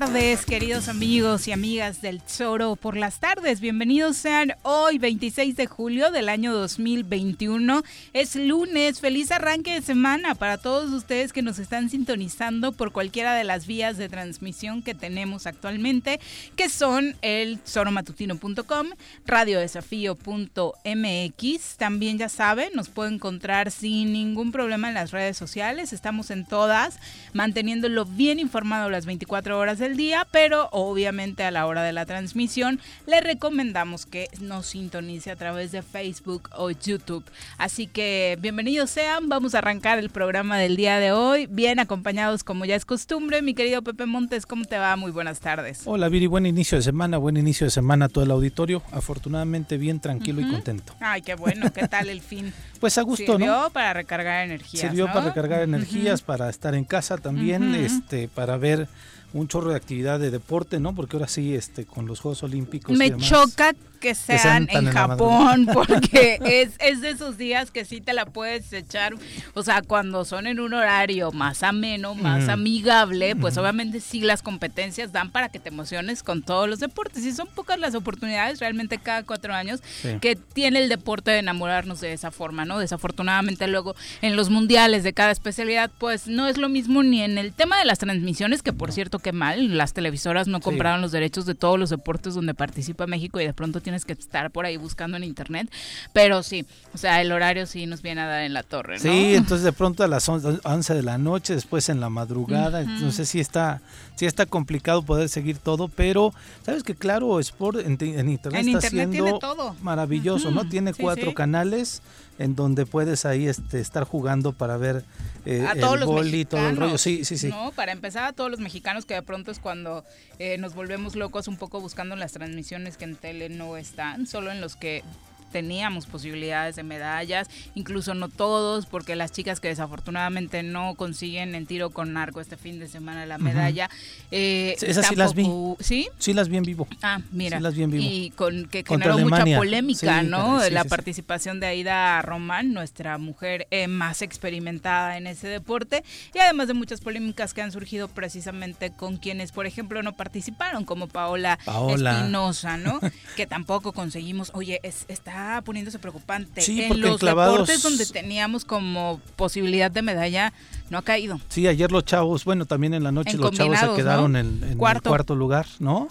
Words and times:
tardes, 0.00 0.39
queridos 0.50 0.88
amigos 0.88 1.46
y 1.46 1.52
amigas 1.52 2.02
del 2.02 2.20
Zoro 2.22 2.74
por 2.74 2.96
las 2.96 3.20
tardes. 3.20 3.60
Bienvenidos 3.60 4.16
sean 4.16 4.54
hoy, 4.62 4.98
26 4.98 5.54
de 5.54 5.68
julio 5.68 6.10
del 6.10 6.28
año 6.28 6.52
2021. 6.52 7.84
Es 8.14 8.34
lunes, 8.34 8.98
feliz 8.98 9.30
arranque 9.30 9.74
de 9.74 9.80
semana 9.80 10.34
para 10.34 10.58
todos 10.58 10.90
ustedes 10.90 11.32
que 11.32 11.42
nos 11.42 11.60
están 11.60 11.88
sintonizando 11.88 12.72
por 12.72 12.90
cualquiera 12.90 13.36
de 13.36 13.44
las 13.44 13.68
vías 13.68 13.96
de 13.96 14.08
transmisión 14.08 14.82
que 14.82 14.92
tenemos 14.92 15.46
actualmente, 15.46 16.18
que 16.56 16.68
son 16.68 17.14
el 17.22 17.60
zoromatutino.com, 17.64 18.88
radiodesafío.mx. 19.26 21.76
También 21.76 22.18
ya 22.18 22.28
saben, 22.28 22.70
nos 22.74 22.88
pueden 22.88 23.14
encontrar 23.14 23.70
sin 23.70 24.12
ningún 24.12 24.50
problema 24.50 24.88
en 24.88 24.94
las 24.94 25.12
redes 25.12 25.36
sociales. 25.36 25.92
Estamos 25.92 26.32
en 26.32 26.44
todas, 26.44 26.98
manteniéndolo 27.34 28.04
bien 28.04 28.40
informado 28.40 28.90
las 28.90 29.06
24 29.06 29.56
horas 29.56 29.78
del 29.78 29.96
día, 29.96 30.26
obviamente 30.70 31.44
a 31.44 31.50
la 31.50 31.66
hora 31.66 31.82
de 31.82 31.92
la 31.92 32.06
transmisión 32.06 32.80
le 33.06 33.20
recomendamos 33.20 34.06
que 34.06 34.28
nos 34.40 34.66
sintonice 34.66 35.30
a 35.30 35.36
través 35.36 35.70
de 35.70 35.82
Facebook 35.82 36.48
o 36.56 36.70
YouTube. 36.70 37.24
Así 37.58 37.86
que 37.86 38.38
bienvenidos 38.40 38.88
sean, 38.88 39.28
vamos 39.28 39.54
a 39.54 39.58
arrancar 39.58 39.98
el 39.98 40.08
programa 40.08 40.56
del 40.56 40.76
día 40.76 40.98
de 40.98 41.12
hoy, 41.12 41.46
bien 41.46 41.78
acompañados 41.78 42.42
como 42.42 42.64
ya 42.64 42.74
es 42.74 42.86
costumbre. 42.86 43.42
Mi 43.42 43.52
querido 43.52 43.82
Pepe 43.82 44.06
Montes, 44.06 44.46
¿cómo 44.46 44.64
te 44.64 44.78
va? 44.78 44.96
Muy 44.96 45.10
buenas 45.10 45.40
tardes. 45.40 45.82
Hola 45.84 46.08
Viri, 46.08 46.26
buen 46.26 46.46
inicio 46.46 46.78
de 46.78 46.82
semana, 46.82 47.18
buen 47.18 47.36
inicio 47.36 47.66
de 47.66 47.70
semana 47.70 48.06
a 48.06 48.08
todo 48.08 48.24
el 48.24 48.30
auditorio. 48.30 48.82
Afortunadamente 48.92 49.76
bien 49.76 50.00
tranquilo 50.00 50.40
y 50.40 50.50
contento. 50.50 50.94
Ay, 51.00 51.20
qué 51.20 51.34
bueno, 51.34 51.70
¿qué 51.70 51.86
tal 51.86 52.08
el 52.08 52.22
fin? 52.22 52.54
pues 52.80 52.96
a 52.96 53.02
gusto, 53.02 53.36
Sirvió 53.36 53.68
para 53.74 53.92
recargar 53.92 54.46
energías. 54.46 54.80
Sirvió 54.80 55.06
para 55.06 55.26
recargar 55.26 55.60
energías, 55.60 56.22
para 56.22 56.48
estar 56.48 56.74
en 56.74 56.84
casa 56.84 57.18
también, 57.18 57.74
este, 57.74 58.28
para 58.28 58.56
ver 58.56 58.88
un 59.32 59.48
chorro 59.48 59.70
de 59.70 59.76
actividad 59.76 60.18
de 60.18 60.30
deporte, 60.30 60.80
¿no? 60.80 60.94
Porque 60.94 61.16
ahora 61.16 61.28
sí, 61.28 61.54
este, 61.54 61.84
con 61.84 62.06
los 62.06 62.20
Juegos 62.20 62.42
Olímpicos. 62.42 62.96
Me 62.96 63.16
choca 63.16 63.74
que 64.00 64.14
sean, 64.14 64.66
en 64.70 64.90
Japón, 64.90 65.68
porque 65.72 66.40
es, 66.44 66.70
es 66.78 67.02
de 67.02 67.10
esos 67.10 67.36
días 67.36 67.70
que 67.70 67.84
sí 67.84 68.00
te 68.00 68.14
la 68.14 68.24
puedes 68.24 68.72
echar, 68.72 69.14
o 69.54 69.62
sea, 69.62 69.82
cuando 69.82 70.24
son 70.24 70.46
en 70.46 70.58
un 70.58 70.72
horario 70.72 71.30
más 71.32 71.62
ameno, 71.62 72.14
más 72.14 72.48
amigable, 72.48 73.36
pues 73.36 73.58
obviamente 73.58 74.00
sí 74.00 74.22
las 74.22 74.42
competencias 74.42 75.12
dan 75.12 75.30
para 75.30 75.50
que 75.50 75.58
te 75.58 75.68
emociones 75.68 76.22
con 76.22 76.42
todos 76.42 76.68
los 76.68 76.80
deportes 76.80 77.24
y 77.24 77.32
son 77.32 77.46
pocas 77.48 77.78
las 77.78 77.94
oportunidades 77.94 78.58
realmente 78.58 78.98
cada 78.98 79.22
cuatro 79.22 79.54
años 79.54 79.82
que 80.20 80.34
tiene 80.34 80.80
el 80.80 80.88
deporte 80.88 81.30
de 81.30 81.38
enamorarnos 81.38 82.00
de 82.00 82.14
esa 82.14 82.30
forma, 82.30 82.64
¿no? 82.64 82.78
Desafortunadamente 82.78 83.66
luego 83.68 83.94
en 84.22 84.34
los 84.34 84.48
mundiales 84.48 85.04
de 85.04 85.12
cada 85.12 85.30
especialidad, 85.30 85.90
pues 85.98 86.26
no 86.26 86.48
es 86.48 86.56
lo 86.56 86.70
mismo 86.70 87.02
ni 87.02 87.20
en 87.20 87.36
el 87.36 87.52
tema 87.52 87.78
de 87.78 87.84
las 87.84 87.98
transmisiones, 87.98 88.62
que 88.62 88.72
por 88.72 88.92
cierto 88.92 89.18
que 89.20 89.32
mal, 89.32 89.76
las 89.76 89.92
televisoras 89.92 90.48
no 90.48 90.60
compraron 90.60 91.00
los 91.00 91.12
derechos 91.12 91.46
de 91.46 91.54
todos 91.54 91.78
los 91.78 91.90
deportes 91.90 92.34
donde 92.34 92.54
participa 92.54 93.06
México 93.06 93.40
y 93.40 93.46
de 93.46 93.52
pronto 93.52 93.80
tienes 93.80 94.04
que 94.04 94.12
estar 94.12 94.50
por 94.50 94.66
ahí 94.66 94.76
buscando 94.76 95.16
en 95.16 95.24
internet, 95.24 95.70
pero 96.12 96.42
sí, 96.42 96.66
o 96.94 96.98
sea, 96.98 97.20
el 97.20 97.32
horario 97.32 97.66
sí 97.66 97.86
nos 97.86 98.02
viene 98.02 98.20
a 98.22 98.26
dar 98.26 98.42
en 98.42 98.52
la 98.52 98.62
torre, 98.62 98.96
¿no? 98.96 99.02
Sí, 99.02 99.34
entonces 99.34 99.64
de 99.64 99.72
pronto 99.72 100.02
a 100.02 100.08
las 100.08 100.28
11 100.28 100.94
de 100.94 101.02
la 101.02 101.18
noche, 101.18 101.54
después 101.54 101.88
en 101.88 102.00
la 102.00 102.10
madrugada, 102.10 102.82
no 102.82 103.12
sé 103.12 103.26
si 103.26 103.40
está, 103.40 103.80
sí 104.16 104.26
está 104.26 104.46
complicado 104.46 105.02
poder 105.02 105.28
seguir 105.28 105.58
todo, 105.58 105.88
pero 105.88 106.32
sabes 106.64 106.82
que 106.82 106.94
claro, 106.94 107.38
Sport 107.40 107.80
en, 107.80 108.28
internet 108.28 108.66
está 108.66 108.90
siendo 108.90 109.40
maravilloso, 109.82 110.50
¿no? 110.50 110.68
Tiene 110.68 110.94
cuatro 110.94 111.34
canales 111.34 112.02
en 112.40 112.56
donde 112.56 112.86
puedes 112.86 113.26
ahí 113.26 113.46
este, 113.46 113.80
estar 113.80 114.04
jugando 114.04 114.52
para 114.52 114.78
ver 114.78 115.04
eh, 115.44 115.66
a 115.68 115.74
todos 115.74 116.00
el 116.00 116.00
los 116.00 116.26
y 116.32 116.44
todo 116.46 116.68
el 116.70 116.76
rollo. 116.76 116.96
Sí, 116.96 117.22
sí, 117.26 117.36
sí. 117.36 117.48
No, 117.48 117.70
para 117.72 117.92
empezar 117.92 118.24
a 118.24 118.32
todos 118.32 118.50
los 118.50 118.60
mexicanos 118.60 119.04
que 119.04 119.12
de 119.12 119.22
pronto 119.22 119.50
es 119.50 119.58
cuando 119.58 120.04
eh, 120.38 120.56
nos 120.56 120.74
volvemos 120.74 121.16
locos 121.16 121.48
un 121.48 121.58
poco 121.58 121.82
buscando 121.82 122.16
las 122.16 122.32
transmisiones 122.32 122.96
que 122.96 123.04
en 123.04 123.16
tele 123.16 123.50
no 123.50 123.76
están, 123.76 124.26
solo 124.26 124.50
en 124.50 124.62
los 124.62 124.74
que 124.74 125.04
teníamos 125.50 126.06
posibilidades 126.06 126.76
de 126.76 126.82
medallas, 126.82 127.48
incluso 127.74 128.14
no 128.14 128.28
todos, 128.28 128.86
porque 128.86 129.16
las 129.16 129.32
chicas 129.32 129.60
que 129.60 129.68
desafortunadamente 129.68 130.62
no 130.62 130.94
consiguen 130.94 131.54
en 131.54 131.66
tiro 131.66 131.90
con 131.90 132.16
arco 132.16 132.40
este 132.40 132.56
fin 132.56 132.78
de 132.78 132.88
semana 132.88 133.26
la 133.26 133.38
medalla. 133.38 133.90
Eh, 134.30 134.76
esas 134.80 135.06
sí 135.06 135.16
las 135.16 135.34
vi. 135.34 135.46
¿Sí? 135.80 136.08
Sí 136.18 136.32
las 136.32 136.48
vi 136.48 136.56
en 136.56 136.64
vivo. 136.64 136.88
Ah, 137.02 137.20
mira. 137.32 137.58
Sí 137.58 137.62
las 137.62 137.74
vi 137.74 137.82
en 137.82 137.90
vivo. 137.90 138.04
Y 138.06 138.30
con 138.30 138.66
que 138.68 138.84
generó 138.86 139.18
mucha 139.18 139.44
polémica, 139.56 140.22
¿no? 140.22 140.60
la 140.70 140.84
participación 140.84 141.60
de 141.60 141.66
Aida 141.66 142.22
Román, 142.22 142.72
nuestra 142.72 143.18
mujer 143.18 143.66
eh, 143.70 143.88
más 143.88 144.22
experimentada 144.22 145.16
en 145.16 145.26
ese 145.26 145.48
deporte, 145.48 146.04
y 146.34 146.38
además 146.38 146.68
de 146.68 146.74
muchas 146.74 147.00
polémicas 147.00 147.54
que 147.54 147.62
han 147.62 147.72
surgido 147.72 148.08
precisamente 148.08 148.90
con 148.92 149.16
quienes, 149.16 149.52
por 149.52 149.66
ejemplo, 149.66 150.02
no 150.02 150.12
participaron, 150.12 150.84
como 150.84 151.08
Paola, 151.08 151.58
Espinosa, 151.88 152.76
¿no? 152.76 153.00
que 153.36 153.46
tampoco 153.46 153.92
conseguimos, 153.92 154.50
oye, 154.54 154.80
es, 154.82 155.04
está 155.08 155.39
poniéndose 155.64 155.98
preocupante. 155.98 156.62
en 156.66 157.00
los 157.00 157.20
deportes 157.20 157.82
donde 157.82 158.06
teníamos 158.06 158.64
como 158.64 159.20
posibilidad 159.36 159.90
de 159.90 160.02
medalla, 160.02 160.52
no 160.90 160.98
ha 160.98 161.02
caído. 161.02 161.40
Sí, 161.48 161.66
ayer 161.66 161.90
los 161.90 162.04
chavos, 162.04 162.44
bueno, 162.44 162.66
también 162.66 162.94
en 162.94 163.04
la 163.04 163.12
noche 163.12 163.36
los 163.36 163.52
chavos 163.52 163.78
se 163.78 163.94
quedaron 163.94 164.36
en, 164.36 164.62
el 164.62 164.76
cuarto 164.76 165.34
lugar, 165.34 165.66
¿no? 165.78 166.08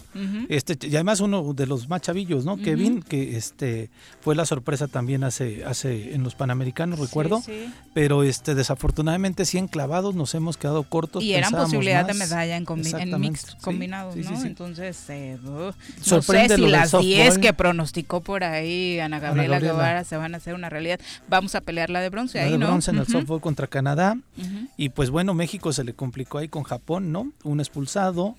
Este 0.48 0.76
y 0.88 0.94
además 0.94 1.20
uno 1.20 1.52
de 1.54 1.66
los 1.66 1.88
más 1.88 2.02
chavillos, 2.02 2.44
¿no? 2.44 2.56
Kevin, 2.56 3.02
que 3.02 3.36
este 3.36 3.90
fue 4.20 4.34
la 4.34 4.46
sorpresa 4.46 4.88
también 4.88 5.22
hace 5.22 5.64
hace 5.64 6.14
en 6.14 6.24
los 6.24 6.34
Panamericanos, 6.34 6.98
recuerdo, 6.98 7.42
pero 7.94 8.24
este 8.24 8.54
desafortunadamente 8.54 9.44
sí 9.44 9.60
clavados 9.68 10.14
nos 10.14 10.34
hemos 10.34 10.56
quedado 10.56 10.82
cortos. 10.82 11.22
Y 11.22 11.34
eran 11.34 11.52
posibilidad 11.52 12.06
de 12.06 12.14
medalla 12.14 12.56
en, 12.56 12.66
en 12.68 13.20
mix 13.20 13.56
combinados, 13.60 14.16
¿no? 14.16 14.42
Entonces, 14.42 14.98
eh, 15.08 15.38
no 15.42 15.72
sé 16.22 16.48
si 16.56 16.66
las 16.66 16.98
10 16.98 17.38
que 17.38 17.52
pronosticó 17.52 18.20
por 18.20 18.44
ahí 18.44 18.98
Ana 19.00 19.19
Gabriela, 19.20 19.60
Guevara 19.60 20.04
se 20.04 20.16
van 20.16 20.34
a 20.34 20.38
hacer 20.38 20.54
una 20.54 20.68
realidad. 20.68 20.98
Vamos 21.28 21.54
a 21.54 21.60
pelear 21.60 21.90
la 21.90 22.00
de 22.00 22.08
bronce 22.08 22.38
la 22.38 22.44
ahí, 22.44 22.50
de 22.52 22.58
bronce 22.58 22.90
en 22.90 22.98
el 22.98 23.06
softball 23.06 23.40
contra 23.40 23.66
Canadá. 23.66 24.16
Y 24.76 24.88
pues 24.90 25.10
bueno, 25.10 25.34
México 25.34 25.72
se 25.72 25.84
le 25.84 25.94
complicó 25.94 26.38
ahí 26.38 26.48
con 26.48 26.64
Japón, 26.64 27.12
¿no? 27.12 27.32
Un 27.44 27.60
expulsado 27.60 28.36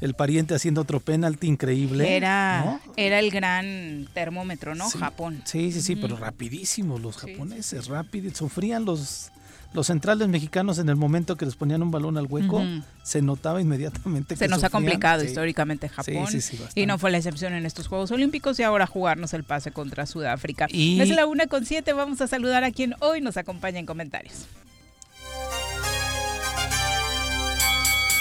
el 0.00 0.14
pariente 0.14 0.54
haciendo 0.54 0.82
otro 0.82 1.00
penalti 1.00 1.48
increíble. 1.48 2.16
Era, 2.16 2.80
era 2.96 3.18
el 3.18 3.30
gran 3.30 4.08
termómetro, 4.14 4.74
¿no? 4.74 4.88
Japón. 4.90 5.42
Sí, 5.44 5.72
sí, 5.72 5.80
sí, 5.80 5.96
pero 5.96 6.16
rapidísimos 6.16 7.00
los 7.00 7.16
japoneses, 7.16 7.88
rápidos, 7.88 8.36
sufrían 8.36 8.84
los 8.84 9.32
los 9.72 9.86
centrales 9.86 10.28
mexicanos 10.28 10.78
en 10.78 10.88
el 10.88 10.96
momento 10.96 11.36
que 11.36 11.44
les 11.44 11.54
ponían 11.54 11.82
un 11.82 11.90
balón 11.90 12.16
al 12.16 12.26
hueco, 12.26 12.62
se 13.02 13.22
notaba 13.22 13.60
inmediatamente 13.60 14.36
se 14.36 14.48
nos 14.48 14.64
ha 14.64 14.70
complicado 14.70 15.24
históricamente 15.24 15.88
Japón 15.88 16.26
y 16.74 16.86
no 16.86 16.98
fue 16.98 17.10
la 17.10 17.18
excepción 17.18 17.52
en 17.52 17.66
estos 17.66 17.86
Juegos 17.86 18.10
Olímpicos 18.10 18.58
y 18.60 18.62
ahora 18.62 18.86
jugarnos 18.86 19.34
el 19.34 19.44
pase 19.44 19.70
contra 19.70 20.06
Sudáfrica. 20.06 20.66
Y... 20.70 21.00
Es 21.00 21.10
la 21.10 21.26
una 21.26 21.46
con 21.46 21.64
siete, 21.64 21.92
vamos 21.92 22.20
a 22.20 22.26
saludar 22.26 22.64
a 22.64 22.70
quien 22.70 22.94
hoy 23.00 23.20
nos 23.20 23.36
acompaña 23.36 23.78
en 23.78 23.86
comentarios. 23.86 24.46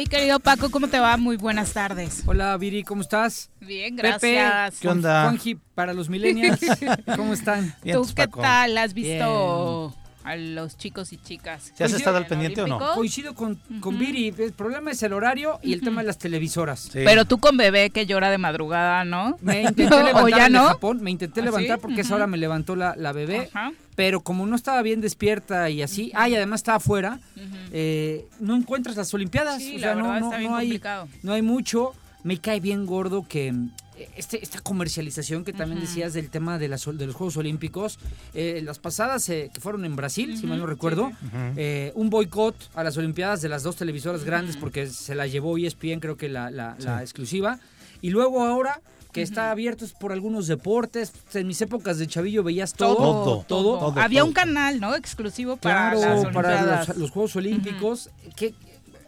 Mi 0.00 0.06
querido 0.06 0.40
Paco, 0.40 0.70
¿cómo 0.70 0.88
te 0.88 0.98
va? 0.98 1.18
Muy 1.18 1.36
buenas 1.36 1.74
tardes. 1.74 2.22
Hola, 2.24 2.56
Viri, 2.56 2.84
¿cómo 2.84 3.02
estás? 3.02 3.50
Bien, 3.60 3.94
gracias. 3.96 4.80
¿Qué 4.80 4.88
onda? 4.88 5.24
Juanji, 5.24 5.56
para 5.74 5.92
los 5.92 6.08
millennials, 6.08 6.58
¿cómo 7.16 7.34
están? 7.34 7.74
¿Tú 7.82 8.06
qué 8.16 8.26
tal? 8.26 8.78
¿Has 8.78 8.94
visto 8.94 9.94
a 10.30 10.36
los 10.36 10.76
chicos 10.76 11.12
y 11.12 11.16
chicas. 11.16 11.72
¿Ya 11.76 11.86
has 11.86 11.92
estado 11.92 12.16
al 12.16 12.26
pendiente 12.26 12.62
o 12.62 12.66
no? 12.66 12.78
Coincido 12.94 13.34
con, 13.34 13.56
con 13.80 13.98
Viri. 13.98 14.32
El 14.38 14.52
problema 14.52 14.92
es 14.92 15.02
el 15.02 15.12
horario 15.12 15.58
y 15.62 15.72
el 15.72 15.80
tema 15.80 16.02
de 16.02 16.06
las 16.06 16.18
televisoras. 16.18 16.90
Pero 16.92 17.24
tú 17.24 17.38
con 17.38 17.56
bebé 17.56 17.90
que 17.90 18.06
llora 18.06 18.30
de 18.30 18.38
madrugada, 18.38 19.04
¿no? 19.04 19.36
Me 19.40 19.62
intenté 19.62 19.90
levantar 20.04 20.50
en 20.50 20.56
Japón, 20.56 21.02
me 21.02 21.10
intenté 21.10 21.40
¿Ah, 21.40 21.44
levantar 21.44 21.78
porque 21.80 22.02
esa 22.02 22.14
hora 22.14 22.26
me 22.28 22.36
levantó 22.36 22.76
la, 22.76 22.94
la 22.96 23.12
bebé. 23.12 23.50
Pero 23.96 24.20
como 24.20 24.46
no 24.46 24.54
estaba 24.54 24.80
bien 24.82 25.00
despierta 25.00 25.68
y 25.68 25.82
así, 25.82 26.12
ah, 26.14 26.28
y 26.28 26.36
además 26.36 26.60
estaba 26.60 26.76
afuera, 26.76 27.18
eh, 27.72 28.26
no 28.38 28.54
encuentras 28.54 28.96
las 28.96 29.12
Olimpiadas. 29.12 29.60
o 29.62 29.78
sea, 29.78 29.94
no, 29.96 30.20
no, 30.20 30.38
no 30.38 30.56
hay, 30.56 30.80
no 31.22 31.32
hay 31.32 31.42
mucho. 31.42 31.92
Me 32.22 32.38
cae 32.38 32.60
bien 32.60 32.84
gordo 32.84 33.26
que 33.26 33.54
este, 34.16 34.42
esta 34.42 34.60
comercialización 34.60 35.44
que 35.44 35.52
también 35.52 35.80
decías 35.80 36.12
del 36.12 36.30
tema 36.30 36.58
de, 36.58 36.68
las, 36.68 36.84
de 36.84 37.06
los 37.06 37.14
Juegos 37.14 37.36
Olímpicos, 37.36 37.98
eh, 38.34 38.60
las 38.64 38.78
pasadas 38.78 39.28
eh, 39.28 39.50
que 39.52 39.60
fueron 39.60 39.84
en 39.84 39.96
Brasil, 39.96 40.36
si 40.38 40.46
mal 40.46 40.58
no 40.58 40.66
recuerdo, 40.66 41.12
eh, 41.56 41.92
un 41.94 42.10
boicot 42.10 42.54
a 42.74 42.84
las 42.84 42.96
Olimpiadas 42.96 43.42
de 43.42 43.48
las 43.48 43.62
dos 43.62 43.76
televisoras 43.76 44.24
grandes 44.24 44.56
porque 44.56 44.86
se 44.86 45.14
la 45.14 45.26
llevó 45.26 45.56
ESPN, 45.58 46.00
creo 46.00 46.16
que 46.16 46.28
la, 46.28 46.50
la, 46.50 46.76
exclusiva, 47.00 47.58
y 48.00 48.10
luego 48.10 48.44
ahora 48.44 48.80
que 49.12 49.22
está 49.22 49.50
abierto 49.50 49.84
por 49.98 50.12
algunos 50.12 50.46
deportes. 50.46 51.12
En 51.34 51.48
mis 51.48 51.60
épocas 51.60 51.98
de 51.98 52.06
chavillo 52.06 52.44
veías 52.44 52.74
todo. 52.74 53.44
Todo. 53.48 53.92
Había 53.98 54.22
un 54.22 54.32
canal, 54.32 54.78
¿no? 54.78 54.94
Exclusivo 54.94 55.56
para, 55.56 55.96
para 56.32 56.84
los, 56.94 57.10
Juegos 57.10 57.34
Olímpicos. 57.34 58.10
que 58.36 58.54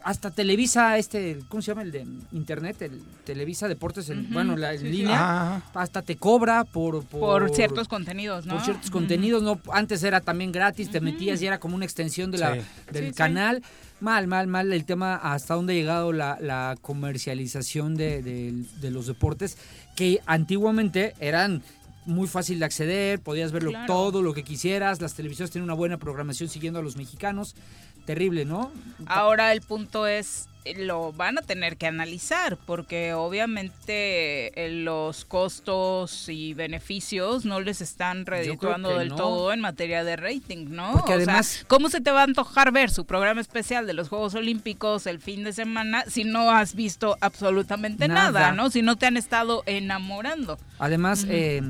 hasta 0.03 0.31
Televisa, 0.31 0.97
este, 0.97 1.39
¿cómo 1.47 1.61
se 1.61 1.71
llama 1.71 1.83
el 1.83 1.91
de 1.91 2.05
internet? 2.33 2.81
El 2.81 3.01
Televisa 3.23 3.67
Deportes, 3.67 4.09
en, 4.09 4.31
bueno, 4.31 4.57
la 4.57 4.73
línea, 4.73 5.63
hasta 5.73 6.01
te 6.01 6.17
cobra 6.17 6.65
por, 6.65 7.05
por, 7.05 7.49
ciertos 7.55 7.87
contenidos, 7.87 8.45
¿no? 8.45 8.55
Por 8.55 8.63
ciertos 8.63 8.91
contenidos, 8.91 9.43
no, 9.43 9.59
antes 9.71 10.03
era 10.03 10.19
también 10.19 10.51
gratis, 10.51 10.91
te 10.91 10.99
metías 10.99 11.41
y 11.41 11.47
era 11.47 11.59
como 11.59 11.75
una 11.75 11.85
extensión 11.85 12.31
de 12.31 12.37
la, 12.37 12.57
del 12.91 13.13
canal. 13.13 13.63
Mal, 14.01 14.27
mal, 14.27 14.47
mal 14.47 14.73
el 14.73 14.83
tema 14.83 15.15
hasta 15.15 15.53
dónde 15.53 15.73
ha 15.73 15.75
llegado 15.77 16.11
la, 16.11 16.75
comercialización 16.81 17.95
de, 17.95 18.65
los 18.81 19.07
deportes, 19.07 19.57
que 19.95 20.19
antiguamente 20.25 21.13
eran 21.19 21.63
muy 22.05 22.27
fácil 22.27 22.59
de 22.59 22.65
acceder, 22.65 23.21
podías 23.21 23.53
verlo 23.53 23.71
todo 23.87 24.21
lo 24.21 24.33
que 24.33 24.43
quisieras, 24.43 24.99
las 24.99 25.13
televisiones 25.13 25.51
tienen 25.51 25.63
una 25.63 25.73
buena 25.73 25.97
programación 25.97 26.49
siguiendo 26.49 26.79
a 26.79 26.83
los 26.83 26.97
mexicanos 26.97 27.55
terrible, 28.05 28.45
¿no? 28.45 28.71
Ahora 29.05 29.51
el 29.51 29.61
punto 29.61 30.07
es, 30.07 30.47
lo 30.77 31.11
van 31.11 31.37
a 31.37 31.41
tener 31.41 31.77
que 31.77 31.87
analizar 31.87 32.57
porque 32.65 33.13
obviamente 33.13 34.65
eh, 34.65 34.69
los 34.71 35.25
costos 35.25 36.29
y 36.29 36.53
beneficios 36.53 37.43
no 37.45 37.59
les 37.59 37.81
están 37.81 38.25
redituando 38.25 38.97
del 38.97 39.13
todo 39.13 39.51
en 39.51 39.59
materia 39.59 40.03
de 40.03 40.15
rating, 40.15 40.67
¿no? 40.69 40.93
Porque 40.93 41.13
además, 41.13 41.65
¿cómo 41.67 41.89
se 41.89 42.01
te 42.01 42.11
va 42.11 42.21
a 42.21 42.23
antojar 42.23 42.71
ver 42.71 42.89
su 42.89 43.05
programa 43.05 43.41
especial 43.41 43.85
de 43.87 43.93
los 43.93 44.09
Juegos 44.09 44.35
Olímpicos 44.35 45.05
el 45.07 45.19
fin 45.19 45.43
de 45.43 45.53
semana 45.53 46.05
si 46.07 46.23
no 46.23 46.51
has 46.51 46.75
visto 46.75 47.17
absolutamente 47.19 48.07
nada, 48.07 48.51
¿no? 48.51 48.69
Si 48.69 48.81
no 48.81 48.95
te 48.95 49.05
han 49.05 49.17
estado 49.17 49.63
enamorando. 49.65 50.57
Además, 50.79 51.25
eh, 51.29 51.61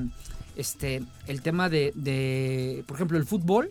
este 0.55 1.03
el 1.27 1.41
tema 1.41 1.69
de, 1.69 2.83
por 2.87 2.97
ejemplo, 2.97 3.17
el 3.17 3.25
fútbol, 3.25 3.69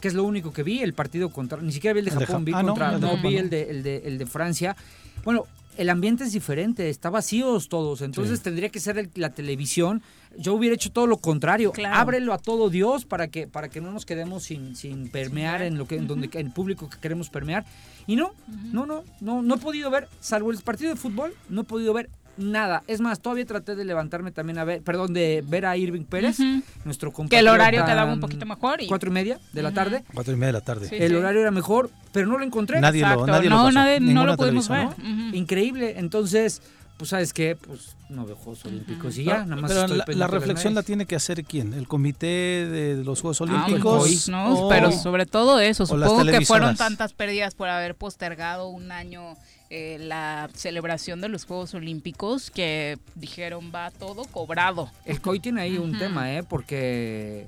que 0.00 0.08
es 0.08 0.14
lo 0.14 0.24
único 0.24 0.52
que 0.52 0.62
vi, 0.62 0.80
el 0.80 0.94
partido 0.94 1.30
contra, 1.30 1.60
ni 1.60 1.72
siquiera 1.72 1.94
vi 1.94 2.00
el 2.00 2.04
de 2.06 2.26
Japón, 2.26 2.44
vi 2.44 2.52
ah, 2.54 2.62
contra, 2.62 2.98
no, 2.98 3.16
vi 3.18 3.36
el 3.36 3.50
de, 3.50 3.70
el 3.70 3.82
de, 3.82 4.02
el 4.04 4.18
de 4.18 4.26
Francia. 4.26 4.76
Bueno, 5.24 5.46
el 5.76 5.88
ambiente 5.88 6.24
es 6.24 6.32
diferente, 6.32 6.88
está 6.90 7.10
vacíos 7.10 7.68
todos, 7.68 8.02
entonces 8.02 8.42
tendría 8.42 8.68
que 8.68 8.80
ser 8.80 9.08
la 9.14 9.30
televisión. 9.30 10.02
Yo 10.36 10.54
hubiera 10.54 10.74
hecho 10.74 10.92
todo 10.92 11.06
lo 11.06 11.16
contrario, 11.16 11.72
ábrelo 11.90 12.32
a 12.34 12.38
todo 12.38 12.70
Dios 12.70 13.04
para 13.04 13.28
que 13.28 13.46
para 13.46 13.68
que 13.68 13.80
no 13.80 13.90
nos 13.90 14.04
quedemos 14.04 14.44
sin, 14.44 14.76
sin 14.76 15.08
permear 15.08 15.62
en 15.62 15.78
lo 15.78 15.86
que 15.86 15.96
en 15.96 16.06
donde 16.06 16.28
en 16.32 16.46
el 16.46 16.52
público 16.52 16.90
que 16.90 16.98
queremos 16.98 17.30
permear. 17.30 17.64
Y 18.06 18.16
no, 18.16 18.32
no, 18.72 18.86
no, 18.86 19.04
no, 19.20 19.42
no 19.42 19.54
he 19.54 19.58
podido 19.58 19.90
ver, 19.90 20.08
salvo 20.20 20.50
el 20.50 20.58
partido 20.58 20.90
de 20.90 20.96
fútbol, 20.96 21.34
no 21.48 21.62
he 21.62 21.64
podido 21.64 21.92
ver 21.92 22.10
nada. 22.40 22.82
Es 22.86 23.00
más, 23.00 23.20
todavía 23.20 23.46
traté 23.46 23.74
de 23.74 23.84
levantarme 23.84 24.32
también 24.32 24.58
a 24.58 24.64
ver, 24.64 24.82
perdón, 24.82 25.12
de 25.12 25.44
ver 25.46 25.66
a 25.66 25.76
Irving 25.76 26.04
Pérez, 26.04 26.38
nuestro 26.84 27.12
compañero. 27.12 27.30
Que 27.30 27.38
el 27.38 27.48
horario 27.48 27.84
quedaba 27.84 28.12
un 28.12 28.20
poquito 28.20 28.46
mejor. 28.46 28.80
Cuatro 28.88 29.10
y 29.10 29.12
media 29.12 29.38
de 29.52 29.62
la 29.62 29.72
tarde. 29.72 30.04
Cuatro 30.14 30.32
y 30.32 30.36
media 30.36 30.48
de 30.48 30.52
la 30.52 30.60
tarde. 30.62 30.88
el 30.90 31.14
horario 31.14 31.40
era 31.40 31.50
mejor, 31.50 31.90
pero 32.12 32.26
no 32.26 32.38
lo 32.38 32.44
encontré. 32.44 32.80
Nadie 32.80 33.02
lo, 33.02 33.26
nadie 33.26 33.48
no, 33.48 33.70
no 33.70 34.26
lo 34.26 34.36
pudimos 34.36 34.68
ver. 34.68 34.88
Increíble. 35.32 35.94
Entonces, 35.98 36.62
pues 37.00 37.08
sabes 37.08 37.32
qué, 37.32 37.56
pues 37.56 37.96
no 38.10 38.26
veo 38.26 38.36
Juegos 38.36 38.62
Olímpicos 38.66 39.16
y 39.16 39.24
ya, 39.24 39.46
nada 39.46 39.62
más. 39.62 39.72
Pero 39.72 39.86
la, 40.14 40.26
reflexión 40.26 40.74
la 40.74 40.82
tiene 40.82 41.06
que 41.06 41.16
hacer 41.16 41.44
quién, 41.44 41.72
el 41.72 41.88
comité 41.88 42.26
de 42.26 43.02
los 43.02 43.22
Juegos 43.22 43.40
ah, 43.40 43.44
Olímpicos. 43.44 44.28
no, 44.28 44.66
pero 44.68 44.92
sobre 44.92 45.24
todo 45.24 45.60
eso, 45.60 45.86
supongo 45.86 46.26
que 46.26 46.44
fueron 46.44 46.76
tantas 46.76 47.14
pérdidas 47.14 47.54
por 47.54 47.70
haber 47.70 47.94
postergado 47.94 48.68
un 48.68 48.92
año 48.92 49.34
eh, 49.70 49.98
la 50.00 50.50
celebración 50.52 51.20
de 51.20 51.28
los 51.28 51.44
Juegos 51.44 51.74
Olímpicos 51.74 52.50
que 52.50 52.98
dijeron 53.14 53.70
va 53.72 53.92
todo 53.92 54.24
cobrado. 54.24 54.90
El 55.04 55.20
COI 55.20 55.38
tiene 55.38 55.60
ahí 55.60 55.78
un 55.78 55.96
tema, 55.96 56.34
¿eh? 56.34 56.42
Porque, 56.42 57.46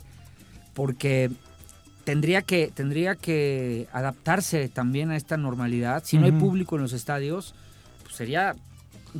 porque 0.72 1.30
tendría 2.04 2.42
que, 2.42 2.70
tendría 2.72 3.16
que 3.16 3.88
adaptarse 3.92 4.68
también 4.68 5.10
a 5.10 5.16
esta 5.16 5.36
normalidad. 5.36 6.04
Si 6.04 6.16
no 6.16 6.26
hay 6.26 6.32
público 6.32 6.76
en 6.76 6.82
los 6.82 6.92
estadios, 6.92 7.56
pues 8.04 8.14
sería 8.14 8.54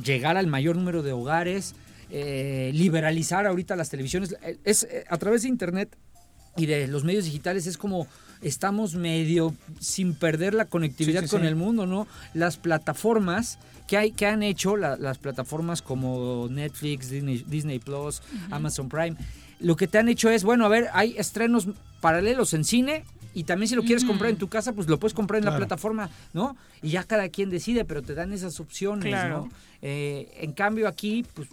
llegar 0.01 0.37
al 0.37 0.47
mayor 0.47 0.77
número 0.77 1.03
de 1.03 1.11
hogares, 1.11 1.75
eh, 2.09 2.71
liberalizar 2.73 3.45
ahorita 3.45 3.75
las 3.75 3.89
televisiones. 3.89 4.35
Es, 4.63 4.83
eh, 4.83 5.03
a 5.09 5.17
través 5.17 5.41
de 5.41 5.49
Internet 5.49 5.97
y 6.55 6.67
de 6.67 6.87
los 6.87 7.03
medios 7.03 7.25
digitales 7.25 7.67
es 7.67 7.77
como 7.77 8.07
estamos 8.43 8.95
medio 8.95 9.53
sin 9.79 10.13
perder 10.13 10.53
la 10.53 10.65
conectividad 10.65 11.27
con 11.27 11.45
el 11.45 11.55
mundo, 11.55 11.85
¿no? 11.85 12.07
Las 12.33 12.57
plataformas 12.57 13.57
que, 13.87 13.97
hay, 13.97 14.11
que 14.11 14.25
han 14.25 14.43
hecho, 14.43 14.77
las 14.77 15.17
plataformas 15.17 15.81
como 15.81 16.47
Netflix, 16.49 17.09
Disney, 17.09 17.79
Plus, 17.79 18.21
Amazon 18.51 18.89
Prime, 18.89 19.15
lo 19.59 19.75
que 19.75 19.87
te 19.87 19.97
han 19.97 20.09
hecho 20.09 20.29
es, 20.29 20.43
bueno, 20.43 20.65
a 20.65 20.69
ver, 20.69 20.89
hay 20.93 21.15
estrenos 21.17 21.67
paralelos 22.01 22.53
en 22.53 22.63
cine, 22.63 23.03
y 23.33 23.45
también 23.45 23.67
si 23.67 23.75
lo 23.75 23.83
quieres 23.83 24.05
comprar 24.05 24.29
en 24.29 24.37
tu 24.37 24.47
casa, 24.47 24.73
pues 24.73 24.87
lo 24.87 24.99
puedes 24.99 25.13
comprar 25.13 25.39
en 25.39 25.45
la 25.45 25.57
plataforma, 25.57 26.09
¿no? 26.33 26.55
Y 26.83 26.89
ya 26.89 27.03
cada 27.03 27.29
quien 27.29 27.49
decide, 27.49 27.83
pero 27.83 28.03
te 28.03 28.13
dan 28.13 28.31
esas 28.31 28.59
opciones, 28.59 29.11
¿no? 29.29 29.49
Eh, 29.81 30.31
en 30.39 30.53
cambio 30.53 30.87
aquí, 30.87 31.25
pues 31.33 31.49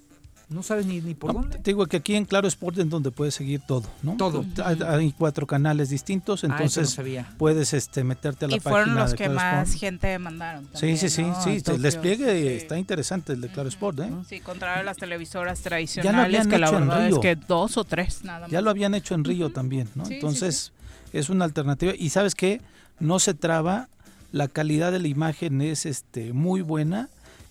no 0.51 0.65
sabes 0.65 0.85
ni, 0.85 1.01
ni 1.01 1.15
por 1.15 1.33
dónde. 1.33 1.59
Te 1.59 1.71
digo 1.71 1.87
que 1.87 1.99
aquí 1.99 2.17
en 2.17 2.25
Claro 2.25 2.49
Sport 2.49 2.79
es 2.79 2.91
donde 2.91 3.13
puedes 3.13 3.35
seguir 3.35 3.61
todo, 3.61 3.85
¿no? 4.03 4.17
Todo. 4.17 4.45
Hay, 4.65 5.15
cuatro 5.17 5.47
canales 5.47 5.91
distintos, 5.91 6.43
ah, 6.43 6.49
entonces 6.49 6.99
puedes 7.39 7.73
este 7.73 8.03
meterte 8.03 8.47
a 8.47 8.49
la 8.49 8.57
y 8.57 8.61
página 8.61 8.85
fueron 8.85 8.95
los 8.97 9.15
que 9.15 9.29
más 9.29 9.75
gente 9.75 10.19
mandaron. 10.19 10.69
sí, 10.75 10.97
sí, 10.97 11.09
sí, 11.09 11.25
sí. 11.43 11.63
El 11.67 11.83
despliegue 11.83 12.57
está 12.57 12.77
interesante 12.77 13.33
el 13.33 13.41
de 13.41 13.49
Claro 13.49 13.69
Sport, 13.69 14.01
¿eh? 14.01 14.11
Sí, 14.29 14.41
contra 14.41 14.83
las 14.83 14.97
televisoras 14.97 15.61
tradicionales, 15.61 16.47
que 16.49 16.59
la 16.59 16.71
verdad 16.71 17.09
es 17.09 17.19
que 17.19 17.37
dos 17.37 17.77
o 17.77 17.85
tres 17.85 18.25
nada 18.25 18.41
más. 18.41 18.51
Ya 18.51 18.61
lo 18.61 18.71
habían 18.71 18.95
hecho 18.95 19.15
en 19.15 19.25
Río 19.25 19.51
también, 19.51 19.89
¿no? 19.95 20.05
entonces 20.09 20.73
es 21.13 21.31
una 21.31 21.45
alternativa. 21.45 21.93
Y 21.97 22.11
sabes 22.11 22.35
qué, 22.35 22.61
no 22.99 23.21
se 23.21 23.35
traba, 23.35 23.89
la 24.33 24.49
calidad 24.49 24.91
de 24.91 24.99
la 24.99 25.09
imagen 25.09 25.61
es 25.61 25.87
este 25.87 26.33
muy 26.33 26.61
buena 26.61 27.09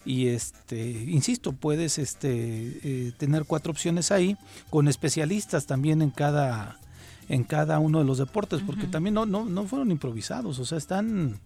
y 0.09 0.29
este 0.29 0.89
insisto 1.07 1.51
puedes 1.51 1.99
este 1.99 2.79
eh, 2.83 3.11
tener 3.19 3.45
cuatro 3.45 3.71
opciones 3.71 4.11
ahí 4.11 4.37
con 4.71 4.87
especialistas 4.87 5.67
también 5.67 6.01
en 6.01 6.09
cada 6.09 6.79
en 7.27 7.43
cada 7.43 7.77
uno 7.77 7.99
de 7.99 8.05
los 8.05 8.17
deportes, 8.17 8.61
porque 8.65 8.87
también 8.87 9.13
no, 9.13 9.27
no, 9.27 9.45
no 9.45 9.65
fueron 9.65 9.91
improvisados, 9.91 10.57
o 10.57 10.65
sea, 10.65 10.79
están 10.79 11.39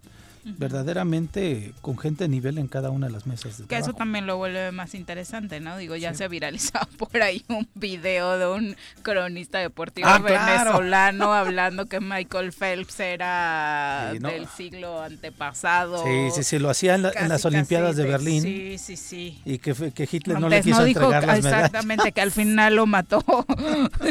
verdaderamente 0.44 1.72
con 1.80 1.98
gente 1.98 2.24
de 2.24 2.28
nivel 2.28 2.58
en 2.58 2.68
cada 2.68 2.90
una 2.90 3.06
de 3.06 3.12
las 3.12 3.26
mesas 3.26 3.58
de 3.58 3.66
Que 3.66 3.78
eso 3.78 3.92
también 3.92 4.26
lo 4.26 4.36
vuelve 4.36 4.72
más 4.72 4.94
interesante, 4.94 5.60
¿no? 5.60 5.76
Digo, 5.76 5.96
ya 5.96 6.14
se 6.14 6.24
ha 6.24 6.28
viralizado 6.28 6.86
por 6.98 7.22
ahí 7.22 7.44
un 7.48 7.68
video 7.74 8.38
de 8.38 8.46
un 8.46 8.76
cronista 9.02 9.58
deportivo 9.58 10.08
ah, 10.08 10.18
venezolano 10.18 11.32
hablando 11.34 11.86
que 11.86 12.00
Michael 12.00 12.52
Phelps 12.52 13.00
era 13.00 14.12
del 14.12 14.46
siglo 14.48 15.02
antepasado. 15.02 16.02
Sí, 16.04 16.30
sí, 16.34 16.42
sí, 16.42 16.58
lo 16.58 16.70
hacía 16.70 16.94
en, 16.94 17.02
las 17.02 17.44
Olimpiadas 17.44 17.96
de, 17.96 18.04
Berlín. 18.04 18.42
Sí, 18.42 18.76
sí, 18.78 18.96
sí. 18.96 19.40
Y 19.44 19.58
que, 19.58 19.74
que 19.92 20.08
Hitler 20.10 20.40
no, 20.40 20.48
le 20.48 20.60
quiso 20.60 20.84
entregar 20.84 21.26
las 21.26 21.38
Exactamente, 21.38 22.12
que 22.12 22.20
al 22.20 22.30
final 22.32 22.76
lo 22.76 22.86
mató. 22.86 23.24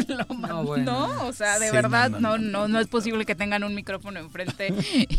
lo 0.08 0.34
mató 0.34 0.54
no, 0.76 1.26
o 1.26 1.32
sea, 1.32 1.58
de 1.58 1.70
verdad, 1.70 2.10
no, 2.10 2.38
no, 2.38 2.68
no, 2.68 2.80
es 2.80 2.86
posible 2.86 3.24
que 3.24 3.34
tengan 3.34 3.64
un 3.64 3.74
micrófono 3.74 4.20
enfrente 4.20 4.72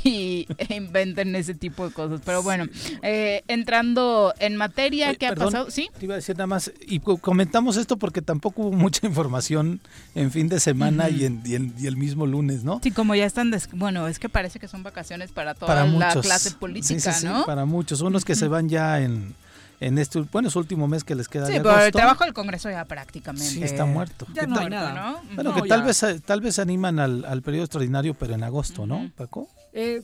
y 0.04 0.48
e 0.58 0.76
en 1.06 1.36
ese 1.36 1.54
tipo 1.54 1.88
de 1.88 1.94
cosas. 1.94 2.22
Pero 2.26 2.44
bueno, 2.44 2.66
eh, 3.02 3.44
entrando 3.48 4.34
en 4.40 4.56
materia, 4.56 5.14
¿qué 5.16 5.28
ha 5.28 5.36
pasado? 5.36 5.70
Sí. 5.70 5.90
Te 5.98 6.06
iba 6.06 6.16
a 6.16 6.18
decir 6.18 6.36
nada 6.36 6.48
más, 6.48 6.72
y 6.88 7.00
comentamos 7.00 7.78
esto 7.78 7.98
porque 7.98 8.22
tampoco 8.22 8.64
hubo 8.64 8.72
mucha 8.72 9.06
información 9.08 9.80
en 10.16 10.32
fin 10.32 10.50
de 10.50 10.60
semana 10.60 11.10
y, 11.10 11.26
en, 11.26 11.42
y, 11.46 11.86
el 11.86 11.98
mismo 11.98 12.26
lunes, 12.26 12.64
¿no? 12.64 12.80
Sí, 12.84 12.92
como 12.92 13.16
ya 13.16 13.26
están, 13.26 13.54
bueno, 13.74 14.08
es 14.08 14.20
que 14.20 14.30
parece 14.30 14.60
que 14.60 14.68
son 14.68 14.84
vacaciones 14.84 15.32
para 15.32 15.54
toda 15.54 15.86
la 15.86 16.14
clase 16.22 16.52
política, 16.52 17.14
sí, 17.14 17.22
sí, 17.22 17.26
¿no? 17.26 17.46
para 17.46 17.66
muchos, 17.66 18.02
unos 18.02 18.26
que 18.26 18.36
se 18.36 18.48
van 18.48 18.70
ya 18.70 19.02
en 19.02 19.36
en 19.80 19.98
este 19.98 20.22
bueno 20.22 20.48
es 20.48 20.56
último 20.56 20.88
mes 20.88 21.04
que 21.04 21.16
les 21.16 21.28
queda 21.28 21.48
sí, 21.48 21.54
pero 21.58 21.80
el 21.80 21.92
trabajo 21.92 22.24
del 22.24 22.34
Congreso 22.34 22.70
ya 22.70 22.86
prácticamente 22.86 23.46
sí 23.46 23.64
está 23.64 23.86
muerto 23.86 24.26
ya 24.34 24.46
no 24.46 24.60
hay 24.60 24.70
nada 24.70 24.94
¿no? 24.94 25.22
bueno 25.36 25.54
que 25.54 25.68
tal 25.68 25.84
vez 25.84 26.04
tal 26.26 26.42
vez 26.42 26.60
animan 26.60 27.00
al, 27.00 27.26
al 27.26 27.42
periodo 27.42 27.66
extraordinario 27.66 28.14
pero 28.14 28.34
en 28.34 28.44
agosto 28.44 28.86
no 28.86 29.12
Paco 29.18 29.50
eh, 29.74 30.02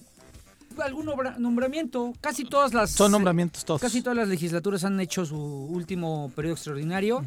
algún 0.79 1.05
nombramiento. 1.37 2.13
Casi 2.21 2.45
todas 2.45 2.73
las. 2.73 2.91
Son 2.91 3.11
nombramientos 3.11 3.65
todos. 3.65 3.81
Casi 3.81 4.01
todas 4.01 4.17
las 4.17 4.27
legislaturas 4.27 4.83
han 4.83 4.99
hecho 4.99 5.25
su 5.25 5.37
último 5.37 6.31
periodo 6.35 6.55
extraordinario, 6.55 7.23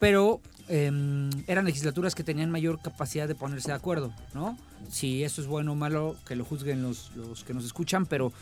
pero 0.00 0.40
em, 0.68 1.30
eran 1.46 1.64
legislaturas 1.64 2.14
que 2.14 2.24
tenían 2.24 2.50
mayor 2.50 2.80
capacidad 2.80 3.28
de 3.28 3.34
ponerse 3.34 3.68
de 3.68 3.74
acuerdo, 3.74 4.12
¿no? 4.34 4.56
Si 4.90 5.24
eso 5.24 5.40
es 5.40 5.46
bueno 5.46 5.72
o 5.72 5.74
malo, 5.74 6.16
que 6.26 6.36
lo 6.36 6.44
juzguen 6.44 6.82
los, 6.82 7.10
los 7.16 7.44
que 7.44 7.54
nos 7.54 7.64
escuchan, 7.64 8.06
pero 8.06 8.32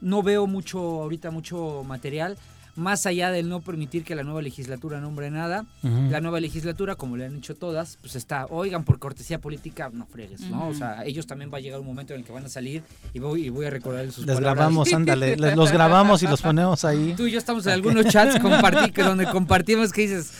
no 0.00 0.22
veo 0.22 0.46
mucho, 0.46 0.78
ahorita 0.78 1.30
mucho 1.30 1.84
material 1.86 2.36
más 2.76 3.06
allá 3.06 3.30
del 3.30 3.48
no 3.48 3.60
permitir 3.60 4.04
que 4.04 4.14
la 4.14 4.22
nueva 4.22 4.42
legislatura 4.42 5.00
nombre 5.00 5.30
nada, 5.30 5.64
la 5.82 6.20
nueva 6.20 6.40
legislatura, 6.40 6.94
como 6.94 7.16
le 7.16 7.26
han 7.26 7.34
dicho 7.34 7.54
todas, 7.54 7.98
pues 8.00 8.16
está, 8.16 8.46
oigan, 8.46 8.84
por 8.84 8.98
cortesía 8.98 9.40
política, 9.40 9.90
no 9.92 10.06
fregues, 10.06 10.42
¿no? 10.42 10.68
O 10.68 10.74
sea, 10.74 11.04
ellos 11.04 11.26
también 11.26 11.50
va 11.52 11.58
a 11.58 11.60
llegar 11.60 11.80
un 11.80 11.86
momento 11.86 12.12
en 12.14 12.20
el 12.20 12.26
que 12.26 12.32
van 12.32 12.44
a 12.44 12.48
salir 12.48 12.82
y 13.12 13.18
voy, 13.18 13.46
y 13.46 13.48
voy 13.48 13.66
a 13.66 13.70
recordar 13.70 14.10
sus 14.12 14.26
Les 14.26 14.38
grabamos, 14.40 14.92
ándale, 14.92 15.36
los 15.36 15.72
grabamos 15.72 16.22
y 16.22 16.26
los 16.26 16.42
ponemos 16.42 16.84
ahí. 16.84 17.14
Tú 17.16 17.26
y 17.26 17.32
yo 17.32 17.38
estamos 17.38 17.66
en 17.66 17.72
algunos 17.72 18.06
chats 18.06 18.38
compartí, 18.40 18.90
que 18.90 19.02
donde 19.04 19.26
compartimos 19.26 19.92
que 19.92 20.02
dices 20.02 20.32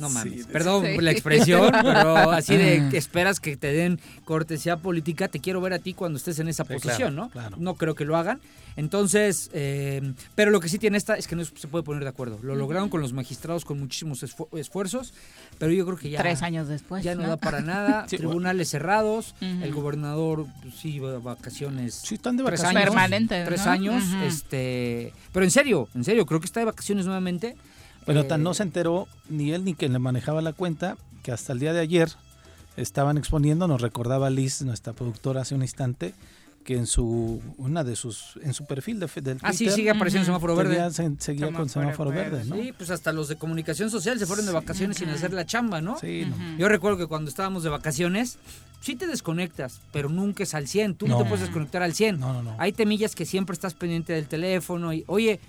no 0.00 0.10
mames, 0.10 0.46
perdón 0.46 0.84
la 1.00 1.10
expresión, 1.10 1.70
pero 1.82 2.30
así 2.30 2.56
de 2.56 2.88
que 2.90 2.98
esperas 2.98 3.40
que 3.40 3.56
te 3.56 3.72
den 3.72 4.00
cortesía 4.24 4.76
política, 4.76 5.28
te 5.28 5.40
quiero 5.40 5.60
ver 5.60 5.72
a 5.72 5.78
ti 5.78 5.94
cuando 5.94 6.16
estés 6.16 6.38
en 6.38 6.48
esa 6.48 6.64
posición, 6.64 7.14
¿no? 7.14 7.30
No 7.58 7.74
creo 7.74 7.94
que 7.94 8.04
lo 8.04 8.16
hagan. 8.16 8.40
Entonces, 8.76 9.50
eh, 9.52 10.12
pero 10.34 10.50
lo 10.50 10.60
que 10.60 10.68
sí 10.68 10.78
tiene 10.78 10.96
esta 10.96 11.14
es 11.14 11.26
que 11.26 11.36
no 11.36 11.44
se 11.44 11.68
puede 11.68 11.84
poner 11.84 12.02
de 12.02 12.08
acuerdo. 12.08 12.38
Lo 12.42 12.54
lograron 12.54 12.88
con 12.88 13.00
los 13.00 13.12
magistrados 13.12 13.64
con 13.64 13.78
muchísimos 13.78 14.22
esfuerzos, 14.22 15.12
pero 15.58 15.72
yo 15.72 15.84
creo 15.84 15.98
que 15.98 16.10
ya... 16.10 16.20
Tres 16.20 16.42
años 16.42 16.68
después. 16.68 17.04
Ya 17.04 17.14
no, 17.14 17.26
da 17.26 17.36
para 17.36 17.60
nada. 17.60 18.06
Tribunales 18.08 18.68
cerrados, 18.70 19.34
el 19.40 19.72
gobernador, 19.74 20.46
pues, 20.62 20.74
sí, 20.76 20.98
vacaciones. 20.98 21.94
Sí, 21.94 22.14
están 22.14 22.36
de 22.36 22.44
vacaciones. 22.44 22.84
Tres 22.84 22.96
años, 22.96 23.28
Tres 23.28 23.66
años, 23.66 24.04
este... 24.24 25.12
Pero 25.32 25.44
en 25.44 25.50
serio, 25.50 25.88
en 25.94 26.04
serio, 26.04 26.24
creo 26.26 26.40
que 26.40 26.46
está 26.46 26.60
de 26.60 26.66
vacaciones 26.66 27.06
nuevamente. 27.06 27.56
Pero 28.06 28.26
tan 28.26 28.42
no 28.42 28.54
se 28.54 28.62
enteró 28.62 29.08
ni 29.28 29.52
él 29.52 29.64
ni 29.64 29.74
quien 29.74 29.92
le 29.92 29.98
manejaba 29.98 30.42
la 30.42 30.52
cuenta 30.52 30.96
que 31.22 31.32
hasta 31.32 31.52
el 31.52 31.58
día 31.58 31.72
de 31.72 31.80
ayer 31.80 32.10
estaban 32.76 33.18
exponiendo, 33.18 33.68
nos 33.68 33.80
recordaba 33.80 34.30
Liz, 34.30 34.62
nuestra 34.62 34.92
productora 34.92 35.42
hace 35.42 35.54
un 35.54 35.62
instante, 35.62 36.14
que 36.64 36.76
en 36.76 36.86
su 36.86 37.40
una 37.56 37.84
de 37.84 37.96
sus 37.96 38.38
en 38.42 38.52
su 38.52 38.66
perfil 38.66 39.00
de, 39.00 39.08
del 39.22 39.38
ah 39.42 39.52
sí 39.52 39.70
sigue 39.70 39.90
apareciendo 39.90 40.26
semáforo 40.26 40.54
verde. 40.54 40.90
seguía 41.18 41.50
con 41.52 41.68
semáforo 41.68 42.10
verde, 42.10 42.44
¿no? 42.44 42.56
sí 42.56 42.72
pues 42.76 42.90
hasta 42.90 43.12
los 43.12 43.28
de 43.28 43.36
comunicación 43.36 43.90
social 43.90 44.18
se 44.18 44.26
fueron 44.26 44.44
de 44.44 44.52
vacaciones 44.52 44.98
sin 44.98 45.08
hacer 45.08 45.32
la 45.32 45.46
chamba 45.46 45.80
no 45.80 45.98
sí 45.98 46.26
yo 46.58 46.68
recuerdo 46.68 46.98
que 46.98 47.06
cuando 47.06 47.30
estábamos 47.30 47.62
de 47.62 47.70
vacaciones 47.70 48.38
sí 48.80 48.94
te 48.94 49.06
desconectas 49.06 49.80
pero 49.90 50.10
nunca 50.10 50.42
es 50.42 50.54
al 50.54 50.68
100 50.68 50.96
tú 50.96 51.08
no, 51.08 51.16
te 51.16 51.24
puedes 51.24 51.40
desconectar 51.40 51.82
al 51.82 51.94
100 51.94 52.20
no, 52.20 52.34
no, 52.34 52.42
no. 52.42 52.56
hay 52.58 52.72
temillas 52.72 53.14
que 53.14 53.24
siempre 53.24 53.54
estás 53.54 53.72
pendiente 53.72 54.12
del 54.12 54.28
teléfono 54.28 54.92
y 54.92 55.04
oye 55.06 55.40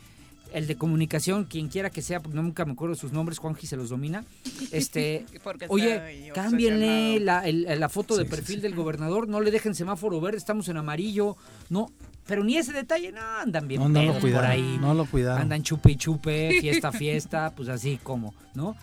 el 0.53 0.67
de 0.67 0.75
comunicación, 0.75 1.46
quien 1.46 1.67
quiera 1.70 1.89
que 1.89 2.01
sea, 2.01 2.20
porque 2.20 2.38
nunca 2.38 2.65
me 2.65 2.74
acuerdo 2.74 2.96
sus 2.96 3.12
nombres, 3.12 3.39
Juanji 3.39 3.67
se 3.67 3.77
los 3.77 3.89
domina. 3.89 4.24
Este, 4.72 5.25
oye, 5.70 6.31
cámbienle 6.34 7.20
la, 7.20 7.43
la, 7.51 7.89
foto 7.89 8.17
de 8.17 8.25
perfil 8.25 8.62
del 8.62 8.75
gobernador, 8.75 9.27
no 9.27 9.41
le 9.41 9.51
dejen 9.51 9.75
semáforo 9.75 10.20
verde, 10.22 10.38
estamos 10.38 10.67
en 10.70 10.77
amarillo, 10.77 11.38
no, 11.70 11.91
pero 12.27 12.43
ni 12.43 12.58
ese 12.58 12.74
detalle, 12.74 13.12
no, 13.12 13.22
andan 13.22 13.67
bien 13.67 13.81
no, 13.91 14.03
lo 14.03 14.20
por 14.20 14.46
ahí. 14.46 14.77
No 14.79 14.93
lo 14.93 15.05
cuidaron. 15.05 15.41
Andan 15.41 15.63
chupe 15.63 15.91
y 15.91 15.96
chupe, 15.96 16.60
fiesta, 16.62 16.91
fiesta, 16.91 17.53
pues 17.55 17.70
así 17.70 18.00
como, 18.01 18.34
¿no? 18.53 18.75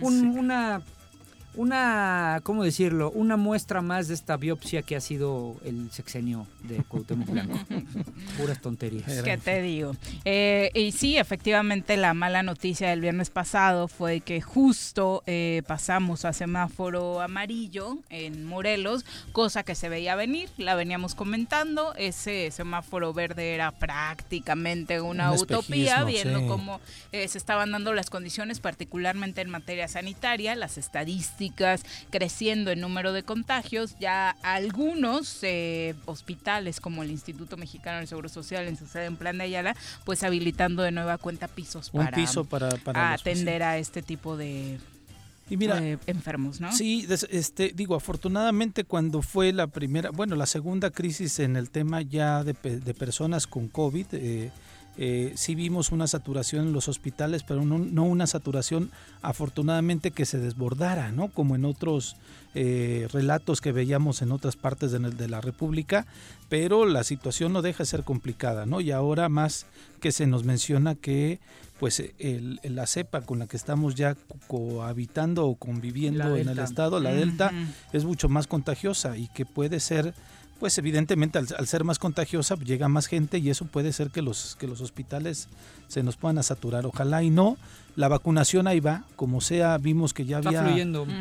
Una 0.00 0.82
una, 1.56 2.40
¿cómo 2.42 2.64
decirlo? 2.64 3.10
Una 3.12 3.36
muestra 3.36 3.80
más 3.80 4.08
de 4.08 4.14
esta 4.14 4.36
biopsia 4.36 4.82
que 4.82 4.96
ha 4.96 5.00
sido 5.00 5.56
el 5.64 5.90
sexenio 5.92 6.46
de 6.62 6.82
Cuauhtémoc 6.82 7.28
Blanco. 7.28 7.58
Puras 8.38 8.60
tonterías. 8.60 9.22
¿Qué 9.22 9.38
te 9.38 9.62
digo? 9.62 9.94
Eh, 10.24 10.70
y 10.74 10.92
sí, 10.92 11.16
efectivamente, 11.16 11.96
la 11.96 12.14
mala 12.14 12.42
noticia 12.42 12.90
del 12.90 13.00
viernes 13.00 13.30
pasado 13.30 13.88
fue 13.88 14.20
que 14.20 14.40
justo 14.40 15.22
eh, 15.26 15.62
pasamos 15.66 16.24
a 16.24 16.32
semáforo 16.32 17.20
amarillo 17.20 17.98
en 18.10 18.44
Morelos, 18.44 19.04
cosa 19.32 19.62
que 19.62 19.74
se 19.74 19.88
veía 19.88 20.16
venir, 20.16 20.50
la 20.56 20.74
veníamos 20.74 21.14
comentando. 21.14 21.94
Ese 21.94 22.50
semáforo 22.50 23.12
verde 23.12 23.54
era 23.54 23.70
prácticamente 23.70 25.00
una 25.00 25.32
utopía, 25.32 26.04
viendo 26.04 26.46
cómo 26.46 26.80
eh, 27.12 27.28
se 27.28 27.38
estaban 27.38 27.70
dando 27.70 27.92
las 27.92 28.10
condiciones, 28.10 28.58
particularmente 28.60 29.40
en 29.40 29.50
materia 29.50 29.86
sanitaria, 29.86 30.56
las 30.56 30.78
estadísticas 30.78 31.43
creciendo 32.10 32.70
en 32.70 32.80
número 32.80 33.12
de 33.12 33.22
contagios, 33.22 33.96
ya 33.98 34.36
algunos 34.42 35.38
eh, 35.42 35.94
hospitales 36.06 36.80
como 36.80 37.02
el 37.02 37.10
Instituto 37.10 37.56
Mexicano 37.56 37.98
del 37.98 38.08
Seguro 38.08 38.28
Social 38.28 38.66
en 38.66 38.76
su 38.76 38.86
sede 38.86 39.06
en 39.06 39.16
Plan 39.16 39.38
de 39.38 39.44
Ayala, 39.44 39.76
pues 40.04 40.22
habilitando 40.22 40.82
de 40.82 40.92
nueva 40.92 41.18
cuenta 41.18 41.48
pisos 41.48 41.90
para, 41.90 42.16
piso 42.16 42.44
para, 42.44 43.12
atender 43.12 43.62
a 43.62 43.78
este 43.78 44.02
tipo 44.02 44.36
de, 44.36 44.78
y 45.50 45.56
mira, 45.58 45.78
enfermos, 46.06 46.60
¿no? 46.60 46.72
Sí, 46.72 47.06
este, 47.30 47.72
digo, 47.74 47.94
afortunadamente 47.94 48.84
cuando 48.84 49.20
fue 49.20 49.52
la 49.52 49.66
primera, 49.66 50.10
bueno, 50.10 50.36
la 50.36 50.46
segunda 50.46 50.90
crisis 50.90 51.38
en 51.38 51.56
el 51.56 51.70
tema 51.70 52.00
ya 52.00 52.44
de, 52.44 52.54
de 52.54 52.94
personas 52.94 53.46
con 53.46 53.68
COVID, 53.68 54.06
eh, 54.12 54.50
eh, 54.96 55.32
sí 55.34 55.54
vimos 55.54 55.90
una 55.90 56.06
saturación 56.06 56.68
en 56.68 56.72
los 56.72 56.88
hospitales, 56.88 57.42
pero 57.42 57.64
no, 57.64 58.02
una 58.04 58.26
saturación 58.26 58.90
afortunadamente 59.22 60.12
que 60.12 60.24
se 60.24 60.38
desbordara, 60.38 61.10
¿no? 61.10 61.28
Como 61.28 61.56
en 61.56 61.64
otros 61.64 62.16
eh, 62.54 63.08
relatos 63.12 63.60
que 63.60 63.72
veíamos 63.72 64.22
en 64.22 64.30
otras 64.30 64.54
partes 64.54 64.92
de, 64.92 65.28
la 65.28 65.40
República, 65.40 66.06
pero 66.48 66.86
la 66.86 67.02
situación 67.02 67.52
no 67.52 67.62
deja 67.62 67.78
de 67.78 67.86
ser 67.86 68.04
complicada, 68.04 68.66
¿no? 68.66 68.80
Y 68.80 68.92
ahora 68.92 69.28
más 69.28 69.66
que 70.00 70.12
se 70.12 70.26
nos 70.26 70.44
menciona 70.44 70.94
que 70.94 71.40
pues 71.80 72.00
el, 72.20 72.60
la 72.62 72.86
cepa 72.86 73.22
con 73.22 73.40
la 73.40 73.48
que 73.48 73.56
estamos 73.56 73.96
ya 73.96 74.16
cohabitando 74.46 75.46
o 75.46 75.56
conviviendo 75.56 76.36
en 76.36 76.48
el 76.48 76.60
estado, 76.60 77.00
la 77.00 77.12
delta, 77.12 77.50
es 77.92 78.04
mucho 78.04 78.28
más 78.28 78.46
contagiosa 78.46 79.16
y 79.16 79.26
que 79.28 79.44
puede 79.44 79.80
ser 79.80 80.14
pues 80.64 80.78
evidentemente 80.78 81.38
al, 81.38 81.66
ser 81.66 81.84
más 81.84 81.98
contagiosa 81.98 82.56
pues, 82.56 82.66
llega 82.66 82.88
más 82.88 83.06
gente 83.06 83.36
y 83.36 83.50
eso 83.50 83.66
puede 83.66 83.92
ser 83.92 84.08
que 84.08 84.22
los, 84.22 84.56
que 84.58 84.66
los 84.66 84.80
hospitales 84.80 85.48
se 85.88 86.02
nos 86.02 86.16
puedan 86.16 86.38
a 86.38 86.42
saturar. 86.42 86.86
Ojalá 86.86 87.22
y 87.22 87.28
no. 87.28 87.58
La 87.96 88.08
vacunación 88.08 88.66
ahí 88.66 88.80
va, 88.80 89.04
como 89.14 89.42
sea, 89.42 89.76
vimos 89.76 90.14
que 90.14 90.24
ya 90.24 90.38
había 90.38 90.64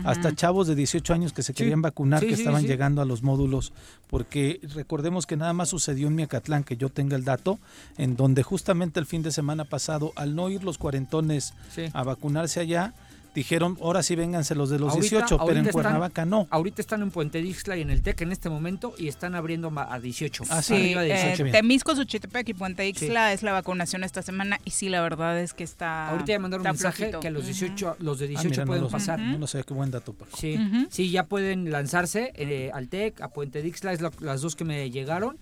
hasta 0.05 0.33
chavos 0.33 0.65
de 0.65 0.75
18 0.75 1.13
años 1.13 1.33
que 1.33 1.43
se 1.43 1.53
querían 1.53 1.81
vacunar, 1.81 2.21
que 2.21 2.33
estaban 2.33 2.65
llegando 2.65 3.01
a 3.01 3.05
los 3.05 3.21
módulos, 3.21 3.73
porque 4.09 4.61
recordemos 4.73 5.27
que 5.27 5.35
nada 5.35 5.51
más 5.51 5.69
sucedió 5.69 6.07
en 6.07 6.15
Miacatlán, 6.15 6.63
que 6.63 6.77
yo 6.77 6.87
tenga 6.87 7.17
el 7.17 7.25
dato, 7.25 7.59
en 7.97 8.15
donde 8.15 8.43
justamente 8.43 8.99
el 9.01 9.05
fin 9.05 9.23
de 9.23 9.31
semana 9.31 9.65
pasado, 9.65 10.13
al 10.15 10.35
no 10.35 10.49
ir 10.49 10.63
los 10.63 10.77
cuarentones 10.77 11.53
a 11.91 12.03
vacunarse 12.03 12.61
allá, 12.61 12.93
dijeron, 13.33 13.77
ahora 13.81 14.03
sí 14.03 14.15
vénganse 14.15 14.55
los 14.55 14.69
de 14.69 14.79
los 14.79 14.93
18, 14.93 15.39
pero 15.45 15.59
en 15.59 15.65
Cuernavaca 15.67 16.25
no. 16.25 16.47
Ahorita 16.49 16.81
están 16.81 17.01
en 17.01 17.11
Puente 17.11 17.41
Dixla 17.41 17.77
y 17.77 17.81
en 17.81 17.89
el 17.89 18.01
TEC 18.01 18.21
en 18.21 18.31
este 18.31 18.49
momento 18.49 18.93
y 18.97 19.07
están 19.07 19.35
abriendo 19.35 19.71
a 19.75 19.99
18. 19.99 20.43
Ah, 20.49 20.61
sí, 20.61 20.75
arriba 20.75 21.01
de 21.01 21.13
18. 21.13 21.45
Eh, 21.45 21.51
Temisco, 21.51 21.95
Suchitepec 21.95 22.49
y 22.49 22.53
Puente 22.53 22.83
Dixla 22.83 23.33
es 23.33 23.43
la 23.43 23.53
vacunación 23.53 24.03
esta 24.03 24.21
semana 24.21 24.59
y 24.65 24.71
sí, 24.71 24.89
la 24.89 25.01
verdad 25.01 25.39
es 25.39 25.53
que 25.53 25.63
está 25.63 26.09
Ahorita 26.09 26.33
ya 26.33 26.39
mandaron 26.39 26.65
un 26.65 26.71
mensaje 26.71 27.11
que 27.21 27.31
los 27.31 27.45
18, 27.45 27.97
los 27.99 28.19
de 28.19 28.27
18 28.27 28.61
ah, 28.61 28.65
pueden 28.65 28.87
pasar. 28.87 29.19
No 29.19 29.47
sé, 29.47 29.63
qué 29.63 29.73
buen 29.73 29.91
dato. 29.91 30.15
Sí, 30.37 30.57
sí, 30.89 31.09
ya 31.11 31.25
pueden 31.25 31.71
lanzarse 31.71 32.33
eh, 32.35 32.71
al 32.73 32.87
TEC, 32.87 33.21
a 33.21 33.29
Puente 33.29 33.61
Dixla, 33.61 33.93
es 33.93 34.01
las 34.01 34.41
dos 34.41 34.55
que 34.55 34.63
me 34.63 34.89
llegaron. 34.89 35.37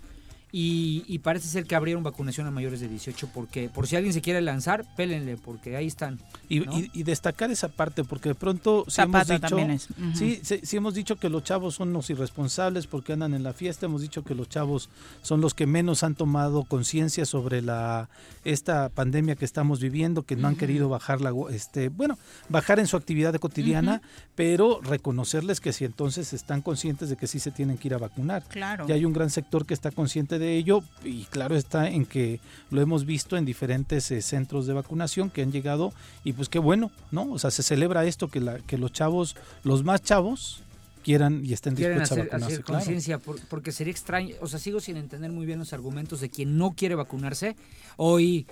Y, 0.53 1.19
parece 1.19 1.47
ser 1.47 1.65
que 1.65 1.75
abrieron 1.75 2.03
vacunación 2.03 2.47
a 2.47 2.51
mayores 2.51 2.81
de 2.81 2.89
18 2.89 3.29
porque 3.33 3.69
por 3.69 3.87
si 3.87 3.95
alguien 3.95 4.13
se 4.13 4.21
quiere 4.21 4.41
lanzar, 4.41 4.85
pélenle 4.95 5.37
porque 5.37 5.77
ahí 5.77 5.87
están. 5.87 6.19
Y, 6.49 7.03
destacar 7.03 7.51
esa 7.51 7.69
parte 7.69 8.03
porque 8.03 8.29
de 8.29 8.35
pronto 8.35 8.85
si 8.87 9.01
hemos 9.01 9.27
dicho, 9.27 9.57
sí, 10.13 10.41
sí, 10.43 10.77
hemos 10.77 10.93
dicho 10.93 11.15
que 11.15 11.29
los 11.29 11.43
chavos 11.43 11.75
son 11.75 11.93
los 11.93 12.09
irresponsables 12.09 12.87
porque 12.87 13.13
andan 13.13 13.33
en 13.33 13.43
la 13.43 13.53
fiesta, 13.53 13.85
hemos 13.85 14.01
dicho 14.01 14.23
que 14.23 14.35
los 14.35 14.49
chavos 14.49 14.89
son 15.21 15.41
los 15.41 15.53
que 15.53 15.67
menos 15.67 16.03
han 16.03 16.15
tomado 16.15 16.63
conciencia 16.63 17.25
sobre 17.25 17.61
la 17.61 18.09
esta 18.43 18.89
pandemia 18.89 19.35
que 19.35 19.45
estamos 19.45 19.79
viviendo, 19.79 20.23
que 20.23 20.35
no 20.35 20.47
han 20.47 20.55
querido 20.55 20.89
bajar 20.89 21.21
la 21.21 21.31
este, 21.51 21.89
bueno, 21.89 22.17
bajar 22.49 22.79
en 22.79 22.87
su 22.87 22.97
actividad 22.97 23.33
cotidiana, 23.35 24.01
pero 24.35 24.81
reconocerles 24.81 25.61
que 25.61 25.71
si 25.71 25.85
entonces 25.85 26.33
están 26.33 26.61
conscientes 26.61 27.09
de 27.09 27.15
que 27.15 27.27
sí 27.27 27.39
se 27.39 27.51
tienen 27.51 27.77
que 27.77 27.87
ir 27.87 27.93
a 27.93 27.97
vacunar. 27.97 28.43
Claro. 28.43 28.85
Y 28.87 28.91
hay 28.91 29.05
un 29.05 29.13
gran 29.13 29.29
sector 29.29 29.65
que 29.65 29.73
está 29.73 29.91
consciente 29.91 30.39
de 30.39 30.40
ello 30.49 30.83
y 31.03 31.25
claro 31.25 31.55
está 31.55 31.89
en 31.89 32.05
que 32.05 32.39
lo 32.69 32.81
hemos 32.81 33.05
visto 33.05 33.37
en 33.37 33.45
diferentes 33.45 34.11
eh, 34.11 34.21
centros 34.21 34.67
de 34.67 34.73
vacunación 34.73 35.29
que 35.29 35.41
han 35.41 35.51
llegado 35.51 35.93
y 36.23 36.33
pues 36.33 36.49
qué 36.49 36.59
bueno, 36.59 36.91
¿no? 37.11 37.31
O 37.31 37.39
sea, 37.39 37.51
se 37.51 37.63
celebra 37.63 38.05
esto 38.05 38.27
que, 38.27 38.39
la, 38.39 38.59
que 38.59 38.77
los 38.77 38.91
chavos, 38.91 39.35
los 39.63 39.83
más 39.83 40.01
chavos, 40.01 40.63
quieran 41.03 41.43
y 41.43 41.53
estén 41.53 41.75
dispuestos 41.75 42.17
a 42.17 42.23
vacunarse. 42.23 42.61
conciencia, 42.61 43.19
porque 43.49 43.71
sería 43.71 43.91
extraño, 43.91 44.35
o 44.39 44.47
sea, 44.47 44.59
sigo 44.59 44.79
sin 44.79 44.97
entender 44.97 45.31
muy 45.31 45.45
bien 45.45 45.59
los 45.59 45.73
argumentos 45.73 46.21
de 46.21 46.29
quien 46.29 46.57
no 46.57 46.71
quiere 46.71 46.95
vacunarse. 46.95 47.55
Hoy 47.97 48.45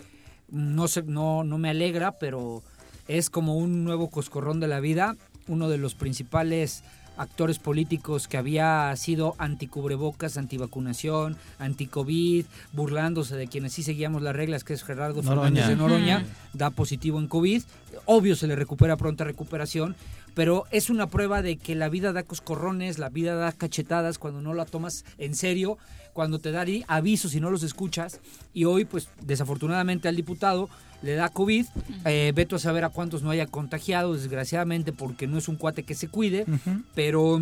no 0.52 0.88
sé, 0.88 1.04
no, 1.04 1.44
no 1.44 1.58
me 1.58 1.70
alegra, 1.70 2.14
pero 2.14 2.64
es 3.08 3.30
como 3.30 3.56
un 3.56 3.84
nuevo 3.84 4.10
coscorrón 4.10 4.60
de 4.60 4.68
la 4.68 4.80
vida. 4.80 5.16
Uno 5.48 5.70
de 5.70 5.78
los 5.78 5.96
principales 5.96 6.84
actores 7.20 7.60
políticos 7.60 8.28
que 8.28 8.38
había 8.38 8.96
sido 8.96 9.36
anticubrebocas, 9.38 10.38
antivacunación, 10.38 11.36
anticovid, 11.60 12.46
burlándose 12.72 13.36
de 13.36 13.48
quienes 13.48 13.74
sí 13.74 13.84
seguíamos 13.84 14.22
las 14.22 14.36
reglas, 14.36 14.64
que 14.64 14.74
es 14.74 14.84
Gerardo 14.84 15.22
Fernández 15.22 15.68
de 15.68 15.76
Noroña, 15.76 16.26
da 16.54 16.70
positivo 16.70 17.20
en 17.20 17.28
COVID. 17.28 17.62
Obvio 18.06 18.36
se 18.36 18.48
le 18.48 18.56
recupera 18.56 18.96
pronta 18.96 19.26
recuperación, 19.26 19.96
pero 20.34 20.66
es 20.72 20.90
una 20.90 21.08
prueba 21.08 21.42
de 21.42 21.58
que 21.58 21.76
la 21.76 21.90
vida 21.90 22.14
da 22.14 22.24
coscorrones, 22.24 23.00
la 23.00 23.10
vida 23.10 23.36
da 23.36 23.52
cachetadas 23.52 24.18
cuando 24.18 24.42
no 24.42 24.54
la 24.54 24.66
tomas 24.66 25.04
en 25.18 25.36
serio, 25.36 25.78
cuando 26.20 26.40
te 26.40 26.52
da 26.52 26.66
avisos 26.90 27.34
y 27.34 27.40
no 27.40 27.50
los 27.50 27.64
escuchas. 27.64 28.20
Y 28.54 28.66
hoy, 28.66 28.84
pues 28.84 29.08
desafortunadamente 29.22 30.10
al 30.10 30.18
diputado 30.18 30.68
le 31.02 31.16
da 31.16 31.30
COVID, 31.30 31.66
eh, 32.04 32.34
veto 32.36 32.58
a 32.58 32.60
saber 32.60 32.84
a 32.84 32.90
cuántos 32.90 33.24
no 33.24 33.30
haya 33.30 33.48
contagiado, 33.48 34.14
desgraciadamente, 34.14 34.92
porque 34.92 35.28
no 35.28 35.38
es 35.38 35.48
un 35.48 35.56
cuate 35.56 35.84
que 35.84 35.96
se 35.96 36.10
cuide, 36.10 36.46
pero 36.94 37.42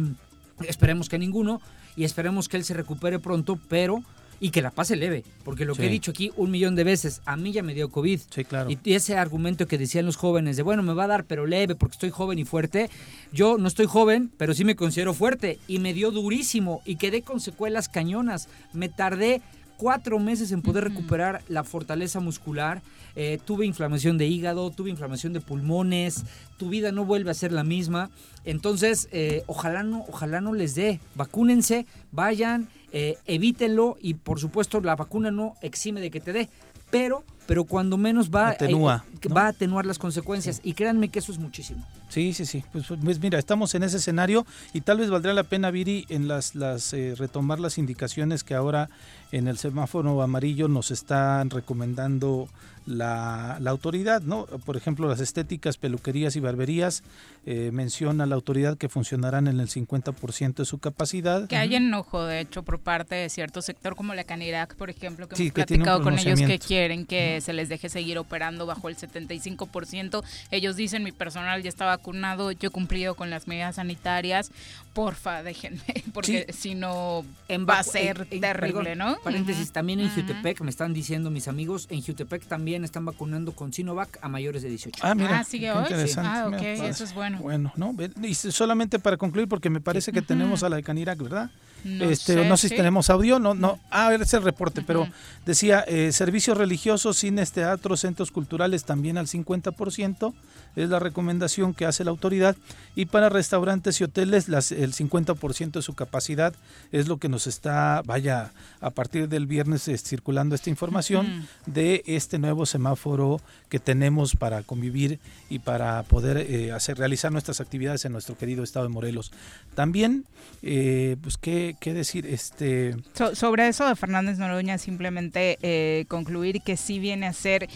esperemos 0.67 1.10
que 1.10 1.17
ninguno 1.17 1.60
y 1.96 2.03
esperemos 2.03 2.48
que 2.50 2.57
él 2.57 2.65
se 2.65 2.75
recupere 2.75 3.17
pronto, 3.17 3.60
pero 3.67 4.03
y 4.39 4.51
que 4.51 4.62
la 4.62 4.72
pase 4.72 4.96
leve, 4.96 5.24
porque 5.44 5.65
lo 5.65 5.75
que 5.75 5.88
he 5.88 5.89
dicho 5.89 6.12
aquí 6.12 6.32
un 6.36 6.51
millón 6.51 6.75
de 6.75 6.84
veces, 6.84 7.22
a 7.25 7.38
mí 7.38 7.51
ya 7.51 7.63
me 7.63 7.74
dio 7.74 7.89
COVID. 7.89 8.20
Sí, 8.29 8.46
claro. 8.46 8.70
Y 8.70 8.94
ese 8.94 9.15
argumento 9.17 9.67
que 9.67 9.77
decían 9.77 10.06
los 10.06 10.15
jóvenes 10.15 10.58
de, 10.58 10.63
bueno, 10.63 10.84
me 10.84 10.94
va 10.94 11.06
a 11.06 11.08
dar, 11.08 11.25
pero 11.25 11.46
leve, 11.46 11.75
porque 11.75 11.94
estoy 11.94 12.10
joven 12.10 12.39
y 12.39 12.46
fuerte, 12.46 12.89
yo 13.32 13.58
no 13.58 13.67
estoy 13.67 13.86
joven, 13.86 14.32
pero 14.38 14.53
sí 14.53 14.63
me 14.63 14.75
considero 14.75 15.13
fuerte, 15.13 15.60
y 15.67 15.79
me 15.79 15.94
dio 15.94 16.12
durísimo, 16.12 16.82
y 16.86 16.98
quedé 16.98 17.22
con 17.22 17.39
secuelas 17.39 17.89
cañonas. 17.89 18.48
Me 18.74 18.89
tardé 18.89 19.41
cuatro 19.77 20.19
meses 20.19 20.51
en 20.51 20.62
poder 20.62 20.84
recuperar 20.84 21.41
la 21.48 21.63
fortaleza 21.63 22.19
muscular. 22.19 22.81
Eh, 23.15 23.39
tuve 23.46 23.65
inflamación 23.65 24.17
de 24.17 24.27
hígado, 24.27 24.69
tuve 24.72 24.89
inflamación 24.89 25.34
de 25.34 25.41
pulmones, 25.41 26.25
tu 26.57 26.69
vida 26.69 26.91
no 26.91 27.05
vuelve 27.05 27.31
a 27.31 27.36
ser 27.36 27.51
la 27.51 27.63
misma. 27.63 28.10
Entonces, 28.43 29.07
eh, 29.12 29.43
ojalá, 29.48 29.84
no, 29.84 30.05
ojalá 30.10 30.41
no 30.41 30.53
les 30.53 30.75
dé. 30.75 31.00
Vacúnense, 31.15 31.85
vayan, 32.11 32.70
eh, 32.92 33.18
evítenlo 33.25 33.98
y 34.01 34.16
por 34.16 34.40
supuesto 34.40 34.81
la 34.81 34.96
vacuna 34.96 35.31
no 35.31 35.55
exime 35.61 36.01
de 36.01 36.11
que 36.11 36.20
te 36.20 36.33
dé. 36.33 36.50
Pero 36.90 37.24
pero 37.48 37.64
cuando 37.64 37.98
menos 37.98 38.29
va, 38.29 38.50
Atenúa, 38.50 39.05
va 39.36 39.46
a 39.46 39.48
atenuar 39.48 39.86
las 39.86 39.98
consecuencias. 39.98 40.62
Y 40.64 40.74
créanme 40.74 41.10
que 41.10 41.20
eso 41.20 41.31
es 41.31 41.40
muchísimo. 41.40 41.83
Sí, 42.10 42.33
sí, 42.33 42.46
sí. 42.46 42.64
Pues, 42.72 42.86
pues, 43.01 43.20
mira, 43.20 43.40
estamos 43.40 43.74
en 43.74 43.83
ese 43.83 43.98
escenario 43.98 44.46
y 44.74 44.81
tal 44.81 45.00
vez 45.00 45.10
valdría 45.10 45.33
la 45.33 45.44
pena, 45.44 45.72
Viri, 45.72 46.05
en 46.10 46.27
las, 46.27 46.55
las 46.55 46.92
retomar 46.92 47.60
las 47.60 47.77
indicaciones 47.77 48.44
que 48.44 48.53
ahora 48.53 48.90
en 49.31 49.48
el 49.48 49.57
semáforo 49.57 50.22
amarillo 50.22 50.68
nos 50.68 50.92
están 50.92 51.50
recomendando 51.50 52.48
la, 52.86 53.57
la, 53.60 53.72
autoridad, 53.72 54.22
¿no? 54.22 54.46
Por 54.46 54.77
ejemplo, 54.77 55.10
las 55.10 55.20
estéticas, 55.20 55.77
peluquerías 55.77 56.38
y 56.38 56.40
barberías, 56.40 57.03
eh, 57.46 57.70
menciona 57.74 58.25
la 58.25 58.36
autoridad 58.36 58.77
que 58.77 58.88
funcionarán 58.88 59.48
en 59.48 59.60
el 59.60 59.68
50% 59.68 60.55
de 60.55 60.66
su 60.66 60.79
capacidad. 60.79 61.48
Que 61.48 61.57
hay 61.57 61.75
enojo, 61.75 62.24
de 62.24 62.40
hecho, 62.40 62.64
por 62.64 62.79
parte 62.79 63.16
de 63.16 63.29
cierto 63.29 63.62
sector 63.62 63.96
como 63.96 64.14
la 64.14 64.24
Canirac, 64.24 64.75
por 64.75 64.90
ejemplo, 64.90 65.27
que 65.27 65.36
hemos 65.36 65.53
platicado 65.53 66.01
con 66.01 66.18
ellos 66.18 66.40
que 66.40 66.60
quieren 66.60 67.05
que 67.05 67.36
se 67.41 67.53
les 67.53 67.69
deje 67.69 67.89
seguir 67.89 68.17
operando 68.17 68.65
bajo 68.65 68.89
el 68.89 68.97
75%. 68.97 70.23
Ellos 70.51 70.75
dicen, 70.75 71.03
mi 71.03 71.11
personal 71.11 71.63
ya 71.63 71.69
está 71.69 71.85
vacunado, 71.85 72.51
yo 72.51 72.67
he 72.67 72.71
cumplido 72.71 73.15
con 73.15 73.29
las 73.29 73.47
medidas 73.47 73.75
sanitarias, 73.75 74.51
porfa, 74.98 75.44
déjenme, 75.44 75.79
porque 76.14 76.48
si 76.51 76.74
no 76.74 77.24
va 77.70 77.77
a 77.77 77.83
ser 77.83 78.25
terrible, 78.25 78.96
¿no? 78.96 79.16
Paréntesis, 79.24 79.72
también 79.72 80.00
en 80.00 80.10
Jutepec, 80.10 80.62
me 80.62 80.72
están 80.72 80.92
diciendo 80.92 81.29
mis 81.29 81.48
amigos, 81.48 81.86
en 81.92 82.01
Jutepec 82.01 82.48
también 82.48 82.83
están 82.83 83.05
vacunando 83.05 83.51
con 83.51 83.72
Sinovac 83.72 84.18
a 84.24 84.27
mayores 84.27 84.64
de 84.64 84.70
18. 84.70 85.00
Ah, 85.03 85.14
mira. 85.14 85.40
Ah, 85.40 85.44
sigue 85.44 85.72
hoy. 85.72 85.86
Ah, 86.18 86.46
ok, 86.48 86.62
eso 86.62 87.03
es 87.03 87.14
bueno. 87.14 87.38
Bueno, 87.38 87.72
¿no? 87.75 87.96
Y 88.24 88.33
solamente 88.33 88.98
para 88.98 89.18
concluir, 89.18 89.48
porque 89.48 89.70
me 89.70 89.81
parece 89.81 90.12
que 90.12 90.24
tenemos 90.24 90.64
a 90.64 90.70
la 90.70 90.77
de 90.77 90.83
Canirac, 90.83 91.22
¿verdad? 91.22 91.51
No 91.83 92.05
este, 92.05 92.33
sé, 92.33 92.46
no 92.46 92.57
sé 92.57 92.70
si 92.70 92.75
tenemos 92.75 93.12
audio, 93.12 93.38
no, 93.38 93.53
no. 93.53 93.79
Ah, 93.92 94.12
es 94.14 94.33
el 94.33 94.42
reporte, 94.42 94.81
pero 94.81 95.07
decía 95.46 95.81
eh, 95.88 96.12
servicios 96.12 96.57
religiosos, 96.57 97.18
cines, 97.18 97.51
teatros, 97.51 98.00
centros 98.00 98.31
culturales 98.31 98.83
también 98.83 99.20
al 99.20 99.27
50%, 99.27 100.33
es 100.77 100.90
la 100.90 101.00
recomendación 101.00 101.74
que 101.74 101.85
hace 101.85 102.03
la 102.03 102.11
autoridad. 102.11 102.55
Y 102.96 103.05
para 103.05 103.29
restaurantes 103.29 104.00
y 104.00 104.03
hoteles, 104.03 104.48
las, 104.48 104.72
el 104.72 104.94
50% 104.94 105.72
de 105.72 105.81
su 105.81 105.96
capacidad 105.96 106.53
es 106.92 107.07
lo 107.07 107.18
que 107.18 107.29
nos 107.29 107.48
está, 107.48 108.03
vaya, 108.05 108.51
a 108.79 108.92
partir 108.92 109.27
del 109.27 109.48
viernes 109.48 109.87
eh, 109.87 109.98
circulando 109.98 110.53
esta 110.53 110.70
información 110.70 111.48
de 111.66 112.03
este 112.05 112.37
nuevo 112.37 112.66
semáforo 112.66 113.42
que 113.70 113.79
tenemos 113.79 114.35
para 114.35 114.61
convivir 114.61 115.20
y 115.50 115.59
para 115.59 116.03
poder 116.03 116.37
eh, 116.37 116.72
hacer 116.72 116.98
realizar 116.98 117.31
nuestras 117.31 117.59
actividades 117.59 118.05
en 118.05 118.11
nuestro 118.11 118.37
querido 118.37 118.63
estado 118.63 118.87
de 118.87 118.94
Morelos. 118.94 119.31
También, 119.74 120.25
eh, 120.61 121.18
pues, 121.22 121.37
¿qué, 121.37 121.75
¿qué, 121.79 121.94
decir? 121.94 122.27
este 122.27 122.96
Sobre 123.33 123.68
eso 123.68 123.87
de 123.87 123.96
Fernández 123.96 124.37
Noroña, 124.37 124.77
simplemente 124.77 125.57
eh, 125.61 126.05
concluir 126.07 126.61
que 126.61 126.77
sí 126.77 127.00
viene 127.00 127.25
a 127.25 127.33
ser, 127.33 127.68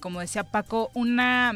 como 0.00 0.20
decía 0.20 0.44
Paco, 0.44 0.90
una 0.94 1.52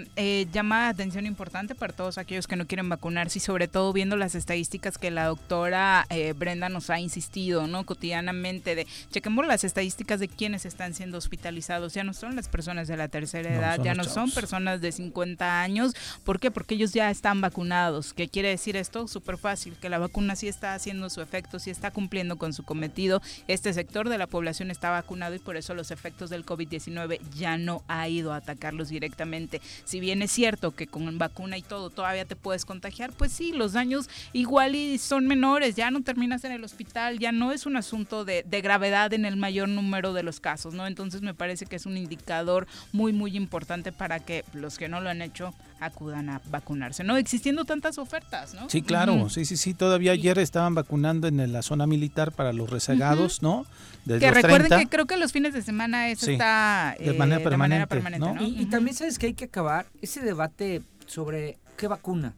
llamada 0.52 0.71
de 0.80 0.88
atención 0.88 1.26
importante 1.26 1.74
para 1.74 1.92
todos 1.92 2.18
aquellos 2.18 2.46
que 2.46 2.56
no 2.56 2.66
quieren 2.66 2.88
vacunarse 2.88 3.38
y 3.38 3.40
sobre 3.40 3.68
todo 3.68 3.92
viendo 3.92 4.16
las 4.16 4.34
estadísticas 4.34 4.98
que 4.98 5.10
la 5.10 5.26
doctora 5.26 6.06
Brenda 6.36 6.68
nos 6.68 6.90
ha 6.90 6.98
insistido, 6.98 7.66
¿no? 7.66 7.84
Cotidianamente 7.84 8.74
de 8.74 8.86
chequemos 9.10 9.46
las 9.46 9.64
estadísticas 9.64 10.20
de 10.20 10.28
quienes 10.28 10.64
están 10.64 10.94
siendo 10.94 11.18
hospitalizados, 11.18 11.94
ya 11.94 12.04
no 12.04 12.14
son 12.14 12.36
las 12.36 12.48
personas 12.48 12.88
de 12.88 12.96
la 12.96 13.08
tercera 13.08 13.54
edad, 13.54 13.82
ya 13.82 13.94
no 13.94 14.04
son 14.04 14.30
personas 14.30 14.80
de 14.80 14.92
50 14.92 15.62
años. 15.62 15.94
¿Por 16.24 16.40
qué? 16.40 16.50
Porque 16.50 16.74
ellos 16.74 16.92
ya 16.92 17.10
están 17.10 17.40
vacunados. 17.40 18.12
¿Qué 18.12 18.28
quiere 18.28 18.48
decir 18.48 18.76
esto? 18.76 19.08
Súper 19.08 19.38
fácil, 19.38 19.76
que 19.80 19.88
la 19.88 19.98
vacuna 19.98 20.36
sí 20.36 20.48
está 20.48 20.74
haciendo 20.74 21.10
su 21.10 21.20
efecto, 21.20 21.58
sí 21.58 21.70
está 21.70 21.90
cumpliendo 21.90 22.38
con 22.38 22.52
su 22.52 22.62
cometido. 22.62 23.20
Este 23.48 23.72
sector 23.72 24.08
de 24.08 24.18
la 24.18 24.26
población 24.26 24.70
está 24.70 24.90
vacunado 24.90 25.34
y 25.34 25.38
por 25.38 25.56
eso 25.56 25.74
los 25.74 25.90
efectos 25.90 26.30
del 26.30 26.46
COVID-19 26.46 27.18
ya 27.36 27.58
no 27.58 27.82
ha 27.88 28.08
ido 28.08 28.32
a 28.32 28.36
atacarlos 28.36 28.88
directamente. 28.88 29.60
Si 29.84 30.00
bien 30.00 30.22
es 30.22 30.30
cierto 30.30 30.61
que 30.70 30.86
con 30.86 31.18
vacuna 31.18 31.58
y 31.58 31.62
todo 31.62 31.90
todavía 31.90 32.24
te 32.24 32.36
puedes 32.36 32.64
contagiar, 32.64 33.12
pues 33.12 33.32
sí, 33.32 33.52
los 33.52 33.72
daños 33.72 34.08
igual 34.32 34.74
y 34.74 34.98
son 34.98 35.26
menores, 35.26 35.74
ya 35.74 35.90
no 35.90 36.02
terminas 36.02 36.44
en 36.44 36.52
el 36.52 36.64
hospital, 36.64 37.18
ya 37.18 37.32
no 37.32 37.52
es 37.52 37.66
un 37.66 37.76
asunto 37.76 38.24
de, 38.24 38.44
de 38.48 38.60
gravedad 38.60 39.12
en 39.12 39.24
el 39.24 39.36
mayor 39.36 39.68
número 39.68 40.12
de 40.12 40.22
los 40.22 40.40
casos, 40.40 40.74
¿no? 40.74 40.86
Entonces 40.86 41.22
me 41.22 41.34
parece 41.34 41.66
que 41.66 41.76
es 41.76 41.86
un 41.86 41.96
indicador 41.96 42.66
muy, 42.92 43.12
muy 43.12 43.36
importante 43.36 43.92
para 43.92 44.20
que 44.20 44.44
los 44.54 44.78
que 44.78 44.88
no 44.88 45.00
lo 45.00 45.10
han 45.10 45.22
hecho 45.22 45.52
acudan 45.80 46.30
a 46.30 46.40
vacunarse, 46.50 47.02
¿no? 47.04 47.16
Existiendo 47.16 47.64
tantas 47.64 47.98
ofertas, 47.98 48.54
¿no? 48.54 48.70
Sí, 48.70 48.82
claro, 48.82 49.28
sí, 49.28 49.44
sí, 49.44 49.56
sí. 49.56 49.74
Todavía 49.74 50.12
ayer 50.12 50.38
estaban 50.38 50.74
vacunando 50.74 51.26
en 51.26 51.52
la 51.52 51.62
zona 51.62 51.86
militar 51.86 52.32
para 52.32 52.52
los 52.52 52.70
rezagados, 52.70 53.42
¿no? 53.42 53.66
Que 54.06 54.30
recuerden 54.30 54.80
que 54.80 54.88
creo 54.88 55.06
que 55.06 55.16
los 55.16 55.32
fines 55.32 55.54
de 55.54 55.62
semana 55.62 56.08
eso 56.08 56.30
está 56.30 56.96
de, 56.98 57.12
manera 57.14 57.86
permanente, 57.86 58.18
¿no? 58.18 58.42
Y, 58.42 58.66
también 58.66 58.96
sabes 58.96 59.18
que 59.18 59.26
hay 59.26 59.34
que 59.34 59.46
acabar 59.46 59.86
ese 60.00 60.20
debate 60.20 60.82
sobre 61.06 61.58
¿qué 61.76 61.88
vacuna? 61.88 62.34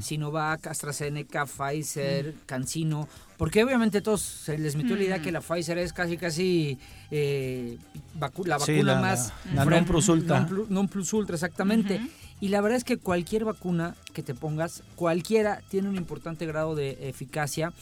Sinovac, 0.00 0.66
AstraZeneca, 0.66 1.46
Pfizer, 1.46 2.34
CanSino, 2.44 3.08
porque 3.38 3.64
obviamente 3.64 4.02
todos 4.02 4.20
se 4.20 4.58
les 4.58 4.76
metió 4.76 4.94
la 4.94 5.04
idea 5.04 5.22
que 5.22 5.32
la 5.32 5.40
Pfizer 5.40 5.78
es 5.78 5.94
casi 5.94 6.18
casi 6.18 6.78
eh, 7.10 7.78
la 8.44 8.58
vacuna 8.58 9.00
más 9.00 9.32
la, 9.54 9.64
non 9.64 9.84
plus 9.86 10.08
ultra. 10.08 10.46
Non, 10.68 10.86
plus 10.86 11.12
ultra, 11.14 11.34
exactamente. 11.34 11.98
Y 12.40 12.48
la 12.48 12.60
verdad 12.60 12.78
es 12.78 12.84
que 12.84 12.96
cualquier 12.96 13.44
vacuna 13.44 13.94
que 14.14 14.22
te 14.22 14.34
pongas, 14.34 14.82
cualquiera 14.96 15.60
tiene 15.68 15.88
un 15.88 15.96
importante 15.96 16.46
grado 16.46 16.74
de 16.74 17.08
eficacia, 17.08 17.72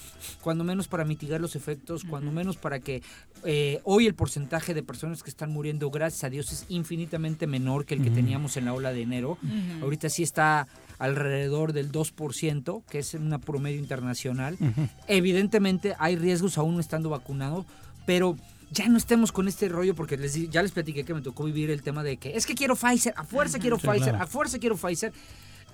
cuando 0.41 0.65
menos 0.65 0.89
para 0.89 1.05
mitigar 1.05 1.41
los 1.41 1.55
efectos, 1.57 2.05
cuando 2.05 2.33
menos 2.33 2.57
para 2.57 2.81
que 2.81 3.03
eh, 3.45 3.81
hoy 3.85 4.07
el 4.07 4.15
porcentaje 4.15 4.75
de 4.75 4.83
personas 4.83 5.23
que 5.23 5.31
están 5.31 5.51
muriendo, 5.51 5.91
gracias 5.91 6.25
a 6.25 6.31
Dios, 6.31 6.53
es 6.53 6.67
infinitamente 6.69 7.47
menor 7.47 7.85
que 7.85 7.95
el 7.95 8.03
que 8.03 8.11
teníamos 8.11 8.57
en 8.57 8.65
la 8.65 8.75
ola 8.75 8.93
de 8.93 9.03
enero. 9.03 9.39
Ahorita 9.81 10.09
sí 10.09 10.23
está 10.23 10.67
alrededor 10.99 11.73
del 11.73 11.93
2%, 11.93 12.83
que 12.91 12.99
es 12.99 13.15
una 13.15 13.39
promedio 13.39 13.79
internacional. 13.79 14.59
Evidentemente 15.07 15.95
hay 15.99 16.17
riesgos 16.17 16.59
aún 16.59 16.81
estando 16.81 17.11
vacunado, 17.11 17.65
pero 18.07 18.37
ya 18.71 18.89
no 18.89 18.99
estemos 18.99 19.33
con 19.33 19.49
este 19.49 19.69
rollo 19.69 19.95
porque 19.95 20.17
les, 20.17 20.51
ya 20.51 20.63
les 20.63 20.73
platiqué 20.73 21.05
que 21.05 21.15
me 21.15 21.23
tocó 21.23 21.45
vivir 21.45 21.71
el 21.71 21.83
tema 21.83 22.03
de 22.03 22.17
que 22.17 22.37
es 22.37 22.47
que 22.47 22.55
quiero 22.55 22.77
Pfizer, 22.77 23.15
a 23.17 23.25
fuerza 23.25 23.59
quiero 23.59 23.79
Pfizer, 23.79 24.15
a 24.17 24.27
fuerza 24.27 24.59
quiero 24.59 24.77
Pfizer. 24.77 25.13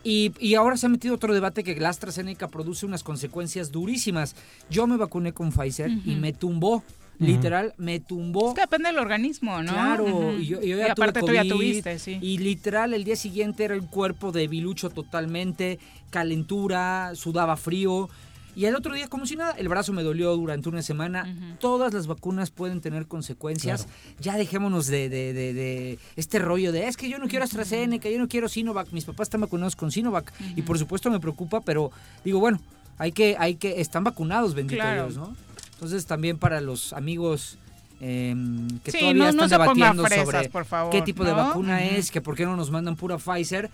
Y, 0.06 0.54
ahora 0.54 0.76
se 0.76 0.84
ha 0.84 0.90
metido 0.90 1.14
otro 1.14 1.32
debate 1.32 1.64
que 1.64 1.80
la 1.80 1.88
AstraZeneca 1.88 2.48
produce 2.48 2.84
unas 2.84 3.02
consecuencias 3.02 3.72
durísimas. 3.72 4.36
Yo 4.68 4.86
me 4.86 4.98
vacuné 4.98 5.32
con 5.32 5.50
Pfizer 5.50 5.90
y 5.90 6.14
me 6.16 6.34
tumbó. 6.34 6.84
Literal, 7.18 7.72
me 7.78 8.00
tumbó. 8.00 8.48
Es 8.48 8.54
que 8.54 8.60
depende 8.62 8.88
del 8.88 8.98
organismo, 8.98 9.62
¿no? 9.62 9.72
Claro, 9.72 10.36
y 10.36 10.46
yo, 10.46 10.60
ya 10.60 10.92
aparte 10.92 11.20
tú 11.20 11.32
ya 11.32 11.44
tuviste, 11.44 11.98
sí. 11.98 12.18
Y 12.20 12.38
literal, 12.38 12.92
el 12.92 13.04
día 13.04 13.16
siguiente 13.16 13.64
era 13.64 13.74
el 13.74 13.86
cuerpo 13.86 14.32
de 14.32 14.48
bilucho 14.48 14.90
totalmente, 14.90 15.78
calentura, 16.10 17.12
sudaba 17.14 17.56
frío. 17.56 18.10
Y 18.56 18.66
el 18.66 18.76
otro 18.76 18.94
día, 18.94 19.08
como 19.08 19.26
si 19.26 19.36
nada, 19.36 19.52
el 19.52 19.68
brazo 19.68 19.92
me 19.92 20.02
dolió 20.02 20.36
durante 20.36 20.68
una 20.68 20.82
semana. 20.82 21.56
Todas 21.58 21.92
las 21.92 22.06
vacunas 22.06 22.50
pueden 22.50 22.80
tener 22.80 23.06
consecuencias. 23.06 23.88
Ya 24.20 24.36
dejémonos 24.36 24.86
de, 24.86 25.08
de, 25.08 25.32
de, 25.32 25.98
este 26.16 26.38
rollo 26.38 26.72
de 26.72 26.86
es 26.86 26.96
que 26.96 27.08
yo 27.08 27.18
no 27.18 27.28
quiero 27.28 27.44
AstraZeneca, 27.44 28.08
yo 28.08 28.18
no 28.18 28.28
quiero 28.28 28.48
Sinovac. 28.48 28.92
Mis 28.92 29.04
papás 29.04 29.26
están 29.26 29.40
vacunados 29.40 29.76
con 29.76 29.90
Sinovac. 29.90 30.32
Y 30.56 30.62
por 30.62 30.78
supuesto 30.78 31.10
me 31.10 31.20
preocupa, 31.20 31.60
pero 31.60 31.90
digo, 32.24 32.38
bueno, 32.38 32.60
hay 32.98 33.12
que, 33.12 33.36
hay 33.38 33.56
que, 33.56 33.80
están 33.80 34.04
vacunados, 34.04 34.54
bendito 34.54 34.82
Dios, 34.92 35.16
¿no? 35.16 35.36
Entonces 35.72 36.06
también 36.06 36.38
para 36.38 36.60
los 36.60 36.92
amigos 36.92 37.58
em, 38.00 38.68
que 38.80 38.92
todavía 38.92 39.30
están 39.30 39.48
debatiendo 39.48 40.06
sobre 40.06 40.50
qué 40.90 41.02
tipo 41.02 41.24
de 41.24 41.32
vacuna 41.32 41.84
es, 41.84 42.10
que 42.10 42.20
por 42.20 42.36
qué 42.36 42.44
no 42.44 42.56
nos 42.56 42.70
mandan 42.70 42.96
pura 42.96 43.18
Pfizer, 43.18 43.70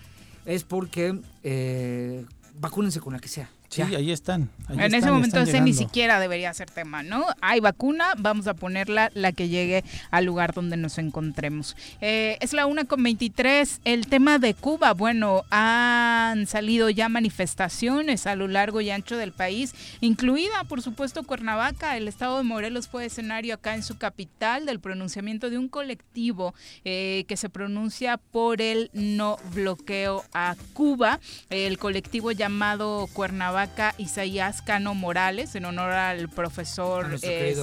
es 0.46 0.64
porque 0.64 1.18
eh, 1.42 2.24
vacúnense 2.58 3.00
con 3.00 3.12
la 3.12 3.18
que 3.18 3.28
sea. 3.28 3.50
Sí, 3.70 3.82
ahí 3.82 4.10
están. 4.10 4.50
en 4.68 4.94
ese 4.94 5.12
momento 5.12 5.38
ese 5.38 5.60
ni 5.60 5.72
siquiera 5.72 6.18
debería 6.18 6.52
ser 6.52 6.68
tema, 6.68 7.04
¿no? 7.04 7.24
Hay 7.40 7.60
vacuna, 7.60 8.14
vamos 8.18 8.48
a 8.48 8.54
ponerla 8.54 9.12
la 9.14 9.30
que 9.30 9.48
llegue 9.48 9.84
al 10.10 10.24
lugar 10.24 10.54
donde 10.54 10.76
nos 10.76 10.98
encontremos. 10.98 11.76
Eh, 12.00 12.36
es 12.40 12.52
la 12.52 12.66
una 12.66 12.84
con 12.84 13.00
23. 13.00 13.80
El 13.84 14.08
tema 14.08 14.40
de 14.40 14.54
Cuba, 14.54 14.92
bueno, 14.92 15.44
han 15.50 16.48
salido 16.48 16.90
ya 16.90 17.08
manifestaciones 17.08 18.26
a 18.26 18.34
lo 18.34 18.48
largo 18.48 18.80
y 18.80 18.90
ancho 18.90 19.16
del 19.16 19.30
país, 19.30 19.72
incluida, 20.00 20.64
por 20.64 20.82
supuesto, 20.82 21.22
Cuernavaca. 21.22 21.96
El 21.96 22.08
estado 22.08 22.38
de 22.38 22.42
Morelos 22.42 22.88
fue 22.88 23.06
escenario 23.06 23.54
acá 23.54 23.76
en 23.76 23.84
su 23.84 23.98
capital 23.98 24.66
del 24.66 24.80
pronunciamiento 24.80 25.48
de 25.48 25.58
un 25.58 25.68
colectivo 25.68 26.54
eh, 26.84 27.24
que 27.28 27.36
se 27.36 27.48
pronuncia 27.48 28.16
por 28.16 28.62
el 28.62 28.90
no 28.94 29.38
bloqueo 29.54 30.24
a 30.34 30.56
Cuba. 30.72 31.20
El 31.50 31.78
colectivo 31.78 32.32
llamado 32.32 33.08
Cuernavaca 33.12 33.59
Isaías 33.98 34.62
Cano 34.62 34.94
Morales, 34.94 35.54
en 35.54 35.64
honor 35.64 35.92
al 35.92 36.28
profesor 36.28 37.18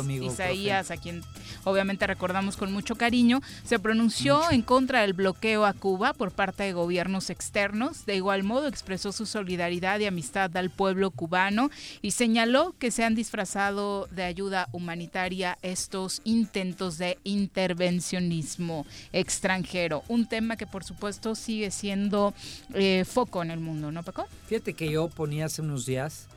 Isaías, 0.10 0.92
a 0.92 0.98
quien 0.98 1.24
obviamente 1.64 2.08
recordamos 2.08 2.58
con 2.58 2.72
mucho 2.72 2.96
cariño, 2.96 3.42
se 3.64 3.80
pronunció 3.80 4.50
en 4.52 4.62
contra 4.62 5.02
del 5.02 5.14
bloqueo 5.14 5.66
a 5.66 5.74
Cuba 5.74 6.14
por 6.14 6.32
parte 6.32 6.64
de 6.64 6.74
gobiernos 6.74 7.30
externos. 7.30 8.06
De 8.06 8.16
igual 8.16 8.44
modo 8.44 8.68
expresó 8.68 9.12
su 9.12 9.26
solidaridad 9.26 10.00
y 10.00 10.06
amistad 10.06 10.56
al 10.56 10.70
pueblo 10.70 11.12
cubano 11.12 11.70
y 12.02 12.12
señaló 12.12 12.76
que 12.80 12.92
se 12.92 13.04
han 13.04 13.16
disfrazado 13.16 14.08
de 14.12 14.24
ayuda 14.24 14.70
humanitaria 14.72 15.58
estos 15.62 16.22
intentos 16.24 16.98
de 16.98 17.18
intervencionismo 17.24 18.86
extranjero. 19.14 20.04
Un 20.08 20.28
tema 20.28 20.58
que 20.58 20.68
por 20.68 20.84
supuesto 20.84 21.36
sigue 21.36 21.72
siendo 21.72 22.34
eh, 22.74 23.04
foco 23.06 23.42
en 23.42 23.52
el 23.52 23.60
mundo, 23.60 23.92
¿no, 23.92 24.04
Paco? 24.04 24.28
Fíjate 24.48 24.74
que 24.74 24.90
yo 24.90 25.08
ponía 25.10 25.46
hace 25.46 25.62
unos 25.62 25.86
días, 25.88 26.28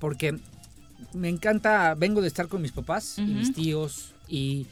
porque 0.00 0.38
me 1.12 1.28
encanta, 1.28 1.94
vengo 1.94 2.22
de 2.22 2.28
estar 2.28 2.48
con 2.48 2.62
mis 2.62 2.72
papás 2.72 3.18
y 3.18 3.22
mis 3.22 3.52
tíos 3.52 4.14
y 4.28 4.66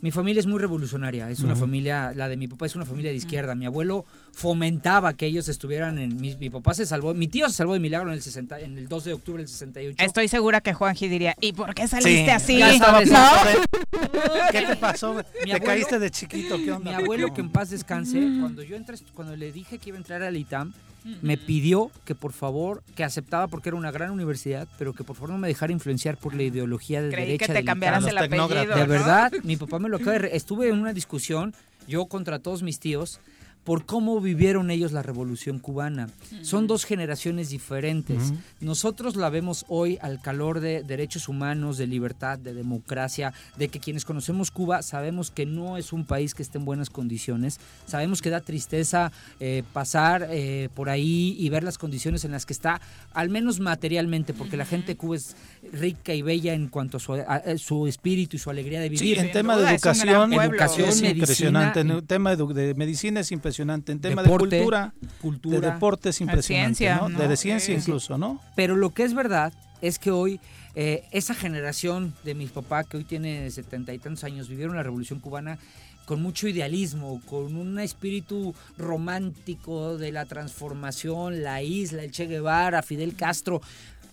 mi 0.00 0.12
familia 0.12 0.38
es 0.38 0.46
muy 0.46 0.60
revolucionaria, 0.60 1.28
es 1.28 1.40
una 1.40 1.56
familia, 1.56 2.12
la 2.14 2.28
de 2.28 2.36
mi 2.36 2.46
papá 2.46 2.66
es 2.66 2.76
una 2.76 2.84
familia 2.84 3.10
de 3.10 3.16
izquierda, 3.16 3.56
mi 3.56 3.66
abuelo 3.66 4.04
fomentaba 4.32 5.14
que 5.14 5.26
ellos 5.26 5.48
estuvieran 5.48 5.98
en, 5.98 6.20
mi, 6.20 6.50
papá 6.50 6.74
se 6.74 6.86
salvó, 6.86 7.14
mi 7.14 7.26
tío 7.26 7.48
se 7.48 7.56
salvó 7.56 7.72
de 7.72 7.80
milagro 7.80 8.08
en 8.10 8.14
el 8.14 8.22
60, 8.22 8.60
en 8.60 8.78
el 8.78 8.86
2 8.88 9.04
de 9.04 9.14
octubre 9.14 9.42
del 9.42 9.48
68. 9.48 9.96
Estoy 9.98 10.28
segura 10.28 10.60
que 10.60 10.72
Juanji 10.72 11.08
diría, 11.08 11.34
¿y 11.40 11.52
por 11.52 11.74
qué 11.74 11.88
saliste 11.88 12.30
así? 12.30 12.60
¿Qué 14.52 14.62
te 14.62 14.76
pasó? 14.76 15.16
te 15.44 15.60
caíste 15.60 15.98
de 15.98 16.10
chiquito, 16.12 16.58
¿qué 16.58 16.70
onda? 16.70 16.92
Mi 16.92 16.96
abuelo 16.96 17.34
que 17.34 17.40
en 17.40 17.50
paz 17.50 17.70
descanse, 17.70 18.20
cuando 18.40 18.62
yo 18.62 18.76
entré, 18.76 18.96
cuando 19.14 19.34
le 19.34 19.50
dije 19.50 19.78
que 19.78 19.88
iba 19.88 19.96
a 19.96 20.00
entrar 20.00 20.22
al 20.22 20.36
ITAM, 20.36 20.72
me 21.22 21.36
pidió 21.38 21.90
que 22.04 22.14
por 22.14 22.32
favor, 22.32 22.82
que 22.94 23.04
aceptaba 23.04 23.48
porque 23.48 23.70
era 23.70 23.76
una 23.76 23.90
gran 23.90 24.10
universidad, 24.10 24.68
pero 24.78 24.92
que 24.92 25.04
por 25.04 25.16
favor 25.16 25.30
no 25.30 25.38
me 25.38 25.48
dejara 25.48 25.72
influenciar 25.72 26.16
por 26.16 26.34
la 26.34 26.42
ideología 26.42 27.00
de 27.02 27.10
Creí 27.10 27.26
derecha. 27.26 27.46
que 27.46 27.52
te 27.54 27.64
cambiaras 27.64 28.04
el 28.06 28.18
apellido. 28.18 28.48
De 28.48 28.84
verdad, 28.86 29.32
mi 29.42 29.56
papá 29.56 29.78
me 29.78 29.88
lo 29.88 29.96
acaba 29.96 30.18
de... 30.18 30.36
Estuve 30.36 30.68
en 30.68 30.78
una 30.78 30.92
discusión, 30.92 31.54
yo 31.86 32.06
contra 32.06 32.38
todos 32.38 32.62
mis 32.62 32.78
tíos, 32.78 33.20
por 33.68 33.84
cómo 33.84 34.18
vivieron 34.18 34.70
ellos 34.70 34.92
la 34.92 35.02
revolución 35.02 35.58
cubana. 35.58 36.08
Son 36.40 36.66
dos 36.66 36.86
generaciones 36.86 37.50
diferentes. 37.50 38.32
Nosotros 38.62 39.14
la 39.14 39.28
vemos 39.28 39.66
hoy 39.68 39.98
al 40.00 40.22
calor 40.22 40.60
de 40.60 40.82
derechos 40.82 41.28
humanos, 41.28 41.76
de 41.76 41.86
libertad, 41.86 42.38
de 42.38 42.54
democracia, 42.54 43.34
de 43.58 43.68
que 43.68 43.78
quienes 43.78 44.06
conocemos 44.06 44.50
Cuba 44.50 44.80
sabemos 44.80 45.30
que 45.30 45.44
no 45.44 45.76
es 45.76 45.92
un 45.92 46.06
país 46.06 46.32
que 46.34 46.42
esté 46.42 46.56
en 46.56 46.64
buenas 46.64 46.88
condiciones. 46.88 47.60
Sabemos 47.84 48.22
que 48.22 48.30
da 48.30 48.40
tristeza 48.40 49.12
eh, 49.38 49.62
pasar 49.74 50.28
eh, 50.30 50.70
por 50.74 50.88
ahí 50.88 51.36
y 51.38 51.50
ver 51.50 51.62
las 51.62 51.76
condiciones 51.76 52.24
en 52.24 52.30
las 52.30 52.46
que 52.46 52.54
está, 52.54 52.80
al 53.12 53.28
menos 53.28 53.60
materialmente, 53.60 54.32
porque 54.32 54.56
la 54.56 54.64
gente 54.64 54.92
de 54.92 54.96
Cuba 54.96 55.16
es 55.16 55.36
rica 55.72 56.14
y 56.14 56.22
bella 56.22 56.54
en 56.54 56.68
cuanto 56.68 56.98
a 56.98 57.58
su, 57.58 57.86
espíritu 57.86 58.36
y 58.36 58.38
su 58.38 58.50
alegría 58.50 58.80
de 58.80 58.88
vivir. 58.88 59.16
Sí, 59.16 59.20
en 59.20 59.32
tema 59.32 59.56
de 59.56 59.70
educación, 59.70 60.32
educación 60.32 60.88
es 60.88 61.02
impresionante. 61.02 61.80
En 61.80 62.06
tema 62.06 62.34
de 62.36 62.74
medicina 62.74 63.20
es 63.20 63.32
impresionante 63.32 63.92
en 63.92 64.00
tema 64.00 64.22
de 64.22 64.28
cultura, 64.28 64.94
cultura, 65.20 65.60
de 65.60 65.70
deporte 65.72 66.10
es 66.10 66.20
impresionante, 66.20 66.84
De, 67.28 67.36
ciencia 67.36 67.74
incluso, 67.74 68.18
¿no? 68.18 68.40
Pero 68.56 68.76
lo 68.76 68.90
que 68.90 69.04
es 69.04 69.14
verdad 69.14 69.52
es 69.80 69.98
que 69.98 70.10
hoy 70.10 70.40
eh, 70.74 71.04
esa 71.10 71.34
generación 71.34 72.14
de 72.24 72.34
mis 72.34 72.50
papás 72.50 72.86
que 72.86 72.96
hoy 72.96 73.04
tiene 73.04 73.50
setenta 73.50 73.92
y 73.92 73.98
tantos 73.98 74.24
años 74.24 74.48
vivieron 74.48 74.76
la 74.76 74.82
revolución 74.82 75.20
cubana 75.20 75.58
con 76.08 76.22
mucho 76.22 76.48
idealismo, 76.48 77.20
con 77.26 77.54
un 77.54 77.78
espíritu 77.78 78.54
romántico 78.78 79.98
de 79.98 80.10
la 80.10 80.24
transformación, 80.24 81.42
la 81.42 81.62
isla, 81.62 82.02
el 82.02 82.12
Che 82.12 82.26
Guevara, 82.26 82.82
Fidel 82.82 83.14
Castro, 83.14 83.60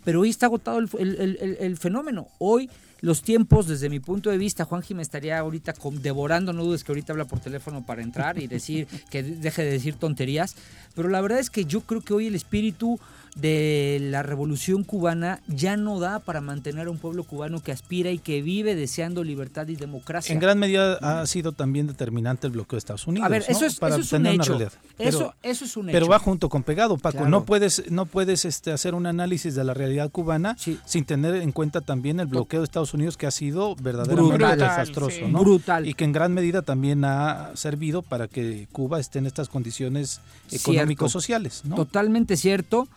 pero 0.05 0.21
hoy 0.21 0.29
está 0.29 0.45
agotado 0.45 0.79
el 0.79 1.77
fenómeno. 1.77 2.29
Hoy 2.37 2.69
los 3.01 3.21
tiempos, 3.21 3.67
desde 3.67 3.89
mi 3.89 3.99
punto 3.99 4.29
de 4.29 4.37
vista, 4.37 4.65
Juanji 4.65 4.93
me 4.93 5.01
estaría 5.01 5.37
ahorita 5.37 5.73
devorando, 6.01 6.53
no 6.53 6.63
dudes 6.63 6.83
que 6.83 6.91
ahorita 6.91 7.13
habla 7.13 7.25
por 7.25 7.39
teléfono 7.39 7.85
para 7.85 8.01
entrar 8.01 8.41
y 8.41 8.47
decir 8.47 8.87
que 9.09 9.21
deje 9.21 9.63
de 9.63 9.71
decir 9.71 9.95
tonterías, 9.95 10.55
pero 10.95 11.09
la 11.09 11.21
verdad 11.21 11.39
es 11.39 11.49
que 11.49 11.65
yo 11.65 11.81
creo 11.81 12.01
que 12.01 12.13
hoy 12.13 12.27
el 12.27 12.35
espíritu 12.35 12.99
de 13.35 13.99
la 14.01 14.23
revolución 14.23 14.85
cubana 14.85 15.41
ya 15.47 15.75
no 15.75 15.99
da 15.99 16.19
para 16.19 16.39
mantener 16.39 16.87
a 16.87 16.89
un 16.89 16.97
pueblo 16.97 17.25
cubano 17.25 17.61
que 17.61 17.73
aspira 17.73 18.09
y 18.11 18.17
que 18.17 18.41
vive 18.41 18.75
deseando 18.75 19.23
libertad 19.25 19.67
y 19.67 19.75
democracia. 19.75 20.33
En 20.33 20.39
gran 20.39 20.57
medida 20.57 20.95
ha 21.01 21.25
sido 21.27 21.51
también 21.51 21.87
determinante 21.87 22.47
el 22.47 22.53
bloqueo 22.53 22.77
de 22.77 22.79
Estados 22.79 23.07
Unidos. 23.07 23.25
A 23.25 23.29
ver, 23.29 23.43
eso 23.47 23.65
es, 23.65 23.75
para 23.75 23.95
un 23.95 24.25
hecho. 24.25 24.57
eso, 24.97 25.33
eso 25.43 25.65
es 25.65 25.77
un 25.77 25.89
hecho. 25.89 25.95
Pero 25.95 26.07
va 26.07 26.17
junto 26.17 26.47
con 26.47 26.63
pegado, 26.63 26.97
Paco. 26.97 27.27
No 27.27 27.43
puedes, 27.43 27.91
no 27.91 28.05
puedes 28.05 28.45
este, 28.45 28.71
hacer 28.71 28.95
un 28.95 29.05
análisis 29.05 29.53
de 29.53 29.63
la 29.65 29.73
realidad 29.73 30.09
cubana 30.11 30.55
sin 30.85 31.05
tener 31.05 31.35
en 31.35 31.51
cuenta 31.51 31.81
también 31.81 32.21
el 32.21 32.27
bloqueo 32.27 32.61
de 32.61 32.65
Estados 32.65 32.93
Unidos 32.93 33.17
que 33.17 33.27
ha 33.27 33.31
sido 33.31 33.75
verdaderamente 33.75 34.63
desastroso. 34.63 35.27
¿no? 35.27 35.41
Brutal. 35.41 35.87
Y 35.87 35.93
que 35.93 36.05
en 36.05 36.13
gran 36.13 36.33
medida 36.33 36.61
también 36.61 37.03
ha 37.03 37.51
servido 37.55 38.01
para 38.01 38.29
que 38.29 38.67
Cuba 38.71 38.99
esté 38.99 39.19
en 39.19 39.25
estas 39.25 39.49
condiciones 39.49 40.21
económico-sociales. 40.51 41.63
Totalmente 41.75 42.37
cierto. 42.37 42.87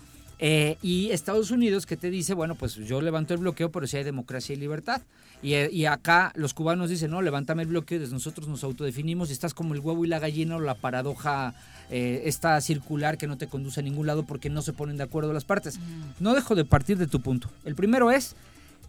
Eh, 0.41 0.77
y 0.83 1.11
Estados 1.11 1.51
Unidos 1.51 1.85
que 1.85 1.97
te 1.97 2.11
dice, 2.11 2.35
bueno, 2.35 2.55
pues 2.55 2.75
yo 2.77 3.01
levanto 3.01 3.35
el 3.35 3.41
bloqueo, 3.41 3.73
pero 3.73 3.87
si 3.87 3.97
hay 3.97 4.05
democracia 4.05 4.55
y 4.55 4.57
libertad. 4.57 5.03
Y, 5.43 5.55
y, 5.55 5.87
acá 5.87 6.33
los 6.35 6.53
cubanos 6.55 6.91
dicen, 6.91 7.11
no, 7.13 7.23
levántame 7.23 7.63
el 7.63 7.69
bloqueo, 7.69 8.01
desde 8.01 8.13
nosotros 8.13 8.49
nos 8.49 8.65
autodefinimos 8.65 9.31
y 9.31 9.33
estás 9.33 9.55
como 9.55 9.75
el 9.75 9.81
huevo 9.81 10.05
y 10.05 10.09
la 10.09 10.19
gallina 10.19 10.57
o 10.57 10.61
la 10.61 10.75
paradoja 10.75 11.55
eh, 11.91 12.23
esta 12.27 12.61
circular 12.61 13.17
que 13.17 13.27
no 13.27 13.39
te 13.39 13.47
conduce 13.47 13.81
a 13.81 13.83
ningún 13.83 14.07
lado 14.07 14.25
porque 14.25 14.51
no 14.51 14.61
se 14.61 14.75
ponen 14.75 14.97
de 14.97 15.05
acuerdo 15.05 15.33
las 15.33 15.45
partes. 15.45 15.79
No 16.21 16.35
dejo 16.35 16.55
de 16.55 16.65
partir 16.65 16.99
de 16.99 17.07
tu 17.07 17.21
punto. 17.21 17.49
El 17.65 17.75
primero 17.75 18.11
es, 18.11 18.37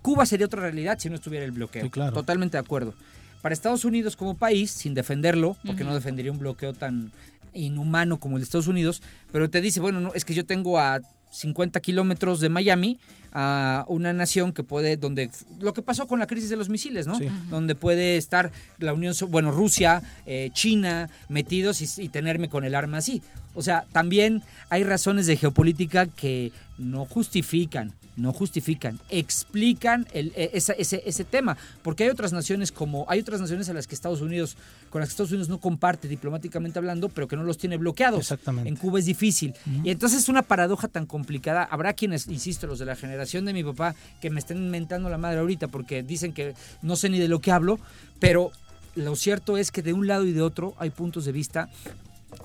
Cuba 0.02 0.26
sería 0.26 0.48
otra 0.48 0.62
realidad 0.62 0.98
si 1.00 1.10
no 1.10 1.16
estuviera 1.16 1.46
el 1.46 1.52
bloqueo. 1.52 1.90
Totalmente 1.90 2.58
de 2.58 2.62
acuerdo. 2.62 2.94
Para 3.42 3.54
Estados 3.54 3.86
Unidos 3.86 4.18
como 4.18 4.36
país, 4.36 4.72
sin 4.72 4.94
defenderlo, 4.94 5.56
porque 5.66 5.86
no 5.86 5.94
defendería 5.94 6.32
un 6.32 6.40
bloqueo 6.40 6.74
tan 6.74 7.12
inhumano 7.54 8.20
como 8.20 8.36
el 8.36 8.42
de 8.42 8.46
Estados 8.46 8.68
Unidos, 8.68 9.02
pero 9.32 9.50
te 9.50 9.62
dice, 9.62 9.80
bueno, 9.80 10.02
no, 10.02 10.14
es 10.14 10.26
que 10.26 10.34
yo 10.34 10.46
tengo 10.46 10.78
a 10.78 11.00
50 11.32 11.80
kilómetros 11.80 12.40
de 12.40 12.50
Miami 12.50 13.00
a 13.32 13.86
una 13.88 14.12
nación 14.14 14.54
que 14.54 14.64
puede, 14.64 14.98
donde 14.98 15.30
lo 15.60 15.74
que 15.74 15.82
pasó 15.82 16.08
con 16.08 16.20
la 16.20 16.28
crisis 16.28 16.50
de 16.50 16.56
los 16.56 16.70
misiles, 16.70 17.06
¿no? 17.06 17.20
Donde 17.50 17.76
puede 17.76 18.18
estar 18.18 18.52
la 18.80 18.94
Unión, 18.94 19.14
bueno, 19.30 19.52
Rusia, 19.52 20.02
eh, 20.26 20.50
China 20.54 21.10
metidos 21.28 21.82
y, 21.82 22.04
y, 22.04 22.10
tenerme 22.10 22.50
con 22.50 22.64
el 22.64 22.74
arma 22.74 22.98
así. 22.98 23.22
O 23.54 23.62
sea, 23.62 23.86
también 23.92 24.42
hay 24.70 24.84
razones 24.84 25.28
de 25.28 25.38
geopolítica 25.38 26.08
que 26.08 26.52
no 26.78 27.06
justifican 27.06 27.94
no 28.20 28.34
justifican, 28.34 29.00
explican 29.10 30.08
el, 30.14 30.34
e, 30.36 30.52
ese, 30.54 30.76
ese, 30.78 31.24
tema. 31.24 31.58
Porque 31.82 32.04
hay 32.04 32.10
otras 32.10 32.34
naciones 32.34 32.72
como, 32.72 33.06
hay 33.10 33.20
otras 33.20 33.42
naciones 33.42 33.70
a 33.70 33.74
las 33.74 33.88
que 33.88 33.96
Estados 33.96 34.22
Unidos, 34.22 34.58
con 34.90 35.00
las 35.00 35.10
que 35.10 35.14
Estados 35.14 35.32
Unidos 35.32 35.50
no 35.50 35.60
comparte 35.60 36.08
diplomáticamente 36.08 36.80
hablando, 36.80 37.10
pero 37.10 37.28
que 37.28 37.36
no 37.36 37.44
los 37.44 37.58
tiene 37.58 37.78
bloqueados. 37.78 38.20
Exactamente. 38.20 38.70
En 38.70 38.76
Cuba 38.76 39.00
es 39.00 39.06
difícil. 39.06 39.54
Y 39.84 39.90
entonces 39.90 40.20
es 40.20 40.30
una 40.30 40.44
paradoja 40.44 40.88
tan 40.88 41.06
complicada. 41.06 41.64
Habrá 41.64 41.94
quienes, 41.94 42.28
insisto, 42.28 42.68
los 42.68 42.80
de 42.80 42.86
la 42.86 42.96
generación 42.96 43.46
de 43.46 43.54
mi 43.54 43.64
papá, 43.64 43.96
que 44.22 44.30
me 44.30 44.40
estén 44.40 44.58
inventando 44.58 45.10
la 45.10 45.18
madre 45.18 45.40
ahorita 45.40 45.68
porque 45.68 46.04
dicen 46.04 46.34
que 46.34 46.54
no 46.82 46.96
sé 46.96 47.10
ni 47.10 47.20
de 47.20 47.28
lo 47.28 47.40
que 47.40 47.52
hablo, 47.52 47.80
pero 48.20 48.52
lo 48.96 49.16
cierto 49.16 49.58
es 49.58 49.72
que 49.72 49.82
de 49.82 49.94
un 49.94 50.08
lado 50.08 50.26
y 50.26 50.34
de 50.34 50.42
otro 50.42 50.74
hay 50.78 50.90
puntos 50.90 51.26
de 51.26 51.32
vista 51.32 51.70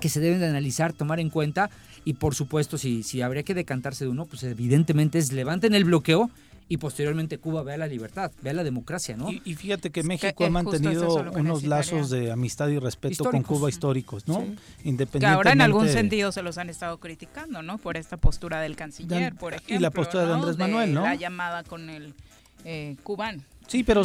que 0.00 0.08
se 0.08 0.20
deben 0.20 0.40
de 0.40 0.46
analizar, 0.46 0.92
tomar 0.92 1.20
en 1.20 1.30
cuenta 1.30 1.70
y 2.04 2.14
por 2.14 2.34
supuesto 2.34 2.78
si, 2.78 3.02
si 3.02 3.22
habría 3.22 3.42
que 3.42 3.54
decantarse 3.54 4.04
de 4.04 4.10
uno, 4.10 4.26
pues 4.26 4.42
evidentemente 4.42 5.18
es 5.18 5.32
levanten 5.32 5.74
el 5.74 5.84
bloqueo 5.84 6.30
y 6.68 6.78
posteriormente 6.78 7.38
Cuba 7.38 7.62
vea 7.62 7.76
la 7.76 7.86
libertad, 7.86 8.32
vea 8.42 8.54
la 8.54 8.64
democracia, 8.64 9.16
¿no? 9.16 9.30
Y, 9.30 9.54
fíjate 9.54 9.90
que 9.90 10.02
México 10.02 10.44
ha 10.44 10.50
mantenido 10.50 11.30
unos 11.32 11.64
lazos 11.64 12.08
de 12.10 12.32
amistad 12.32 12.68
y 12.68 12.78
respeto 12.78 13.24
con 13.24 13.42
Cuba 13.42 13.68
históricos, 13.68 14.26
¿no? 14.26 14.40
Independientemente 14.82 15.18
que 15.18 15.26
ahora 15.26 15.52
en 15.52 15.60
algún 15.60 15.88
sentido 15.88 16.32
se 16.32 16.42
los 16.42 16.56
han 16.56 16.70
estado 16.70 16.98
criticando, 16.98 17.62
¿no? 17.62 17.78
Por 17.78 17.96
esta 17.96 18.16
postura 18.16 18.60
del 18.60 18.76
canciller, 18.76 19.34
por 19.34 19.54
ejemplo. 19.54 19.76
Y 19.76 19.78
la 19.78 19.90
postura 19.90 20.26
de 20.26 20.32
Andrés 20.32 20.56
Manuel, 20.56 20.94
¿no? 20.94 21.02
La 21.02 21.14
llamada 21.14 21.64
con 21.64 21.90
el 21.90 22.14
eh, 22.64 22.96
cubano. 23.02 23.42
Sí, 23.66 23.82
pero 23.82 24.02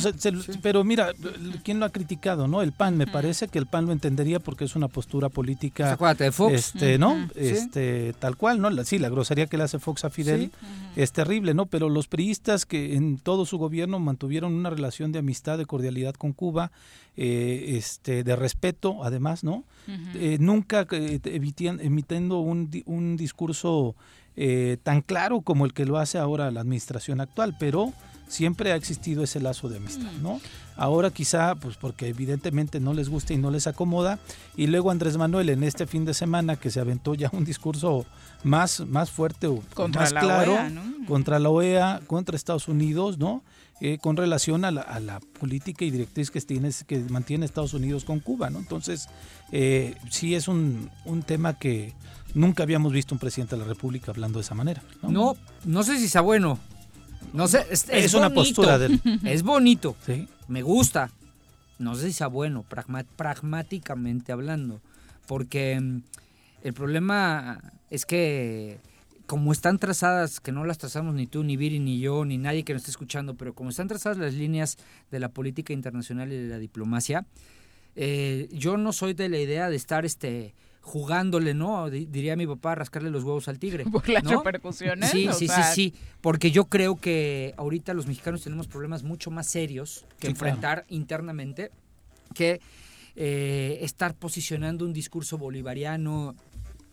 pero 0.61 0.83
mira, 0.83 1.11
¿quién 1.63 1.79
lo 1.79 1.85
ha 1.85 1.89
criticado, 1.89 2.47
no? 2.47 2.61
El 2.61 2.71
PAN, 2.71 2.97
me 2.97 3.07
parece 3.07 3.47
que 3.47 3.59
el 3.59 3.67
PAN 3.67 3.85
lo 3.85 3.91
entendería 3.91 4.39
porque 4.39 4.65
es 4.65 4.75
una 4.75 4.87
postura 4.87 5.29
política 5.29 5.97
de 6.17 6.31
Fox. 6.31 6.53
este, 6.53 6.97
¿no? 6.97 7.29
Este, 7.35 8.13
tal 8.19 8.37
cual, 8.37 8.61
¿no? 8.61 8.69
sí, 8.85 8.99
la 8.99 9.09
grosería 9.09 9.47
que 9.47 9.57
le 9.57 9.63
hace 9.63 9.79
Fox 9.79 10.05
a 10.05 10.09
Fidel 10.09 10.51
es 10.95 11.11
terrible, 11.11 11.53
¿no? 11.53 11.65
Pero 11.65 11.89
los 11.89 12.07
priistas 12.07 12.65
que 12.65 12.95
en 12.95 13.17
todo 13.17 13.45
su 13.45 13.57
gobierno 13.57 13.99
mantuvieron 13.99 14.53
una 14.53 14.69
relación 14.69 15.11
de 15.11 15.19
amistad, 15.19 15.57
de 15.57 15.65
cordialidad 15.65 16.15
con 16.15 16.33
Cuba, 16.33 16.71
eh, 17.17 17.75
este, 17.77 18.23
de 18.23 18.35
respeto, 18.37 19.03
además, 19.03 19.43
¿no? 19.43 19.65
Eh, 20.15 20.37
nunca 20.39 20.87
eh, 20.91 21.19
emitiendo 21.23 22.39
un, 22.39 22.69
un 22.85 23.17
discurso 23.17 23.95
tan 24.83 25.01
claro 25.01 25.41
como 25.41 25.65
el 25.65 25.73
que 25.73 25.83
lo 25.83 25.97
hace 25.97 26.17
ahora 26.17 26.49
la 26.49 26.61
administración 26.61 27.19
actual, 27.19 27.57
pero 27.59 27.91
siempre 28.29 28.71
ha 28.71 28.75
existido 28.75 29.23
ese 29.23 29.41
lazo 29.41 29.67
de 29.67 29.77
amistad, 29.77 30.11
mm. 30.13 30.23
¿no? 30.23 30.39
Ahora 30.77 31.11
quizá, 31.11 31.55
pues 31.55 31.75
porque 31.75 32.07
evidentemente 32.07 32.79
no 32.79 32.93
les 32.93 33.09
gusta 33.09 33.33
y 33.33 33.37
no 33.37 33.51
les 33.51 33.67
acomoda, 33.67 34.17
y 34.55 34.67
luego 34.67 34.91
Andrés 34.91 35.17
Manuel 35.17 35.49
en 35.49 35.63
este 35.63 35.85
fin 35.85 36.05
de 36.05 36.13
semana 36.13 36.55
que 36.55 36.71
se 36.71 36.79
aventó 36.79 37.15
ya 37.15 37.29
un 37.33 37.43
discurso 37.43 38.05
más, 38.45 38.79
más 38.87 39.11
fuerte 39.11 39.47
o 39.47 39.61
más 39.93 40.13
claro 40.13 40.57
e 40.57 41.05
contra 41.05 41.39
la 41.39 41.49
OEA, 41.49 42.01
contra 42.07 42.37
Estados 42.37 42.69
Unidos, 42.69 43.17
¿no? 43.17 43.43
Eh, 43.81 43.97
con 43.97 44.17
relación 44.17 44.65
a 44.65 44.71
la, 44.71 45.19
política 45.39 45.85
y 45.85 45.91
directriz 45.91 46.31
que, 46.31 46.41
tiene, 46.41 46.69
que 46.85 46.99
mantiene 47.09 47.45
Estados 47.45 47.73
Unidos 47.73 48.03
con 48.03 48.19
Cuba, 48.19 48.49
¿no? 48.49 48.59
Entonces, 48.59 49.07
eh, 49.51 49.95
sí 50.09 50.35
es 50.35 50.47
un, 50.47 50.89
un 51.05 51.23
tema 51.23 51.57
que 51.57 51.93
nunca 52.33 52.63
habíamos 52.63 52.91
visto 52.91 53.15
un 53.15 53.19
presidente 53.19 53.55
de 53.55 53.61
la 53.61 53.67
República 53.67 54.11
hablando 54.11 54.39
de 54.39 54.43
esa 54.43 54.53
manera. 54.53 54.83
No, 55.01 55.09
no, 55.09 55.37
no 55.65 55.83
sé 55.83 55.97
si 55.97 56.09
sea 56.09 56.21
bueno, 56.21 56.59
no 57.33 57.47
sé, 57.47 57.65
es, 57.69 58.13
una 58.13 58.29
postura 58.29 58.77
de 58.77 58.99
Es 59.25 59.43
bonito. 59.43 59.95
¿Sí? 60.05 60.27
Me 60.47 60.61
gusta. 60.61 61.11
No 61.77 61.95
sé 61.95 62.07
si 62.07 62.13
sea 62.13 62.27
bueno, 62.27 62.65
pragmáticamente 63.15 64.31
hablando. 64.31 64.81
Porque 65.27 65.79
mm, 65.79 66.01
el 66.63 66.73
problema 66.73 67.61
es 67.89 68.05
que 68.05 68.79
como 69.29 69.51
están 69.51 69.77
trazadas, 69.77 70.39
que 70.39 70.51
no 70.51 70.65
las 70.65 70.79
trazamos 70.79 71.13
ni 71.13 71.27
tú, 71.27 71.43
ni 71.43 71.55
Viri, 71.55 71.77
ni 71.77 71.99
yo, 71.99 72.25
ni 72.25 72.39
nadie 72.39 72.63
que 72.63 72.73
nos 72.73 72.81
esté 72.81 72.89
escuchando, 72.89 73.35
pero 73.35 73.53
como 73.53 73.69
están 73.69 73.87
trazadas 73.87 74.17
las 74.17 74.33
líneas 74.33 74.79
de 75.11 75.19
la 75.19 75.29
política 75.29 75.71
internacional 75.71 76.33
y 76.33 76.35
de 76.37 76.47
la 76.47 76.57
diplomacia, 76.57 77.27
eh, 77.95 78.49
yo 78.51 78.75
no 78.77 78.91
soy 78.91 79.13
de 79.13 79.29
la 79.29 79.37
idea 79.37 79.69
de 79.69 79.75
estar 79.75 80.03
este 80.03 80.55
jugándole, 80.81 81.53
¿no? 81.53 81.89
Diría 81.89 82.35
mi 82.35 82.47
papá, 82.47 82.75
rascarle 82.75 83.09
los 83.09 83.23
huevos 83.23 83.47
al 83.47 83.59
tigre. 83.59 83.83
Por 83.91 84.07
las 84.09 84.23
repercusiones. 84.23 85.09
Sí, 85.11 85.29
sí, 85.33 85.47
sí, 85.47 85.61
sí. 85.73 85.93
Porque 86.21 86.51
yo 86.51 86.65
creo 86.65 86.95
que 86.95 87.53
ahorita 87.57 87.93
los 87.93 88.07
mexicanos 88.07 88.41
tenemos 88.41 88.67
problemas 88.67 89.03
mucho 89.03 89.31
más 89.31 89.47
serios 89.47 90.05
que 90.19 90.27
enfrentar 90.27 90.85
internamente 90.89 91.71
que 92.33 92.61
eh, 93.15 93.79
estar 93.81 94.15
posicionando 94.15 94.85
un 94.85 94.93
discurso 94.93 95.37
bolivariano 95.37 96.35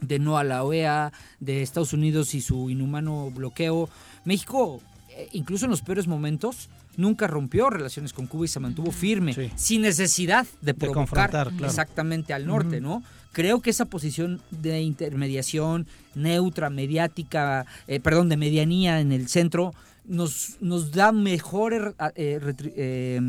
de 0.01 0.18
no 0.18 0.38
a 0.38 0.44
la 0.44 0.64
OEA, 0.64 1.12
de 1.40 1.62
Estados 1.62 1.92
Unidos 1.92 2.35
y 2.35 2.40
su 2.40 2.70
inhumano 2.70 3.31
bloqueo. 3.31 3.88
México, 4.25 4.81
eh, 5.11 5.29
incluso 5.33 5.66
en 5.66 5.70
los 5.70 5.83
peores 5.83 6.07
momentos, 6.07 6.68
nunca 6.96 7.27
rompió 7.27 7.70
relaciones 7.70 8.12
con 8.12 8.27
Cuba 8.27 8.46
y 8.46 8.49
se 8.49 8.61
mantuvo 8.61 8.90
firme, 8.92 9.35
sin 9.57 9.83
necesidad 9.83 10.46
de 10.61 10.75
provocar 10.75 11.53
exactamente 11.62 12.33
al 12.33 12.46
norte, 12.46 12.81
¿no? 12.81 13.03
Creo 13.37 13.61
que 13.61 13.68
esa 13.68 13.85
posición 13.85 14.40
de 14.51 14.81
intermediación 14.81 15.87
neutra, 16.14 16.70
mediática, 16.70 17.66
eh, 17.87 18.01
perdón, 18.01 18.31
de 18.31 18.38
medianía 18.38 18.99
en 18.99 19.12
el 19.12 19.29
centro, 19.29 19.75
nos, 20.07 20.57
nos 20.62 20.90
da 20.92 21.12
mejores 21.12 21.83
eh, 22.14 22.40
eh, 22.77 23.20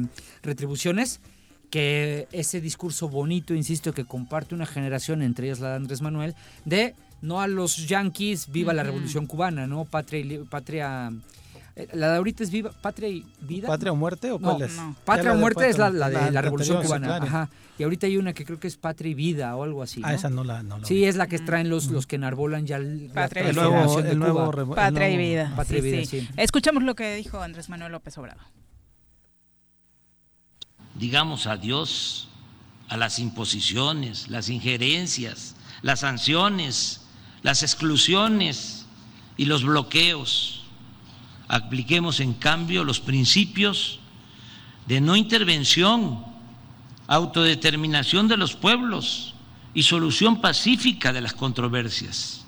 retribuciones 0.43 1.19
que 1.69 2.29
ese 2.31 2.61
discurso 2.61 3.09
bonito, 3.09 3.53
insisto, 3.53 3.91
que 3.91 4.05
comparte 4.05 4.55
una 4.55 4.65
generación, 4.65 5.21
entre 5.21 5.47
ellas 5.47 5.59
la 5.59 5.71
de 5.71 5.75
Andrés 5.75 6.01
Manuel, 6.01 6.35
de 6.63 6.95
no 7.21 7.41
a 7.41 7.47
los 7.47 7.85
yanquis, 7.85 8.49
viva 8.49 8.71
la 8.71 8.83
revolución 8.83 9.27
cubana, 9.27 9.67
¿no? 9.67 9.83
Patria, 9.83 10.23
patria 10.49 11.11
la 11.93 12.11
de 12.11 12.17
ahorita 12.17 12.43
es 12.43 12.49
viva, 12.49 12.71
Patria 12.71 13.09
y 13.09 13.25
Vida. 13.41 13.67
¿Patria 13.67 13.91
o 13.91 13.95
Muerte 13.95 14.31
o 14.31 14.39
cuál 14.39 14.63
es? 14.63 14.77
Patria 15.05 15.33
o 15.33 15.35
Muerte 15.35 15.69
es 15.69 15.77
la, 15.77 15.91
de 15.91 16.31
la, 16.31 16.41
Revolución 16.41 16.81
Cubana. 16.83 17.17
Ajá. 17.17 17.49
Y 17.77 17.83
ahorita 17.83 18.07
hay 18.07 18.17
una 18.17 18.33
que 18.33 18.45
creo 18.45 18.59
que 18.59 18.67
es 18.67 18.77
Patria 18.77 19.11
y 19.11 19.13
Vida 19.13 19.55
o 19.55 19.63
algo 19.63 19.83
así. 19.83 20.01
Ah, 20.03 20.15
esa 20.15 20.29
no 20.29 20.43
la. 20.43 20.63
No 20.63 20.83
sí, 20.83 21.05
es 21.05 21.15
la 21.15 21.27
que 21.27 21.37
traen 21.37 21.69
los, 21.69 21.87
los 21.87 22.07
que 22.07 22.15
enarbolan 22.15 22.65
ya 22.65 22.77
el, 22.77 23.11
Patria 23.13 23.43
y 23.43 23.51
Vida. 23.51 24.75
Patria 24.75 25.09
y 25.09 25.17
Vida. 25.17 25.53
Patria 25.55 25.79
y 25.79 25.81
Vida, 25.81 26.05
sí. 26.05 26.27
Escuchamos 26.35 26.81
lo 26.81 26.95
que 26.95 27.15
dijo 27.15 27.39
Andrés 27.41 27.69
Manuel 27.69 27.91
López 27.91 28.17
Obrador. 28.17 28.43
Digamos 30.95 31.45
adiós 31.45 32.29
a 32.87 32.97
las 32.97 33.19
imposiciones, 33.19 34.29
las 34.29 34.49
injerencias, 34.49 35.55
las 35.83 35.99
sanciones, 35.99 37.01
las 37.43 37.61
exclusiones 37.61 38.87
y 39.35 39.45
los 39.45 39.63
bloqueos 39.63 40.56
Apliquemos 41.47 42.19
en 42.19 42.33
cambio 42.33 42.83
los 42.83 42.99
principios 42.99 43.99
de 44.85 44.99
no 44.99 45.15
intervención, 45.15 46.25
autodeterminación 47.07 48.27
de 48.27 48.37
los 48.37 48.55
pueblos 48.55 49.33
y 49.73 49.83
solución 49.83 50.41
pacífica 50.41 51.13
de 51.13 51.21
las 51.21 51.33
controversias. 51.33 52.45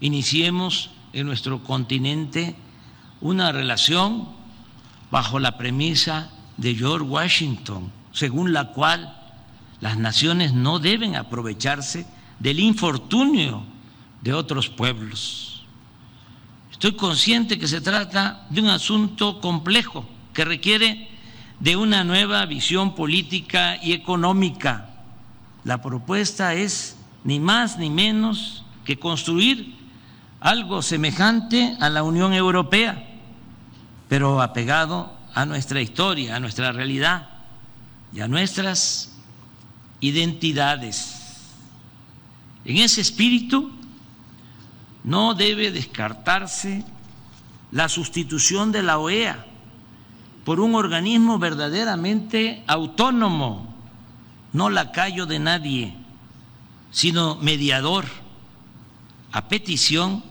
Iniciemos 0.00 0.90
en 1.12 1.26
nuestro 1.26 1.62
continente 1.62 2.56
una 3.20 3.52
relación 3.52 4.28
bajo 5.10 5.38
la 5.38 5.58
premisa 5.58 6.30
de 6.56 6.74
George 6.74 7.04
Washington, 7.06 7.92
según 8.12 8.52
la 8.52 8.72
cual 8.72 9.18
las 9.80 9.98
naciones 9.98 10.54
no 10.54 10.78
deben 10.78 11.16
aprovecharse 11.16 12.06
del 12.38 12.60
infortunio 12.60 13.64
de 14.22 14.32
otros 14.32 14.68
pueblos 14.68 15.51
Estoy 16.82 16.96
consciente 16.96 17.60
que 17.60 17.68
se 17.68 17.80
trata 17.80 18.44
de 18.50 18.60
un 18.60 18.68
asunto 18.68 19.40
complejo 19.40 20.04
que 20.34 20.44
requiere 20.44 21.08
de 21.60 21.76
una 21.76 22.02
nueva 22.02 22.44
visión 22.44 22.96
política 22.96 23.78
y 23.80 23.92
económica. 23.92 24.90
La 25.62 25.80
propuesta 25.80 26.54
es 26.54 26.96
ni 27.22 27.38
más 27.38 27.78
ni 27.78 27.88
menos 27.88 28.64
que 28.84 28.98
construir 28.98 29.76
algo 30.40 30.82
semejante 30.82 31.76
a 31.78 31.88
la 31.88 32.02
Unión 32.02 32.32
Europea, 32.32 33.00
pero 34.08 34.42
apegado 34.42 35.16
a 35.34 35.46
nuestra 35.46 35.80
historia, 35.80 36.34
a 36.34 36.40
nuestra 36.40 36.72
realidad 36.72 37.28
y 38.12 38.22
a 38.22 38.26
nuestras 38.26 39.16
identidades. 40.00 41.46
En 42.64 42.78
ese 42.78 43.02
espíritu 43.02 43.70
no 45.04 45.34
debe 45.34 45.70
descartarse 45.70 46.84
la 47.70 47.88
sustitución 47.88 48.72
de 48.72 48.82
la 48.82 48.98
OEA 48.98 49.46
por 50.44 50.60
un 50.60 50.74
organismo 50.74 51.38
verdaderamente 51.38 52.62
autónomo, 52.66 53.74
no 54.52 54.70
lacayo 54.70 55.26
de 55.26 55.38
nadie, 55.38 55.94
sino 56.90 57.36
mediador, 57.36 58.04
a 59.30 59.48
petición 59.48 60.22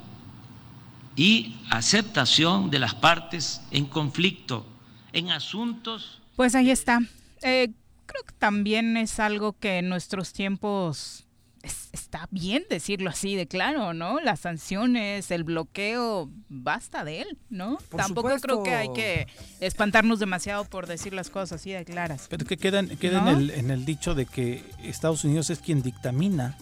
y 1.16 1.56
aceptación 1.70 2.70
de 2.70 2.80
las 2.80 2.94
partes 2.94 3.62
en 3.72 3.86
conflicto, 3.86 4.66
en 5.14 5.32
asuntos. 5.32 6.22
Pues 6.36 6.56
ahí 6.56 6.70
está. 6.70 7.00
Eh, 7.42 7.72
creo 8.06 8.24
que 8.24 8.34
también 8.38 8.98
es 8.98 9.20
algo 9.20 9.54
que 9.54 9.80
en 9.80 9.90
nuestros 9.90 10.34
tiempos 10.34 11.26
está 11.64 12.28
bien 12.32 12.64
decirlo 12.70 13.10
así 13.10 13.36
de 13.36 13.48
claro, 13.48 13.94
¿no? 13.94 14.20
Las 14.20 14.42
sanciones, 14.42 15.32
el 15.32 15.44
bloqueo, 15.44 16.30
basta 16.50 17.04
de 17.04 17.22
él, 17.22 17.38
¿no? 17.50 17.78
Tampoco 17.96 18.30
creo 18.42 18.64
que 18.64 18.74
hay 18.74 18.92
que 18.94 19.28
espantarnos 19.60 20.20
demasiado 20.20 20.66
por 20.66 20.88
decir 20.88 21.14
las 21.14 21.30
cosas 21.30 21.62
así 21.62 21.72
de 21.72 21.86
claras. 21.86 22.28
Pero 22.30 22.46
que 22.46 22.58
queda, 22.58 22.80
en, 22.80 23.28
el, 23.28 23.50
en 23.52 23.72
el 23.72 23.86
dicho 23.86 24.16
de 24.16 24.26
que 24.26 24.64
Estados 24.84 25.24
Unidos 25.24 25.50
es 25.50 25.60
quien 25.60 25.82
dictamina 25.82 26.58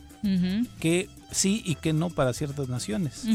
que 0.79 1.09
sí 1.31 1.61
y 1.65 1.75
que 1.75 1.93
no 1.93 2.09
para 2.09 2.33
ciertas 2.33 2.67
naciones. 2.67 3.25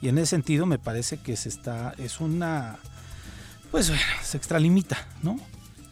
Y 0.00 0.08
en 0.08 0.18
ese 0.18 0.26
sentido 0.26 0.66
me 0.66 0.78
parece 0.78 1.18
que 1.18 1.36
se 1.36 1.48
está, 1.48 1.94
es 1.98 2.20
una, 2.20 2.78
pues 3.70 3.92
se 4.22 4.36
extralimita, 4.36 5.06
¿no? 5.22 5.38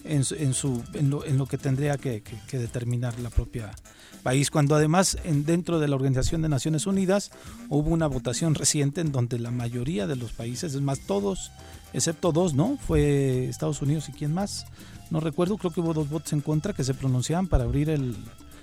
En, 0.04 0.24
en, 0.38 0.54
su, 0.54 0.82
en, 0.94 1.10
lo, 1.10 1.26
en 1.26 1.36
lo 1.36 1.46
que 1.46 1.58
tendría 1.58 1.98
que, 1.98 2.22
determinar 2.50 3.18
la 3.20 3.30
propia 3.30 3.70
país, 4.18 4.50
cuando 4.50 4.74
además 4.74 5.18
en, 5.24 5.44
dentro 5.44 5.78
de 5.78 5.88
la 5.88 5.96
Organización 5.96 6.42
de 6.42 6.48
Naciones 6.48 6.86
Unidas 6.86 7.30
hubo 7.68 7.90
una 7.90 8.06
votación 8.06 8.54
reciente 8.54 9.00
en 9.00 9.12
donde 9.12 9.38
la 9.38 9.50
mayoría 9.50 10.06
de 10.06 10.16
los 10.16 10.32
países, 10.32 10.74
es 10.74 10.80
más, 10.80 11.00
todos, 11.00 11.50
excepto 11.92 12.32
dos, 12.32 12.54
¿no? 12.54 12.78
Fue 12.86 13.48
Estados 13.48 13.82
Unidos 13.82 14.08
y 14.08 14.12
quién 14.12 14.34
más, 14.34 14.66
no 15.10 15.20
recuerdo, 15.20 15.56
creo 15.56 15.72
que 15.72 15.80
hubo 15.80 15.94
dos 15.94 16.08
votos 16.08 16.32
en 16.32 16.40
contra 16.40 16.72
que 16.72 16.84
se 16.84 16.94
pronunciaban 16.94 17.46
para 17.46 17.64
abrir 17.64 17.90
el, 17.90 18.14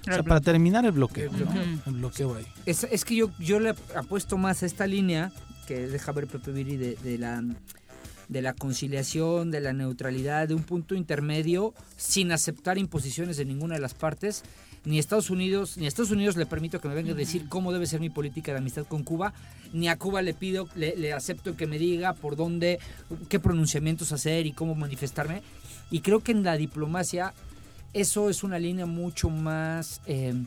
o 0.02 0.14
sea, 0.14 0.24
para 0.24 0.42
terminar 0.42 0.86
el 0.86 0.92
bloqueo, 0.92 1.32
el 1.86 1.94
bloqueo 1.94 2.36
ahí. 2.36 2.46
Es, 2.66 2.84
es, 2.84 3.04
que 3.04 3.16
yo, 3.16 3.32
yo 3.40 3.60
le 3.60 3.74
apuesto 3.96 4.38
más 4.38 4.62
a 4.62 4.66
esta 4.66 4.86
línea 4.86 5.32
que 5.68 5.88
deja 5.88 6.12
ver 6.12 6.28
Pepe 6.28 6.52
Viri 6.52 6.78
de, 6.78 6.96
de, 6.96 7.18
la 7.18 7.44
de 8.28 8.42
la 8.42 8.54
conciliación, 8.54 9.52
de 9.52 9.62
la 9.62 9.74
neutralidad, 9.74 10.48
de 10.48 10.54
un 10.54 10.64
punto 10.64 10.96
intermedio, 10.96 11.74
sin 11.98 12.32
aceptar 12.32 12.78
imposiciones 12.78 13.38
de 13.38 13.46
ninguna 13.46 13.76
de 13.76 13.82
las 13.82 13.94
partes. 13.94 14.44
Ni 14.86 15.00
Estados 15.00 15.30
Unidos, 15.30 15.78
ni 15.78 15.86
a 15.86 15.88
Estados 15.88 16.12
Unidos 16.12 16.38
le 16.38 16.46
permito 16.46 16.80
que 16.80 16.88
me 16.88 16.96
venga 16.96 17.12
a 17.12 17.16
decir 17.16 17.50
cómo 17.50 17.74
debe 17.74 17.88
ser 17.88 18.00
mi 18.00 18.10
política 18.10 18.52
de 18.52 18.60
amistad 18.60 18.86
con 18.86 19.04
Cuba, 19.04 19.34
ni 19.74 19.88
a 19.88 19.98
Cuba 19.98 20.22
le 20.22 20.34
pido, 20.34 20.70
le, 20.76 20.96
le 20.96 21.12
acepto 21.12 21.58
que 21.58 21.68
me 21.68 21.80
diga 21.80 22.14
por 22.14 22.36
dónde, 22.36 22.80
qué 23.30 23.40
pronunciamientos 23.40 24.12
hacer 24.12 24.46
y 24.46 24.52
cómo 24.52 24.76
manifestarme. 24.76 25.42
Y 25.92 26.02
creo 26.02 26.22
que 26.22 26.32
en 26.32 26.44
la 26.44 26.58
diplomacia 26.58 27.34
eso 27.96 28.30
es 28.30 28.44
una 28.44 28.60
línea 28.60 28.86
mucho 28.86 29.30
más 29.30 30.02
em, 30.06 30.46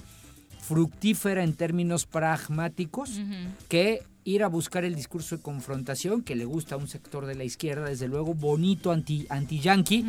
fructífera 0.61 1.43
en 1.43 1.55
términos 1.55 2.05
pragmáticos 2.05 3.21
que 3.69 4.03
ir 4.25 4.43
a 4.45 4.49
buscar 4.49 4.85
el 4.85 4.95
discurso 4.95 5.37
de 5.37 5.43
confrontación 5.43 6.21
que 6.23 6.37
le 6.37 6.45
gusta 6.45 6.75
a 6.75 6.79
un 6.79 6.89
sector 6.89 7.25
de 7.25 7.35
la 7.35 7.45
izquierda, 7.45 7.89
desde 7.89 8.07
luego 8.07 8.35
bonito 8.35 8.93
anti, 8.93 9.27
anti 9.31 9.61
yankee. 9.61 10.05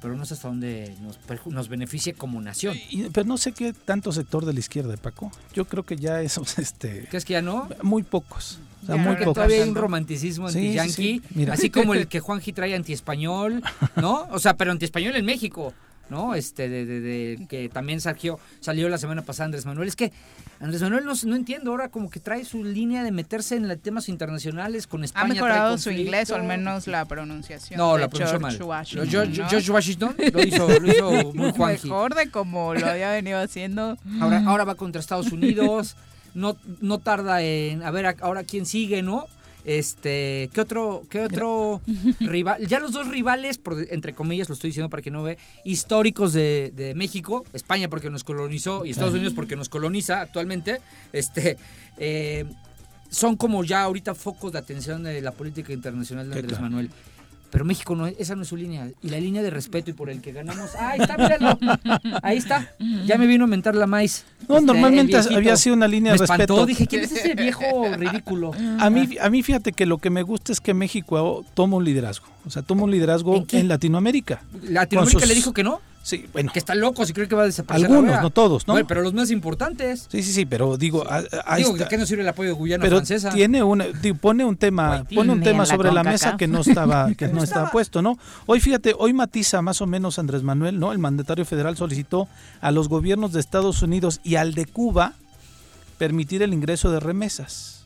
Pero 0.00 0.16
no 0.16 0.24
sé 0.24 0.34
hasta 0.34 0.48
dónde 0.48 0.94
nos, 1.02 1.18
nos 1.46 1.68
beneficie 1.68 2.14
como 2.14 2.40
nación. 2.40 2.76
pero 3.12 3.26
no 3.26 3.36
sé 3.36 3.52
qué 3.52 3.72
tanto 3.72 4.12
sector 4.12 4.44
de 4.44 4.52
la 4.52 4.60
izquierda, 4.60 4.96
Paco. 4.96 5.32
Yo 5.54 5.64
creo 5.64 5.84
que 5.84 5.96
ya 5.96 6.22
esos, 6.22 6.58
este... 6.60 7.08
¿Qué 7.10 7.16
es 7.16 7.24
que 7.24 7.32
ya 7.32 7.42
no? 7.42 7.68
Muy 7.82 8.04
pocos. 8.04 8.60
O 8.82 8.86
sea, 8.86 8.96
muy 8.96 9.16
pocos. 9.16 9.34
Todavía 9.34 9.62
hay 9.62 9.68
un 9.68 9.74
romanticismo 9.74 10.46
anti-yankee, 10.46 11.22
así 11.50 11.70
como 11.70 11.94
el 11.94 12.06
que 12.08 12.20
Juanji 12.20 12.52
trae 12.52 12.74
anti-español, 12.74 13.62
¿no? 13.96 14.28
O 14.30 14.38
sea, 14.38 14.56
pero 14.56 14.70
anti-español 14.70 15.16
en 15.16 15.24
México. 15.24 15.74
¿no? 16.10 16.34
Este, 16.34 16.70
de, 16.70 16.86
de, 16.86 17.46
que 17.50 17.68
también 17.68 18.00
Sergio 18.00 18.38
salió 18.60 18.88
la 18.88 18.96
semana 18.96 19.22
pasada 19.22 19.46
Andrés 19.46 19.66
Manuel. 19.66 19.88
Es 19.88 19.96
que 19.96 20.10
Andrés 20.60 20.82
Manuel 20.82 21.04
no, 21.04 21.12
no 21.24 21.36
entiendo 21.36 21.70
ahora 21.70 21.88
como 21.88 22.10
que 22.10 22.18
trae 22.18 22.44
su 22.44 22.64
línea 22.64 23.04
de 23.04 23.12
meterse 23.12 23.54
en 23.54 23.78
temas 23.78 24.08
internacionales 24.08 24.86
con 24.86 25.04
España. 25.04 25.24
Ha 25.24 25.28
mejorado 25.28 25.78
su 25.78 25.90
inglés 25.90 26.30
o 26.30 26.34
al 26.36 26.44
menos 26.44 26.86
la 26.88 27.04
pronunciación. 27.04 27.78
No, 27.78 27.96
la 27.96 28.08
pronunció 28.08 28.40
mal. 28.40 28.60
Washington, 28.60 29.32
George, 29.48 29.70
Washington 29.70 30.16
lo 30.32 30.42
hizo, 30.42 30.68
lo 30.80 30.86
hizo 30.92 31.10
muy 31.34 31.52
Mejor 31.52 32.14
de 32.14 32.30
como 32.30 32.74
lo 32.74 32.86
había 32.86 33.10
venido 33.12 33.38
haciendo. 33.38 33.96
Ahora, 34.20 34.42
ahora 34.46 34.64
va 34.64 34.74
contra 34.74 35.00
Estados 35.00 35.30
Unidos. 35.30 35.96
No, 36.34 36.56
no 36.80 36.98
tarda 36.98 37.42
en 37.42 37.82
a 37.82 37.90
ver 37.90 38.16
ahora 38.20 38.44
quién 38.44 38.66
sigue, 38.66 39.02
¿no? 39.02 39.26
Este, 39.68 40.48
¿qué 40.54 40.62
otro, 40.62 41.02
qué 41.10 41.20
otro 41.20 41.82
rival? 42.20 42.66
Ya 42.66 42.80
los 42.80 42.92
dos 42.92 43.06
rivales, 43.06 43.60
entre 43.90 44.14
comillas, 44.14 44.48
lo 44.48 44.54
estoy 44.54 44.70
diciendo 44.70 44.88
para 44.88 45.02
que 45.02 45.10
no 45.10 45.22
ve, 45.22 45.36
históricos 45.62 46.32
de, 46.32 46.94
México, 46.96 47.44
España 47.52 47.90
porque 47.90 48.08
nos 48.08 48.24
colonizó 48.24 48.86
y 48.86 48.90
Estados 48.92 49.12
Unidos 49.12 49.34
porque 49.34 49.56
nos 49.56 49.68
coloniza 49.68 50.22
actualmente, 50.22 50.80
este, 51.12 51.58
eh, 51.98 52.46
son 53.10 53.36
como 53.36 53.62
ya 53.62 53.82
ahorita 53.82 54.14
focos 54.14 54.52
de 54.52 54.58
atención 54.58 55.02
de 55.02 55.20
la 55.20 55.32
política 55.32 55.70
internacional 55.74 56.30
de 56.30 56.40
Andrés 56.40 56.60
Manuel. 56.62 56.90
Pero 57.50 57.64
México 57.64 57.96
no, 57.96 58.06
esa 58.06 58.34
no 58.34 58.42
es 58.42 58.48
su 58.48 58.56
línea. 58.56 58.90
Y 59.02 59.08
la 59.08 59.18
línea 59.18 59.42
de 59.42 59.50
respeto 59.50 59.90
y 59.90 59.94
por 59.94 60.10
el 60.10 60.20
que 60.20 60.32
ganamos. 60.32 60.74
ahí 60.74 61.00
está, 61.00 61.16
míralo. 61.16 61.58
Ahí 62.22 62.36
está. 62.36 62.72
Ya 63.06 63.16
me 63.16 63.26
vino 63.26 63.44
a 63.44 63.46
mentar 63.46 63.74
la 63.74 63.86
maíz. 63.86 64.24
No, 64.48 64.56
este, 64.56 64.66
normalmente 64.66 65.16
había 65.16 65.56
sido 65.56 65.74
una 65.74 65.88
línea 65.88 66.12
de 66.12 66.18
respeto. 66.18 66.66
Dije, 66.66 66.86
¿quién 66.86 67.04
es 67.04 67.12
ese 67.12 67.34
viejo 67.34 67.64
ridículo? 67.96 68.52
A 68.78 68.90
mí, 68.90 69.16
a 69.20 69.30
mí 69.30 69.42
fíjate 69.42 69.72
que 69.72 69.86
lo 69.86 69.98
que 69.98 70.10
me 70.10 70.22
gusta 70.22 70.52
es 70.52 70.60
que 70.60 70.74
México 70.74 71.44
toma 71.54 71.76
un 71.76 71.84
liderazgo. 71.84 72.26
O 72.46 72.50
sea, 72.50 72.62
toma 72.62 72.84
un 72.84 72.90
liderazgo 72.90 73.44
en, 73.50 73.68
Latinoamérica. 73.68 74.42
¿Latinoamérica 74.62 75.26
le 75.26 75.34
dijo 75.34 75.52
que 75.52 75.62
no? 75.62 75.80
Sí, 76.08 76.24
bueno. 76.32 76.50
Que 76.54 76.58
está 76.58 76.74
loco 76.74 77.04
si 77.04 77.12
cree 77.12 77.28
que 77.28 77.34
va 77.34 77.42
a 77.42 77.44
desaparecer. 77.44 77.90
Algunos, 77.90 78.22
no 78.22 78.30
todos, 78.30 78.66
¿no? 78.66 78.74
pero 78.86 79.02
los 79.02 79.12
más 79.12 79.30
importantes. 79.30 80.06
Sí, 80.10 80.22
sí, 80.22 80.32
sí, 80.32 80.46
pero 80.46 80.78
digo. 80.78 81.04
digo, 81.54 81.76
¿qué 81.86 81.98
nos 81.98 82.08
sirve 82.08 82.22
el 82.22 82.28
apoyo 82.30 82.48
de 82.48 82.54
Guyana 82.54 82.82
pero 82.82 82.96
francesa? 82.96 83.28
Tiene 83.28 83.62
una, 83.62 83.84
pone 84.18 84.42
un 84.42 84.56
tema, 84.56 85.04
pone 85.14 85.32
un 85.32 85.42
tema 85.42 85.66
sobre 85.66 85.92
la, 85.92 86.02
mesa 86.02 86.38
que 86.38 86.48
no 86.48 86.60
estaba, 86.60 87.12
que 87.12 87.28
no 87.28 87.42
estaba 87.44 87.70
puesto, 87.70 88.00
¿no? 88.00 88.18
Hoy 88.46 88.58
fíjate, 88.58 88.94
hoy 88.98 89.12
matiza 89.12 89.60
más 89.60 89.82
o 89.82 89.86
menos 89.86 90.18
Andrés 90.18 90.42
Manuel, 90.42 90.80
¿no? 90.80 90.92
El 90.92 90.98
mandatario 90.98 91.44
federal 91.44 91.76
solicitó 91.76 92.26
a 92.62 92.70
los 92.70 92.88
gobiernos 92.88 93.34
de 93.34 93.40
Estados 93.40 93.82
Unidos 93.82 94.20
y 94.24 94.36
al 94.36 94.54
de 94.54 94.64
Cuba 94.64 95.12
permitir 95.98 96.42
el 96.42 96.54
ingreso 96.54 96.90
de 96.90 97.00
remesas 97.00 97.77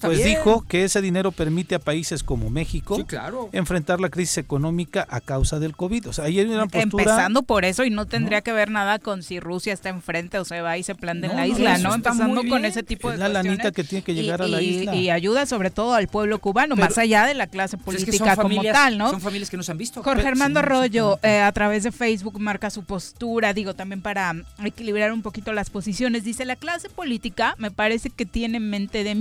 pues 0.00 0.24
dijo 0.24 0.64
que 0.68 0.84
ese 0.84 1.00
dinero 1.00 1.32
permite 1.32 1.74
a 1.74 1.78
países 1.78 2.22
como 2.22 2.50
México 2.50 3.04
enfrentar 3.52 4.00
la 4.00 4.08
crisis 4.10 4.38
económica 4.38 5.06
a 5.08 5.20
causa 5.20 5.58
del 5.58 5.74
COVID. 5.76 6.08
O 6.08 6.12
sea, 6.12 6.24
ahí 6.26 6.38
hay 6.38 6.46
una 6.46 6.66
postura... 6.66 6.82
Empezando 6.82 7.42
por 7.42 7.64
eso 7.64 7.84
y 7.84 7.90
no 7.90 8.06
tendría 8.06 8.42
que 8.42 8.52
ver 8.52 8.70
nada 8.70 8.98
con 8.98 9.22
si 9.22 9.40
Rusia 9.40 9.72
está 9.72 9.88
enfrente 9.88 10.38
o 10.38 10.44
se 10.44 10.60
va 10.60 10.76
y 10.78 10.82
se 10.82 10.94
planta 10.94 11.26
en 11.28 11.36
la 11.36 11.46
isla, 11.46 11.78
¿no? 11.78 11.94
Empezando 11.94 12.42
con 12.48 12.64
ese 12.64 12.82
tipo 12.82 13.10
de 13.10 13.16
la 13.16 13.28
lanita 13.28 13.72
que 13.72 13.84
tiene 13.84 14.02
que 14.02 14.14
llegar 14.14 14.42
a 14.42 14.48
la 14.48 14.60
isla. 14.60 14.94
Y 14.94 15.10
ayuda 15.10 15.46
sobre 15.46 15.70
todo 15.70 15.94
al 15.94 16.08
pueblo 16.08 16.38
cubano, 16.38 16.76
más 16.76 16.98
allá 16.98 17.26
de 17.26 17.34
la 17.34 17.46
clase 17.46 17.76
pues 17.76 18.02
política 18.04 18.36
como 18.36 18.62
tal, 18.62 18.98
¿no? 18.98 19.10
Son 19.10 19.20
familias 19.20 19.50
que 19.50 19.56
no 19.56 19.62
se 19.62 19.72
han 19.72 19.78
visto. 19.78 20.02
Jorge 20.02 20.26
Armando 20.26 20.60
Arroyo, 20.60 21.18
eh, 21.22 21.40
a 21.40 21.52
través 21.52 21.82
de 21.82 21.92
Facebook, 21.92 22.38
marca 22.40 22.70
su 22.70 22.84
postura, 22.84 23.52
digo, 23.52 23.74
también 23.74 24.02
para 24.02 24.34
equilibrar 24.64 25.12
un 25.12 25.22
poquito 25.22 25.52
las 25.52 25.70
posiciones. 25.70 26.24
Dice, 26.24 26.44
la 26.44 26.56
clase 26.56 26.88
política 26.88 27.54
me 27.58 27.70
parece 27.70 28.10
que 28.10 28.26
tiene 28.26 28.60
mente 28.60 29.04
de 29.04 29.14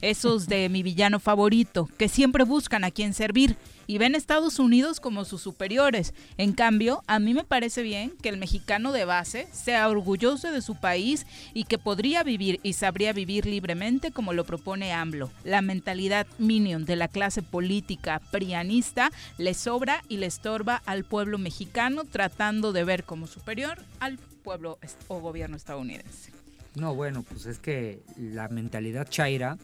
esos 0.00 0.46
de 0.46 0.68
mi 0.68 0.82
villano 0.82 1.20
favorito, 1.20 1.88
que 1.98 2.08
siempre 2.08 2.44
buscan 2.44 2.84
a 2.84 2.90
quién 2.90 3.14
servir 3.14 3.56
y 3.86 3.98
ven 3.98 4.14
a 4.14 4.18
Estados 4.18 4.58
Unidos 4.58 5.00
como 5.00 5.24
sus 5.24 5.42
superiores. 5.42 6.14
En 6.38 6.52
cambio, 6.52 7.02
a 7.06 7.18
mí 7.18 7.34
me 7.34 7.44
parece 7.44 7.82
bien 7.82 8.12
que 8.22 8.28
el 8.28 8.36
mexicano 8.36 8.92
de 8.92 9.04
base 9.04 9.48
sea 9.52 9.88
orgulloso 9.88 10.50
de 10.50 10.62
su 10.62 10.74
país 10.74 11.26
y 11.54 11.64
que 11.64 11.78
podría 11.78 12.22
vivir 12.22 12.60
y 12.62 12.72
sabría 12.72 13.12
vivir 13.12 13.46
libremente 13.46 14.10
como 14.10 14.32
lo 14.32 14.44
propone 14.44 14.92
AMLO. 14.92 15.30
La 15.44 15.62
mentalidad 15.62 16.26
minion 16.38 16.84
de 16.84 16.96
la 16.96 17.08
clase 17.08 17.42
política 17.42 18.20
prianista 18.30 19.10
le 19.38 19.54
sobra 19.54 20.02
y 20.08 20.16
le 20.18 20.26
estorba 20.26 20.82
al 20.86 21.04
pueblo 21.04 21.38
mexicano 21.38 22.04
tratando 22.04 22.72
de 22.72 22.84
ver 22.84 23.04
como 23.04 23.26
superior 23.26 23.78
al 24.00 24.18
pueblo 24.42 24.78
o 25.08 25.20
gobierno 25.20 25.56
estadounidense. 25.56 26.35
No, 26.76 26.94
bueno, 26.94 27.22
pues 27.22 27.46
es 27.46 27.58
que 27.58 28.02
la 28.18 28.48
mentalidad 28.48 29.08
chaira, 29.08 29.56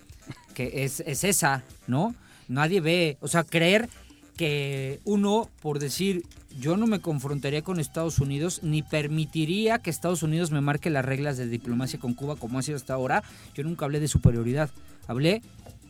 que 0.55 0.85
es, 0.85 1.01
es 1.01 1.25
esa, 1.25 1.63
¿no? 1.87 2.15
Nadie 2.49 2.81
ve, 2.81 3.19
o 3.21 3.29
sea, 3.29 3.45
creer 3.45 3.91
que 4.37 4.99
uno, 5.05 5.51
por 5.61 5.79
decir, 5.79 6.25
yo 6.59 6.79
no 6.79 6.87
me 6.87 7.01
confrontaría 7.01 7.61
con 7.61 7.79
Estados 7.79 8.19
Unidos 8.19 8.61
ni 8.63 8.83
permitiría 8.83 9.79
que 9.79 9.91
Estados 9.91 10.23
Unidos 10.23 10.51
me 10.51 10.63
marque 10.63 10.89
las 10.89 11.05
reglas 11.05 11.37
de 11.37 11.49
diplomacia 11.49 12.01
con 12.01 12.15
Cuba 12.15 12.37
como 12.37 12.59
ha 12.59 12.63
sido 12.63 12.77
hasta 12.77 12.95
ahora. 12.95 13.23
Yo 13.55 13.63
nunca 13.63 13.85
hablé 13.85 14.01
de 14.01 14.09
superioridad. 14.09 14.71
Hablé, 15.07 15.43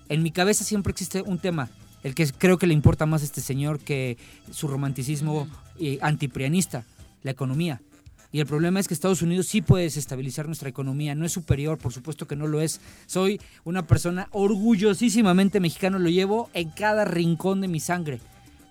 en 0.08 0.24
mi 0.24 0.32
cabeza 0.32 0.64
siempre 0.64 0.90
existe 0.90 1.22
un 1.22 1.38
tema, 1.38 1.70
el 2.02 2.16
que 2.16 2.26
creo 2.32 2.58
que 2.58 2.66
le 2.66 2.74
importa 2.74 3.06
más 3.06 3.22
a 3.22 3.26
este 3.26 3.40
señor 3.40 3.78
que 3.78 4.18
su 4.50 4.66
romanticismo 4.66 5.46
antiprianista, 6.00 6.84
la 7.22 7.30
economía. 7.30 7.80
Y 8.32 8.40
el 8.40 8.46
problema 8.46 8.80
es 8.80 8.88
que 8.88 8.94
Estados 8.94 9.20
Unidos 9.20 9.46
sí 9.46 9.60
puede 9.60 9.84
desestabilizar 9.84 10.46
nuestra 10.46 10.70
economía, 10.70 11.14
no 11.14 11.26
es 11.26 11.32
superior, 11.32 11.76
por 11.76 11.92
supuesto 11.92 12.26
que 12.26 12.34
no 12.34 12.46
lo 12.46 12.62
es. 12.62 12.80
Soy 13.06 13.38
una 13.64 13.86
persona 13.86 14.28
orgullosísimamente 14.30 15.60
mexicano, 15.60 15.98
lo 15.98 16.08
llevo 16.08 16.48
en 16.54 16.70
cada 16.70 17.04
rincón 17.04 17.60
de 17.60 17.68
mi 17.68 17.78
sangre. 17.78 18.20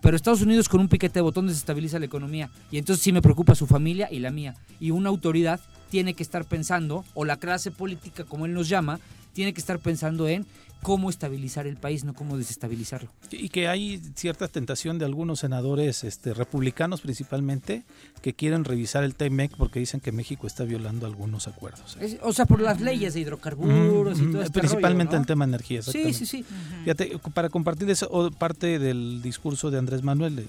Pero 0.01 0.15
Estados 0.15 0.41
Unidos 0.41 0.67
con 0.67 0.81
un 0.81 0.87
piquete 0.87 1.19
de 1.19 1.21
botón 1.21 1.45
desestabiliza 1.45 1.99
la 1.99 2.05
economía. 2.05 2.49
Y 2.71 2.79
entonces 2.79 3.03
sí 3.03 3.11
me 3.11 3.21
preocupa 3.21 3.53
su 3.53 3.67
familia 3.67 4.09
y 4.11 4.17
la 4.17 4.31
mía. 4.31 4.55
Y 4.79 4.89
una 4.89 5.09
autoridad 5.09 5.59
tiene 5.91 6.15
que 6.15 6.23
estar 6.23 6.45
pensando, 6.45 7.05
o 7.13 7.23
la 7.23 7.37
clase 7.37 7.69
política 7.69 8.23
como 8.23 8.47
él 8.47 8.53
nos 8.53 8.67
llama, 8.67 8.99
tiene 9.33 9.53
que 9.53 9.61
estar 9.61 9.77
pensando 9.77 10.27
en 10.27 10.47
cómo 10.81 11.09
estabilizar 11.09 11.67
el 11.67 11.77
país, 11.77 12.03
no 12.03 12.13
cómo 12.13 12.37
desestabilizarlo. 12.37 13.09
Y 13.31 13.49
que 13.49 13.67
hay 13.67 14.01
cierta 14.15 14.47
tentación 14.47 14.97
de 14.97 15.05
algunos 15.05 15.39
senadores 15.39 16.03
este, 16.03 16.33
republicanos 16.33 17.01
principalmente 17.01 17.83
que 18.21 18.33
quieren 18.33 18.65
revisar 18.65 19.03
el 19.03 19.15
TEMEC 19.15 19.55
porque 19.57 19.79
dicen 19.79 19.99
que 19.99 20.11
México 20.11 20.47
está 20.47 20.63
violando 20.63 21.05
algunos 21.05 21.47
acuerdos. 21.47 21.97
¿eh? 21.99 22.19
o 22.23 22.33
sea, 22.33 22.45
por 22.45 22.61
las 22.61 22.81
leyes 22.81 23.13
de 23.13 23.21
hidrocarburos 23.21 24.19
y 24.19 24.31
todo 24.31 24.41
este 24.41 24.59
Principalmente 24.59 25.15
en 25.15 25.25
tema 25.25 25.45
de 25.45 25.49
energía. 25.51 25.81
Sí, 25.81 26.13
sí, 26.13 26.25
sí. 26.25 26.45
Fíjate, 26.83 27.19
para 27.33 27.49
compartir 27.49 27.89
eso, 27.89 28.31
parte 28.37 28.79
del 28.79 29.21
discurso 29.21 29.71
de 29.71 29.77
Andrés 29.77 30.03
Manuel, 30.03 30.47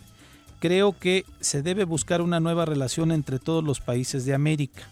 creo 0.60 0.98
que 0.98 1.24
se 1.40 1.62
debe 1.62 1.84
buscar 1.84 2.22
una 2.22 2.40
nueva 2.40 2.64
relación 2.64 3.12
entre 3.12 3.38
todos 3.38 3.62
los 3.62 3.80
países 3.80 4.24
de 4.24 4.34
América. 4.34 4.88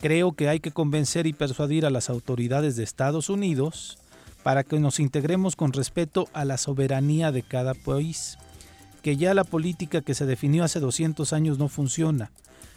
Creo 0.00 0.32
que 0.32 0.48
hay 0.48 0.60
que 0.60 0.72
convencer 0.72 1.26
y 1.26 1.32
persuadir 1.32 1.86
a 1.86 1.90
las 1.90 2.10
autoridades 2.10 2.76
de 2.76 2.82
Estados 2.82 3.28
Unidos 3.28 3.98
para 4.42 4.64
que 4.64 4.78
nos 4.78 5.00
integremos 5.00 5.56
con 5.56 5.72
respeto 5.72 6.28
a 6.32 6.44
la 6.44 6.58
soberanía 6.58 7.32
de 7.32 7.42
cada 7.42 7.74
país, 7.74 8.38
que 9.02 9.16
ya 9.16 9.34
la 9.34 9.44
política 9.44 10.00
que 10.00 10.14
se 10.14 10.26
definió 10.26 10.64
hace 10.64 10.80
200 10.80 11.32
años 11.32 11.58
no 11.58 11.68
funciona, 11.68 12.30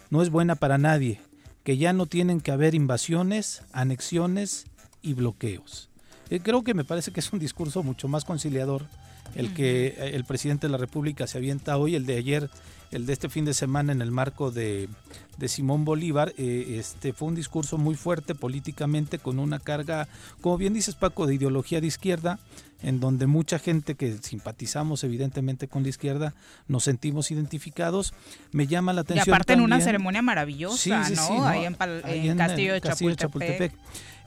no 0.09 0.22
es 0.22 0.30
buena 0.30 0.55
para 0.55 0.78
nadie, 0.78 1.20
que 1.63 1.78
ya 1.78 1.93
no 1.93 2.05
tienen 2.05 2.41
que 2.41 2.51
haber 2.51 2.76
invasiones, 2.76 3.63
anexiones 3.74 4.66
y 5.01 5.13
bloqueos. 5.13 5.89
Eh, 6.30 6.39
creo 6.39 6.63
que 6.63 6.74
me 6.74 6.86
parece 6.86 7.11
que 7.11 7.20
es 7.20 7.34
un 7.34 7.39
discurso 7.39 7.84
mucho 7.84 8.07
más 8.07 8.26
conciliador 8.26 8.88
el 9.36 9.53
que 9.53 9.95
el 10.13 10.24
presidente 10.24 10.68
de 10.68 10.72
la 10.72 10.78
República 10.78 11.28
se 11.28 11.38
avienta 11.38 11.78
hoy, 11.78 11.95
el 11.95 12.05
de 12.05 12.18
ayer, 12.18 12.49
el 12.96 13.06
de 13.06 13.14
este 13.14 13.28
fin 13.28 13.43
de 13.43 13.54
semana 13.54 13.91
en 13.91 14.02
el 14.02 14.12
marco 14.12 14.52
de, 14.52 14.88
Simón 15.48 15.84
Bolívar, 15.84 16.34
eh, 16.38 16.78
este 16.80 17.12
fue 17.12 17.28
un 17.28 17.36
discurso 17.36 17.78
muy 17.78 17.96
fuerte 17.96 18.36
políticamente 18.36 19.20
con 19.20 19.38
una 19.38 19.60
carga, 19.60 20.08
como 20.39 20.58
bien 20.58 20.74
dices 20.74 20.96
Paco, 20.96 21.28
de 21.28 21.36
ideología 21.36 21.82
de 21.82 21.88
izquierda, 21.88 22.39
en 22.82 23.02
donde 23.02 23.28
mucha 23.28 23.60
gente 23.60 23.96
que 23.96 24.18
simpatizamos 24.18 25.04
evidentemente 25.04 25.68
con 25.68 25.84
la 25.84 25.89
izquierda 25.89 26.34
nos 26.70 26.86
sentimos 26.86 27.32
identificados. 27.32 28.14
Me 28.52 28.66
llama 28.66 28.93
la 28.93 29.02
atención. 29.02 29.28
Y 29.28 29.30
aparte 29.30 29.54
en 29.54 29.62
una 29.62 29.82
ceremonia 29.82 30.22
maravillosa, 30.22 31.10
¿no? 31.10 31.46
Ahí 31.46 31.66
en, 31.66 32.38
Castillo, 32.38 32.74
de 32.74 32.82
Chapultepec 32.82 33.74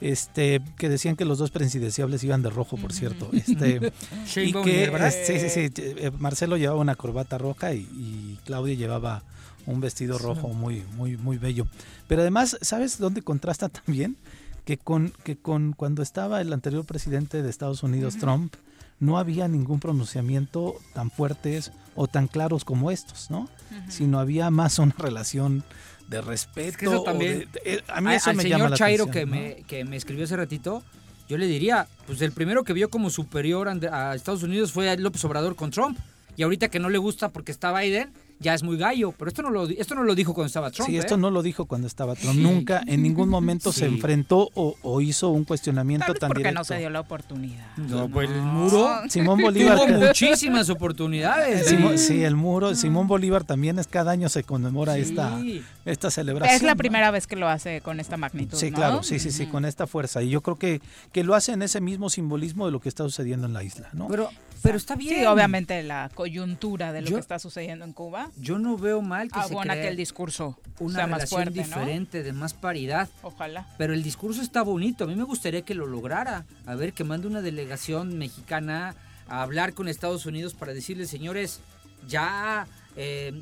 este, 0.01 0.61
que 0.77 0.89
decían 0.89 1.17
que 1.17 1.25
los 1.25 1.39
dos 1.39 1.51
presidenciables 1.51 2.23
iban 2.25 2.43
de 2.43 2.51
rojo, 2.51 2.77
por 2.77 2.93
cierto. 2.93 3.31
Este, 3.33 3.93
y 4.37 4.53
que 4.53 5.11
sí, 5.27 5.51
sí, 5.51 5.71
eh, 5.77 6.11
Marcelo 6.19 6.57
llevaba 6.57 6.81
una 6.81 6.95
corbata 6.95 7.39
roja 7.39 7.75
y, 7.75 8.39
Claudia 8.45 8.75
llevaba 8.75 9.23
un 9.67 9.81
vestido 9.81 10.19
rojo 10.19 10.49
muy, 10.49 10.85
muy, 10.97 11.17
muy 11.17 11.37
bello. 11.37 11.67
Pero 12.07 12.23
además, 12.23 12.57
¿sabes 12.63 12.99
dónde 12.99 13.23
contrasta 13.23 13.69
también? 13.69 14.17
Que 14.65 14.79
con, 14.79 15.13
que 15.25 15.37
con 15.37 15.73
cuando 15.73 16.03
estaba 16.03 16.41
el 16.41 16.53
anterior 16.53 16.85
presidente 16.85 17.43
de 17.43 17.51
Estados 17.51 17.83
Unidos, 17.83 18.17
Trump, 18.19 18.55
no 19.01 19.19
había 19.19 19.49
ningún 19.49 19.81
pronunciamiento 19.81 20.77
tan 20.93 21.11
fuertes 21.11 21.73
o 21.95 22.07
tan 22.07 22.29
claros 22.29 22.65
como 22.65 22.91
estos, 22.91 23.31
¿no? 23.31 23.49
Sino 23.89 24.19
había 24.19 24.51
más 24.51 24.79
una 24.79 24.95
relación 24.99 25.65
de 26.09 26.21
respeto. 26.21 27.03
también, 27.03 27.49
a 27.89 28.01
mí 28.01 28.15
eso 28.15 28.33
me 28.33 28.43
señor 28.43 28.59
llama 28.59 28.71
la 28.71 28.77
Chairo 28.77 29.11
que, 29.11 29.27
me, 29.27 29.63
que 29.67 29.85
me 29.85 29.97
escribió 29.97 30.25
hace 30.25 30.37
ratito, 30.37 30.83
yo 31.29 31.37
le 31.37 31.47
diría, 31.47 31.87
pues 32.07 32.23
el 32.23 32.33
primero 32.33 32.65
que 32.65 32.73
vio 32.73 32.89
como 32.89 33.11
superior 33.11 33.69
a 33.69 34.15
Estados 34.15 34.43
Unidos 34.43 34.73
fue 34.73 34.97
López 34.97 35.23
Obrador 35.25 35.55
con 35.57 35.71
Trump. 35.71 35.99
Y 36.37 36.43
ahorita 36.45 36.69
que 36.69 36.79
no 36.79 36.89
le 36.89 36.99
gusta 36.99 37.31
porque 37.31 37.53
está 37.53 37.79
Biden, 37.79 38.13
ya 38.41 38.55
es 38.55 38.63
muy 38.63 38.77
gallo. 38.77 39.13
Pero 39.13 39.29
esto 39.29 39.43
no 39.43 39.51
lo, 39.51 39.69
esto 39.69 39.95
no 39.95 40.05
lo 40.05 40.15
dijo 40.15 40.35
cuando 40.35 40.47
estaba 40.47 40.71
Trump. 40.71 40.89
Sí, 40.89 40.97
esto 40.97 41.15
¿eh? 41.15 41.19
no 41.19 41.31
lo 41.31 41.43
dijo 41.43 41.67
cuando 41.67 41.87
estaba 41.87 42.15
Trump. 42.15 42.39
Nunca, 42.39 42.83
en 42.87 43.03
ningún 43.03 43.29
momento 43.29 43.73
se 43.73 43.87
enfrentó 43.87 44.51
o, 44.55 45.01
hizo 45.01 45.29
un 45.29 45.45
cuestionamiento 45.45 46.07
Tal 46.07 46.15
vez 46.15 46.21
tan 46.21 46.29
porque 46.31 46.53
no 46.53 46.65
se 46.65 46.79
dio 46.79 46.91
la 46.91 47.01
oportunidad. 47.01 47.77
No, 47.77 48.09
pues 48.09 48.31
el 48.31 48.43
muro. 48.43 48.89
Simón 49.09 49.41
Bolívar. 49.43 49.79
Tuvo 49.79 49.99
muchísimas 49.99 50.69
oportunidades. 50.71 51.75
sí, 52.01 52.23
el 52.23 52.37
muro. 52.37 52.75
Simón 52.75 53.07
Bolívar 53.07 53.45
también 53.45 53.79
es 53.79 53.87
cada 53.87 54.13
año 54.13 54.29
se 54.29 54.45
conmemora 54.45 54.99
esta, 54.99 55.39
esta 55.85 56.11
celebración. 56.11 56.57
Es 56.57 56.63
la 56.63 56.75
primera 56.75 57.11
vez 57.11 57.27
que 57.27 57.37
lo 57.37 57.49
hace 57.49 57.81
con 57.81 58.01
esta 58.01 58.17
magnitud. 58.17 58.59
Sí, 58.59 58.71
claro, 58.73 59.03
sí, 59.03 59.19
sí, 59.19 59.31
sí, 59.31 59.47
con 59.47 59.65
esta 59.65 59.87
fuerza. 59.87 60.23
Y 60.23 60.31
yo 60.31 60.43
creo 60.43 60.57
que, 60.57 60.81
que 61.13 61.25
lo 61.25 61.35
hace 61.35 61.53
en 61.53 61.63
ese 61.63 61.81
mismo 61.81 62.11
simbolismo 62.11 62.67
de 62.67 62.73
lo 62.73 62.81
que 62.81 62.89
está 62.89 63.05
sucediendo 63.05 63.47
en 63.47 63.53
la 63.53 63.63
isla, 63.63 63.89
¿no? 63.93 64.09
Pero, 64.09 64.31
pero 64.63 64.77
está 64.77 64.97
bien. 64.97 65.15
Sí, 65.15 65.25
obviamente 65.27 65.83
la 65.83 66.11
coyuntura 66.15 66.93
de 66.93 67.03
lo 67.03 67.11
que 67.11 67.21
está 67.21 67.39
sucediendo 67.39 67.85
en 67.85 67.93
Cuba. 67.93 68.28
Yo 68.37 68.59
no 68.59 68.77
veo 68.77 69.03
mal 69.03 69.31
que 69.31 69.43
se 69.43 69.57
cree 69.57 69.83
que 69.83 69.89
el 69.89 69.97
discurso 69.97 70.59
una 70.81 71.07
más 71.07 71.29
fuerte, 71.29 71.51
diferente, 71.51 72.23
de 72.23 72.33
más 72.33 72.55
paridad. 72.55 73.09
Ojalá. 73.23 73.67
Pero 73.79 73.95
el 73.95 74.03
discurso 74.03 74.43
está 74.43 74.63
bonito. 74.63 75.05
A 75.05 75.07
mí 75.07 75.15
me 75.15 75.25
gustaría 75.25 75.63
que 75.63 75.75
lo 75.75 75.87
lograra. 75.87 76.47
A 76.67 76.75
ver, 76.75 76.93
que 76.93 77.05
mande 77.05 77.27
una 77.27 77.43
delegación 77.43 78.19
mexicana 78.19 78.95
a 79.29 79.43
hablar 79.43 79.75
con 79.75 79.89
Estados 79.89 80.27
Unidos 80.27 80.55
para 80.55 80.73
decirles, 80.73 81.11
señores, 81.11 81.61
ya 82.07 82.67
eh, 82.97 83.33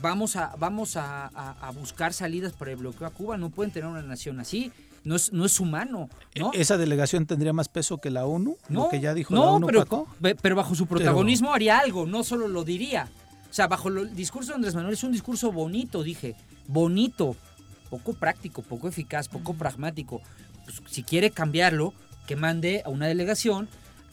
vamos, 0.00 0.36
a, 0.36 0.54
vamos 0.58 0.96
a, 0.96 1.30
buscar 1.78 2.12
salidas 2.12 2.52
para 2.52 2.72
el 2.72 2.78
bloqueo 2.78 3.06
a 3.06 3.10
Cuba. 3.10 3.36
No 3.36 3.50
pueden 3.50 3.72
tener 3.72 3.88
una 3.88 4.02
nación 4.02 4.40
así. 4.40 4.72
No 5.04 5.16
es, 5.16 5.32
no 5.32 5.44
es 5.44 5.58
humano. 5.58 6.08
¿no? 6.36 6.52
¿Esa 6.52 6.78
delegación 6.78 7.26
tendría 7.26 7.52
más 7.52 7.68
peso 7.68 7.98
que 7.98 8.10
la 8.10 8.24
ONU? 8.24 8.56
No, 8.68 8.88
que 8.88 9.00
ya 9.00 9.14
dijo 9.14 9.34
la 9.34 9.40
ONU, 9.40 9.66
pero, 9.66 10.06
pero 10.40 10.56
bajo 10.56 10.76
su 10.76 10.86
protagonismo 10.86 11.52
haría 11.52 11.78
algo, 11.78 12.06
no 12.06 12.22
solo 12.22 12.46
lo 12.46 12.62
diría. 12.62 13.08
O 13.52 13.54
sea, 13.54 13.66
bajo 13.66 13.90
el 13.90 14.16
discurso 14.16 14.52
de 14.52 14.54
Andrés 14.54 14.74
Manuel 14.74 14.94
es 14.94 15.04
un 15.04 15.12
discurso 15.12 15.52
bonito, 15.52 16.02
dije, 16.02 16.36
bonito, 16.68 17.36
poco 17.90 18.14
práctico, 18.14 18.62
poco 18.62 18.88
eficaz, 18.88 19.28
poco 19.28 19.52
pragmático. 19.52 20.22
Pues, 20.64 20.80
si 20.86 21.02
quiere 21.02 21.30
cambiarlo, 21.32 21.92
que 22.26 22.34
mande 22.34 22.80
a 22.82 22.88
una 22.88 23.08
delegación 23.08 23.68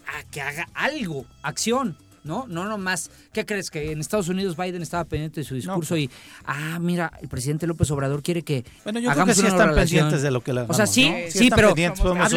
a 0.06 0.30
que 0.30 0.42
haga 0.42 0.68
algo, 0.74 1.26
acción. 1.42 1.96
¿No? 2.24 2.46
No 2.48 2.66
nomás, 2.66 3.10
¿qué 3.34 3.46
crees? 3.46 3.70
Que 3.70 3.92
en 3.92 4.00
Estados 4.00 4.30
Unidos 4.30 4.58
Biden 4.58 4.82
estaba 4.82 5.06
pendiente 5.06 5.42
de 5.42 5.46
su 5.46 5.56
discurso 5.56 5.98
y, 5.98 6.10
ah, 6.46 6.80
mira, 6.80 7.12
el 7.22 7.28
presidente 7.28 7.68
López 7.68 7.90
Obrador 7.92 8.22
quiere 8.22 8.44
que 8.44 8.66
Bueno, 8.84 9.00
yo 9.00 9.12
creo 9.12 9.26
que 9.26 9.36
sí 9.36 9.46
están 9.46 9.74
pendientes 9.76 10.22
de 10.22 10.32
lo 10.32 10.42
que 10.42 10.54
le 10.54 10.62
O 10.62 10.74
sea, 10.74 10.88
sí, 10.88 11.12
sí, 11.30 11.50
pero 11.50 11.74
somos, 11.96 12.32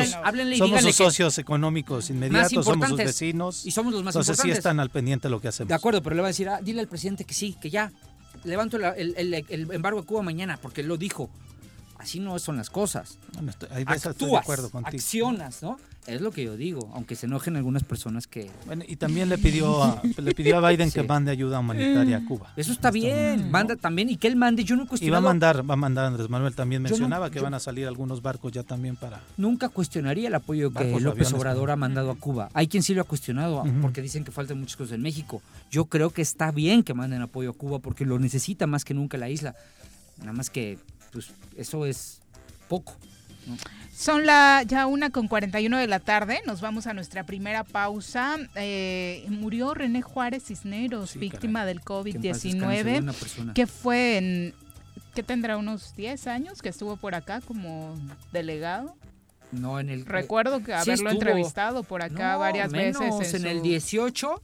sus, 0.82 0.96
socios 0.96 1.38
económicos 1.38 2.10
inmediatos, 2.10 2.64
somos 2.64 2.88
sus 2.88 2.98
vecinos. 2.98 3.66
Y 3.66 3.70
somos 3.70 3.92
los 3.92 4.02
más 4.02 4.14
entonces 4.14 4.38
sí 4.38 4.50
están 4.50 4.80
al 4.80 4.90
pendiente 4.90 5.28
de 5.28 5.30
lo 5.30 5.40
que 5.40 5.48
hacemos. 5.48 5.68
De 5.68 5.74
acuerdo, 5.74 6.02
pero 6.02 6.16
le 6.16 6.22
va 6.22 6.28
a 6.28 6.30
decir, 6.30 6.48
ah, 6.48 6.60
dile 6.62 6.80
al 6.80 6.88
presidente 6.88 7.24
que 7.24 7.34
sí, 7.34 7.56
que 7.60 7.70
ya, 7.70 7.92
levanto 8.44 8.76
el, 8.76 9.14
el 9.16 9.70
embargo 9.72 10.00
a 10.00 10.04
Cuba 10.04 10.22
mañana, 10.22 10.58
porque 10.60 10.82
él 10.82 10.88
lo 10.88 10.96
dijo. 10.96 11.30
Así 12.02 12.18
no 12.18 12.36
son 12.40 12.56
las 12.56 12.68
cosas. 12.68 13.16
Bueno, 13.34 13.50
estoy, 13.50 13.68
de 13.68 14.36
acuerdo 14.36 14.70
contigo. 14.70 14.96
accionas, 14.96 15.62
¿no? 15.62 15.78
Es 16.06 16.20
lo 16.20 16.32
que 16.32 16.42
yo 16.42 16.56
digo, 16.56 16.90
aunque 16.94 17.14
se 17.14 17.26
enojen 17.26 17.56
algunas 17.56 17.84
personas 17.84 18.26
que... 18.26 18.50
Bueno, 18.66 18.84
y 18.88 18.96
también 18.96 19.28
le 19.28 19.38
pidió 19.38 19.84
a, 19.84 20.02
le 20.16 20.34
pidió 20.34 20.58
a 20.58 20.68
Biden 20.70 20.90
que 20.90 21.04
mande 21.04 21.30
ayuda 21.30 21.60
humanitaria 21.60 22.16
a 22.16 22.24
Cuba. 22.24 22.52
Eso 22.56 22.72
está 22.72 22.90
bien, 22.90 23.52
manda 23.52 23.76
también, 23.76 24.10
y 24.10 24.16
que 24.16 24.26
él 24.26 24.34
mande, 24.34 24.64
yo 24.64 24.74
no 24.74 24.88
cuestionaba... 24.88 25.20
Y 25.20 25.22
va 25.22 25.30
a 25.30 25.32
mandar, 25.32 25.70
va 25.70 25.74
a 25.74 25.76
mandar 25.76 26.06
Andrés 26.06 26.28
Manuel, 26.28 26.56
también 26.56 26.82
mencionaba 26.82 27.30
que 27.30 27.38
van 27.38 27.54
a 27.54 27.60
salir 27.60 27.86
algunos 27.86 28.20
barcos 28.20 28.50
ya 28.50 28.64
también 28.64 28.96
para... 28.96 29.20
Nunca 29.36 29.68
cuestionaría 29.68 30.26
el 30.26 30.34
apoyo 30.34 30.72
que 30.72 30.98
López 30.98 31.32
Obrador 31.34 31.70
ha 31.70 31.76
mandado 31.76 32.10
a 32.10 32.16
Cuba. 32.16 32.48
Hay 32.52 32.66
quien 32.66 32.82
sí 32.82 32.94
lo 32.94 33.02
ha 33.02 33.04
cuestionado, 33.04 33.62
porque 33.80 34.02
dicen 34.02 34.24
que 34.24 34.32
faltan 34.32 34.58
muchas 34.58 34.76
cosas 34.76 34.94
en 34.94 35.02
México. 35.02 35.40
Yo 35.70 35.84
creo 35.84 36.10
que 36.10 36.22
está 36.22 36.50
bien 36.50 36.82
que 36.82 36.94
manden 36.94 37.22
apoyo 37.22 37.50
a 37.50 37.52
Cuba, 37.52 37.78
porque 37.78 38.04
lo 38.04 38.18
necesita 38.18 38.66
más 38.66 38.84
que 38.84 38.92
nunca 38.92 39.18
la 39.18 39.30
isla. 39.30 39.54
Nada 40.18 40.32
más 40.32 40.50
que, 40.50 40.78
pues, 41.12 41.30
eso 41.56 41.86
es 41.86 42.20
poco. 42.68 42.96
Son 44.02 44.26
la 44.26 44.64
ya 44.66 44.86
una 44.86 45.10
con 45.10 45.28
41 45.28 45.78
de 45.78 45.86
la 45.86 46.00
tarde. 46.00 46.40
Nos 46.44 46.60
vamos 46.60 46.88
a 46.88 46.92
nuestra 46.92 47.24
primera 47.24 47.62
pausa. 47.62 48.36
Eh, 48.56 49.24
murió 49.28 49.74
René 49.74 50.02
Juárez 50.02 50.42
Cisneros, 50.46 51.14
víctima 51.14 51.64
del 51.64 51.82
COVID-19, 51.82 53.52
que 53.54 53.68
fue 53.68 54.18
en, 54.18 54.54
que 55.14 55.22
tendrá 55.22 55.56
unos 55.56 55.94
10 55.94 56.26
años 56.26 56.62
que 56.62 56.68
estuvo 56.68 56.96
por 56.96 57.14
acá 57.14 57.40
como 57.42 57.96
delegado. 58.32 58.96
No, 59.52 59.78
en 59.78 59.88
el. 59.88 60.04
Recuerdo 60.04 60.64
que 60.64 60.74
haberlo 60.74 61.10
entrevistado 61.10 61.84
por 61.84 62.02
acá 62.02 62.36
varias 62.36 62.72
veces. 62.72 63.34
En, 63.34 63.42
en 63.42 63.46
el 63.46 63.62
18 63.62 64.42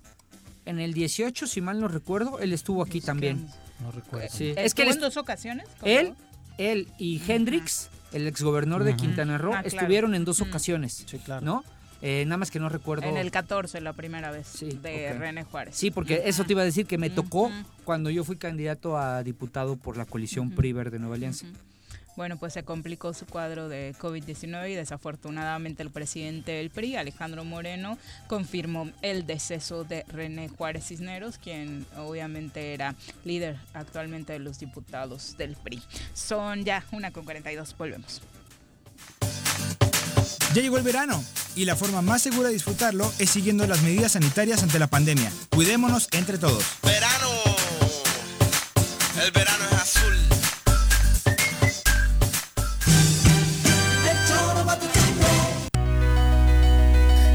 en 0.67 0.79
el 0.79 0.93
18, 0.93 1.47
si 1.49 1.61
mal 1.63 1.81
no 1.81 1.89
recuerdo, 1.89 2.39
él 2.39 2.53
estuvo 2.53 2.83
aquí 2.83 3.01
también. 3.01 3.49
No 3.81 3.91
recuerdo. 3.91 4.29
Sí. 4.31 4.53
Es 4.57 4.75
que 4.75 4.83
en 4.83 5.01
dos 5.01 5.17
ocasiones. 5.17 5.67
Él, 5.83 6.15
él 6.59 6.89
y 6.99 7.21
Hendrix, 7.27 7.89
el 8.13 8.27
exgobernador 8.27 8.85
de 8.85 8.97
Quintana 8.97 9.39
Roo, 9.39 9.53
ah, 9.55 9.63
estuvieron 9.65 10.15
en 10.15 10.25
dos 10.25 10.41
ocasiones. 10.41 11.05
Sí, 11.07 11.19
claro. 11.19 11.45
¿No? 11.45 11.65
Eh, 12.01 12.25
nada 12.27 12.37
más 12.37 12.51
que 12.51 12.61
no 12.61 12.69
recuerdo. 12.69 13.07
En 13.07 13.17
el 13.17 13.31
14, 13.31 13.81
la 13.81 13.93
primera 13.93 14.31
vez, 14.31 14.61
de 14.61 15.13
René 15.15 15.45
Juárez. 15.45 15.75
Sí, 15.77 15.91
porque 15.91 16.23
eso 16.27 16.45
te 16.45 16.53
iba 16.53 16.63
a 16.63 16.65
decir 16.65 16.87
que 16.87 16.97
me 16.97 17.11
tocó 17.11 17.51
cuando 17.85 18.09
yo 18.11 18.23
fui 18.25 18.37
candidato 18.37 18.97
a 18.97 19.23
diputado 19.25 19.77
por 19.77 19.97
la 19.97 20.05
coalición 20.05 20.51
PRI 20.51 20.73
de 20.73 20.99
Nueva 20.99 21.17
Alianza 21.17 21.47
bueno, 22.19 22.37
pues 22.37 22.53
se 22.53 22.65
complicó 22.65 23.15
su 23.15 23.27
cuadro 23.27 23.69
de 23.69 23.95
COVID-19 23.97 24.73
y 24.73 24.75
desafortunadamente 24.75 25.85
el 25.85 25.91
presidente 25.91 26.51
del 26.51 26.69
PRI, 26.69 26.97
Alejandro 26.97 27.45
Moreno, 27.45 27.97
confirmó 28.27 28.91
el 29.03 29.25
deceso 29.25 29.85
de 29.85 30.05
René 30.09 30.49
Juárez 30.49 30.89
Cisneros, 30.89 31.39
quien 31.39 31.87
obviamente 31.97 32.75
era 32.75 32.97
líder 33.25 33.57
actualmente 33.73 34.33
de 34.33 34.41
los 34.41 34.59
diputados 34.59 35.37
del 35.39 35.55
PRI. 35.55 35.81
Son 36.13 36.65
ya 36.65 36.85
una 36.91 37.13
con 37.13 37.25
42, 37.25 37.77
volvemos. 37.79 38.21
Ya 40.55 40.61
llegó 40.61 40.77
el 40.77 40.83
verano 40.83 41.23
y 41.55 41.67
la 41.67 41.77
forma 41.77 42.03
más 42.03 42.21
segura 42.21 42.49
de 42.49 42.55
disfrutarlo 42.55 43.13
es 43.21 43.31
siguiendo 43.31 43.65
las 43.69 43.81
medidas 43.83 44.13
sanitarias 44.13 44.65
ante 44.65 44.81
la 44.81 44.89
pandemia. 44.89 45.31
Cuidémonos 45.51 46.09
entre 46.11 46.37
todos. 46.37 46.65
Verano. 46.83 47.31
El 49.25 49.31
verano 49.31 49.65
es 49.71 49.79
azul. 49.79 50.38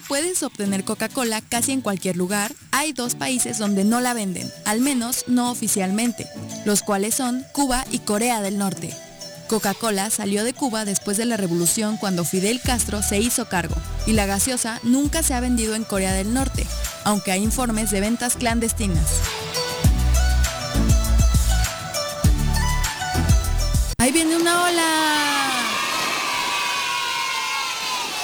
Puedes 0.00 0.42
obtener 0.42 0.84
Coca-Cola 0.84 1.40
casi 1.40 1.72
en 1.72 1.80
cualquier 1.80 2.16
lugar, 2.16 2.54
hay 2.70 2.92
dos 2.92 3.14
países 3.14 3.58
donde 3.58 3.84
no 3.84 4.00
la 4.00 4.14
venden, 4.14 4.50
al 4.64 4.80
menos 4.80 5.24
no 5.26 5.50
oficialmente, 5.50 6.26
los 6.64 6.82
cuales 6.82 7.14
son 7.14 7.44
Cuba 7.52 7.84
y 7.90 7.98
Corea 7.98 8.40
del 8.40 8.58
Norte. 8.58 8.94
Coca-Cola 9.48 10.10
salió 10.10 10.44
de 10.44 10.54
Cuba 10.54 10.84
después 10.84 11.16
de 11.16 11.24
la 11.24 11.36
revolución 11.36 11.96
cuando 11.96 12.24
Fidel 12.24 12.60
Castro 12.60 13.02
se 13.02 13.20
hizo 13.20 13.48
cargo, 13.48 13.76
y 14.06 14.12
la 14.12 14.26
gaseosa 14.26 14.80
nunca 14.82 15.22
se 15.22 15.34
ha 15.34 15.40
vendido 15.40 15.74
en 15.74 15.84
Corea 15.84 16.12
del 16.12 16.32
Norte, 16.32 16.66
aunque 17.04 17.32
hay 17.32 17.42
informes 17.42 17.90
de 17.90 18.00
ventas 18.00 18.36
clandestinas. 18.36 19.20
¡Ahí 23.98 24.10
viene 24.10 24.36
una 24.36 24.64
ola! 24.64 25.81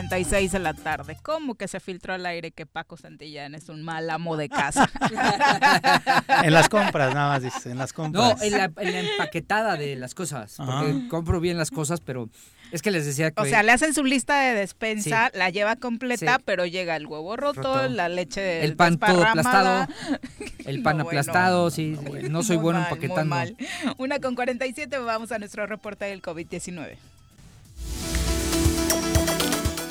56 0.00 0.52
de 0.52 0.58
la 0.58 0.74
tarde. 0.74 1.18
¿Cómo 1.22 1.54
que 1.54 1.68
se 1.68 1.78
filtró 1.78 2.14
al 2.14 2.24
aire 2.24 2.50
que 2.50 2.64
Paco 2.64 2.96
Santillán 2.96 3.54
es 3.54 3.68
un 3.68 3.82
mal 3.82 4.08
amo 4.08 4.36
de 4.36 4.48
casa? 4.48 4.90
en 6.44 6.52
las 6.52 6.68
compras, 6.68 7.14
nada 7.14 7.28
más 7.28 7.42
dice, 7.42 7.70
en 7.70 7.78
las 7.78 7.92
compras. 7.92 8.38
No, 8.38 8.42
en 8.42 8.52
la, 8.52 8.64
empaquetada 8.64 9.76
de 9.76 9.96
las 9.96 10.14
cosas. 10.14 10.54
Porque 10.56 11.08
compro 11.08 11.40
bien 11.40 11.58
las 11.58 11.70
cosas, 11.70 12.00
pero 12.00 12.30
es 12.70 12.80
que 12.80 12.90
les 12.90 13.04
decía 13.04 13.32
que... 13.32 13.42
O 13.42 13.44
sea, 13.44 13.62
le 13.62 13.72
hacen 13.72 13.92
su 13.92 14.02
lista 14.02 14.40
de 14.40 14.54
despensa, 14.54 15.30
la 15.34 15.50
lleva 15.50 15.76
completa, 15.76 16.40
pero 16.42 16.64
llega 16.64 16.96
el 16.96 17.06
huevo 17.06 17.36
roto, 17.36 17.88
la 17.88 18.08
leche 18.08 18.64
El 18.64 18.76
pan 18.76 18.98
todo 18.98 19.24
aplastado, 19.24 19.88
el 20.64 20.82
pan 20.82 21.00
aplastado, 21.00 21.70
sí, 21.70 21.98
no 22.30 22.42
soy 22.42 22.56
bueno 22.56 22.78
empaquetando. 22.80 23.22
Mal. 23.22 23.56
Una 23.98 24.20
con 24.20 24.34
47, 24.34 24.98
vamos 24.98 25.32
a 25.32 25.38
nuestro 25.38 25.66
reporte 25.66 26.06
del 26.06 26.22
COVID-19. 26.22 26.96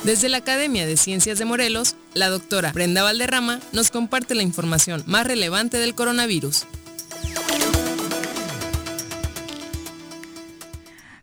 Desde 0.04 0.30
la 0.30 0.38
Academia 0.38 0.88
de 0.88 0.98
Ciencias 0.98 1.38
de 1.38 1.46
Morelos, 1.46 1.96
la 2.16 2.30
doctora 2.30 2.72
Brenda 2.74 3.04
Valderrama 3.04 3.60
nos 3.72 3.92
comparte 3.92 4.34
la 4.34 4.42
información 4.42 5.04
más 5.06 5.28
relevante 5.28 5.78
del 5.78 5.94
coronavirus. 5.94 6.66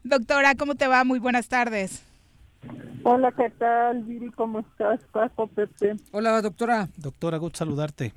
Doctora, 0.05 0.55
¿cómo 0.55 0.76
te 0.76 0.87
va? 0.87 1.03
Muy 1.03 1.18
buenas 1.18 1.49
tardes. 1.49 2.05
Hola, 3.03 3.33
¿qué 3.33 3.51
tal, 3.59 4.05
Viri? 4.05 4.31
¿Cómo 4.31 4.61
estás, 4.61 5.01
Paco, 5.11 5.49
Pepe? 5.49 5.97
Hola, 6.12 6.41
doctora. 6.41 6.89
Doctora, 6.97 7.39
gusto 7.39 7.59
saludarte. 7.59 8.12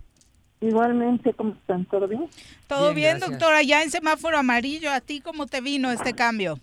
Igualmente, 0.60 1.34
¿cómo 1.34 1.54
están? 1.54 1.86
¿Todo 1.86 2.08
bien? 2.08 2.28
Todo 2.68 2.94
bien, 2.94 3.20
doctora. 3.20 3.64
Ya 3.64 3.82
en 3.82 3.90
semáforo 3.90 4.38
amarillo, 4.38 4.92
¿a 4.92 5.02
ti 5.02 5.22
cómo 5.22 5.48
te 5.48 5.60
vino 5.60 5.92
este 5.92 6.14
cambio? 6.14 6.60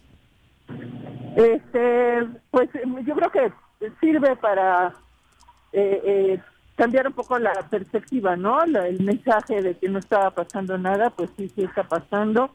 Este, 1.37 2.27
pues 2.53 2.71
yo 3.05 3.15
creo 3.17 3.31
que 3.33 3.53
sirve 4.01 4.37
para 4.37 4.95
eh, 5.73 6.03
eh, 6.05 6.41
cambiar 6.77 7.09
un 7.09 7.13
poco 7.13 7.39
la 7.39 7.53
perspectiva, 7.69 8.37
¿no? 8.37 8.63
el 8.63 9.01
mensaje 9.01 9.63
de 9.63 9.77
que 9.77 9.89
no 9.89 9.99
estaba 9.99 10.31
pasando 10.31 10.79
nada, 10.79 11.11
pues 11.11 11.31
sí, 11.37 11.49
sí 11.49 11.63
está 11.63 11.83
pasando 11.85 12.51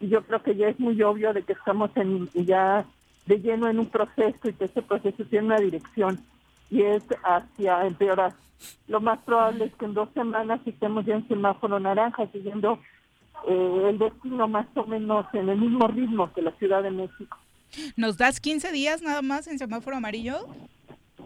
y 0.00 0.08
yo 0.08 0.22
creo 0.22 0.42
que 0.42 0.56
ya 0.56 0.68
es 0.68 0.78
muy 0.78 1.00
obvio 1.02 1.32
de 1.32 1.42
que 1.42 1.52
estamos 1.52 1.90
en, 1.96 2.28
ya 2.34 2.84
de 3.26 3.40
lleno 3.40 3.68
en 3.68 3.78
un 3.78 3.86
proceso 3.86 4.48
y 4.48 4.52
que 4.52 4.66
ese 4.66 4.82
proceso 4.82 5.24
tiene 5.24 5.46
una 5.46 5.58
dirección 5.58 6.18
y 6.70 6.82
es 6.82 7.02
hacia 7.24 7.86
empeorar. 7.86 8.32
Lo 8.86 9.00
más 9.00 9.18
probable 9.20 9.66
es 9.66 9.74
que 9.74 9.84
en 9.84 9.94
dos 9.94 10.08
semanas 10.14 10.60
estemos 10.66 11.04
ya 11.04 11.14
en 11.14 11.28
semáforo 11.28 11.78
naranja, 11.78 12.26
siguiendo 12.32 12.78
eh, 13.46 13.86
el 13.90 13.98
destino 13.98 14.48
más 14.48 14.66
o 14.74 14.84
menos 14.84 15.26
en 15.32 15.48
el 15.48 15.58
mismo 15.58 15.86
ritmo 15.88 16.32
que 16.32 16.42
la 16.42 16.52
Ciudad 16.52 16.82
de 16.82 16.90
México. 16.90 17.38
¿Nos 17.96 18.16
das 18.16 18.40
15 18.40 18.72
días 18.72 19.02
nada 19.02 19.22
más 19.22 19.46
en 19.46 19.58
semáforo 19.58 19.96
amarillo? 19.96 20.46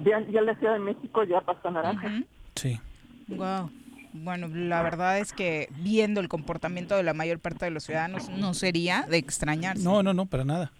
Ya, 0.05 0.20
ya 0.28 0.40
la 0.43 0.55
Ciudad 0.57 0.74
de 0.74 0.80
México 0.80 1.24
ya 1.24 1.40
pasó 1.40 1.70
naranja. 1.70 2.22
Sí. 2.57 2.80
Wow. 3.28 3.70
Bueno, 4.12 4.49
la 4.49 4.82
verdad 4.82 5.18
es 5.18 5.32
que 5.32 5.68
viendo 5.78 6.20
el 6.20 6.28
comportamiento 6.28 6.97
de 6.97 7.03
la 7.03 7.14
mayor 7.14 7.38
parte 7.38 7.64
de 7.64 7.70
los 7.70 7.84
ciudadanos 7.84 8.28
no 8.28 8.53
sería 8.53 9.07
de 9.09 9.16
extrañarse. 9.16 9.82
No, 9.82 10.03
no, 10.03 10.12
no, 10.12 10.26
para 10.26 10.45
nada. 10.45 10.72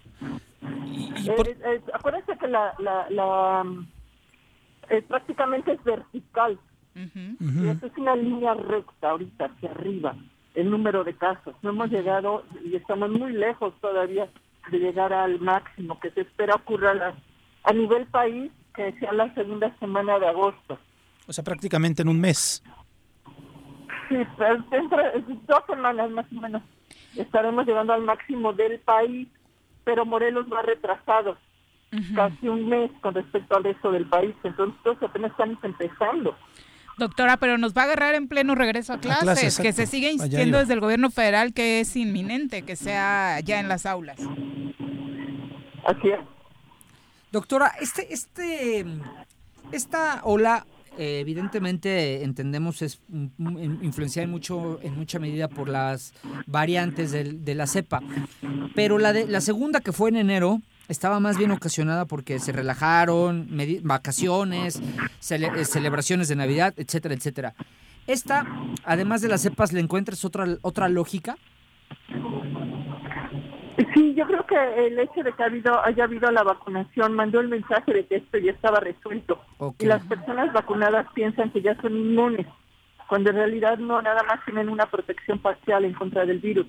Eh, 0.91 1.57
eh, 1.65 1.81
acuérdense 1.93 2.37
que 2.37 2.47
la, 2.47 2.75
la, 2.79 3.65
eh, 4.89 5.01
prácticamente 5.01 5.71
es 5.71 5.83
vertical. 5.83 6.59
y 6.95 7.67
esto 7.67 7.87
es 7.87 7.97
una 7.97 8.15
línea 8.15 8.53
recta 8.53 9.09
ahorita 9.09 9.45
hacia 9.45 9.71
arriba, 9.71 10.15
el 10.53 10.69
número 10.69 11.03
de 11.03 11.15
casos. 11.15 11.55
No 11.63 11.71
hemos 11.71 11.89
llegado 11.89 12.43
y 12.63 12.75
estamos 12.75 13.09
muy 13.09 13.33
lejos 13.33 13.73
todavía 13.81 14.29
de 14.69 14.79
llegar 14.79 15.13
al 15.13 15.39
máximo 15.39 15.99
que 15.99 16.11
se 16.11 16.21
espera 16.21 16.55
ocurra 16.55 17.13
a 17.63 17.73
nivel 17.73 18.05
país, 18.07 18.51
que 18.75 18.91
sea 18.99 19.13
la 19.13 19.33
segunda 19.33 19.75
semana 19.79 20.19
de 20.19 20.27
agosto. 20.27 20.79
O 21.27 21.33
sea, 21.33 21.43
prácticamente 21.43 22.01
en 22.01 22.09
un 22.09 22.19
mes. 22.19 22.63
Sí, 24.09 24.15
dentro 24.71 24.97
de 24.97 25.23
dos 25.47 25.63
semanas 25.67 26.11
más 26.11 26.25
o 26.31 26.41
menos 26.41 26.61
estaremos 27.15 27.65
llegando 27.65 27.93
al 27.93 28.01
máximo 28.01 28.53
del 28.53 28.79
país, 28.79 29.27
pero 29.83 30.05
Morelos 30.05 30.45
va 30.51 30.61
retrasado 30.61 31.37
casi 32.15 32.47
un 32.47 32.67
mes 32.67 32.89
con 33.01 33.13
respecto 33.13 33.55
al 33.55 33.63
resto 33.63 33.91
del 33.91 34.07
país, 34.07 34.33
entonces 34.43 34.97
apenas 35.01 35.31
estamos 35.31 35.63
empezando. 35.63 36.35
Doctora, 36.97 37.37
pero 37.37 37.57
nos 37.57 37.73
va 37.73 37.81
a 37.81 37.85
agarrar 37.85 38.15
en 38.15 38.27
pleno 38.27 38.55
regreso 38.55 38.93
a 38.93 38.99
clases, 38.99 39.57
que 39.57 39.73
se 39.73 39.87
sigue 39.87 40.11
insistiendo 40.11 40.59
desde 40.59 40.73
el 40.73 40.79
gobierno 40.79 41.09
federal 41.09 41.53
que 41.53 41.79
es 41.79 41.95
inminente, 41.95 42.61
que 42.63 42.75
sea 42.75 43.39
ya 43.39 43.59
en 43.59 43.67
las 43.67 43.85
aulas. 43.85 44.17
Así 45.85 46.09
es. 46.09 46.19
Doctora, 47.31 47.73
este, 47.81 48.13
este, 48.13 48.85
esta 49.71 50.21
ola 50.23 50.65
eh, 50.97 51.19
evidentemente 51.19 52.23
entendemos 52.23 52.83
es 52.83 53.01
influenciada 53.09 54.25
en 54.25 54.29
mucho 54.29 54.79
en 54.83 54.95
mucha 54.95 55.17
medida 55.17 55.47
por 55.47 55.67
las 55.67 56.13
variantes 56.45 57.11
de, 57.11 57.55
la 57.55 57.65
cepa 57.65 57.99
pero 58.75 58.99
la 58.99 59.11
de 59.11 59.27
la 59.27 59.41
segunda 59.41 59.81
que 59.81 59.91
fue 59.91 60.09
en 60.09 60.17
enero 60.17 60.61
estaba 60.87 61.19
más 61.19 61.37
bien 61.37 61.51
ocasionada 61.51 62.05
porque 62.05 62.39
se 62.39 62.51
relajaron 62.51 63.47
vacaciones 63.83 64.79
eh, 64.79 65.65
celebraciones 65.65 66.27
de 66.27 66.35
navidad 66.35 66.73
etcétera 66.77 67.15
etcétera. 67.15 67.53
Esta 68.07 68.45
además 68.83 69.21
de 69.21 69.29
las 69.29 69.41
cepas 69.41 69.73
le 69.73 69.79
encuentras 69.79 70.25
otra 70.25 70.45
otra 70.61 70.89
lógica 70.89 71.37
Sí, 73.93 74.13
yo 74.13 74.25
creo 74.27 74.45
que 74.45 74.55
el 74.87 74.99
hecho 74.99 75.23
de 75.23 75.33
que 75.33 75.43
ha 75.43 75.47
habido, 75.47 75.83
haya 75.83 76.03
habido 76.03 76.31
la 76.31 76.43
vacunación 76.43 77.13
mandó 77.13 77.39
el 77.39 77.47
mensaje 77.47 77.93
de 77.93 78.05
que 78.05 78.17
esto 78.17 78.37
ya 78.37 78.51
estaba 78.51 78.79
resuelto. 78.79 79.39
Y 79.79 79.85
las 79.85 80.05
personas 80.05 80.53
vacunadas 80.53 81.07
piensan 81.13 81.51
que 81.51 81.61
ya 81.61 81.79
son 81.81 81.95
inmunes, 81.95 82.45
cuando 83.07 83.29
en 83.29 83.35
realidad 83.37 83.77
no, 83.77 84.01
nada 84.01 84.23
más 84.23 84.43
tienen 84.45 84.69
una 84.69 84.85
protección 84.87 85.39
parcial 85.39 85.85
en 85.85 85.93
contra 85.93 86.25
del 86.25 86.39
virus. 86.39 86.67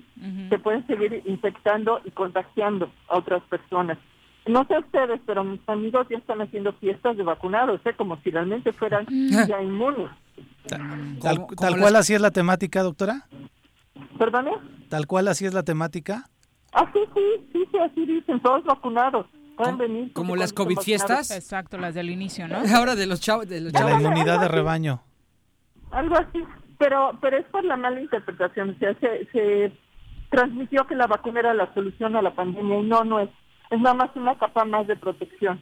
Se 0.49 0.59
pueden 0.59 0.85
seguir 0.87 1.21
infectando 1.25 2.01
y 2.03 2.11
contagiando 2.11 2.91
a 3.09 3.17
otras 3.17 3.43
personas. 3.43 3.97
No 4.47 4.63
sé 4.65 4.77
ustedes, 4.77 5.19
pero 5.25 5.43
mis 5.43 5.61
amigos 5.67 6.07
ya 6.09 6.17
están 6.17 6.41
haciendo 6.41 6.73
fiestas 6.73 7.17
de 7.17 7.23
vacunados, 7.23 7.81
¿eh? 7.85 7.93
como 7.97 8.17
si 8.17 8.29
realmente 8.29 8.73
fueran 8.73 9.05
ya 9.47 9.61
inmunes. 9.61 10.09
Tal, 11.21 11.47
cual 11.79 11.95
así 11.95 12.13
es 12.13 12.21
la 12.21 12.31
temática, 12.31 12.83
doctora. 12.83 13.27
¿Perdone? 14.19 14.51
Tal 14.89 15.07
cual 15.07 15.27
así 15.27 15.45
es 15.45 15.53
la 15.53 15.63
temática. 15.63 16.29
Ah, 16.73 16.89
sí, 16.93 16.99
sí, 17.13 17.47
sí, 17.53 17.63
sí, 17.71 17.77
así 17.79 18.05
dicen, 18.05 18.39
todos 18.41 18.63
vacunados. 18.65 19.25
Pueden 19.57 19.77
venir. 19.77 20.13
Como 20.13 20.35
las 20.35 20.51
COVID 20.51 20.77
fiestas. 20.79 21.31
Exacto, 21.31 21.77
las 21.77 21.95
del 21.95 22.09
inicio, 22.09 22.47
¿no? 22.47 22.57
Ahora 22.75 22.95
de 22.95 23.07
los 23.07 23.21
chavos. 23.21 23.47
De, 23.47 23.61
los 23.61 23.71
de 23.71 23.79
la 23.79 23.93
inmunidad 23.93 24.41
de 24.41 24.47
rebaño. 24.49 25.01
Algo 25.95 26.15
así, 26.15 26.43
pero 26.77 27.17
pero 27.21 27.37
es 27.37 27.45
por 27.45 27.63
la 27.63 27.77
mala 27.77 28.01
interpretación. 28.01 28.71
O 28.71 28.79
sea, 28.79 28.93
se, 28.99 29.25
se 29.31 29.71
transmitió 30.29 30.85
que 30.85 30.95
la 30.95 31.07
vacuna 31.07 31.39
era 31.39 31.53
la 31.53 31.73
solución 31.73 32.15
a 32.15 32.21
la 32.21 32.31
pandemia 32.31 32.79
y 32.79 32.83
no, 32.83 33.03
no 33.03 33.19
es. 33.19 33.29
Es 33.69 33.79
nada 33.79 33.95
más 33.95 34.09
una 34.15 34.37
capa 34.37 34.65
más 34.65 34.85
de 34.87 34.95
protección. 34.95 35.61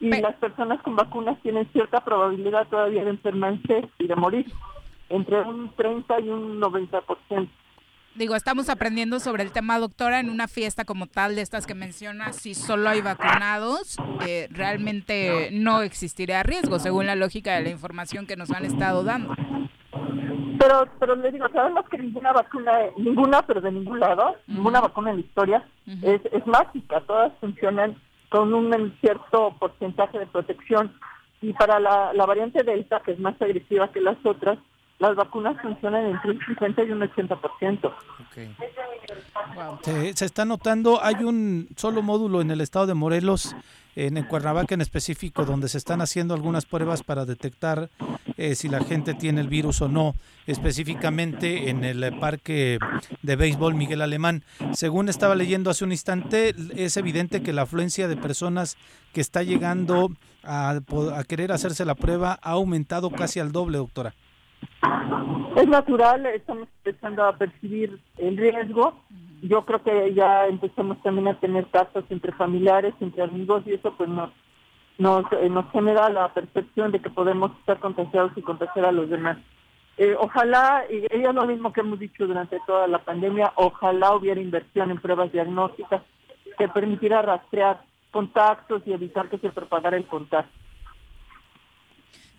Y 0.00 0.10
las 0.10 0.36
personas 0.36 0.80
con 0.82 0.94
vacunas 0.94 1.40
tienen 1.42 1.66
cierta 1.72 2.04
probabilidad 2.04 2.68
todavía 2.68 3.04
de 3.04 3.10
enfermarse 3.10 3.88
y 3.98 4.06
de 4.06 4.14
morir, 4.14 4.46
entre 5.08 5.40
un 5.40 5.70
30 5.74 6.20
y 6.20 6.28
un 6.28 6.60
90% 6.60 7.48
digo, 8.16 8.34
estamos 8.34 8.68
aprendiendo 8.68 9.20
sobre 9.20 9.42
el 9.42 9.52
tema, 9.52 9.78
doctora, 9.78 10.20
en 10.20 10.30
una 10.30 10.48
fiesta 10.48 10.84
como 10.84 11.06
tal 11.06 11.36
de 11.36 11.42
estas 11.42 11.66
que 11.66 11.74
mencionas, 11.74 12.36
si 12.36 12.54
solo 12.54 12.88
hay 12.88 13.00
vacunados, 13.00 13.96
eh, 14.26 14.48
realmente 14.50 15.50
no 15.52 15.82
existiría 15.82 16.42
riesgo, 16.42 16.78
según 16.78 17.06
la 17.06 17.14
lógica 17.14 17.54
de 17.54 17.62
la 17.62 17.70
información 17.70 18.26
que 18.26 18.36
nos 18.36 18.50
han 18.50 18.64
estado 18.64 19.04
dando. 19.04 19.34
Pero, 20.58 20.88
pero 20.98 21.16
le 21.16 21.30
digo, 21.30 21.46
sabemos 21.52 21.86
que 21.88 21.98
ninguna 21.98 22.32
vacuna, 22.32 22.72
ninguna, 22.96 23.42
pero 23.42 23.60
de 23.60 23.70
ningún 23.70 24.00
lado, 24.00 24.36
ninguna 24.46 24.80
vacuna 24.80 25.10
en 25.10 25.16
la 25.16 25.22
historia 25.22 25.68
es, 26.02 26.20
es 26.32 26.46
mágica, 26.46 27.00
todas 27.02 27.32
funcionan 27.40 27.96
con 28.30 28.52
un 28.52 28.94
cierto 29.00 29.54
porcentaje 29.58 30.18
de 30.18 30.26
protección. 30.26 30.92
Y 31.42 31.52
para 31.52 31.78
la, 31.78 32.12
la 32.14 32.24
variante 32.24 32.64
Delta, 32.64 33.00
que 33.04 33.12
es 33.12 33.20
más 33.20 33.40
agresiva 33.40 33.92
que 33.92 34.00
las 34.00 34.16
otras, 34.24 34.58
las 34.98 35.14
vacunas 35.14 35.60
funcionan 35.60 36.06
entre 36.06 36.32
un 36.32 36.40
50 36.46 36.84
y 36.84 36.90
un 36.90 37.00
80%. 37.00 37.94
Okay. 38.30 38.56
Se, 39.82 40.16
se, 40.16 40.24
está 40.24 40.44
notando, 40.44 41.02
hay 41.02 41.16
un 41.16 41.68
solo 41.76 42.02
módulo 42.02 42.40
en 42.40 42.50
el 42.50 42.60
estado 42.60 42.86
de 42.86 42.94
Morelos, 42.94 43.54
en, 43.96 44.22
Cuernavaca 44.24 44.74
en 44.74 44.82
específico, 44.82 45.44
donde 45.44 45.68
se 45.68 45.78
están 45.78 46.00
haciendo 46.02 46.34
algunas 46.34 46.66
pruebas 46.66 47.02
para 47.02 47.24
detectar 47.24 47.88
eh, 48.36 48.54
si 48.54 48.68
la 48.68 48.84
gente 48.84 49.14
tiene 49.14 49.40
el 49.40 49.48
virus 49.48 49.80
o 49.80 49.88
no, 49.88 50.14
específicamente 50.46 51.70
en 51.70 51.82
el 51.82 52.18
parque 52.18 52.78
de 53.22 53.36
béisbol 53.36 53.74
Miguel 53.74 54.02
Alemán. 54.02 54.44
Según 54.72 55.08
estaba 55.08 55.34
leyendo 55.34 55.70
hace 55.70 55.84
un 55.84 55.92
instante, 55.92 56.54
es 56.76 56.96
evidente 56.98 57.42
que 57.42 57.54
la 57.54 57.62
afluencia 57.62 58.06
de 58.06 58.16
personas 58.16 58.76
que 59.14 59.22
está 59.22 59.42
llegando 59.42 60.10
a, 60.44 60.78
a 61.14 61.24
querer 61.24 61.50
hacerse 61.50 61.86
la 61.86 61.94
prueba 61.94 62.38
ha 62.42 62.50
aumentado 62.50 63.10
casi 63.10 63.40
al 63.40 63.50
doble, 63.50 63.78
doctora. 63.78 64.14
Es 65.56 65.68
natural, 65.68 66.26
estamos 66.26 66.68
empezando 66.84 67.24
a 67.24 67.36
percibir 67.36 67.98
el 68.18 68.36
riesgo. 68.36 68.94
Yo 69.42 69.64
creo 69.64 69.82
que 69.82 70.14
ya 70.14 70.46
empezamos 70.46 71.02
también 71.02 71.28
a 71.28 71.40
tener 71.40 71.66
casos 71.68 72.04
entre 72.10 72.32
familiares, 72.32 72.94
entre 73.00 73.22
amigos 73.22 73.62
y 73.66 73.74
eso 73.74 73.94
pues 73.96 74.08
nos, 74.08 74.30
nos, 74.98 75.24
eh, 75.32 75.50
genera 75.72 76.08
la 76.08 76.32
percepción 76.32 76.92
de 76.92 77.00
que 77.00 77.10
podemos 77.10 77.52
estar 77.58 77.78
contagiados 77.80 78.32
y 78.36 78.42
contagiar 78.42 78.86
a 78.86 78.92
los 78.92 79.08
demás. 79.08 79.38
Eh, 79.98 80.14
ojalá, 80.18 80.84
y 80.90 81.06
es 81.08 81.34
lo 81.34 81.46
mismo 81.46 81.72
que 81.72 81.80
hemos 81.80 81.98
dicho 81.98 82.26
durante 82.26 82.60
toda 82.66 82.86
la 82.86 82.98
pandemia, 82.98 83.52
ojalá 83.56 84.14
hubiera 84.14 84.40
inversión 84.40 84.90
en 84.90 85.00
pruebas 85.00 85.32
diagnósticas 85.32 86.02
que 86.58 86.68
permitiera 86.68 87.22
rastrear 87.22 87.80
contactos 88.10 88.82
y 88.86 88.92
evitar 88.92 89.28
que 89.28 89.38
se 89.38 89.50
propagara 89.50 89.96
el 89.96 90.06
contacto. 90.06 90.52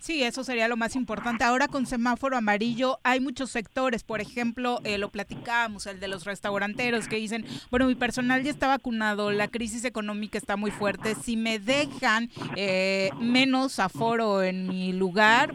Sí, 0.08 0.22
eso 0.24 0.42
sería 0.42 0.68
lo 0.68 0.78
más 0.78 0.96
importante. 0.96 1.44
Ahora 1.44 1.68
con 1.68 1.84
semáforo 1.84 2.34
amarillo 2.34 2.98
hay 3.02 3.20
muchos 3.20 3.50
sectores, 3.50 4.04
por 4.04 4.22
ejemplo, 4.22 4.80
eh, 4.84 4.96
lo 4.96 5.10
platicábamos, 5.10 5.86
el 5.86 6.00
de 6.00 6.08
los 6.08 6.24
restauranteros 6.24 7.08
que 7.08 7.16
dicen, 7.16 7.44
bueno, 7.70 7.86
mi 7.86 7.94
personal 7.94 8.42
ya 8.42 8.50
está 8.50 8.68
vacunado, 8.68 9.30
la 9.32 9.48
crisis 9.48 9.84
económica 9.84 10.38
está 10.38 10.56
muy 10.56 10.70
fuerte, 10.70 11.14
si 11.14 11.36
me 11.36 11.58
dejan 11.58 12.30
eh, 12.56 13.10
menos 13.20 13.80
aforo 13.80 14.42
en 14.42 14.66
mi 14.66 14.94
lugar, 14.94 15.52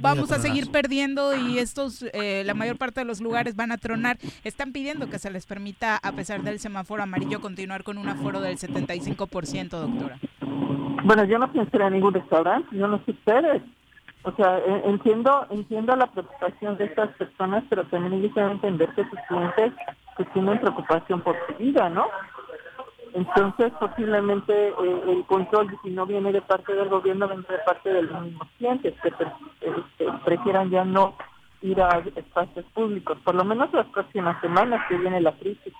vamos 0.00 0.32
a 0.32 0.40
seguir 0.40 0.72
perdiendo 0.72 1.36
y 1.36 1.58
estos, 1.58 2.04
eh, 2.14 2.42
la 2.44 2.54
mayor 2.54 2.76
parte 2.76 2.98
de 2.98 3.04
los 3.04 3.20
lugares 3.20 3.54
van 3.54 3.70
a 3.70 3.78
tronar. 3.78 4.18
Están 4.42 4.72
pidiendo 4.72 5.08
que 5.08 5.20
se 5.20 5.30
les 5.30 5.46
permita, 5.46 6.00
a 6.02 6.10
pesar 6.10 6.42
del 6.42 6.58
semáforo 6.58 7.04
amarillo, 7.04 7.40
continuar 7.40 7.84
con 7.84 7.98
un 7.98 8.08
aforo 8.08 8.40
del 8.40 8.58
75%, 8.58 9.68
doctora. 9.68 10.18
Bueno, 11.04 11.24
yo 11.26 11.38
no 11.38 11.52
pienso 11.52 11.80
en 11.80 11.92
ningún 11.92 12.14
restaurante, 12.14 12.76
yo 12.76 12.88
no 12.88 12.98
sé 13.04 13.12
ustedes. 13.12 13.62
O 14.24 14.32
sea, 14.32 14.58
entiendo 14.84 15.46
entiendo 15.50 15.94
la 15.96 16.06
preocupación 16.06 16.78
de 16.78 16.86
estas 16.86 17.10
personas, 17.16 17.62
pero 17.68 17.84
también 17.84 18.22
hay 18.22 18.30
que 18.30 18.40
entender 18.40 18.88
que 18.94 19.04
sus 19.08 19.18
clientes 19.28 19.72
pues, 20.16 20.32
tienen 20.32 20.58
preocupación 20.60 21.20
por 21.20 21.36
su 21.46 21.54
vida, 21.56 21.90
¿no? 21.90 22.06
Entonces, 23.14 23.72
posiblemente 23.78 24.68
eh, 24.68 25.02
el 25.06 25.24
control, 25.26 25.68
si 25.82 25.90
no 25.90 26.04
viene 26.04 26.32
de 26.32 26.42
parte 26.42 26.74
del 26.74 26.88
gobierno, 26.88 27.28
viene 27.28 27.44
de 27.48 27.58
parte 27.58 27.92
de 27.92 28.02
los 28.02 28.22
mismos 28.22 28.48
clientes, 28.58 28.94
que 29.02 29.08
este, 29.08 30.12
prefieran 30.24 30.70
ya 30.70 30.84
no 30.84 31.14
ir 31.62 31.80
a 31.80 31.98
espacios 31.98 32.64
públicos, 32.74 33.16
por 33.24 33.36
lo 33.36 33.44
menos 33.44 33.72
las 33.72 33.86
próximas 33.86 34.40
semanas 34.40 34.84
que 34.88 34.96
viene 34.96 35.20
la 35.20 35.32
crisis. 35.32 35.72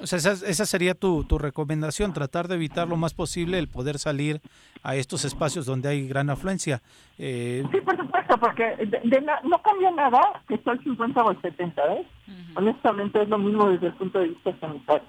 O 0.00 0.06
sea, 0.06 0.18
esa, 0.18 0.32
esa 0.46 0.66
sería 0.66 0.94
tu, 0.94 1.24
tu, 1.24 1.38
recomendación, 1.38 2.12
tratar 2.12 2.48
de 2.48 2.54
evitar 2.56 2.88
lo 2.88 2.96
más 2.96 3.14
posible 3.14 3.58
el 3.58 3.68
poder 3.68 3.98
salir 3.98 4.40
a 4.82 4.96
estos 4.96 5.24
espacios 5.24 5.66
donde 5.66 5.88
hay 5.88 6.08
gran 6.08 6.30
afluencia. 6.30 6.80
Eh... 7.18 7.64
Sí, 7.70 7.80
por 7.80 7.96
supuesto, 7.96 8.36
porque 8.38 8.88
no 9.44 9.62
cambia 9.62 9.90
nada 9.90 10.42
que 10.48 10.58
sea 10.58 10.72
el 10.72 10.82
50 10.82 11.22
o 11.22 11.30
el 11.30 11.40
70, 11.40 11.86
¿ves? 11.86 12.06
Honestamente 12.54 13.22
es 13.22 13.28
lo 13.28 13.38
mismo 13.38 13.68
desde 13.68 13.88
el 13.88 13.94
punto 13.94 14.18
de 14.18 14.28
vista 14.28 14.56
sanitario. 14.60 15.08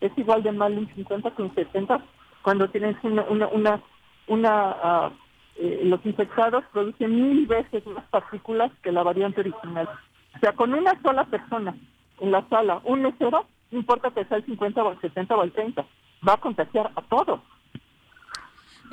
Es 0.00 0.12
igual 0.16 0.42
de 0.42 0.52
mal 0.52 0.76
un 0.76 0.92
50 0.94 1.30
que 1.30 1.42
un 1.42 1.54
70 1.54 2.04
cuando 2.42 2.68
tienes 2.68 2.96
una... 3.02 3.22
una, 3.22 3.48
una, 3.48 3.82
una 4.28 5.08
uh, 5.08 5.12
eh, 5.56 5.82
los 5.84 6.04
infectados 6.06 6.64
producen 6.72 7.14
mil 7.14 7.46
veces 7.46 7.86
más 7.86 8.04
partículas 8.06 8.72
que 8.82 8.90
la 8.90 9.02
variante 9.02 9.40
original. 9.40 9.88
O 10.34 10.38
sea, 10.38 10.52
con 10.52 10.72
una 10.72 11.00
sola 11.02 11.24
persona 11.24 11.74
en 12.20 12.30
la 12.30 12.48
sala, 12.48 12.80
un 12.84 13.02
mesero, 13.02 13.46
no 13.72 13.78
importa 13.78 14.10
que 14.10 14.24
sea 14.26 14.36
el 14.36 14.44
50 14.44 14.82
o 14.82 14.92
el 14.92 15.00
70 15.00 15.34
o 15.34 15.42
el 15.42 15.52
30, 15.52 15.86
va 16.26 16.34
a 16.34 16.36
contagiar 16.36 16.92
a 16.94 17.02
todos. 17.02 17.40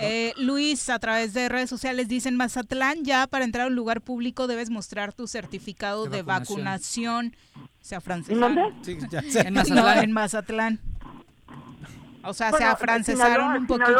Eh, 0.02 0.34
Luis, 0.38 0.90
a 0.90 0.98
través 0.98 1.34
de 1.34 1.50
redes 1.50 1.70
sociales 1.70 2.08
dicen 2.08 2.38
Mazatlán, 2.38 3.04
ya 3.04 3.28
para 3.28 3.44
entrar 3.44 3.66
a 3.66 3.68
un 3.68 3.76
lugar 3.76 4.00
público 4.00 4.48
debes 4.48 4.70
mostrar 4.70 5.12
tu 5.12 5.28
certificado 5.28 6.06
de, 6.06 6.22
vacunación. 6.22 7.36
sea 7.82 8.00
francesano. 8.00 8.74
Sí, 8.82 8.98
en 9.36 9.54
Mazatlán. 9.54 10.04
en 10.04 10.12
Mazatlán. 10.14 10.80
O 12.24 12.34
sea, 12.34 12.52
se 12.52 12.64
afrancesaron 12.64 13.58
un 13.58 13.68
poquito. 13.68 13.92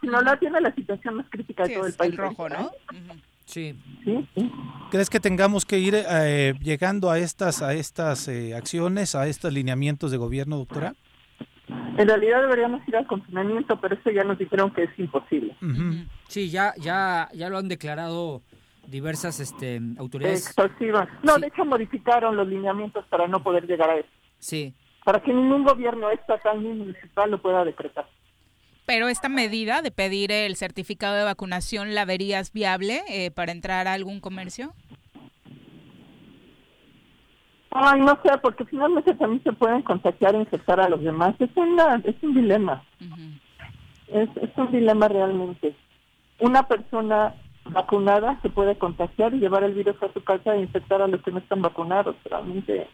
Sinaloa, 0.00 0.36
tiene 0.38 0.60
la 0.60 0.74
situación 0.74 1.16
más 1.16 1.26
crítica 1.28 1.64
de 1.64 1.74
todo 1.74 1.86
el 1.86 1.94
país. 1.94 2.12
El 2.12 2.18
rojo, 2.18 2.48
¿no? 2.48 2.70
Sí. 3.48 3.74
¿Crees 4.90 5.08
que 5.08 5.20
tengamos 5.20 5.64
que 5.64 5.78
ir 5.78 5.94
eh, 5.96 6.52
llegando 6.60 7.10
a 7.10 7.18
estas 7.18 7.62
a 7.62 7.72
estas 7.72 8.28
eh, 8.28 8.54
acciones, 8.54 9.14
a 9.14 9.26
estos 9.26 9.54
lineamientos 9.54 10.10
de 10.10 10.18
gobierno, 10.18 10.58
doctora? 10.58 10.94
En 11.66 12.06
realidad 12.06 12.42
deberíamos 12.42 12.86
ir 12.86 12.96
al 12.96 13.06
confinamiento, 13.06 13.80
pero 13.80 13.94
eso 13.94 14.10
ya 14.10 14.22
nos 14.22 14.38
dijeron 14.38 14.70
que 14.70 14.82
es 14.84 14.90
imposible. 14.98 15.56
Sí, 16.28 16.50
ya 16.50 16.74
ya 16.76 17.30
ya 17.32 17.48
lo 17.48 17.56
han 17.56 17.68
declarado 17.68 18.42
diversas 18.86 19.40
este, 19.40 19.80
autoridades. 19.98 20.54
No, 21.22 21.38
de 21.38 21.46
hecho 21.46 21.64
modificaron 21.64 22.36
los 22.36 22.46
lineamientos 22.46 23.06
para 23.06 23.26
no 23.28 23.42
poder 23.42 23.66
llegar 23.66 23.88
a 23.88 23.96
eso. 23.96 24.08
Sí. 24.38 24.74
Para 25.06 25.22
que 25.22 25.32
ningún 25.32 25.64
gobierno 25.64 26.10
estatal 26.10 26.62
ni 26.62 26.68
municipal 26.68 27.30
lo 27.30 27.40
pueda 27.40 27.64
decretar. 27.64 28.06
Pero 28.88 29.08
esta 29.08 29.28
medida 29.28 29.82
de 29.82 29.90
pedir 29.90 30.32
el 30.32 30.56
certificado 30.56 31.14
de 31.14 31.22
vacunación, 31.22 31.94
¿la 31.94 32.06
verías 32.06 32.54
viable 32.54 33.02
eh, 33.10 33.30
para 33.30 33.52
entrar 33.52 33.86
a 33.86 33.92
algún 33.92 34.18
comercio? 34.18 34.72
Ay, 37.70 38.00
no 38.00 38.18
sé, 38.22 38.30
porque 38.40 38.64
finalmente 38.64 39.14
también 39.14 39.42
se 39.42 39.52
pueden 39.52 39.82
contagiar 39.82 40.34
e 40.34 40.38
infectar 40.38 40.80
a 40.80 40.88
los 40.88 41.02
demás. 41.02 41.34
Es, 41.38 41.50
una, 41.54 41.96
es 42.02 42.14
un 42.22 42.32
dilema. 42.32 42.82
es, 44.06 44.30
es 44.40 44.56
un 44.56 44.72
dilema 44.72 45.06
realmente. 45.06 45.74
Una 46.38 46.66
persona 46.66 47.34
vacunada 47.66 48.40
se 48.40 48.48
puede 48.48 48.78
contagiar 48.78 49.34
y 49.34 49.40
llevar 49.40 49.64
el 49.64 49.74
virus 49.74 50.02
a 50.02 50.10
su 50.14 50.24
casa 50.24 50.54
e 50.54 50.62
infectar 50.62 51.02
a 51.02 51.08
los 51.08 51.22
que 51.22 51.30
no 51.30 51.40
están 51.40 51.60
vacunados. 51.60 52.16
Realmente 52.24 52.88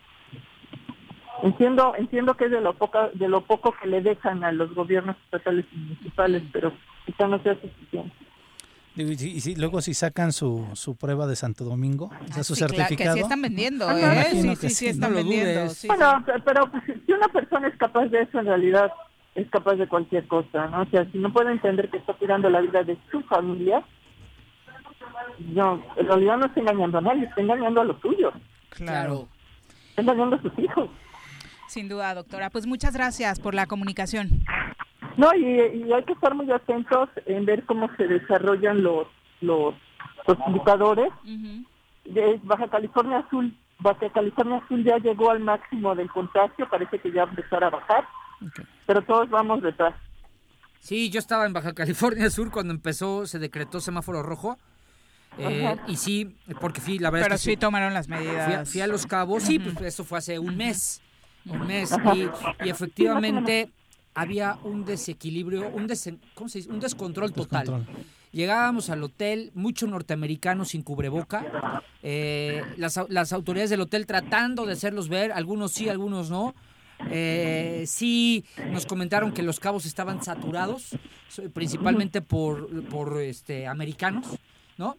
Entiendo, 1.43 1.95
entiendo 1.99 2.35
que 2.35 2.47
es 2.47 2.51
de 2.51 2.61
lo 2.61 2.74
poco, 2.74 3.11
de 3.12 3.28
lo 3.28 3.41
poco 3.43 3.74
que 3.80 3.89
le 3.89 4.01
dejan 4.01 4.45
a 4.45 4.53
los 4.53 4.74
gobiernos 4.74 5.16
estatales 5.24 5.66
y 5.72 5.76
municipales, 5.76 6.43
pero 6.53 6.72
quizá 7.05 7.26
no 7.26 7.43
sea 7.43 7.55
suficiente. 7.61 8.14
Y, 8.97 9.41
si, 9.41 9.57
luego 9.57 9.80
si 9.80 9.93
sacan 9.93 10.32
su, 10.32 10.68
su 10.74 10.95
prueba 10.95 11.26
de 11.26 11.35
Santo 11.35 11.64
Domingo, 11.64 12.11
ah, 12.12 12.45
su 12.45 12.55
certificado. 12.55 12.97
que 12.97 13.12
sí 13.12 13.18
están 13.18 13.43
vendiendo, 13.43 13.91
¿eh? 13.91 14.28
Sí, 14.30 14.55
sí, 14.55 14.70
sí, 14.70 14.87
están 14.87 15.12
vendiendo. 15.14 15.72
bueno, 15.89 16.24
pero 16.45 16.70
pues, 16.70 16.85
si 17.05 17.12
una 17.12 17.26
persona 17.26 17.66
es 17.66 17.76
capaz 17.76 18.07
de 18.07 18.22
eso, 18.22 18.39
en 18.39 18.47
realidad 18.47 18.93
es 19.35 19.51
capaz 19.51 19.74
de 19.74 19.89
cualquier 19.89 20.28
cosa, 20.28 20.68
¿no? 20.68 20.82
O 20.82 20.87
sea, 20.87 21.05
si 21.11 21.18
no 21.18 21.32
puede 21.32 21.51
entender 21.51 21.91
que 21.91 21.97
está 21.97 22.14
tirando 22.14 22.49
la 22.49 22.61
vida 22.61 22.85
de 22.85 22.97
su 23.11 23.20
familia, 23.22 23.85
no, 25.41 25.82
en 25.97 26.07
realidad 26.07 26.37
no 26.37 26.47
está 26.47 26.61
engañando 26.61 26.99
a 26.99 27.01
nadie, 27.01 27.24
está 27.24 27.41
engañando 27.41 27.80
a 27.80 27.85
los 27.85 28.01
suyos. 28.01 28.32
Claro. 28.70 29.28
Está 29.89 30.03
engañando 30.03 30.37
a 30.37 30.43
sus 30.43 30.57
hijos. 30.57 30.89
Sin 31.75 31.89
duda, 31.89 32.14
doctora. 32.14 32.51
Pues 32.51 32.66
muchas 32.66 32.95
gracias 32.95 33.41
por 33.41 33.53
la 33.53 33.66
comunicación. 33.66 34.45
No, 35.16 35.35
y, 35.35 35.43
hay 35.93 36.05
que 36.05 36.12
estar 36.12 36.33
muy 36.33 36.49
atentos 36.53 37.09
en 37.27 37.45
ver 37.45 37.64
cómo 37.64 37.91
se 37.97 38.07
desarrollan 38.07 38.85
los 38.85 39.09
los, 39.41 39.75
indicadores. 40.47 41.12
de 42.05 42.41
Baja 42.45 42.68
California 42.68 43.18
Azul, 43.18 43.53
Baja 43.81 44.09
California 44.11 44.59
Azul 44.59 44.85
ya 44.85 44.99
llegó 44.99 45.33
al 45.33 45.41
máximo 45.41 45.97
del 45.97 46.09
contagio, 46.12 46.68
parece 46.70 47.01
que 47.01 47.11
ya 47.11 47.25
empezará 47.25 47.66
a 47.66 47.70
bajar, 47.70 48.07
pero 48.87 49.03
todos 49.03 49.29
vamos 49.29 49.61
detrás. 49.61 49.97
Sí, 50.79 51.11
yo 51.11 51.18
estaba 51.18 51.45
en 51.45 51.55
Baja 51.55 51.72
California 51.75 52.31
Sur 52.31 52.53
cuando 52.53 52.72
empezó, 52.72 53.27
se 53.27 53.41
decretó 53.41 53.81
semáforo 53.81 54.22
rojo. 54.22 54.59
Eh, 55.39 55.77
y 55.89 55.97
sí, 55.97 56.37
porque 56.61 56.81
fui, 56.81 57.01
la 57.01 57.11
verdad 57.11 57.27
Pero 57.27 57.39
sí 57.39 57.57
tomaron 57.57 57.95
las 57.95 58.07
medidas. 58.07 58.70
Fui, 58.70 58.81
a 58.81 58.87
Los 58.87 59.09
Cabos, 59.09 59.43
sí, 59.43 59.59
pues 59.59 59.81
eso 59.81 60.05
fue 60.05 60.18
hace 60.18 60.39
un 60.39 60.57
mes 60.57 61.03
un 61.47 61.66
mes 61.66 61.95
y, 62.14 62.68
efectivamente 62.68 63.70
había 64.14 64.59
un 64.62 64.84
desequilibrio, 64.84 65.68
un, 65.68 65.88
un 65.88 66.80
descontrol 66.80 67.32
total. 67.32 67.86
Llegábamos 68.30 68.90
al 68.90 69.03
hotel, 69.03 69.51
mucho 69.55 69.86
norteamericano 69.86 70.64
sin 70.64 70.82
cubreboca, 70.82 71.82
eh, 72.03 72.62
las, 72.76 73.01
las, 73.09 73.32
autoridades 73.32 73.70
del 73.70 73.80
hotel 73.80 74.07
tratando 74.07 74.66
de 74.66 74.72
hacerlos 74.72 75.09
ver, 75.09 75.32
algunos 75.32 75.72
sí, 75.72 75.88
algunos 75.88 76.30
no. 76.30 76.55
Eh, 77.11 77.84
sí, 77.86 78.45
nos 78.70 78.86
comentaron 78.86 79.32
que 79.32 79.42
los 79.42 79.61
cabos 79.61 79.84
estaban 79.84 80.22
saturados, 80.22 80.97
principalmente 81.53 82.22
por, 82.22 82.84
por 82.88 83.20
este, 83.20 83.66
americanos. 83.66 84.26
¿no? 84.76 84.97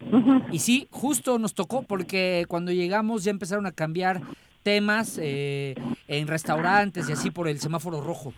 Y 0.52 0.60
sí, 0.60 0.88
justo 0.89 1.38
nos 1.38 1.54
tocó 1.54 1.84
porque 1.84 2.46
cuando 2.48 2.72
llegamos 2.72 3.24
ya 3.24 3.32
empezaron 3.32 3.66
a 3.66 3.72
cambiar 3.72 4.22
temas 4.66 5.20
eh, 5.22 5.76
en 6.07 6.28
restaurantes 6.28 7.07
y 7.07 7.13
así 7.13 7.30
por 7.30 7.47
el 7.47 7.59
semáforo 7.59 8.01
rojo. 8.01 8.34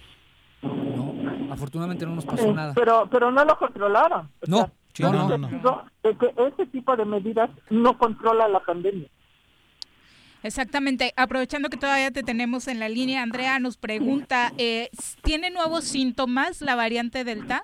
No, 0.61 1.53
afortunadamente 1.53 2.05
no 2.05 2.15
nos 2.15 2.25
pasó 2.25 2.51
nada. 2.53 2.73
Pero, 2.75 3.07
pero 3.09 3.31
no 3.31 3.45
lo 3.45 3.57
controlaron. 3.57 4.29
no, 4.45 4.69
no, 4.99 5.37
no, 5.37 5.85
ese 6.03 6.65
tipo 6.65 6.97
de 6.97 7.05
medidas 7.05 7.49
no 7.69 7.97
controla 7.97 8.49
la 8.49 8.59
pandemia. 8.59 9.07
Exactamente. 10.43 11.13
Aprovechando 11.15 11.69
que 11.69 11.77
todavía 11.77 12.11
te 12.11 12.23
tenemos 12.23 12.67
en 12.67 12.79
la 12.79 12.89
línea, 12.89 13.23
Andrea 13.23 13.59
nos 13.59 13.77
pregunta, 13.77 14.51
eh, 14.57 14.89
¿tiene 15.23 15.49
nuevos 15.49 15.85
síntomas 15.85 16.61
la 16.61 16.75
variante 16.75 17.23
Delta? 17.23 17.63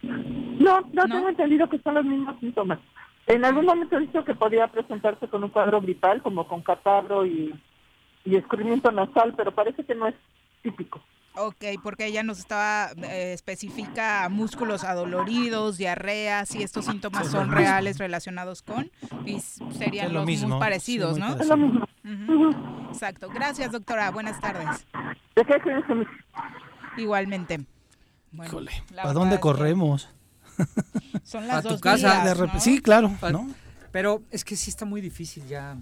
No, 0.00 0.82
no, 0.92 1.02
tengo 1.02 1.28
entendido 1.28 1.68
que 1.68 1.80
son 1.80 1.94
los 1.94 2.04
mismos 2.04 2.38
síntomas. 2.38 2.78
En 3.26 3.44
algún 3.44 3.64
momento 3.64 3.96
he 3.96 4.00
dicho 4.02 4.24
que 4.24 4.34
podía 4.34 4.68
presentarse 4.68 5.26
con 5.26 5.42
un 5.42 5.50
cuadro 5.50 5.80
gripal, 5.80 6.22
como 6.22 6.46
con 6.46 6.62
catarro 6.62 7.26
y 7.26 7.52
y 8.24 8.36
escurrimiento 8.36 8.90
nasal, 8.90 9.34
pero 9.36 9.54
parece 9.54 9.84
que 9.84 9.94
no 9.94 10.08
es 10.08 10.14
típico. 10.62 11.00
Ok, 11.36 11.64
porque 11.82 12.06
ella 12.06 12.22
nos 12.22 12.38
estaba, 12.38 12.92
eh, 12.92 13.32
especifica 13.32 14.28
músculos 14.30 14.84
adoloridos, 14.84 15.78
diarrea, 15.78 16.46
si 16.46 16.62
estos 16.62 16.84
síntomas 16.84 17.28
son 17.28 17.50
reales 17.50 17.98
relacionados 17.98 18.62
con, 18.62 18.90
y 19.26 19.40
serían 19.40 20.12
los 20.12 20.24
muy 20.24 20.60
parecidos, 20.60 21.18
¿no? 21.18 21.36
Es 21.36 21.48
lo 21.48 21.56
mismo. 21.56 21.86
Exacto. 22.88 23.28
Gracias, 23.34 23.72
doctora. 23.72 24.12
Buenas 24.12 24.40
tardes. 24.40 24.86
¿De 25.34 25.44
qué 25.44 25.60
Igualmente. 26.96 27.66
Híjole, 28.32 28.70
¿para 28.94 29.12
dónde 29.12 29.40
corremos? 29.40 30.08
Son 31.24 31.46
las 31.48 31.56
a 31.56 31.62
dos 31.62 31.74
tu 31.74 31.80
casa. 31.80 32.60
Sí, 32.60 32.80
claro, 32.80 33.10
¿no? 33.32 33.48
Pero 33.90 34.22
es 34.30 34.44
que 34.44 34.54
sí 34.54 34.70
está 34.70 34.84
muy 34.84 35.00
difícil 35.00 35.46
ya. 35.46 35.76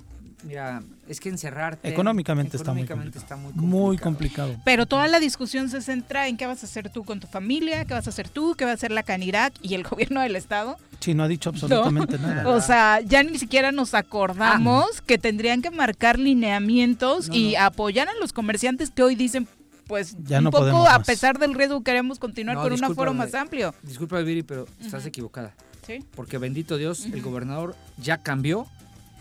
Mira, 0.45 0.83
es 1.09 1.21
que 1.21 1.29
encerrarte. 1.29 1.89
Económicamente, 1.89 2.57
económicamente 2.57 3.19
está 3.19 3.37
muy 3.37 3.53
complicado. 3.53 3.69
Muy 3.69 3.99
complicado. 3.99 4.57
Pero 4.65 4.87
toda 4.87 5.07
la 5.09 5.21
discusión 5.21 5.69
se 5.71 5.81
centra 5.83 6.27
en 6.29 6.37
qué 6.37 6.47
vas 6.47 6.63
a 6.63 6.67
hacer 6.67 6.91
tú 6.91 7.05
con 7.05 7.21
tu 7.21 7.27
familia, 7.29 7.85
qué 7.85 7.95
vas 7.95 8.07
a 8.07 8.11
hacer 8.11 8.29
tú, 8.29 8.55
qué 8.57 8.65
va 8.65 8.73
a 8.73 8.75
hacer 8.75 8.91
la 8.91 9.03
Canirac 9.05 9.55
y 9.63 9.75
el 9.75 9.83
gobierno 9.89 10.21
del 10.21 10.35
estado. 10.37 10.77
Sí, 11.01 11.15
no 11.15 11.23
ha 11.25 11.29
dicho 11.29 11.51
absolutamente 11.51 12.19
No. 12.19 12.27
nada. 12.29 12.49
O 12.49 12.61
sea, 12.61 13.01
ya 13.01 13.23
ni 13.23 13.39
siquiera 13.39 13.73
nos 13.73 13.95
acordamos 13.95 15.01
que 15.03 15.19
tendrían 15.19 15.63
que 15.63 15.71
marcar 15.71 16.19
lineamientos 16.19 17.29
y 17.33 17.55
apoyar 17.57 18.09
a 18.09 18.15
los 18.21 18.33
comerciantes 18.33 18.91
que 18.91 19.03
hoy 19.03 19.15
dicen, 19.15 19.47
pues 19.87 20.17
Ya 20.25 20.39
un 20.39 20.45
no 20.45 20.51
poco 20.51 20.63
podemos 20.65 20.89
a 20.89 21.01
pesar 21.01 21.39
del 21.39 21.55
riesgo 21.55 21.83
queremos 21.83 22.19
continuar 22.19 22.57
No, 22.57 22.63
con 22.63 22.73
un 22.73 22.85
aforo 22.85 23.13
más 23.15 23.35
amplio. 23.35 23.75
Disculpa, 23.83 24.19
Viri, 24.21 24.43
pero 24.43 24.67
estás 24.81 25.05
equivocada. 25.07 25.53
Sí. 25.87 25.99
Porque 26.15 26.39
bendito 26.39 26.77
Dios, 26.77 27.07
el 27.07 27.21
gobernador 27.23 27.75
ya 27.99 28.19
cambió 28.19 28.67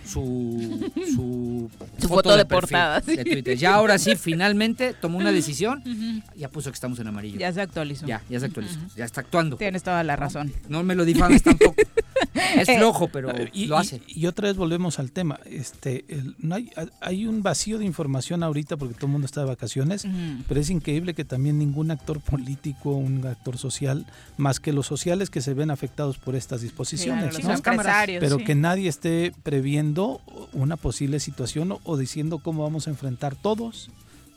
su, 0.06 0.92
su, 1.16 1.70
Su 2.00 2.08
foto 2.08 2.36
de 2.36 2.46
portada, 2.46 3.02
sí. 3.02 3.16
de 3.16 3.24
Twitter. 3.24 3.58
Ya 3.58 3.74
ahora 3.76 3.98
sí, 3.98 4.16
finalmente 4.16 4.94
tomó 4.94 5.18
una 5.18 5.32
decisión. 5.32 5.84
Ya 6.36 6.50
puso 6.50 6.70
que 6.72 6.76
estamos 6.76 7.00
en 7.00 7.08
amarillo. 7.08 7.40
Ya 7.40 7.52
se 7.54 7.62
actualizó. 7.62 8.06
Ya, 8.06 8.22
ya 8.30 8.40
se 8.40 8.46
actualizó. 8.48 8.80
Ya 8.96 9.06
está 9.06 9.22
actuando. 9.22 9.58
Tienes 9.58 9.84
toda 9.84 10.04
la 10.04 10.16
razón. 10.16 10.52
No 10.70 10.84
me 10.84 10.96
lo 10.96 11.06
difames 11.06 11.44
tampoco. 11.44 11.76
es 12.58 12.68
flojo, 12.78 13.08
pero 13.08 13.30
Y, 13.54 13.66
lo 13.68 13.78
hace. 13.78 14.02
y 14.08 14.26
otra 14.28 14.48
vez 14.48 14.58
volvemos 14.58 15.00
al 15.00 15.12
tema. 15.12 15.40
Este, 15.46 16.06
el- 16.08 16.36
no 16.40 16.56
hay, 16.56 16.70
hay 17.02 17.26
un 17.26 17.42
vacío 17.44 17.78
de 17.80 17.86
información 17.86 18.44
ahorita 18.44 18.78
porque 18.78 18.94
todo 18.94 19.08
el 19.08 19.12
mundo 19.14 19.26
está 19.26 19.42
de 19.42 19.48
vacaciones, 19.48 20.06
pero 20.48 20.60
es 20.60 20.70
increíble 20.70 21.14
que 21.14 21.26
también 21.26 21.58
ningún 21.60 21.92
actor 21.92 22.20
político, 22.22 22.92
un 22.92 23.26
actor 23.26 23.58
social, 23.58 24.06
más 24.38 24.60
que 24.60 24.74
los 24.74 24.88
sociales 24.88 25.30
que 25.30 25.42
se 25.42 25.54
ven 25.54 25.72
afectados 25.72 26.18
por 26.18 26.36
estas 26.36 26.62
disposiciones, 26.62 27.36
Claro, 27.36 27.38
los 27.38 27.48
¿no? 27.66 27.72
empresarios, 27.72 28.20
pero 28.20 28.38
sí. 28.38 28.44
que 28.44 28.56
nadie 28.56 28.90
esté 28.90 29.34
previendo 29.44 30.22
una 30.54 30.78
posible 30.78 31.20
situación 31.20 31.72
o, 31.74 31.80
o 31.84 31.98
diciendo 31.98 32.40
cómo 32.40 32.64
vamos 32.64 32.88
a 32.88 32.90
enfrentar 32.92 33.36
todos, 33.36 33.90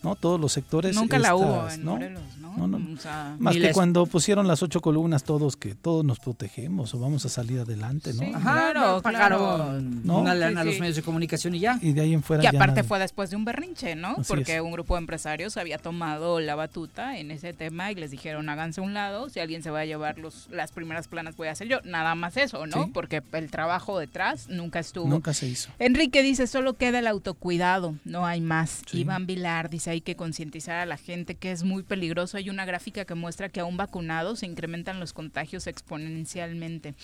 ¿no? 0.05 0.15
Todos 0.17 0.41
los 0.41 0.53
sectores. 0.53 0.95
Nunca 0.95 1.19
la 1.19 1.35
hubo 1.35 1.69
en 1.69 1.85
¿no? 1.85 1.93
Morelos, 1.93 2.23
¿no? 2.39 2.55
No, 2.57 2.69
no. 2.69 2.95
O 2.95 2.97
sea, 2.99 3.35
Más 3.41 3.55
que 3.55 3.61
les- 3.61 3.75
cuando 3.75 4.07
pusieron 4.07 4.47
las 4.47 4.63
ocho 4.63 4.81
columnas 4.81 5.25
todos 5.25 5.57
que 5.57 5.75
todos 5.75 6.05
nos 6.05 6.21
protegemos 6.21 6.95
o 6.95 7.01
vamos 7.01 7.25
a 7.27 7.29
salir 7.29 7.59
adelante, 7.59 8.13
¿no? 8.15 8.21
Sí, 8.21 8.33
Ajá, 8.33 8.53
claro, 8.73 8.81
no, 8.97 9.03
pagaron 9.03 9.39
claro. 9.57 9.81
¿No? 10.05 10.19
una 10.21 10.35
lana 10.35 10.61
a 10.61 10.63
Sí, 10.65 10.71
los 10.71 10.79
medios 10.79 10.97
de 10.97 11.03
comunicación 11.03 11.55
y 11.57 11.59
ya. 11.61 11.79
Y 11.83 11.93
de 11.93 12.03
ahí 12.03 12.15
en 12.15 12.23
fuera 12.23 12.43
Que 12.43 12.49
aparte 12.49 12.77
nada. 12.77 12.85
fue 12.89 12.99
después 13.01 13.31
de 13.31 13.37
un 13.37 13.45
berrinche, 13.45 13.97
¿no? 13.97 14.11
Así 14.19 14.23
Porque 14.29 14.57
es. 14.57 14.63
un 14.63 14.71
grupo 14.71 14.95
de 14.95 15.01
empresarios 15.01 15.57
había 15.57 15.79
tomado 15.79 16.39
la 16.39 16.55
batuta 16.55 17.19
en 17.19 17.33
ese 17.33 17.53
tema 17.55 17.91
y 17.91 17.97
les 17.97 18.13
dijeron 18.13 18.49
háganse 18.49 18.81
a 18.81 18.85
un 18.85 18.95
lado, 18.95 19.29
si 19.31 19.41
alguien 19.41 19.63
se 19.65 19.71
va 19.71 19.81
a 19.81 19.85
llevar 19.85 20.19
los, 20.19 20.49
las 20.51 20.71
primeras 20.71 21.09
planas 21.09 21.37
voy 21.37 21.49
a 21.49 21.53
hacer 21.53 21.67
yo. 21.67 21.79
Nada 21.85 22.15
más 22.15 22.37
eso, 22.37 22.67
¿no? 22.67 22.85
Sí. 22.85 22.91
Porque 22.95 23.21
el 23.33 23.51
trabajo 23.51 23.99
detrás 23.99 24.49
nunca 24.49 24.79
estuvo. 24.79 25.09
Nunca 25.09 25.35
se 25.35 25.49
hizo. 25.49 25.71
Enrique 25.81 26.23
dice, 26.23 26.47
solo 26.47 26.75
queda 26.75 27.01
el 27.01 27.07
autocuidado, 27.09 27.95
no 28.05 28.27
hay 28.27 28.41
más. 28.41 28.83
Sí. 28.87 29.01
Iván 29.01 29.27
Vilar 29.27 29.71
dice, 29.71 29.91
hay 29.95 30.01
que 30.01 30.17
concientizar 30.17 30.77
a 30.77 30.87
la 30.87 30.97
gente 30.97 31.37
que 31.37 31.53
es 31.53 31.63
muy 31.63 31.83
peligroso. 31.83 32.37
Hay 32.37 32.51
una 32.51 32.65
gráfica 32.65 33.05
que 33.05 33.15
muestra 33.15 33.49
que 33.49 33.61
aún 33.61 33.77
vacunados 33.77 34.41
se 34.41 34.47
incrementan 34.47 35.01
los 35.01 35.13
contagios 35.13 35.67
exponencialmente. 35.67 36.95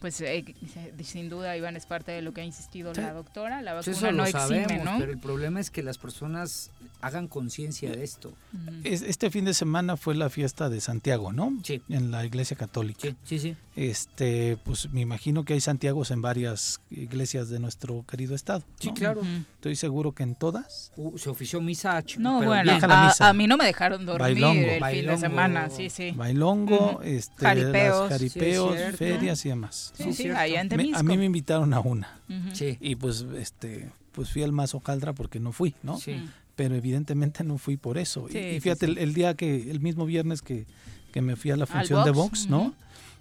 Pues 0.00 0.20
eh, 0.20 0.44
sin 1.02 1.28
duda, 1.28 1.56
Iván, 1.56 1.74
es 1.76 1.84
parte 1.86 2.12
de 2.12 2.22
lo 2.22 2.32
que 2.32 2.40
ha 2.40 2.44
insistido 2.44 2.94
Sí. 2.94 3.00
la 3.00 3.12
doctora. 3.12 3.62
La 3.62 3.74
vacuna 3.74 3.96
eso 3.96 4.06
no 4.06 4.12
lo 4.18 4.24
exime, 4.24 4.64
sabemos, 4.66 4.84
¿no? 4.84 4.98
pero 4.98 5.10
el 5.12 5.18
problema 5.18 5.58
es 5.60 5.70
que 5.70 5.82
las 5.82 5.98
personas 5.98 6.70
hagan 7.00 7.26
conciencia 7.28 7.90
de 7.90 8.04
esto. 8.04 8.32
Es- 8.84 9.02
Este 9.02 9.30
fin 9.30 9.44
de 9.44 9.54
semana 9.54 9.96
fue 9.96 10.14
la 10.14 10.30
fiesta 10.30 10.68
de 10.68 10.80
Santiago, 10.80 11.32
¿no? 11.32 11.52
Sí. 11.64 11.82
En 11.88 12.10
la 12.12 12.24
iglesia 12.24 12.56
católica. 12.56 13.00
Sí, 13.02 13.16
sí, 13.24 13.38
sí. 13.40 13.56
Este, 13.74 14.56
pues 14.64 14.90
me 14.90 15.00
imagino 15.00 15.44
que 15.44 15.54
hay 15.54 15.60
Santiagos 15.60 16.10
en 16.10 16.20
varias 16.22 16.80
iglesias 16.90 17.48
de 17.48 17.58
nuestro 17.60 18.04
querido 18.06 18.34
estado. 18.34 18.62
Sí, 18.80 18.90
claro. 18.92 19.22
Estoy 19.54 19.76
seguro 19.76 20.12
que 20.12 20.22
en 20.24 20.34
todas. 20.34 20.92
Uh, 20.96 21.16
se 21.18 21.30
ofició 21.30 21.60
misa. 21.60 22.02
No, 22.18 22.38
pero 22.40 22.50
bueno, 22.50 22.64
la 22.64 23.02
a, 23.04 23.06
misa. 23.08 23.28
a 23.28 23.32
mí 23.32 23.46
no 23.46 23.56
me 23.56 23.64
dejaron 23.66 24.04
dormir 24.06 24.20
Bailongo. 24.40 24.60
el 24.68 24.84
fin 24.84 25.06
de 25.06 25.18
semana, 25.18 25.70
sí, 25.70 25.90
sí. 25.90 26.10
Bailongo, 26.12 26.92
Ujú. 26.96 27.02
este, 27.02 27.44
Jaripeos. 27.44 28.10
las 28.10 28.18
jaripeos, 28.18 28.68
Sí, 28.70 28.74
es 28.74 28.80
cierto. 28.80 28.96
ferias 28.98 29.46
y 29.46 29.48
demás. 29.48 29.87
Sí, 29.96 30.12
sí, 30.12 30.28
allá 30.30 30.60
en 30.60 30.66
Me- 30.66 30.76
Temisco. 30.76 30.98
a 30.98 31.02
mí 31.02 31.16
me 31.18 31.24
invitaron 31.24 31.72
a 31.74 31.80
una. 31.80 32.18
Sí, 32.52 32.76
y 32.80 32.96
pues 32.96 33.24
este 33.36 33.90
pues 34.12 34.30
fui 34.30 34.42
al 34.42 34.50
Mazo 34.52 34.80
Caldra 34.80 35.12
porque 35.12 35.38
no 35.40 35.52
fui, 35.52 35.74
¿no? 35.82 35.98
sí. 35.98 36.16
Pero 36.56 36.74
evidentemente 36.74 37.44
no 37.44 37.56
fui 37.56 37.76
por 37.76 37.98
eso. 37.98 38.26
Y- 38.28 38.32
Sí, 38.32 38.38
y, 38.38 38.54
sí, 38.54 38.60
fíjate, 38.60 38.86
sí. 38.86 38.92
El, 38.92 38.98
el 38.98 39.14
día 39.14 39.34
que, 39.34 39.70
el 39.70 39.78
mismo 39.78 40.06
viernes 40.06 40.42
que, 40.42 40.66
que 41.12 41.22
me 41.22 41.36
fui 41.36 41.52
a 41.52 41.56
la 41.56 41.66
función 41.66 42.04
de 42.04 42.10
box, 42.10 42.48
¿no? 42.48 42.74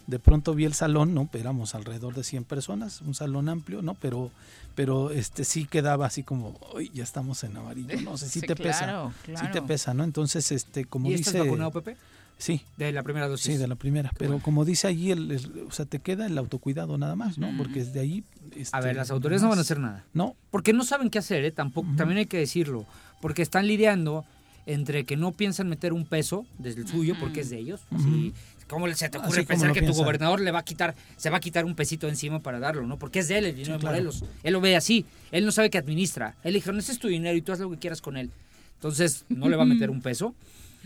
De 0.08 0.18
pronto 0.18 0.56
vi 0.56 0.66
el 0.66 0.74
salón, 0.74 1.14
¿no? 1.14 1.30
Éramos 1.34 1.76
alrededor 1.76 2.16
de 2.16 2.24
100 2.24 2.46
personas, 2.46 3.02
un 3.02 3.14
salón 3.14 3.48
amplio, 3.48 3.84
¿no? 3.84 3.94
Pero, 3.94 4.32
pero 4.74 5.12
este 5.12 5.44
sí 5.44 5.66
quedaba 5.66 6.08
así 6.08 6.24
como, 6.24 6.58
uy, 6.74 6.90
ya 6.96 7.04
estamos 7.04 7.44
en 7.44 7.56
amarillo, 7.58 8.02
no 8.02 8.18
sé, 8.18 8.28
sí, 8.28 8.40
Sí, 8.40 8.48
te 8.48 8.56
pesa, 8.56 8.86
claro, 8.86 9.14
sí 9.40 9.46
te 9.52 9.62
pesa, 9.62 9.94
¿no? 9.94 10.04
Entonces, 10.04 10.52
este, 10.52 10.86
como 10.86 11.08
¿Y 11.10 11.12
dice... 11.18 11.30
estás 11.30 11.44
vacunado, 11.44 11.70
Pepe? 11.72 11.96
Sí, 12.38 12.62
De 12.78 12.92
la 12.92 13.02
primera 13.02 13.28
dosis. 13.28 13.54
Sí, 13.54 13.58
de 13.58 13.68
la 13.68 13.76
primera. 13.76 14.12
Pero 14.18 14.40
como 14.40 14.64
dice 14.64 14.88
allí, 14.88 15.12
el, 15.12 15.32
el- 15.32 15.66
o 15.68 15.72
sea, 15.72 15.86
te 15.86 16.00
queda 16.00 16.28
el 16.28 16.38
autocuidado 16.38 16.98
nada 16.98 17.16
más, 17.16 17.38
¿no? 17.38 17.50
Porque 17.58 17.84
desde 17.84 18.00
ahí... 18.00 18.24
A 18.54 18.60
este, 18.60 18.80
ver, 18.82 18.96
las 18.96 19.10
autoridades 19.10 19.42
no 19.42 19.50
van 19.50 19.58
a 19.58 19.62
hacer 19.62 19.80
nada. 19.80 20.06
No, 20.14 20.36
Porque 20.52 20.72
no 20.72 20.84
saben 20.86 21.10
qué 21.10 21.18
hacer, 21.20 21.44
¿eh? 21.46 21.52
Tampoco, 21.52 21.88
también 21.98 22.20
hay 22.20 22.26
que 22.28 22.38
decirlo. 22.38 22.86
Porque 23.22 23.42
están 23.42 23.68
lidiando 23.68 24.24
entre 24.68 25.06
que 25.06 25.18
no 25.18 25.32
piensan 25.32 25.68
meter 25.70 25.94
un 25.94 26.06
peso 26.06 26.46
desde 26.60 26.82
el 26.82 26.88
suyo, 26.88 27.16
porque 27.20 27.42
es 27.42 27.50
de 27.50 27.58
ellos. 27.58 27.82
Así, 27.90 28.34
¿Cómo 28.68 28.88
se 28.94 29.10
te 29.10 29.18
ocurre 29.18 29.40
Así 29.40 29.48
pensar 29.48 29.72
que 29.72 29.82
tu 29.82 29.94
gobernador 29.94 30.42
le 30.42 30.52
va 30.52 30.60
a 30.60 30.64
quitar, 30.66 30.94
se 31.16 31.30
va 31.30 31.38
a 31.38 31.40
quitar 31.40 31.64
un 31.66 31.74
pesito 31.74 32.08
encima 32.10 32.42
para 32.42 32.60
darlo, 32.60 32.86
¿no? 32.86 33.00
Porque 33.00 33.20
es 33.20 33.30
de 33.30 33.38
él 33.38 33.46
el 33.46 33.56
dinero 33.56 33.76
de 33.76 33.80
claro. 33.80 33.96
Morelos. 33.96 34.24
Él 34.44 34.54
lo 34.54 34.62
ve 34.62 34.76
así. 34.76 35.06
Él 35.32 35.46
no 35.46 35.52
sabe 35.52 35.70
que 35.70 35.78
administra. 35.78 36.36
Él 36.44 36.52
le 36.54 36.58
dijeron, 36.60 36.78
ese 36.80 36.92
es 36.92 37.00
tu 37.00 37.08
dinero 37.08 37.36
y 37.38 37.42
tú 37.42 37.54
haz 37.54 37.60
lo 37.60 37.72
que 37.72 37.78
quieras 37.78 38.02
con 38.02 38.18
él. 38.18 38.30
Entonces, 38.76 39.26
no 39.30 39.48
le 39.50 39.56
va 39.56 39.64
a 39.64 39.66
meter 39.66 39.90
un 39.90 40.02
peso. 40.02 40.36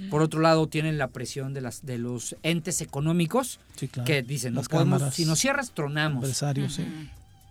Por 0.09 0.21
otro 0.21 0.39
lado, 0.41 0.67
tienen 0.67 0.97
la 0.97 1.07
presión 1.07 1.53
de 1.53 1.61
las 1.61 1.85
de 1.85 1.97
los 1.97 2.35
entes 2.43 2.81
económicos 2.81 3.59
sí, 3.75 3.87
claro. 3.87 4.05
que 4.07 4.23
dicen, 4.23 4.53
no 4.53 4.61
podemos, 4.63 4.99
cámaras, 4.99 5.15
si 5.15 5.25
nos 5.25 5.39
cierras, 5.39 5.71
tronamos. 5.71 6.23
empresarios, 6.23 6.73
sí. 6.73 6.85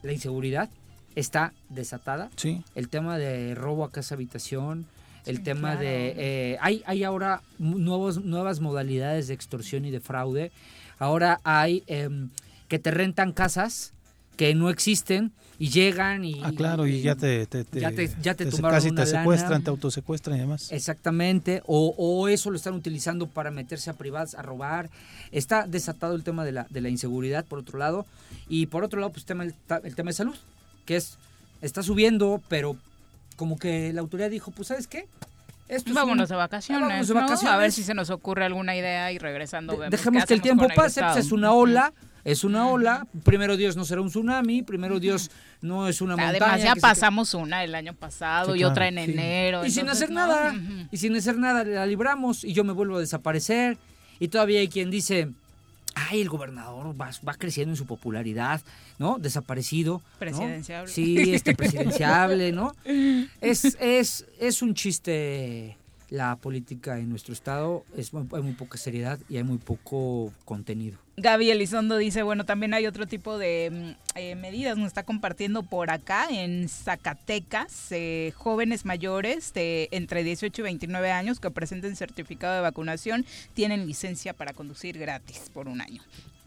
La 0.03 0.13
inseguridad 0.13 0.69
está 1.15 1.53
desatada 1.69 2.31
Sí, 2.37 2.63
el 2.75 2.89
tema 2.89 3.19
de 3.19 3.55
robo 3.55 3.85
a 3.85 3.91
casa 3.93 4.15
habitación, 4.15 4.87
el 5.27 5.37
Sí, 5.39 5.43
tema 5.43 5.73
claro. 5.73 5.81
de... 5.81 6.15
eh, 6.17 6.59
hay, 6.61 6.83
hay 6.87 7.05
ahora 7.05 7.43
nuevos, 7.59 8.25
nuevas 8.25 8.61
modalidades 8.61 9.29
de 9.29 9.35
extorsión 9.35 9.85
y 9.85 9.91
de 9.91 10.01
fraude. 10.01 10.51
Ahora 10.99 11.41
hay 11.45 11.83
em, 11.87 12.31
que 12.69 12.79
te 12.79 12.91
rentan 12.91 13.33
casas 13.33 13.93
que 14.37 14.55
no 14.55 14.71
existen 14.71 15.33
y 15.61 15.69
llegan 15.69 16.25
y... 16.25 16.41
ah, 16.43 16.51
claro, 16.57 16.87
y 16.87 17.03
ya 17.03 17.15
te... 17.15 17.47
te, 17.47 17.65
te- 17.65 17.81
ya 17.81 17.93
te- 17.93 18.11
ya 18.23 18.35
te 18.35 18.45
se- 18.47 18.51
tumbaron 18.51 18.79
Casi 18.79 18.89
una 18.89 19.05
te 19.05 19.11
lana. 19.13 19.23
secuestran, 19.23 19.63
te 19.63 19.71
autosecuestran 19.71 20.37
y 20.37 20.41
demás. 20.41 20.73
Exactamente, 20.73 21.63
o, 21.67 21.95
o 21.97 22.27
eso 22.29 22.51
lo 22.51 22.57
están 22.57 22.75
utilizando 22.75 23.27
para 23.29 23.51
meterse 23.51 23.91
a 23.91 23.93
privadas, 23.93 24.35
a 24.35 24.43
robar. 24.43 24.89
Está 25.33 25.67
desatado 25.67 26.15
el 26.17 26.25
tema 26.25 26.45
de 26.45 26.53
la, 26.53 26.67
de 26.71 26.81
la 26.81 26.89
inseguridad, 26.89 27.45
por 27.45 27.59
otro 27.59 27.79
lado. 27.79 28.07
Y 28.49 28.67
por 28.67 28.83
otro 28.85 28.99
lado, 29.01 29.13
pues 29.13 29.25
tema, 29.27 29.45
el, 29.45 29.55
ta- 29.55 29.81
el 29.85 29.95
tema 29.95 30.09
de 30.11 30.15
salud, 30.15 30.35
que 30.87 30.97
es, 30.97 31.19
está 31.63 31.83
subiendo, 31.83 32.41
pero 32.49 32.77
como 33.37 33.59
que 33.59 33.93
la 33.93 34.01
autoridad 34.01 34.31
dijo, 34.31 34.51
pues 34.51 34.69
¿sabes 34.69 34.87
qué? 34.87 35.07
Esto 35.69 35.91
es 35.91 35.95
Vámonos 35.95 36.25
un- 36.25 36.29
de 36.31 36.37
vacaciones, 36.37 36.83
vámonos 36.83 37.09
de 37.09 37.15
¿no? 37.15 37.21
vacaciones. 37.21 37.55
A 37.55 37.57
ver 37.59 37.71
si 37.71 37.83
se 37.85 37.95
nos 37.95 38.11
ocurre 38.11 38.45
alguna 38.45 38.75
idea 38.75 39.13
y 39.13 39.19
regresando 39.19 39.77
vemos 39.77 39.91
Dejemos 39.91 40.25
que 40.25 40.35
el 40.35 40.41
tiempo 40.43 40.67
pase, 40.75 41.01
pues 41.03 41.19
es 41.27 41.33
una 41.33 41.53
ola, 41.53 41.93
es 42.25 42.45
una 42.45 42.69
ola. 42.69 43.07
Primero 43.25 43.57
Dios 43.57 43.77
no 43.77 43.85
será 43.85 44.01
un 44.01 44.09
tsunami, 44.09 44.63
primero 44.63 45.01
Dios 45.01 45.31
no 45.63 45.89
es 45.89 46.01
una 46.01 46.17
montaña. 46.17 46.31
Además, 46.49 46.63
ya 46.63 46.75
se- 46.75 46.81
pasamos 46.81 47.35
una 47.35 47.65
el 47.65 47.75
año 47.75 47.95
pasado 47.95 48.53
Sí, 48.53 48.59
y 48.59 48.61
claro, 48.61 48.73
otra 48.73 48.89
en 48.89 48.97
sí. 48.97 49.11
enero. 49.13 49.65
Y 49.67 49.71
sin 49.71 49.89
hacer 49.89 50.11
¿no? 50.11 50.17
nada, 50.27 50.55
y 50.91 50.97
sin 50.97 51.15
hacer 51.17 51.37
nada 51.39 51.65
la 51.65 51.87
libramos 51.87 52.45
y 52.45 52.53
yo 52.53 52.65
me 52.65 52.73
vuelvo 52.73 52.97
a 52.97 53.01
desaparecer. 53.01 53.79
Y 54.19 54.29
todavía 54.29 54.61
hay 54.61 54.69
quien 54.69 54.91
dice, 54.91 55.31
ay, 55.95 56.21
el 56.21 56.29
gobernador 56.29 56.95
va, 57.01 57.11
va 57.27 57.35
creciendo 57.35 57.73
en 57.73 57.77
su 57.77 57.87
popularidad, 57.87 58.61
¿no? 58.99 59.19
Desaparecido. 59.19 60.03
¿no? 60.05 60.19
Presidenciable. 60.19 60.93
Sí, 60.93 61.33
este 61.35 61.55
presidenciable, 61.55 62.53
¿no? 62.53 62.73
Es, 63.41 63.65
es, 63.81 64.27
es 64.39 64.63
un 64.63 64.75
chiste 64.75 65.77
la 66.11 66.37
política 66.37 66.99
en 66.99 67.09
nuestro 67.09 67.33
estado, 67.33 67.85
es, 67.97 68.11
hay 68.13 68.43
muy 68.43 68.53
poca 68.55 68.77
seriedad 68.77 69.19
y 69.29 69.37
hay 69.37 69.45
muy 69.45 69.59
poco 69.59 70.33
contenido. 70.45 70.99
Gaby 71.21 71.51
Elizondo 71.51 71.99
dice, 71.99 72.23
bueno, 72.23 72.47
también 72.47 72.73
hay 72.73 72.87
otro 72.87 73.07
tipo 73.07 73.37
de 73.37 73.71
mm, 73.71 74.19
eh, 74.19 74.35
medidas, 74.37 74.79
nos 74.79 74.87
está 74.87 75.03
compartiendo 75.03 75.63
por 75.63 75.91
acá 75.91 76.29
en 76.31 76.67
Zacatecas, 76.69 77.93
eh, 77.93 78.33
jóvenes 78.37 78.87
mayores 78.87 79.53
de 79.53 79.89
entre 79.93 80.25
18 80.25 80.63
y 80.63 80.65
29 80.65 81.11
años 81.11 81.39
que 81.39 81.51
presenten 81.51 81.95
certificado 81.95 82.55
de 82.55 82.63
vacunación 82.63 83.27
tienen 83.53 83.87
licencia 83.87 84.33
para 84.33 84.55
conducir 84.55 84.99
gratis 84.99 85.51
por 85.53 85.69
un 85.69 85.83
año. 85.83 86.03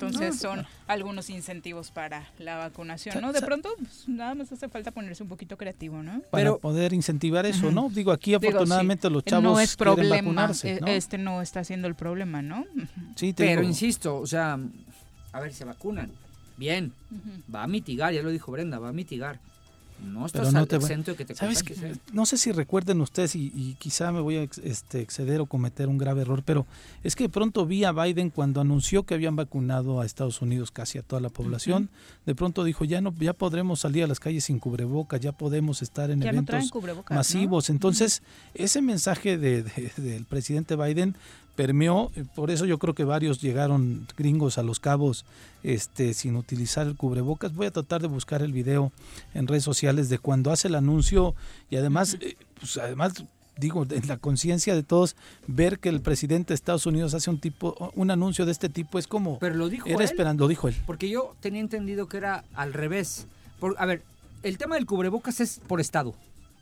Entonces 0.08 0.40
son 0.40 0.66
algunos 0.88 1.30
incentivos 1.30 1.92
para 1.92 2.28
la 2.40 2.58
vacunación, 2.58 3.22
¿no? 3.22 3.34
De 3.34 3.42
pronto 3.42 3.70
pues, 3.78 4.08
nada 4.08 4.36
más 4.36 4.52
hace 4.52 4.70
falta 4.70 4.92
ponerse 4.92 5.24
un 5.24 5.30
poquito 5.30 5.58
creativo, 5.58 6.04
¿no? 6.04 6.22
Para 6.30 6.56
poder 6.56 6.94
incentivar 6.94 7.46
eso, 7.46 7.72
¿no? 7.72 7.90
Digo, 7.90 8.12
aquí 8.12 8.34
afortunadamente 8.34 9.10
los 9.10 9.24
chavos 9.24 9.44
no 9.44 9.60
es 9.60 9.76
problema, 9.76 10.16
vacunarse, 10.16 10.80
¿no? 10.80 10.88
Este 10.88 11.18
no 11.18 11.42
está 11.42 11.64
siendo 11.64 11.88
el 11.88 11.96
problema, 11.96 12.42
¿no? 12.42 12.66
Sí, 13.16 13.34
pero 13.36 13.64
insisto, 13.64 14.18
o 14.18 14.28
sea, 14.28 14.60
a 15.32 15.40
ver, 15.40 15.54
se 15.54 15.66
vacunan. 15.66 16.12
Bien, 16.56 16.94
va 17.54 17.64
a 17.64 17.68
mitigar, 17.68 18.14
ya 18.14 18.22
lo 18.22 18.30
dijo 18.30 18.52
Brenda, 18.52 18.78
va 18.80 18.90
a 18.90 18.94
mitigar 18.94 19.40
no 20.04 20.26
estás 20.26 20.54
no 20.54 20.66
te 20.66 20.76
exento 20.76 21.16
que 21.16 21.26
te 21.26 21.36
¿sabes 21.36 21.64
¿eh? 21.70 21.96
No 22.12 22.26
sé 22.26 22.38
si 22.38 22.52
recuerden 22.52 23.02
ustedes 23.02 23.36
y, 23.36 23.76
quizá 23.80 24.12
me 24.12 24.22
voy 24.22 24.38
a 24.38 24.44
este, 24.44 25.02
exceder 25.02 25.42
o 25.42 25.46
cometer 25.46 25.88
un 25.88 25.98
grave 25.98 26.22
error, 26.22 26.44
pero 26.46 26.66
es 27.04 27.16
que 27.16 27.26
de 27.26 27.30
pronto 27.30 27.66
vi 27.66 27.84
a 27.84 27.92
Biden 27.92 28.30
cuando 28.30 28.62
anunció 28.62 29.04
que 29.04 29.14
habían 29.14 29.36
vacunado 29.36 30.02
a 30.02 30.06
Estados 30.06 30.42
Unidos 30.42 30.72
casi 30.72 30.98
a 30.98 31.02
toda 31.02 31.22
la 31.22 31.30
población, 31.30 31.90
de 32.26 32.36
pronto 32.36 32.64
dijo 32.64 32.86
ya 32.86 33.02
no 33.02 33.14
ya 33.20 33.34
podremos 33.34 33.80
salir 33.80 34.04
a 34.04 34.08
las 34.08 34.20
calles 34.20 34.46
sin 34.46 34.60
cubrebocas, 34.60 35.20
ya 35.20 35.32
podemos 35.32 35.82
estar 35.82 36.12
en 36.12 36.22
eventos 36.24 36.72
masivos. 37.10 37.70
Entonces 37.70 38.22
ese 38.54 38.82
mensaje 38.82 39.38
de, 39.38 39.64
del 39.98 40.26
presidente 40.26 40.76
Biden 40.76 41.16
permeó, 41.56 42.12
por 42.36 42.52
eso 42.52 42.66
yo 42.66 42.80
creo 42.80 42.94
que 42.94 43.04
varios 43.04 43.42
llegaron 43.42 44.08
gringos 44.18 44.58
a 44.58 44.64
los 44.64 44.80
cabos 44.80 45.26
este 45.64 46.14
sin 46.14 46.36
utilizar 46.36 46.88
el 46.88 46.96
cubrebocas. 46.96 47.54
Voy 47.54 47.68
a 47.68 47.72
tratar 47.72 48.02
de 48.02 48.08
buscar 48.08 48.42
el 48.42 48.52
video 48.52 48.92
en 49.34 49.48
redes 49.48 49.64
sociales 49.64 50.10
de 50.10 50.20
cuando 50.20 50.52
hace 50.52 50.68
el 50.68 50.76
anuncio 50.76 51.36
y 51.70 51.78
además 51.78 52.18
eh, 52.20 52.36
pues 52.60 52.78
además 52.78 53.24
digo 53.58 53.86
en 53.90 54.08
la 54.08 54.18
conciencia 54.18 54.74
de 54.74 54.82
todos 54.82 55.16
ver 55.46 55.78
que 55.80 55.90
el 55.90 56.02
presidente 56.02 56.50
de 56.50 56.56
Estados 56.56 56.88
Unidos 56.88 57.14
hace 57.14 57.30
un 57.30 57.40
tipo 57.40 57.92
un 57.96 58.10
anuncio 58.10 58.46
de 58.46 58.52
este 58.52 58.68
tipo 58.68 58.98
es 58.98 59.08
como 59.08 59.38
Pero 59.40 59.56
lo 59.56 59.70
dijo 59.70 59.88
era 59.88 60.04
esperando, 60.04 60.48
dijo 60.48 60.68
él. 60.68 60.76
Porque 60.86 61.10
yo 61.10 61.36
tenía 61.40 61.62
entendido 61.62 62.08
que 62.08 62.18
era 62.18 62.44
al 62.56 62.74
revés. 62.74 63.28
Por, 63.60 63.76
a 63.78 63.86
ver, 63.86 64.02
el 64.42 64.58
tema 64.58 64.76
del 64.76 64.86
cubrebocas 64.86 65.40
es 65.40 65.62
por 65.68 65.80
estado 65.80 66.16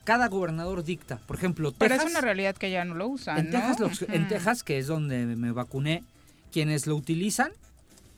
cada 0.04 0.28
gobernador 0.28 0.84
dicta. 0.84 1.18
Por 1.28 1.36
ejemplo, 1.36 1.72
Texas. 1.72 1.98
Pero 1.98 2.04
es 2.04 2.12
una 2.12 2.22
realidad 2.22 2.56
que 2.56 2.72
ya 2.72 2.86
no 2.86 2.96
lo 2.96 3.08
usan. 3.08 3.38
En, 3.38 3.52
Texas, 3.52 4.06
en 4.08 4.28
Texas, 4.28 4.64
que 4.64 4.78
es 4.78 4.88
donde 4.88 5.26
me 5.26 5.52
vacuné, 5.52 6.04
quienes 6.52 6.88
lo 6.88 6.96
utilizan 6.96 7.52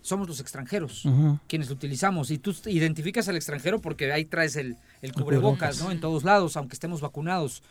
somos 0.03 0.27
los 0.27 0.41
extranjeros, 0.41 1.07
quienes 1.47 1.69
lo 1.69 1.75
utilizamos. 1.75 2.29
Y 2.29 2.38
tú 2.38 2.53
identificas 2.65 3.29
al 3.29 3.38
extranjero 3.38 3.79
porque 3.79 4.11
ahí 4.11 4.25
traes 4.25 4.57
el, 4.57 4.75
el 5.01 5.13
cubrebocas, 5.13 5.81
¿no? 5.81 5.91
En 5.91 6.01
todos 6.01 6.25
lados, 6.25 6.57
aunque 6.57 6.73
estemos 6.73 6.99
vacunados. 6.99 7.63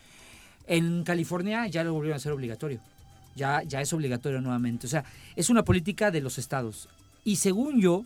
En 0.66 1.04
California 1.04 1.66
ya 1.66 1.84
lo 1.84 1.92
volvieron 1.92 2.14
a 2.14 2.16
hacer 2.16 2.32
obligatorio. 2.32 2.80
Ya, 3.36 3.62
ya 3.62 3.82
es 3.82 3.92
obligatorio 3.92 4.40
nuevamente. 4.40 4.86
O 4.86 4.90
sea, 4.90 5.04
es 5.36 5.50
una 5.50 5.62
política 5.62 6.10
de 6.10 6.22
los 6.22 6.38
estados. 6.38 6.88
Y 7.22 7.36
según 7.36 7.80
yo, 7.80 8.04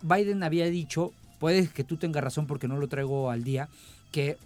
Biden 0.00 0.42
había 0.42 0.64
dicho, 0.66 1.12
puede 1.38 1.68
que 1.68 1.84
tú 1.84 1.98
tengas 1.98 2.24
razón 2.24 2.46
porque 2.46 2.66
no 2.66 2.78
lo 2.78 2.88
traigo 2.88 3.30
al 3.30 3.44
día, 3.44 3.68
que 4.10 4.38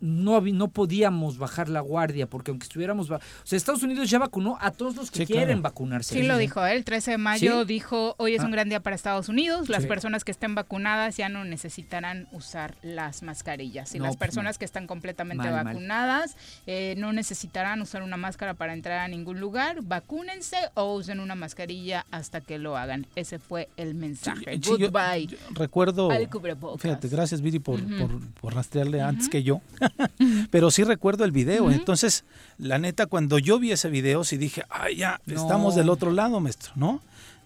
no, 0.00 0.40
no 0.40 0.68
podíamos 0.68 1.38
bajar 1.38 1.68
la 1.68 1.80
guardia, 1.80 2.28
porque 2.28 2.50
aunque 2.50 2.64
estuviéramos... 2.64 3.10
O 3.10 3.20
sea, 3.44 3.56
Estados 3.56 3.82
Unidos 3.82 4.08
ya 4.10 4.18
vacunó 4.18 4.58
a 4.60 4.70
todos 4.70 4.96
los 4.96 5.10
que 5.10 5.26
quieren 5.26 5.62
vacunarse. 5.62 6.14
Sí, 6.14 6.22
lo 6.22 6.36
dijo, 6.38 6.64
¿eh? 6.64 6.74
el 6.74 6.84
13 6.84 7.12
de 7.12 7.18
mayo 7.18 7.64
dijo, 7.64 8.14
hoy 8.18 8.34
es 8.34 8.40
un 8.40 8.48
ah. 8.48 8.50
gran 8.50 8.68
día 8.68 8.80
para 8.80 8.96
Estados 8.96 9.28
Unidos, 9.28 9.68
las 9.68 9.86
personas 9.86 10.24
que 10.24 10.30
estén 10.30 10.54
vacunadas 10.54 11.16
ya 11.16 11.28
no 11.28 11.44
necesitarán 11.44 12.28
usar 12.32 12.74
las 12.82 13.22
mascarillas. 13.22 13.94
Y 13.94 13.98
las 13.98 14.16
personas 14.16 14.58
que 14.58 14.64
están 14.64 14.86
completamente 14.86 15.48
vacunadas 15.50 16.36
eh, 16.66 16.94
no 16.98 17.12
necesitarán 17.12 17.80
usar 17.80 18.02
una 18.02 18.16
máscara 18.16 18.54
para 18.54 18.72
entrar 18.72 19.00
a 19.00 19.08
ningún 19.08 19.40
lugar, 19.40 19.82
vacúnense 19.82 20.56
o 20.74 20.94
usen 20.94 21.20
una 21.20 21.34
mascarilla 21.34 22.06
hasta 22.10 22.40
que 22.40 22.58
lo 22.58 22.76
hagan. 22.76 23.06
Ese 23.16 23.38
fue 23.38 23.68
el 23.76 23.94
mensaje. 23.94 24.58
Goodbye. 24.58 25.28
recuerdo... 25.54 26.10
Fíjate, 26.78 27.08
gracias 27.08 27.40
Viri 27.40 27.58
por, 27.58 27.80
por, 28.40 28.54
rastrearle 28.54 29.00
antes 29.00 29.28
que 29.28 29.42
yo. 29.42 29.60
Pero 30.50 30.70
sí 30.70 30.84
recuerdo 30.84 31.24
el 31.24 31.32
video. 31.32 31.70
Entonces, 31.70 32.24
la 32.58 32.78
neta, 32.78 33.06
cuando 33.06 33.38
yo 33.38 33.58
vi 33.58 33.72
ese 33.72 33.90
video, 33.90 34.24
sí 34.24 34.36
dije, 34.36 34.64
ay, 34.70 34.96
ya, 34.96 35.20
estamos 35.26 35.74
del 35.74 35.88
otro 35.88 36.10
lado, 36.10 36.40
maestro, 36.40 36.72
¿no? 36.76 37.00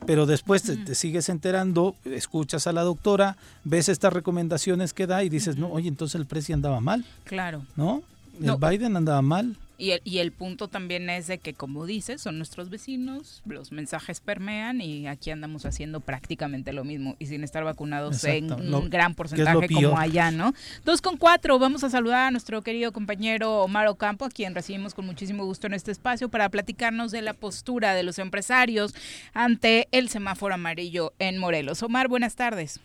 Pero 0.06 0.26
después 0.26 0.62
te, 0.62 0.94
sigues 0.94 1.28
enterando, 1.28 1.96
escuchas 2.04 2.66
a 2.66 2.72
la 2.72 2.82
doctora, 2.82 3.36
ves 3.64 3.88
estas 3.88 4.12
recomendaciones 4.12 4.92
que 4.92 5.06
da 5.06 5.24
y 5.24 5.28
dices, 5.28 5.56
no, 5.56 5.68
oye, 5.68 5.88
entonces 5.88 6.20
el 6.20 6.26
precio 6.26 6.54
andaba 6.54 6.80
mal. 6.80 7.04
Claro. 7.24 7.64
¿No? 7.76 8.02
El 8.42 8.56
Biden 8.56 8.96
andaba 8.96 9.22
mal. 9.22 9.56
Y 9.76 9.90
el, 9.90 10.00
y 10.04 10.18
el 10.18 10.30
punto 10.30 10.68
también 10.68 11.10
es 11.10 11.26
de 11.26 11.38
que, 11.38 11.52
como 11.52 11.84
dices, 11.84 12.22
son 12.22 12.38
nuestros 12.38 12.70
vecinos, 12.70 13.42
los 13.44 13.72
mensajes 13.72 14.20
permean 14.20 14.80
y 14.80 15.08
aquí 15.08 15.32
andamos 15.32 15.66
haciendo 15.66 15.98
prácticamente 15.98 16.72
lo 16.72 16.84
mismo 16.84 17.16
y 17.18 17.26
sin 17.26 17.42
estar 17.42 17.64
vacunados 17.64 18.22
en 18.22 18.52
un 18.52 18.88
gran 18.88 19.16
porcentaje 19.16 19.66
como 19.68 19.98
allá, 19.98 20.30
¿no? 20.30 20.54
Dos 20.84 21.02
con 21.02 21.16
cuatro, 21.16 21.58
vamos 21.58 21.82
a 21.82 21.90
saludar 21.90 22.28
a 22.28 22.30
nuestro 22.30 22.62
querido 22.62 22.92
compañero 22.92 23.62
Omar 23.62 23.88
Ocampo, 23.88 24.24
a 24.24 24.30
quien 24.30 24.54
recibimos 24.54 24.94
con 24.94 25.06
muchísimo 25.06 25.44
gusto 25.44 25.66
en 25.66 25.74
este 25.74 25.90
espacio 25.90 26.28
para 26.28 26.48
platicarnos 26.50 27.10
de 27.10 27.22
la 27.22 27.34
postura 27.34 27.94
de 27.94 28.04
los 28.04 28.20
empresarios 28.20 28.94
ante 29.32 29.88
el 29.90 30.08
semáforo 30.08 30.54
amarillo 30.54 31.12
en 31.18 31.36
Morelos. 31.38 31.82
Omar, 31.82 32.06
buenas 32.06 32.36
tardes. 32.36 32.78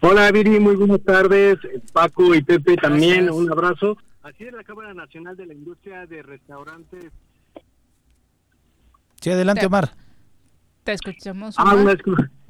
Hola 0.00 0.30
Viri, 0.32 0.60
muy 0.60 0.76
buenas 0.76 1.00
tardes. 1.00 1.56
Paco 1.94 2.34
y 2.34 2.42
Pepe 2.42 2.76
también, 2.76 3.30
un 3.30 3.50
abrazo. 3.50 3.96
Así 4.28 4.44
es 4.44 4.52
la 4.52 4.62
Cámara 4.62 4.92
Nacional 4.92 5.36
de 5.36 5.46
la 5.46 5.54
Industria 5.54 6.04
de 6.04 6.22
Restaurantes. 6.22 7.06
Sí, 9.22 9.30
adelante, 9.30 9.64
Omar. 9.64 9.88
Te 10.84 10.92
escuchamos. 10.92 11.54
Ah, 11.58 11.74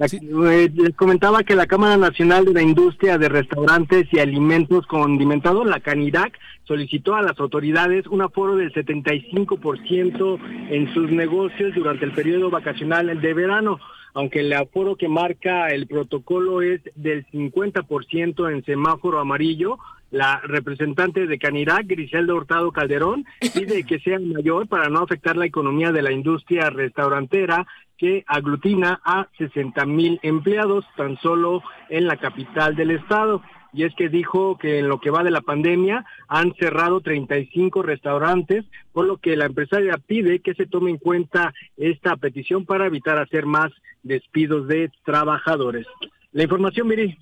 eh, 0.01 0.71
les 0.75 0.97
comentaba 0.97 1.45
que 1.45 1.55
la 1.55 1.67
Cámara 1.67 1.97
Nacional 1.97 2.47
de 2.47 2.53
la 2.53 2.63
Industria 2.63 3.17
de 3.17 3.29
Restaurantes 3.29 4.09
y 4.13 4.19
Alimentos 4.19 4.87
Condimentados, 4.87 5.67
la 5.67 5.79
CANIDAC, 5.79 6.37
solicitó 6.65 7.15
a 7.15 7.23
las 7.23 7.39
autoridades 7.39 8.09
un 8.09 8.23
aforo 8.23 8.57
del 8.57 8.73
75% 8.73 10.39
en 10.71 10.93
sus 10.95 11.11
negocios 11.13 11.75
durante 11.77 12.05
el 12.05 12.13
periodo 12.13 12.51
vacacional 12.51 13.21
de 13.21 13.35
verano 13.35 13.79
aunque 14.15 14.41
el 14.41 14.53
aforo 14.53 14.97
que 14.97 15.07
marca 15.07 15.69
el 15.69 15.87
protocolo 15.87 16.61
es 16.61 16.81
del 16.97 17.25
50% 17.27 18.53
en 18.53 18.65
semáforo 18.65 19.21
amarillo, 19.21 19.79
la 20.11 20.41
representante 20.41 21.27
de 21.27 21.39
Canirac, 21.39 21.87
Griselda 21.87 22.35
Hurtado 22.35 22.73
Calderón, 22.73 23.25
pide 23.55 23.85
que 23.85 23.99
sea 24.01 24.19
mayor 24.19 24.67
para 24.67 24.89
no 24.89 25.01
afectar 25.01 25.37
la 25.37 25.47
economía 25.47 25.93
de 25.93 26.03
la 26.03 26.13
industria 26.13 26.71
restaurantera 26.71 27.67
que 27.99 28.25
aglutina 28.27 29.01
a 29.05 29.29
60 29.37 29.85
mil 29.87 30.21
empleados 30.23 30.85
tan 30.97 31.19
solo 31.19 31.63
en 31.91 32.07
la 32.07 32.17
capital 32.17 32.77
del 32.77 32.93
estado. 32.93 33.43
Y 33.73 33.83
es 33.85 33.95
que 33.97 34.09
dijo 34.09 34.57
que 34.57 34.79
en 34.79 34.89
lo 34.89 34.99
que 34.99 35.11
va 35.11 35.23
de 35.23 35.31
la 35.31 35.43
pandemia 35.43 36.07
han 36.27 36.55
cerrado 36.55 37.01
35 37.01 37.83
restaurantes, 37.83 38.65
por 38.93 39.07
lo 39.07 39.19
que 39.19 39.37
la 39.37 39.45
empresaria 39.45 39.99
pide 39.99 40.41
que 40.41 40.55
se 40.55 40.65
tome 40.65 40.91
en 40.91 40.97
cuenta 40.97 41.53
esta 41.77 42.17
petición 42.17 42.65
para 42.65 42.87
evitar 42.87 43.19
hacer 43.19 43.45
más 43.45 43.71
despidos 44.03 44.69
de 44.69 44.91
trabajadores. 45.05 45.87
La 46.33 46.45
información, 46.45 46.89
Miri. 46.89 47.19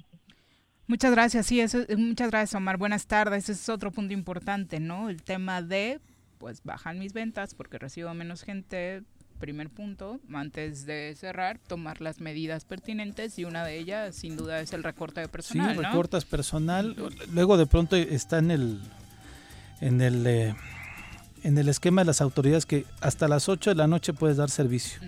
Muchas 0.89 1.11
gracias, 1.11 1.47
sí, 1.47 1.61
eso, 1.61 1.79
muchas 1.97 2.31
gracias 2.31 2.55
Omar, 2.55 2.77
buenas 2.77 3.07
tardes, 3.07 3.45
ese 3.49 3.53
es 3.53 3.69
otro 3.69 3.91
punto 3.91 4.15
importante, 4.15 4.79
¿no? 4.79 5.11
El 5.11 5.23
tema 5.23 5.61
de, 5.61 6.01
pues 6.39 6.63
bajan 6.63 6.99
mis 7.01 7.13
ventas 7.13 7.55
porque 7.55 7.77
recibo 7.79 8.15
menos 8.15 8.43
gente, 8.43 9.03
primer 9.41 9.69
punto, 9.69 10.21
antes 10.33 10.87
de 10.87 11.15
cerrar, 11.19 11.59
tomar 11.59 12.01
las 12.01 12.21
medidas 12.21 12.65
pertinentes 12.65 13.37
y 13.41 13.45
una 13.45 13.65
de 13.65 13.79
ellas 13.79 14.15
sin 14.15 14.37
duda 14.37 14.61
es 14.61 14.73
el 14.73 14.85
recorte 14.85 15.21
de 15.21 15.29
personal. 15.29 15.75
Sí, 15.77 15.83
recortas 15.83 16.25
personal, 16.25 16.95
luego 17.33 17.57
de 17.57 17.67
pronto 17.67 17.97
está 17.97 18.39
en 18.39 18.53
el, 18.53 18.81
en 19.81 20.01
el, 20.01 20.25
eh, 20.25 20.55
en 21.43 21.59
el 21.59 21.69
esquema 21.69 22.03
de 22.03 22.07
las 22.07 22.21
autoridades 22.21 22.65
que 22.65 22.87
hasta 23.01 23.27
las 23.27 23.49
8 23.49 23.71
de 23.71 23.77
la 23.77 23.89
noche 23.89 24.13
puedes 24.13 24.37
dar 24.37 24.51
servicio. 24.51 25.01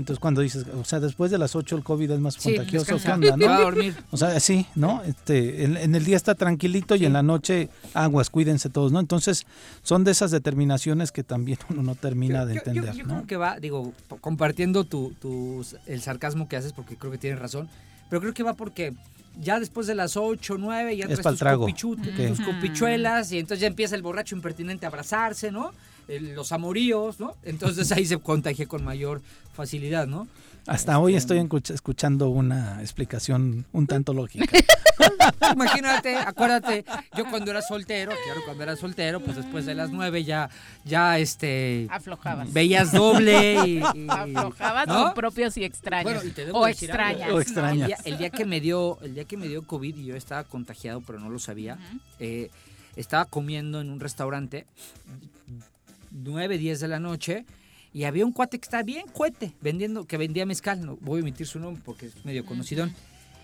Entonces 0.00 0.18
cuando 0.18 0.40
dices, 0.40 0.64
o 0.74 0.82
sea, 0.82 0.98
después 0.98 1.30
de 1.30 1.36
las 1.36 1.54
8 1.54 1.76
el 1.76 1.84
COVID 1.84 2.10
es 2.10 2.20
más 2.20 2.38
contagioso, 2.38 2.96
¿qué 2.96 3.12
onda, 3.12 3.36
no? 3.36 3.52
A 3.52 3.60
dormir. 3.60 3.94
O 4.10 4.16
sea, 4.16 4.40
sí, 4.40 4.64
¿no? 4.74 5.02
Este, 5.04 5.64
en, 5.64 5.94
el 5.94 6.04
día 6.06 6.16
está 6.16 6.34
tranquilito 6.34 6.96
y 6.96 7.04
en 7.04 7.12
la 7.12 7.22
noche 7.22 7.68
aguas, 7.92 8.30
cuídense 8.30 8.70
todos, 8.70 8.92
¿no? 8.92 8.98
Entonces 8.98 9.46
son 9.82 10.02
de 10.04 10.12
esas 10.12 10.30
determinaciones 10.30 11.12
que 11.12 11.22
también 11.22 11.58
uno 11.68 11.82
no 11.82 11.94
termina 11.96 12.46
de 12.46 12.54
entender, 12.54 12.94
yo, 12.94 13.04
¿no? 13.04 13.14
creo 13.16 13.26
que 13.26 13.36
va, 13.36 13.60
digo, 13.60 13.92
compartiendo 14.22 14.84
tu, 14.84 15.12
tu, 15.20 15.66
el 15.84 16.00
sarcasmo 16.00 16.48
que 16.48 16.56
haces, 16.56 16.72
porque 16.72 16.96
creo 16.96 17.12
que 17.12 17.18
tienes 17.18 17.38
razón, 17.38 17.68
pero 18.08 18.22
creo 18.22 18.32
que 18.32 18.42
va 18.42 18.54
porque 18.54 18.94
ya 19.38 19.60
después 19.60 19.86
de 19.86 19.94
las 19.94 20.16
8, 20.16 20.56
9, 20.58 20.96
ya 20.96 21.08
traes 21.08 21.20
tus, 21.20 21.98
tus, 21.98 22.40
copichuelas 22.40 23.32
y 23.32 23.38
entonces 23.38 23.60
ya 23.60 23.66
empieza 23.66 23.96
el 23.96 24.02
borracho 24.02 24.34
impertinente 24.34 24.86
a 24.86 24.88
abrazarse, 24.88 25.52
¿no? 25.52 25.72
Los 26.18 26.52
amoríos, 26.52 27.20
¿no? 27.20 27.36
Entonces 27.42 27.92
ahí 27.92 28.06
se 28.06 28.18
contagié 28.18 28.66
con 28.66 28.84
mayor 28.84 29.22
facilidad, 29.54 30.06
¿no? 30.06 30.26
Hasta 30.66 30.98
hoy 30.98 31.16
estoy 31.16 31.46
escuchando 31.72 32.28
una 32.28 32.80
explicación 32.80 33.66
un 33.72 33.86
tanto 33.86 34.12
lógica. 34.12 34.46
Imagínate, 35.54 36.16
acuérdate, 36.16 36.84
yo 37.16 37.24
cuando 37.30 37.50
era 37.50 37.62
soltero, 37.62 38.12
claro, 38.24 38.42
cuando 38.44 38.62
era 38.62 38.76
soltero, 38.76 39.20
pues 39.20 39.36
después 39.36 39.66
de 39.66 39.74
las 39.74 39.90
nueve 39.90 40.22
ya, 40.24 40.50
ya 40.84 41.18
este... 41.18 41.86
Aflojabas. 41.90 42.52
Veías 42.52 42.92
doble 42.92 43.66
y... 43.66 43.82
Aflojabas 44.08 45.14
propios 45.14 45.56
y 45.56 45.64
extraños. 45.64 46.22
o 46.52 46.68
extrañas. 46.68 47.30
O 47.32 47.40
extrañas. 47.40 48.06
El 48.06 48.18
día, 48.18 48.30
que 48.30 48.44
me 48.44 48.60
dio, 48.60 48.98
el 49.02 49.14
día 49.14 49.24
que 49.24 49.36
me 49.36 49.48
dio 49.48 49.62
COVID 49.66 49.96
y 49.96 50.04
yo 50.04 50.16
estaba 50.16 50.44
contagiado, 50.44 51.00
pero 51.00 51.18
no 51.18 51.30
lo 51.30 51.38
sabía, 51.38 51.78
eh, 52.18 52.50
estaba 52.96 53.24
comiendo 53.24 53.80
en 53.80 53.90
un 53.90 54.00
restaurante, 54.00 54.66
nueve, 56.22 56.58
diez 56.58 56.80
de 56.80 56.88
la 56.88 57.00
noche, 57.00 57.44
y 57.92 58.04
había 58.04 58.24
un 58.24 58.32
cuate 58.32 58.58
que 58.58 58.64
estaba 58.64 58.82
bien 58.82 59.06
cuete, 59.12 59.52
vendiendo, 59.60 60.06
que 60.06 60.16
vendía 60.16 60.46
mezcal, 60.46 60.84
no 60.84 60.96
voy 61.00 61.18
a 61.18 61.20
emitir 61.20 61.46
su 61.46 61.58
nombre 61.58 61.82
porque 61.84 62.06
es 62.06 62.24
medio 62.24 62.44
conocido. 62.44 62.88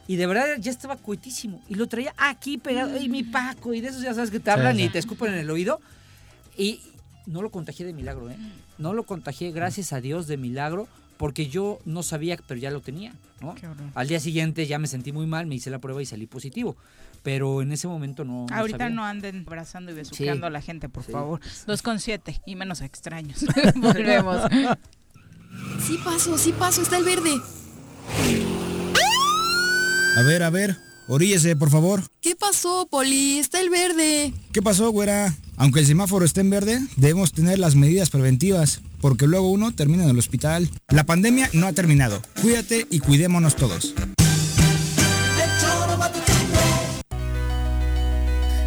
Y 0.09 0.17
de 0.17 0.27
verdad 0.27 0.57
ya 0.61 0.71
estaba 0.71 0.97
cuetísimo. 0.97 1.61
Y 1.69 1.75
lo 1.75 1.89
traía 1.89 2.15
aquí 2.17 2.59
pegado, 2.59 3.01
y 3.01 3.09
mi 3.09 3.25
Paco, 3.25 3.75
y 3.75 3.81
de 3.81 3.89
esos 3.89 4.03
ya 4.03 4.15
sabes 4.15 4.31
que 4.31 4.39
te 4.39 4.51
hablan 4.51 4.79
y 4.79 4.89
te 4.89 4.99
escupen 4.99 5.33
en 5.33 5.41
el 5.41 5.51
oído. 5.51 5.81
Y 6.57 6.81
no 7.27 7.43
lo 7.43 7.51
contagié 7.51 7.85
de 7.85 7.93
milagro, 7.93 8.31
¿eh? 8.31 8.37
No 8.79 8.95
lo 8.95 9.03
contagié, 9.03 9.51
gracias 9.51 9.93
a 9.93 10.01
Dios, 10.01 10.29
de 10.29 10.37
milagro, 10.37 10.87
porque 11.17 11.49
yo 11.49 11.81
no 11.85 12.05
sabía, 12.05 12.39
pero 12.47 12.61
ya 12.61 12.71
lo 12.71 12.81
tenía, 12.81 13.15
¿no? 13.41 13.57
Al 13.95 14.07
día 14.07 14.21
siguiente 14.21 14.67
ya 14.67 14.79
me 14.79 14.87
sentí 14.87 15.11
muy 15.11 15.27
mal, 15.27 15.47
me 15.47 15.57
hice 15.57 15.71
la 15.71 15.81
prueba 15.81 16.01
y 16.01 16.07
salí 16.07 16.27
positivo 16.27 16.77
pero 17.27 17.61
en 17.61 17.73
ese 17.73 17.89
momento 17.89 18.25
no. 18.25 18.47
Ahorita 18.53 18.89
no, 18.89 19.05
anden 19.05 19.43
abrazando 19.49 19.91
y 19.91 19.97
besuqueando 19.97 20.47
a 20.47 20.51
la 20.51 20.63
gente, 20.63 20.89
por 20.89 21.03
favor. 21.03 21.41
Dos 21.67 21.83
con 21.83 21.99
siete 21.99 22.41
y 22.47 22.55
menos 22.55 22.83
extraños. 22.83 23.45
Volvemos. 23.75 24.43
Sí 25.85 25.99
paso, 26.05 26.39
sí 26.39 26.53
paso, 26.57 26.83
está 26.83 26.99
el 26.99 27.05
verde. 27.05 27.35
A 30.17 30.23
ver, 30.23 30.45
a 30.45 30.51
ver, 30.51 30.77
oríllese, 31.09 31.57
por 31.57 31.69
favor. 31.69 32.05
¿Qué 32.21 32.37
pasó, 32.37 32.87
Poli? 32.89 33.41
Está 33.41 33.61
el 33.61 33.71
verde. 33.71 34.33
¿Qué 34.53 34.63
pasó, 34.63 34.91
güera? 34.91 35.35
Aunque 35.57 35.81
el 35.81 35.87
semáforo 35.87 36.25
esté 36.25 36.43
en 36.43 36.51
verde, 36.51 36.79
debemos 36.95 37.33
tener 37.33 37.59
las 37.59 37.75
medidas 37.75 38.11
preventivas, 38.11 38.83
porque 39.01 39.27
luego 39.27 39.51
uno 39.51 39.75
termina 39.75 40.05
en 40.05 40.11
el 40.11 40.19
hospital. 40.21 40.71
La 40.91 41.03
pandemia 41.03 41.51
no 41.55 41.67
ha 41.67 41.73
terminado. 41.73 42.23
Cuídate 42.41 42.87
y 42.89 43.01
cuidémonos 43.01 43.57
todos. 43.57 43.97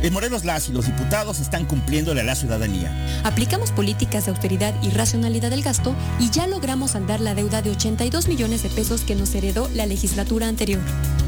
En 0.02 0.14
Morelos 0.14 0.45
las 0.45 0.70
y 0.70 0.72
los 0.72 0.86
diputados 0.86 1.39
están 1.39 1.66
cumpliéndole 1.66 2.22
a 2.22 2.24
la 2.24 2.36
ciudadanía. 2.36 3.22
Aplicamos 3.26 3.72
políticas 3.72 4.26
de 4.26 4.32
austeridad 4.32 4.74
y 4.82 4.91
racionalidad 4.91 5.50
del 5.50 5.62
gasto 5.62 5.93
y 6.20 6.30
ya 6.30 6.47
logramos 6.47 6.91
saldar 6.91 7.20
la 7.20 7.36
deuda 7.36 7.62
de 7.62 7.72
82 7.72 8.28
millones 8.28 8.64
de 8.64 8.70
pesos 8.70 9.02
que 9.02 9.16
nos 9.16 9.36
heredó 9.36 9.70
la 9.76 9.86
legislatura 9.86 10.47
anterior. 10.47 10.82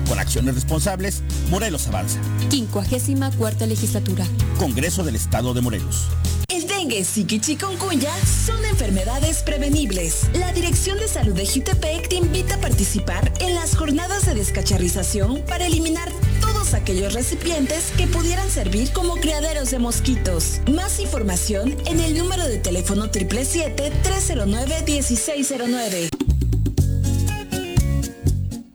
Con 0.08 0.20
acciones 0.20 0.56
responsables, 0.56 1.22
Morelos 1.50 1.88
avanza. 1.88 2.20
54 2.50 3.68
legislatura. 3.68 4.26
Congreso 4.58 5.04
del 5.04 5.16
Estado 5.16 5.54
de 5.54 5.62
Morelos. 5.62 6.08
El 6.48 6.68
dengue, 6.68 7.06
y 7.16 7.40
chikungunya 7.40 8.12
son 8.46 8.64
enfermedades 8.66 9.42
prevenibles. 9.42 10.30
La 10.34 10.52
Dirección 10.52 10.98
de 10.98 11.08
Salud 11.08 11.34
de 11.34 11.46
Jutepec 11.46 12.10
te 12.10 12.16
invita 12.16 12.56
a 12.56 12.60
participar 12.60 13.32
en 13.40 13.56
las 13.56 13.76
jornadas 13.76 14.26
de 14.26 14.34
descacharrización 14.34 15.44
para 15.48 15.66
eliminar 15.66 16.12
todos 16.42 16.74
aquellos 16.74 17.14
recipientes 17.14 17.94
que 17.96 18.08
pudieran 18.08 18.50
servir 18.64 18.94
como 18.94 19.16
criaderos 19.16 19.72
de 19.72 19.80
mosquitos. 19.80 20.62
Más 20.72 21.00
información 21.00 21.76
en 21.88 22.00
el 22.00 22.16
número 22.16 22.48
de 22.48 22.60
teléfono 22.60 23.12
777-309-1609. 23.12 26.10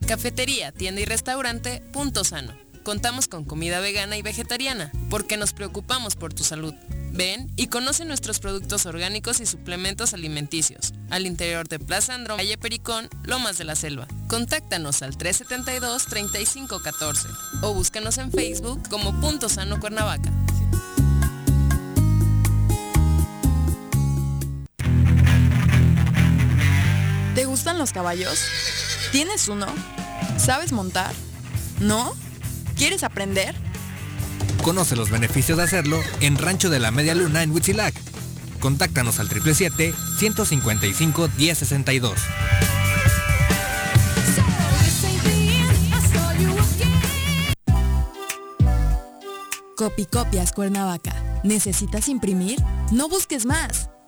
Cafetería, 0.05 0.73
tienda 0.73 0.99
y 0.99 1.05
restaurante 1.05 1.81
Punto 1.93 2.25
Sano. 2.25 2.66
Contamos 2.87 3.27
con 3.27 3.43
comida 3.43 3.81
vegana 3.81 4.15
y 4.15 4.21
vegetariana 4.21 4.93
porque 5.09 5.35
nos 5.35 5.51
preocupamos 5.51 6.15
por 6.15 6.33
tu 6.33 6.45
salud. 6.45 6.73
Ven 7.11 7.51
y 7.57 7.67
conoce 7.67 8.05
nuestros 8.05 8.39
productos 8.39 8.85
orgánicos 8.85 9.41
y 9.41 9.45
suplementos 9.45 10.13
alimenticios. 10.13 10.93
Al 11.09 11.25
interior 11.25 11.67
de 11.67 11.79
Plaza 11.79 12.13
Andrón, 12.13 12.37
calle 12.37 12.57
Pericón, 12.57 13.09
Lomas 13.23 13.57
de 13.57 13.65
la 13.65 13.75
Selva. 13.75 14.07
Contáctanos 14.29 15.01
al 15.01 15.17
372-3514 15.17 17.27
o 17.61 17.73
búscanos 17.73 18.17
en 18.19 18.31
Facebook 18.31 18.81
como 18.89 19.19
Punto 19.19 19.49
Sano 19.49 19.81
Cuernavaca. 19.81 20.31
¿Te 27.35 27.43
gustan 27.43 27.79
los 27.79 27.91
caballos? 27.91 28.39
¿Tienes 29.11 29.49
uno? 29.49 29.67
¿Sabes 30.37 30.71
montar? 30.71 31.13
¿No? 31.81 32.15
¿Quieres 32.77 33.03
aprender? 33.03 33.55
Conoce 34.63 34.95
los 34.95 35.09
beneficios 35.09 35.57
de 35.57 35.63
hacerlo 35.63 35.99
en 36.21 36.37
Rancho 36.37 36.69
de 36.69 36.79
la 36.79 36.91
Media 36.91 37.15
Luna 37.15 37.41
en 37.41 37.49
Huitzilac. 37.51 37.95
Contáctanos 38.59 39.19
al 39.19 39.29
777-155-1062. 39.29 42.13
Copicopias 49.75 50.53
Cuernavaca. 50.53 51.15
¿Necesitas 51.43 52.07
imprimir? 52.09 52.59
No 52.91 53.09
busques 53.09 53.45
más. 53.45 53.91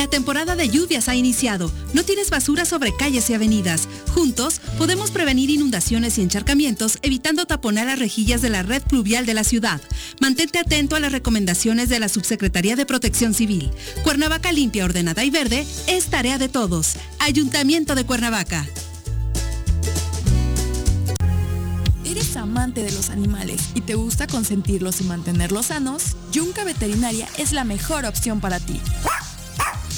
La 0.00 0.06
temporada 0.06 0.56
de 0.56 0.70
lluvias 0.70 1.10
ha 1.10 1.14
iniciado. 1.14 1.70
No 1.92 2.04
tienes 2.04 2.30
basura 2.30 2.64
sobre 2.64 2.96
calles 2.96 3.28
y 3.28 3.34
avenidas. 3.34 3.86
Juntos 4.14 4.58
podemos 4.78 5.10
prevenir 5.10 5.50
inundaciones 5.50 6.16
y 6.16 6.22
encharcamientos 6.22 6.98
evitando 7.02 7.44
taponar 7.44 7.84
las 7.84 7.98
rejillas 7.98 8.40
de 8.40 8.48
la 8.48 8.62
red 8.62 8.82
pluvial 8.82 9.26
de 9.26 9.34
la 9.34 9.44
ciudad. 9.44 9.78
Mantente 10.18 10.58
atento 10.58 10.96
a 10.96 11.00
las 11.00 11.12
recomendaciones 11.12 11.90
de 11.90 12.00
la 12.00 12.08
Subsecretaría 12.08 12.76
de 12.76 12.86
Protección 12.86 13.34
Civil. 13.34 13.72
Cuernavaca 14.02 14.52
limpia, 14.52 14.86
ordenada 14.86 15.22
y 15.22 15.28
verde 15.28 15.66
es 15.86 16.06
tarea 16.06 16.38
de 16.38 16.48
todos. 16.48 16.94
Ayuntamiento 17.18 17.94
de 17.94 18.04
Cuernavaca. 18.04 18.66
¿Eres 22.06 22.38
amante 22.38 22.82
de 22.82 22.92
los 22.92 23.10
animales 23.10 23.68
y 23.74 23.82
te 23.82 23.96
gusta 23.96 24.26
consentirlos 24.26 25.02
y 25.02 25.04
mantenerlos 25.04 25.66
sanos? 25.66 26.16
Yunca 26.32 26.64
Veterinaria 26.64 27.28
es 27.36 27.52
la 27.52 27.64
mejor 27.64 28.06
opción 28.06 28.40
para 28.40 28.60
ti. 28.60 28.80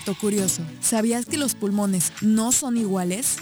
Curioso, 0.00 0.62
¿sabías 0.80 1.26
que 1.26 1.36
los 1.36 1.54
pulmones 1.54 2.12
no 2.22 2.50
son 2.52 2.78
iguales? 2.78 3.36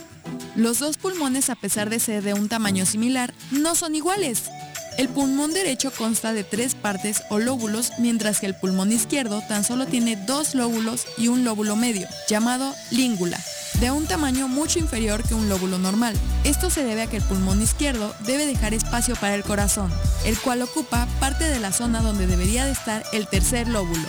Los 0.57 0.81
dos 0.81 0.97
pulmones, 0.97 1.49
a 1.49 1.55
pesar 1.55 1.91
de 1.91 2.01
ser 2.01 2.25
de 2.25 2.35
un 2.35 2.49
tamaño 2.49 2.87
similar, 2.87 3.33
no 3.53 3.77
son 3.77 3.95
iguales. 3.95 4.51
El 4.99 5.09
pulmón 5.09 5.53
derecho 5.55 5.93
consta 5.93 6.33
de 6.33 6.43
tres 6.43 6.75
partes 6.75 7.23
o 7.31 7.39
lóbulos, 7.39 7.93
mientras 7.99 8.41
que 8.41 8.47
el 8.47 8.57
pulmón 8.57 8.91
izquierdo 8.91 9.43
tan 9.47 9.63
solo 9.63 9.87
tiene 9.87 10.17
dos 10.17 10.57
lóbulos 10.57 11.07
y 11.17 11.29
un 11.29 11.45
lóbulo 11.45 11.77
medio, 11.77 12.09
llamado 12.29 12.75
língula, 12.91 13.39
de 13.81 13.93
un 13.93 14.07
tamaño 14.07 14.49
mucho 14.49 14.81
inferior 14.81 15.23
que 15.23 15.35
un 15.35 15.49
lóbulo 15.49 15.79
normal. 15.79 16.17
Esto 16.43 16.69
se 16.69 16.83
debe 16.83 17.03
a 17.03 17.07
que 17.07 17.19
el 17.19 17.23
pulmón 17.23 17.63
izquierdo 17.63 18.13
debe 18.27 18.47
dejar 18.47 18.75
espacio 18.75 19.15
para 19.15 19.37
el 19.37 19.45
corazón, 19.45 19.93
el 20.25 20.37
cual 20.37 20.63
ocupa 20.63 21.07
parte 21.21 21.45
de 21.45 21.61
la 21.61 21.73
zona 21.73 22.03
donde 22.03 22.27
debería 22.27 22.67
de 22.67 22.73
estar 22.73 23.05
el 23.13 23.29
tercer 23.29 23.69
lóbulo. 23.69 24.09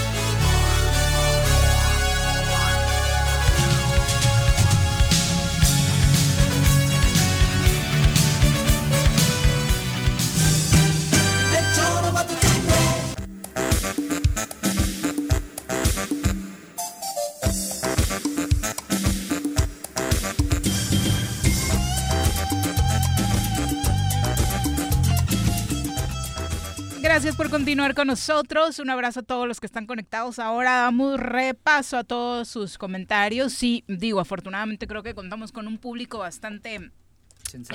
Continuar 27.71 27.95
con 27.95 28.07
nosotros. 28.07 28.79
Un 28.79 28.89
abrazo 28.89 29.21
a 29.21 29.23
todos 29.23 29.47
los 29.47 29.61
que 29.61 29.65
están 29.65 29.85
conectados. 29.85 30.39
Ahora 30.39 30.71
damos 30.81 31.17
repaso 31.17 31.95
a 31.95 32.03
todos 32.03 32.49
sus 32.49 32.77
comentarios. 32.77 33.53
Sí, 33.53 33.85
digo, 33.87 34.19
afortunadamente 34.19 34.87
creo 34.87 35.03
que 35.03 35.15
contamos 35.15 35.53
con 35.53 35.69
un 35.69 35.77
público 35.77 36.17
bastante 36.17 36.91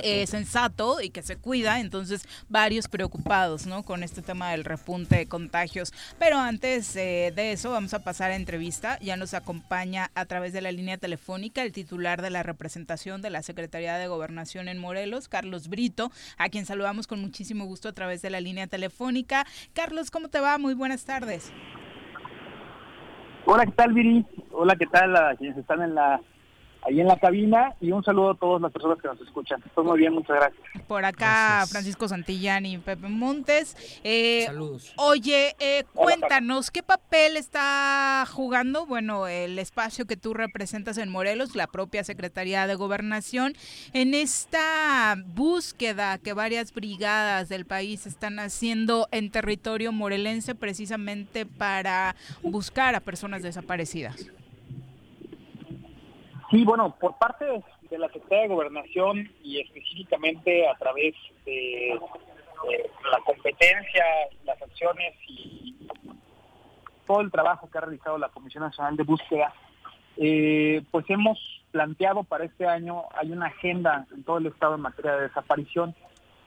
eh, 0.03 0.27
sensato. 0.27 1.01
y 1.01 1.09
que 1.09 1.21
se 1.21 1.37
cuida, 1.37 1.79
entonces 1.79 2.27
varios 2.49 2.87
preocupados 2.87 3.65
¿no? 3.65 3.83
con 3.83 4.03
este 4.03 4.21
tema 4.21 4.51
del 4.51 4.63
repunte 4.63 5.17
de 5.17 5.27
contagios. 5.27 5.93
Pero 6.19 6.37
antes 6.37 6.95
eh, 6.95 7.31
de 7.35 7.51
eso 7.51 7.71
vamos 7.71 7.93
a 7.93 8.03
pasar 8.03 8.31
a 8.31 8.35
entrevista. 8.35 8.97
Ya 8.99 9.17
nos 9.17 9.33
acompaña 9.33 10.11
a 10.15 10.25
través 10.25 10.53
de 10.53 10.61
la 10.61 10.71
línea 10.71 10.97
telefónica 10.97 11.63
el 11.63 11.71
titular 11.71 12.21
de 12.21 12.29
la 12.29 12.43
representación 12.43 13.21
de 13.21 13.29
la 13.29 13.41
Secretaría 13.41 13.97
de 13.97 14.07
Gobernación 14.07 14.67
en 14.67 14.77
Morelos, 14.79 15.27
Carlos 15.27 15.67
Brito, 15.67 16.11
a 16.37 16.49
quien 16.49 16.65
saludamos 16.65 17.07
con 17.07 17.21
muchísimo 17.21 17.65
gusto 17.65 17.89
a 17.89 17.93
través 17.93 18.21
de 18.21 18.29
la 18.29 18.41
línea 18.41 18.67
telefónica. 18.67 19.45
Carlos, 19.73 20.11
¿cómo 20.11 20.29
te 20.29 20.39
va? 20.39 20.57
Muy 20.57 20.73
buenas 20.73 21.05
tardes. 21.05 21.51
Hola, 23.45 23.65
¿qué 23.65 23.71
tal, 23.71 23.93
Viri? 23.93 24.25
Hola, 24.51 24.75
¿qué 24.75 24.85
tal 24.87 25.15
a 25.15 25.35
quienes 25.35 25.57
están 25.57 25.81
en 25.81 25.95
la 25.95 26.19
ahí 26.83 26.99
en 26.99 27.07
la 27.07 27.17
cabina 27.17 27.73
y 27.81 27.91
un 27.91 28.03
saludo 28.03 28.31
a 28.31 28.35
todas 28.35 28.61
las 28.61 28.71
personas 28.71 28.97
que 29.01 29.07
nos 29.07 29.19
escuchan. 29.21 29.61
Estoy 29.65 29.85
muy 29.85 29.99
bien, 29.99 30.13
muchas 30.13 30.35
gracias. 30.35 30.61
Por 30.87 31.05
acá 31.05 31.65
Francisco 31.69 32.07
Santillán 32.07 32.65
y 32.65 32.77
Pepe 32.77 33.07
Montes. 33.07 33.75
Eh, 34.03 34.43
Saludos. 34.45 34.93
Oye, 34.97 35.55
eh, 35.59 35.83
cuéntanos, 35.93 36.71
¿qué 36.71 36.83
papel 36.83 37.37
está 37.37 38.25
jugando, 38.31 38.85
bueno, 38.85 39.27
el 39.27 39.59
espacio 39.59 40.05
que 40.05 40.17
tú 40.17 40.33
representas 40.33 40.97
en 40.97 41.09
Morelos, 41.09 41.55
la 41.55 41.67
propia 41.67 42.03
Secretaría 42.03 42.67
de 42.67 42.75
Gobernación, 42.75 43.53
en 43.93 44.13
esta 44.13 45.15
búsqueda 45.27 46.17
que 46.17 46.33
varias 46.33 46.73
brigadas 46.73 47.49
del 47.49 47.65
país 47.65 48.05
están 48.07 48.39
haciendo 48.39 49.07
en 49.11 49.31
territorio 49.31 49.91
morelense 49.91 50.55
precisamente 50.55 51.45
para 51.45 52.15
buscar 52.41 52.95
a 52.95 52.99
personas 52.99 53.43
desaparecidas? 53.43 54.27
Sí, 56.49 56.63
bueno, 56.63 56.95
por 56.97 57.17
parte 57.17 57.45
de 57.89 57.97
la 57.97 58.07
Secretaría 58.07 58.43
de 58.43 58.47
Gobernación 58.55 59.29
y 59.43 59.59
específicamente 59.59 60.67
a 60.67 60.75
través 60.75 61.13
de, 61.45 61.99
la 63.11 63.19
competencia, 63.25 64.03
las 64.45 64.61
acciones 64.61 65.13
y 65.27 65.75
todo 67.05 67.21
el 67.21 67.31
trabajo 67.31 67.69
que 67.69 67.77
ha 67.77 67.81
realizado 67.81 68.17
la 68.17 68.29
Comisión 68.29 68.63
Nacional 68.63 68.95
de 68.95 69.03
Búsqueda, 69.03 69.53
eh, 70.15 70.81
pues 70.89 71.05
hemos 71.09 71.37
planteado 71.71 72.23
para 72.23 72.45
este 72.45 72.65
año, 72.65 73.03
hay 73.13 73.31
una 73.31 73.47
agenda 73.47 74.07
en 74.13 74.23
todo 74.23 74.37
el 74.37 74.47
Estado 74.47 74.75
en 74.75 74.81
materia 74.81 75.15
de 75.15 75.23
desaparición 75.23 75.95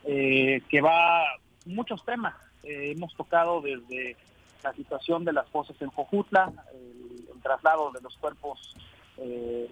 eh, 0.05 0.63
que 0.71 0.81
va 0.81 1.25
muchos 1.67 2.05
temas. 2.05 2.35
Eh, 2.63 2.93
hemos 2.97 3.15
tocado 3.15 3.61
desde 3.61 4.17
la 4.63 4.73
situación 4.73 5.25
de 5.25 5.33
las 5.35 5.49
fosas 5.51 5.81
en 5.81 5.91
Jojutla, 5.91 6.53
el 6.75 7.41
traslado 7.43 7.91
de 7.93 8.01
los 8.01 8.17
cuerpos 8.17 8.75
eh, 9.21 9.69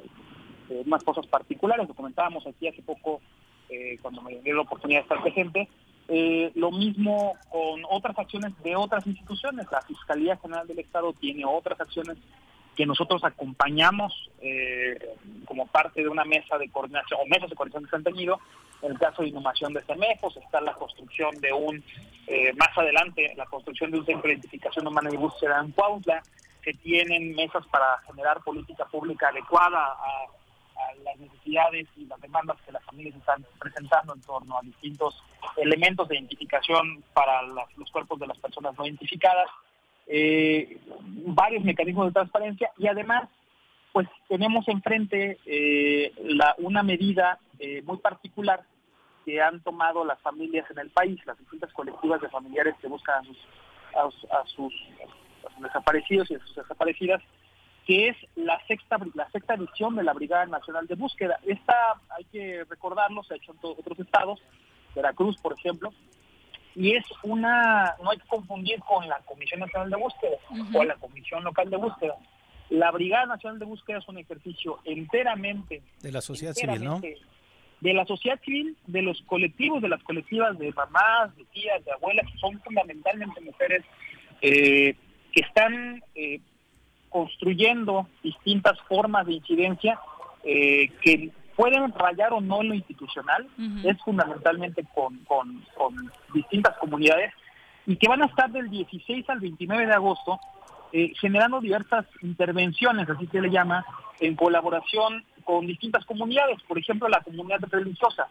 unas 0.69 1.03
cosas 1.03 1.27
particulares, 1.27 1.89
lo 1.89 1.95
comentábamos 1.95 2.47
aquí 2.47 2.69
hace 2.69 2.83
poco 2.83 3.20
eh, 3.69 3.99
cuando 4.01 4.23
me 4.23 4.39
dio 4.41 4.55
la 4.55 4.62
oportunidad 4.62 5.01
de 5.01 5.03
estar 5.03 5.23
presente. 5.23 5.69
Eh, 6.09 6.51
lo 6.55 6.70
mismo 6.70 7.37
con 7.51 7.83
otras 7.91 8.19
acciones 8.19 8.53
de 8.62 8.77
otras 8.77 9.07
instituciones. 9.07 9.66
La 9.70 9.83
Fiscalía 9.83 10.37
General 10.37 10.66
del 10.66 10.79
Estado 10.79 11.12
tiene 11.15 11.45
otras 11.45 11.81
acciones 11.81 12.16
que 12.75 12.87
nosotros 12.87 13.23
acompañamos 13.25 14.31
eh, 14.41 14.97
como 15.45 15.66
parte 15.66 16.03
de 16.03 16.09
una 16.09 16.25
mesa 16.25 16.57
de 16.57 16.70
coordinación 16.70 17.20
o 17.20 17.27
mesas 17.27 17.51
de 17.51 17.57
coordinación 17.57 17.85
que 17.85 17.91
se 17.91 17.97
han 17.97 18.05
tenido. 18.05 18.41
En 18.81 18.93
el 18.93 18.99
caso 18.99 19.23
de 19.23 19.29
inhumación 19.29 19.73
de 19.75 19.83
CEMEFOS 19.83 20.37
está 20.37 20.61
la 20.61 20.75
construcción 20.75 21.35
de 21.41 21.53
un, 21.53 21.83
más 22.57 22.79
adelante, 22.79 23.35
la 23.37 23.47
construcción 23.47 23.91
de 23.91 23.99
un 23.99 24.07
centro 24.07 24.29
de 24.29 24.35
identificación 24.35 24.87
humana 24.87 25.11
y 25.12 25.16
búsqueda 25.16 25.61
en 25.61 25.73
Cuautla, 25.73 26.23
que 26.69 26.74
tienen 26.74 27.35
mesas 27.35 27.66
para 27.69 27.97
generar 28.07 28.43
política 28.43 28.85
pública 28.85 29.28
adecuada 29.28 29.78
a, 29.78 30.27
las 31.03 31.19
necesidades 31.19 31.89
y 31.97 32.05
las 32.05 32.20
demandas 32.20 32.57
que 32.65 32.73
las 32.73 32.85
familias 32.85 33.16
están 33.16 33.45
presentando 33.59 34.15
en 34.15 34.20
torno 34.20 34.59
a 34.59 34.62
distintos 34.62 35.20
elementos 35.57 36.09
de 36.09 36.16
identificación 36.16 37.03
para 37.15 37.43
los 37.43 37.90
cuerpos 37.90 38.20
de 38.20 38.27
las 38.27 38.39
personas 38.39 38.77
no 38.77 38.86
identificadas, 38.86 39.49
eh, 40.07 40.78
varios 41.27 41.65
mecanismos 41.65 42.07
de 42.07 42.12
transparencia 42.12 42.70
y 42.77 42.86
además 42.86 43.28
pues 43.93 44.07
tenemos 44.28 44.69
enfrente 44.69 45.39
eh, 45.47 46.12
la, 46.23 46.55
una 46.59 46.82
medida 46.82 47.39
eh, 47.59 47.82
muy 47.82 47.97
particular 47.97 48.62
que 49.24 49.40
han 49.40 49.61
tomado 49.62 50.05
las 50.05 50.20
familias 50.20 50.70
en 50.70 50.78
el 50.78 50.90
país, 50.90 51.19
las 51.27 51.39
distintas 51.39 51.73
colectivas 51.73 52.20
de 52.20 52.28
familiares 52.28 52.74
que 52.81 52.89
buscan 52.89 53.24
a 53.95 54.45
sus 54.45 54.73
desaparecidos 55.61 56.31
y 56.31 56.37
sus 56.37 56.57
desaparecidas, 56.57 57.23
que 57.87 58.09
es 58.09 58.16
la 58.37 58.61
sexta, 58.66 58.99
la 59.15 59.31
sexta 59.31 59.55
edición 59.55 59.97
de 59.97 60.03
la 60.03 60.12
Brigada 60.12 60.47
Nacional 60.47 60.87
de 60.87 60.95
Búsqueda. 60.95 61.39
Esta, 61.47 61.95
hay 62.16 62.25
que 62.25 62.65
recordarlo, 62.69 63.23
se 63.23 63.35
ha 63.35 63.37
hecho 63.39 63.53
en 63.53 63.59
todos 63.59 63.79
otros 63.79 63.99
estados, 63.99 64.41
Veracruz, 64.95 65.37
por 65.41 65.55
ejemplo, 65.55 65.93
y 66.75 66.95
es 66.95 67.05
una, 67.23 67.97
no 68.03 68.11
hay 68.11 68.19
que 68.19 68.29
confundir 68.29 68.79
con 68.81 69.09
la 69.09 69.19
Comisión 69.20 69.61
Nacional 69.61 69.91
de 69.91 69.97
Búsqueda 69.97 70.37
o 70.75 70.85
la 70.85 70.95
Comisión 70.97 71.43
Local 71.43 71.70
de 71.70 71.77
Búsqueda. 71.77 72.15
La 72.70 72.91
Brigada 72.91 73.27
Nacional 73.27 73.59
de 73.59 73.65
Búsqueda 73.65 73.99
es 73.99 74.09
un 74.09 74.19
ejercicio 74.19 74.79
enteramente... 74.85 75.83
De 76.03 76.12
la 76.12 76.20
sociedad 76.20 76.53
civil, 76.53 76.85
¿no? 76.85 77.01
De 77.01 77.95
la 77.95 78.05
sociedad 78.05 78.39
civil, 78.45 78.77
de 78.87 79.03
los 79.03 79.20
colectivos, 79.23 79.81
de 79.81 79.89
las 79.89 80.03
colectivas 80.03 80.59
de 80.59 80.73
mamás, 80.73 81.35
de 81.37 81.45
tías, 81.47 81.85
de 81.85 81.93
abuelas, 81.93 82.31
que 82.31 82.39
son 82.39 82.61
fundamentalmente 82.61 83.41
mujeres 83.41 83.85
eh, 84.43 84.95
que 85.32 85.40
están 85.40 86.02
eh, 86.14 86.40
construyendo 87.09 88.09
distintas 88.22 88.78
formas 88.82 89.26
de 89.26 89.34
incidencia 89.34 89.98
eh, 90.44 90.90
que 91.02 91.30
pueden 91.56 91.92
rayar 91.92 92.32
o 92.32 92.40
no 92.40 92.60
en 92.60 92.68
lo 92.68 92.74
institucional, 92.74 93.48
es 93.82 94.00
fundamentalmente 94.02 94.84
con, 94.94 95.18
con, 95.24 96.12
distintas 96.32 96.76
comunidades 96.78 97.32
y 97.84 97.96
que 97.96 98.06
van 98.06 98.22
a 98.22 98.26
estar 98.26 98.48
del 98.52 98.70
16 98.70 99.28
al 99.28 99.40
29 99.40 99.86
de 99.86 99.92
agosto 99.92 100.38
eh, 100.92 101.12
generando 101.20 101.60
diversas 101.60 102.06
intervenciones, 102.22 103.10
así 103.10 103.26
se 103.26 103.40
le 103.40 103.50
llama, 103.50 103.84
en 104.20 104.36
colaboración 104.36 105.24
con 105.42 105.66
distintas 105.66 106.05
comunidades, 106.05 106.62
por 106.62 106.78
ejemplo 106.78 107.09
la 107.09 107.22
comunidad 107.22 107.59
religiosa. 107.70 108.28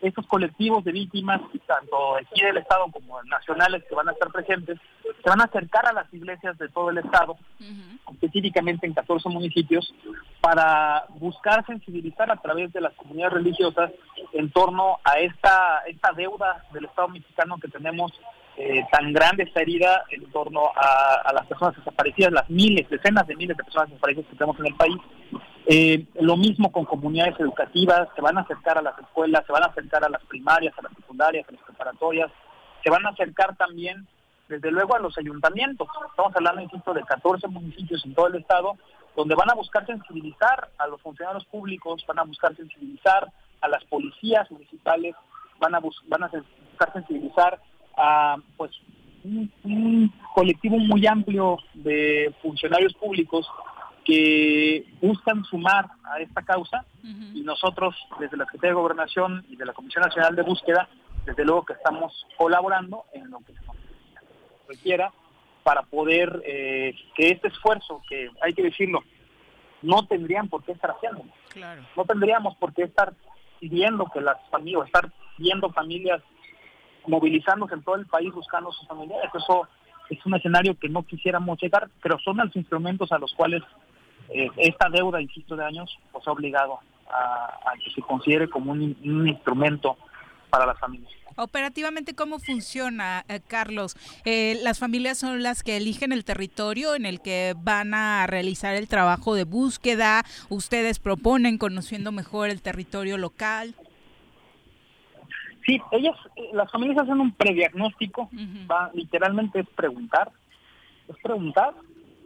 Estos 0.00 0.26
colectivos 0.26 0.84
de 0.84 0.92
víctimas, 0.92 1.40
tanto 1.66 2.16
aquí 2.16 2.40
del 2.40 2.58
Estado 2.58 2.86
como 2.92 3.22
nacionales 3.24 3.82
que 3.88 3.94
van 3.94 4.08
a 4.08 4.12
estar 4.12 4.30
presentes, 4.30 4.78
se 5.22 5.28
van 5.28 5.40
a 5.40 5.44
acercar 5.44 5.86
a 5.86 5.92
las 5.92 6.12
iglesias 6.14 6.56
de 6.58 6.68
todo 6.68 6.90
el 6.90 6.98
Estado, 6.98 7.36
específicamente 8.12 8.86
en 8.86 8.94
14 8.94 9.28
municipios, 9.28 9.92
para 10.40 11.06
buscar 11.18 11.66
sensibilizar 11.66 12.30
a 12.30 12.36
través 12.36 12.72
de 12.72 12.80
las 12.80 12.94
comunidades 12.94 13.34
religiosas 13.34 13.90
en 14.32 14.50
torno 14.50 14.98
a 15.04 15.18
esta, 15.18 15.82
esta 15.86 16.12
deuda 16.12 16.64
del 16.72 16.84
Estado 16.84 17.08
mexicano 17.08 17.58
que 17.58 17.68
tenemos 17.68 18.12
eh, 18.60 18.84
tan 18.90 19.12
grande 19.12 19.44
esta 19.44 19.60
herida 19.60 20.04
en 20.10 20.24
torno 20.32 20.62
a, 20.74 21.32
las 21.32 21.46
personas 21.46 21.76
desaparecidas, 21.76 22.32
las 22.32 22.50
miles, 22.50 22.90
decenas 22.90 23.24
de 23.28 23.36
miles 23.36 23.56
de 23.56 23.62
personas 23.62 23.88
desaparecidas 23.88 24.26
que 24.30 24.36
tenemos 24.36 24.58
en 24.58 24.66
el 24.66 24.74
país. 24.74 24.96
Eh, 25.70 26.06
lo 26.14 26.38
mismo 26.38 26.72
con 26.72 26.86
comunidades 26.86 27.38
educativas, 27.38 28.08
se 28.16 28.22
van 28.22 28.38
a 28.38 28.40
acercar 28.40 28.78
a 28.78 28.82
las 28.82 28.98
escuelas, 28.98 29.44
se 29.44 29.52
van 29.52 29.64
a 29.64 29.66
acercar 29.66 30.02
a 30.02 30.08
las 30.08 30.24
primarias, 30.24 30.72
a 30.78 30.82
las 30.82 30.92
secundarias, 30.94 31.46
a 31.46 31.52
las 31.52 31.60
preparatorias, 31.60 32.30
se 32.82 32.88
van 32.88 33.04
a 33.04 33.10
acercar 33.10 33.54
también, 33.54 34.06
desde 34.48 34.70
luego, 34.70 34.96
a 34.96 34.98
los 34.98 35.18
ayuntamientos. 35.18 35.86
Estamos 36.08 36.34
hablando, 36.34 36.62
insisto, 36.62 36.94
de 36.94 37.02
14 37.02 37.48
municipios 37.48 38.02
en 38.06 38.14
todo 38.14 38.28
el 38.28 38.36
estado, 38.36 38.78
donde 39.14 39.34
van 39.34 39.50
a 39.50 39.54
buscar 39.54 39.84
sensibilizar 39.84 40.70
a 40.78 40.86
los 40.86 41.02
funcionarios 41.02 41.44
públicos, 41.44 42.02
van 42.08 42.20
a 42.20 42.22
buscar 42.22 42.56
sensibilizar 42.56 43.30
a 43.60 43.68
las 43.68 43.84
policías 43.84 44.50
municipales, 44.50 45.14
van 45.60 45.74
a, 45.74 45.80
van 45.80 46.22
a 46.22 46.28
buscar 46.28 46.94
sensibilizar 46.94 47.60
a 47.94 48.36
pues 48.56 48.70
un, 49.22 50.10
colectivo 50.34 50.78
muy 50.78 51.06
amplio 51.06 51.58
de 51.74 52.34
funcionarios 52.40 52.94
públicos 52.94 53.46
que 54.08 54.86
buscan 55.02 55.44
sumar 55.44 55.86
a 56.02 56.18
esta 56.18 56.40
causa 56.40 56.82
y 57.04 57.42
nosotros 57.42 57.94
desde 58.18 58.38
la 58.38 58.46
Secretaría 58.46 58.70
de 58.70 58.80
Gobernación 58.80 59.44
y 59.50 59.56
de 59.56 59.66
la 59.66 59.74
Comisión 59.74 60.02
Nacional 60.02 60.34
de 60.34 60.42
Búsqueda, 60.44 60.88
desde 61.26 61.44
luego 61.44 61.66
que 61.66 61.74
estamos 61.74 62.26
colaborando 62.38 63.04
en 63.12 63.30
lo 63.30 63.40
que 63.40 63.52
se 63.52 63.60
requiera 64.66 65.12
para 65.62 65.82
poder 65.82 66.42
eh, 66.46 66.94
que 67.14 67.28
este 67.32 67.48
esfuerzo, 67.48 68.00
que 68.08 68.30
hay 68.40 68.54
que 68.54 68.62
decirlo, 68.62 69.04
no 69.82 70.06
tendrían 70.06 70.48
por 70.48 70.64
qué 70.64 70.72
estar 70.72 70.92
haciendo. 70.92 71.24
No 71.94 72.04
tendríamos 72.06 72.56
por 72.56 72.72
qué 72.72 72.84
estar 72.84 73.12
pidiendo 73.60 74.06
que 74.06 74.22
las 74.22 74.38
familias, 74.48 74.86
estar 74.86 75.12
viendo 75.36 75.68
familias 75.68 76.22
movilizándose 77.06 77.74
en 77.74 77.82
todo 77.82 77.96
el 77.96 78.06
país 78.06 78.32
buscando 78.32 78.72
sus 78.72 78.88
familiares. 78.88 79.30
Eso 79.34 79.68
es 80.08 80.24
un 80.24 80.34
escenario 80.34 80.78
que 80.78 80.88
no 80.88 81.02
quisiéramos 81.02 81.60
llegar, 81.60 81.90
pero 82.02 82.18
son 82.20 82.38
los 82.38 82.56
instrumentos 82.56 83.12
a 83.12 83.18
los 83.18 83.34
cuales 83.34 83.62
eh, 84.30 84.50
esta 84.56 84.88
deuda, 84.88 85.20
insisto, 85.20 85.56
de 85.56 85.64
años, 85.64 85.98
pues 86.12 86.26
ha 86.26 86.32
obligado 86.32 86.80
a, 87.10 87.72
que 87.82 87.90
se 87.90 88.02
considere 88.02 88.48
como 88.48 88.72
un, 88.72 88.96
instrumento 89.26 89.96
para 90.50 90.66
las 90.66 90.78
familias. 90.78 91.10
Operativamente, 91.36 92.14
¿cómo 92.14 92.38
funciona, 92.40 93.24
eh, 93.28 93.40
Carlos? 93.46 93.96
Eh, 94.24 94.58
¿Las 94.62 94.78
familias 94.78 95.18
son 95.18 95.42
las 95.42 95.62
que 95.62 95.76
eligen 95.76 96.12
el 96.12 96.24
territorio 96.24 96.94
en 96.94 97.06
el 97.06 97.20
que 97.20 97.54
van 97.56 97.94
a 97.94 98.26
realizar 98.26 98.74
el 98.74 98.88
trabajo 98.88 99.34
de 99.34 99.44
búsqueda? 99.44 100.24
¿Ustedes 100.48 100.98
proponen 100.98 101.56
conociendo 101.58 102.10
mejor 102.10 102.50
el 102.50 102.60
territorio 102.60 103.18
local? 103.18 103.74
Sí, 105.64 105.80
ellas, 105.92 106.16
eh, 106.34 106.50
las 106.54 106.70
familias 106.72 106.98
hacen 106.98 107.20
un 107.20 107.32
prediagnóstico, 107.32 108.30
va, 108.68 108.90
literalmente 108.94 109.60
es 109.60 109.68
preguntar, 109.68 110.32
es 111.08 111.16
preguntar 111.22 111.74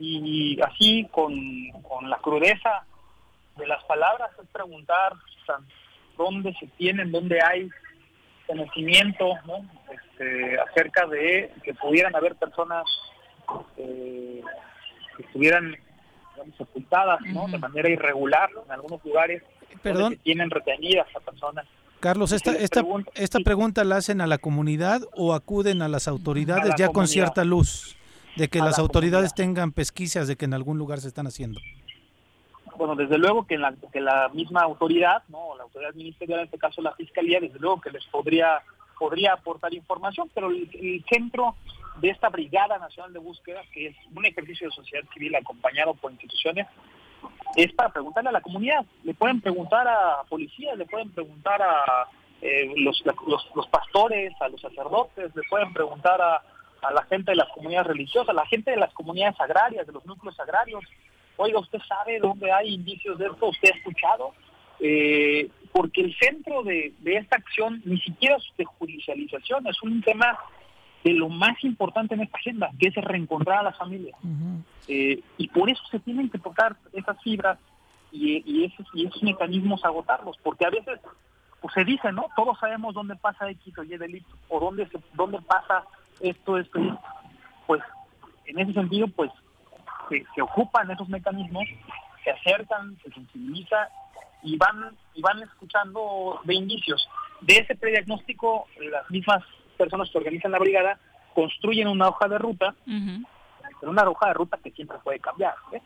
y 0.03 0.61
así 0.61 1.07
con, 1.13 1.33
la 2.09 2.19
crudeza 2.19 2.85
de 3.57 3.67
las 3.69 3.83
palabras 3.85 4.31
es 4.43 4.49
preguntar 4.49 5.13
dónde 6.17 6.53
se 6.59 6.67
tienen, 6.79 7.13
dónde 7.13 7.41
hay 7.41 7.69
conocimiento 8.49 9.35
¿no? 9.47 9.65
este, 9.93 10.59
acerca 10.59 11.07
de 11.07 11.53
que 11.63 11.75
pudieran 11.75 12.17
haber 12.17 12.35
personas 12.35 12.85
eh, 13.77 14.43
que 15.17 15.23
estuvieran 15.23 15.77
digamos, 16.35 16.61
ocultadas 16.61 17.21
¿no? 17.27 17.47
de 17.47 17.59
manera 17.59 17.89
irregular 17.89 18.51
en 18.65 18.73
algunos 18.73 19.05
lugares 19.05 19.43
Perdón. 19.83 20.19
tienen 20.25 20.51
retenidas 20.51 21.07
a 21.15 21.21
personas 21.21 21.65
Carlos, 22.01 22.33
esta, 22.33 22.51
esta, 22.57 22.83
esta 23.15 23.39
pregunta 23.45 23.85
la 23.85 23.99
hacen 23.99 24.21
a 24.21 24.27
la 24.27 24.39
comunidad 24.39 25.03
o 25.15 25.35
acuden 25.35 25.83
a 25.83 25.89
las 25.89 26.09
autoridades 26.09 26.75
ya 26.77 26.89
con 26.89 27.07
cierta 27.07 27.45
luz 27.45 27.97
de 28.37 28.49
que 28.49 28.61
las 28.61 28.79
autoridades 28.79 29.35
tengan 29.35 29.73
pesquisas 29.73 30.29
de 30.29 30.37
que 30.37 30.45
en 30.45 30.55
algún 30.55 30.79
lugar 30.79 31.01
se 31.01 31.09
están 31.09 31.27
haciendo. 31.27 31.61
Bueno, 32.77 32.95
desde 32.97 33.19
luego 33.19 33.47
que 33.47 33.59
la, 33.59 33.75
que 33.93 34.01
la 34.01 34.31
misma 34.33 34.63
autoridad, 34.63 35.23
no, 35.29 35.57
la 35.57 35.65
autoridad 35.65 35.95
ministerial, 35.95 36.41
en 36.41 36.45
este 36.47 36.59
caso 36.59 36.81
la 36.81 36.93
fiscalía, 36.95 37.39
desde 37.41 37.59
luego 37.59 37.81
que 37.81 37.91
les 37.91 38.05
podría 38.07 38.63
podría 38.99 39.33
aportar 39.33 39.75
información, 39.75 40.31
pero 40.33 40.49
el, 40.49 40.71
el 40.75 41.05
centro 41.11 41.57
de 42.01 42.11
esta 42.11 42.29
Brigada 42.29 42.79
Nacional 42.79 43.13
de 43.13 43.19
Búsqueda, 43.19 43.61
que 43.73 43.89
es 43.89 43.97
un 44.15 44.25
ejercicio 44.25 44.69
de 44.69 44.75
sociedad 44.75 45.05
civil 45.13 45.35
acompañado 45.35 45.95
por 45.95 46.13
instituciones, 46.13 46.69
es 47.57 47.73
para 47.73 47.91
preguntarle 47.91 48.31
a 48.31 48.33
la 48.33 48.41
comunidad. 48.41 48.85
Le 49.05 49.15
pueden 49.15 49.41
preguntar 49.41 49.87
a 49.87 50.23
policías, 50.29 50.77
le 50.77 50.87
pueden 50.87 51.11
preguntar 51.11 51.61
a 51.63 52.09
eh, 52.41 52.73
los, 52.77 53.03
los, 53.55 53.67
pastores, 53.69 54.33
a 54.41 54.49
los 54.49 54.61
sacerdotes, 54.61 55.35
le 55.35 55.43
pueden 55.49 55.73
preguntar 55.73 56.21
a, 56.21 56.43
la 56.91 57.05
gente 57.05 57.33
de 57.33 57.37
las 57.37 57.49
comunidades 57.51 57.89
religiosas, 57.89 58.31
a 58.31 58.33
la 58.33 58.47
gente 58.47 58.71
de 58.71 58.77
las 58.77 58.93
comunidades 58.93 59.41
agrarias, 59.41 59.87
de 59.87 59.93
los 59.93 60.05
núcleos 60.05 60.39
agrarios. 60.41 60.85
Oiga, 61.37 61.61
¿usted 61.61 61.79
sabe 61.89 62.19
dónde 62.19 62.51
hay 62.51 62.75
indicios 62.75 63.19
de 63.19 63.27
esto? 63.27 63.49
¿Usted 63.49 63.71
ha 63.73 63.77
escuchado? 63.77 64.33
Eh, 64.81 65.49
porque 65.71 66.01
el 66.03 66.15
centro 66.19 66.63
de, 66.63 66.93
de 66.99 67.17
esta 67.17 67.37
acción 67.37 67.81
ni 67.85 67.99
siquiera 68.01 68.37
es 68.37 68.45
de 68.57 68.65
judicialización, 68.65 69.67
es 69.67 69.83
un 69.83 70.03
tema 70.03 70.39
de 71.05 71.13
lo 71.13 71.29
más 71.29 71.63
importante 71.65 72.15
en 72.15 72.21
esta 72.21 72.39
agenda, 72.39 72.71
que 72.79 72.89
es 72.89 72.95
reencontrar 72.95 73.59
a 73.59 73.63
las 73.65 73.77
familias. 73.77 74.17
Eh, 74.89 75.21
y 75.37 75.49
por 75.49 75.69
eso 75.69 75.83
se 75.91 75.99
tienen 75.99 76.31
que 76.31 76.39
tocar 76.39 76.77
esas 76.93 77.21
fibras 77.23 77.59
y, 78.13 78.65
esos, 78.65 78.87
y 78.95 79.07
esos 79.07 79.23
mecanismos 79.23 79.85
agotarlos, 79.85 80.37
porque 80.43 80.67
a 80.67 80.71
veces 80.71 81.01
pues 81.61 81.75
se 81.75 81.85
dice, 81.85 82.11
¿no? 82.13 82.27
Todos 82.35 82.59
sabemos 82.59 82.93
dónde 82.93 83.15
pasa 83.17 83.49
X 83.51 83.79
o 83.79 83.85
Y 83.85 83.97
delito, 83.97 84.37
o 84.49 84.59
dónde, 84.59 84.87
se, 84.89 84.99
dónde 85.15 85.41
pasa 85.43 85.85
esto, 86.23 86.59
esto. 86.59 86.81
Pues 87.67 87.83
en 88.47 88.59
ese 88.59 88.73
sentido, 88.73 89.09
pues 89.09 89.31
se, 90.09 90.25
se 90.35 90.43
ocupan 90.43 90.91
esos 90.91 91.09
mecanismos, 91.09 91.65
se 92.25 92.31
acercan, 92.31 92.97
se 93.03 93.11
sensibiliza 93.13 93.89
y 94.43 94.57
van, 94.57 94.97
y 95.15 95.23
van 95.23 95.43
escuchando 95.43 96.41
de 96.45 96.55
indicios. 96.55 97.09
De 97.41 97.59
ese 97.59 97.75
prediagnóstico, 97.75 98.67
las 98.91 99.09
mismas 99.11 99.43
personas 99.77 100.11
que 100.11 100.19
organizan 100.19 100.53
la 100.53 100.59
brigada 100.59 100.99
construyen 101.35 101.89
una 101.89 102.09
hoja 102.09 102.29
de 102.29 102.39
ruta, 102.39 102.75
pero 102.85 103.91
una 103.91 104.09
hoja 104.09 104.29
de 104.29 104.35
ruta 104.35 104.59
que 104.63 104.71
siempre 104.73 104.99
puede 105.03 105.19
cambiar. 105.19 105.55
¿eh? 105.73 105.81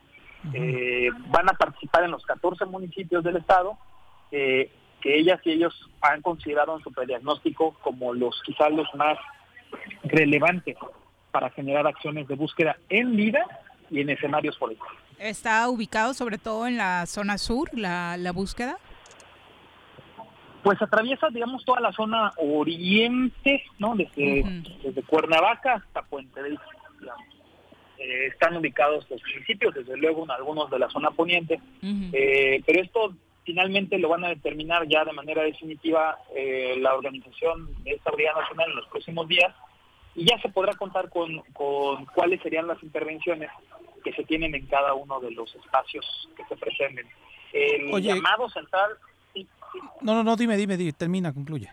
Eh, 0.54 1.10
van 1.28 1.48
a 1.48 1.54
participar 1.54 2.04
en 2.04 2.10
los 2.10 2.24
14 2.24 2.64
municipios 2.66 3.24
del 3.24 3.36
estado, 3.36 3.78
eh, 4.32 4.70
que 5.00 5.18
ellas 5.18 5.40
y 5.44 5.52
ellos 5.52 5.88
han 6.00 6.22
considerado 6.22 6.76
en 6.76 6.82
su 6.82 6.92
prediagnóstico 6.92 7.74
como 7.82 8.12
los 8.14 8.40
quizás 8.42 8.70
los 8.72 8.92
más 8.94 9.18
relevantes 10.04 10.76
para 11.30 11.50
generar 11.50 11.86
acciones 11.86 12.28
de 12.28 12.34
búsqueda 12.34 12.76
en 12.88 13.16
vida 13.16 13.44
y 13.90 14.00
en 14.00 14.10
escenarios 14.10 14.56
políticos. 14.56 14.92
¿Está 15.18 15.68
ubicado 15.68 16.14
sobre 16.14 16.38
todo 16.38 16.66
en 16.66 16.76
la 16.76 17.06
zona 17.06 17.38
sur 17.38 17.70
la, 17.72 18.16
la 18.16 18.32
búsqueda? 18.32 18.78
pues 20.66 20.82
atraviesa, 20.82 21.28
digamos, 21.28 21.64
toda 21.64 21.80
la 21.80 21.92
zona 21.92 22.32
oriente, 22.38 23.62
¿no? 23.78 23.94
Desde, 23.94 24.42
desde 24.82 25.02
Cuernavaca 25.04 25.74
hasta 25.74 26.02
Puente 26.02 26.42
del 26.42 26.58
eh, 27.98 28.26
están 28.26 28.56
ubicados 28.56 29.08
los 29.08 29.22
municipios, 29.22 29.72
desde 29.72 29.96
luego 29.96 30.24
en 30.24 30.32
algunos 30.32 30.68
de 30.68 30.80
la 30.80 30.90
zona 30.90 31.12
poniente, 31.12 31.60
eh, 32.12 32.60
pero 32.66 32.82
esto 32.82 33.14
finalmente 33.46 33.98
lo 33.98 34.08
van 34.08 34.24
a 34.24 34.28
determinar 34.28 34.86
ya 34.88 35.04
de 35.04 35.12
manera 35.12 35.42
definitiva 35.42 36.18
eh, 36.34 36.74
la 36.78 36.94
organización 36.94 37.72
de 37.84 37.92
esta 37.92 38.10
Brigada 38.10 38.40
Nacional 38.42 38.70
en 38.70 38.76
los 38.76 38.88
próximos 38.88 39.28
días 39.28 39.54
y 40.14 40.26
ya 40.26 40.38
se 40.42 40.48
podrá 40.48 40.74
contar 40.74 41.08
con, 41.08 41.40
con 41.52 42.04
cuáles 42.06 42.42
serían 42.42 42.66
las 42.66 42.82
intervenciones 42.82 43.50
que 44.02 44.12
se 44.12 44.24
tienen 44.24 44.54
en 44.54 44.66
cada 44.66 44.94
uno 44.94 45.20
de 45.20 45.30
los 45.30 45.54
espacios 45.54 46.28
que 46.36 46.44
se 46.44 46.56
presenten. 46.56 47.06
El 47.52 48.02
llamado 48.02 48.50
central 48.50 48.90
no, 50.00 50.14
no, 50.14 50.24
no, 50.24 50.36
dime, 50.36 50.56
dime, 50.56 50.92
termina, 50.92 51.32
concluye. 51.32 51.70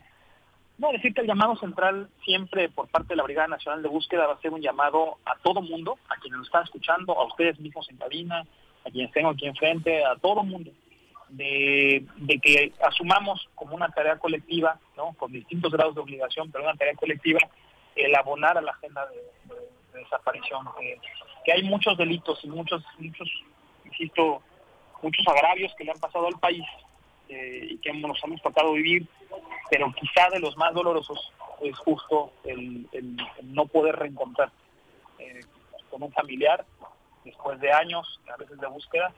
No, 0.78 0.92
decir 0.92 1.14
que 1.14 1.22
el 1.22 1.28
llamado 1.28 1.56
central 1.58 2.10
siempre 2.26 2.68
por 2.70 2.88
parte 2.90 3.10
de 3.10 3.16
la 3.16 3.24
Brigada 3.24 3.48
Nacional 3.48 3.82
de 3.82 3.90
Búsqueda 3.90 4.28
va 4.28 4.34
a 4.34 4.42
ser 4.42 4.52
un 4.52 4.62
llamado 4.62 5.18
a 5.26 5.36
todo 5.38 5.62
mundo, 5.62 5.98
a 6.10 6.16
quienes 6.20 6.40
nos 6.40 6.48
están 6.48 6.64
escuchando, 6.64 7.18
a 7.18 7.26
ustedes 7.26 7.60
mismos 7.60 7.90
en 7.90 7.98
cabina, 7.98 8.44
a 8.86 8.90
quienes 8.90 9.12
tengo 9.12 9.30
aquí 9.30 9.46
enfrente, 9.46 10.04
a 10.04 10.16
todo 10.16 10.44
mundo, 10.44 10.72
de, 11.34 12.06
que 12.42 12.74
asumamos 12.82 13.50
como 13.56 13.76
una 13.76 13.90
tarea 13.90 14.18
colectiva, 14.18 14.80
¿no? 14.96 15.14
con 15.14 15.32
distintos 15.32 15.72
grados 15.72 15.96
de 15.96 16.02
obligación, 16.02 16.52
pero 16.52 16.64
una 16.64 16.76
tarea 16.76 16.96
colectiva, 16.96 17.40
el 17.96 18.16
abonar 18.16 18.58
a 18.58 18.62
la 18.62 18.72
agenda 18.72 19.06
de, 19.08 20.00
desaparición, 20.00 20.68
que, 21.44 21.52
hay 21.52 21.64
muchos 21.64 21.98
delitos 21.98 22.40
y 22.44 22.48
muchos, 22.48 22.84
muchos, 22.98 23.30
insisto, 23.86 24.42
muchos 25.02 25.28
agravios 25.28 25.74
que 25.78 25.84
le 25.84 25.92
han 25.92 26.00
pasado 26.00 26.28
al 26.28 26.40
país 26.40 26.66
eh, 27.30 27.68
y 27.72 27.78
que 27.78 27.94
nos 27.94 28.24
hemos 28.24 28.42
tocado 28.42 28.74
vivir, 28.74 29.08
pero 29.70 29.94
quizá 29.94 30.30
de 30.30 30.40
los 30.40 30.58
más 30.58 30.74
dolorosos 30.74 31.32
es 31.62 31.78
justo 31.78 32.34
el, 32.44 32.88
no 33.44 33.66
poder 33.66 33.96
reencontrar 33.96 34.52
eh, 35.20 35.42
con 35.90 36.02
un 36.02 36.12
familiar 36.12 36.66
después 37.24 37.60
de 37.60 37.72
años, 37.72 38.20
a 38.32 38.38
veces 38.38 38.60
de 38.60 38.68
búsqueda, 38.68 39.14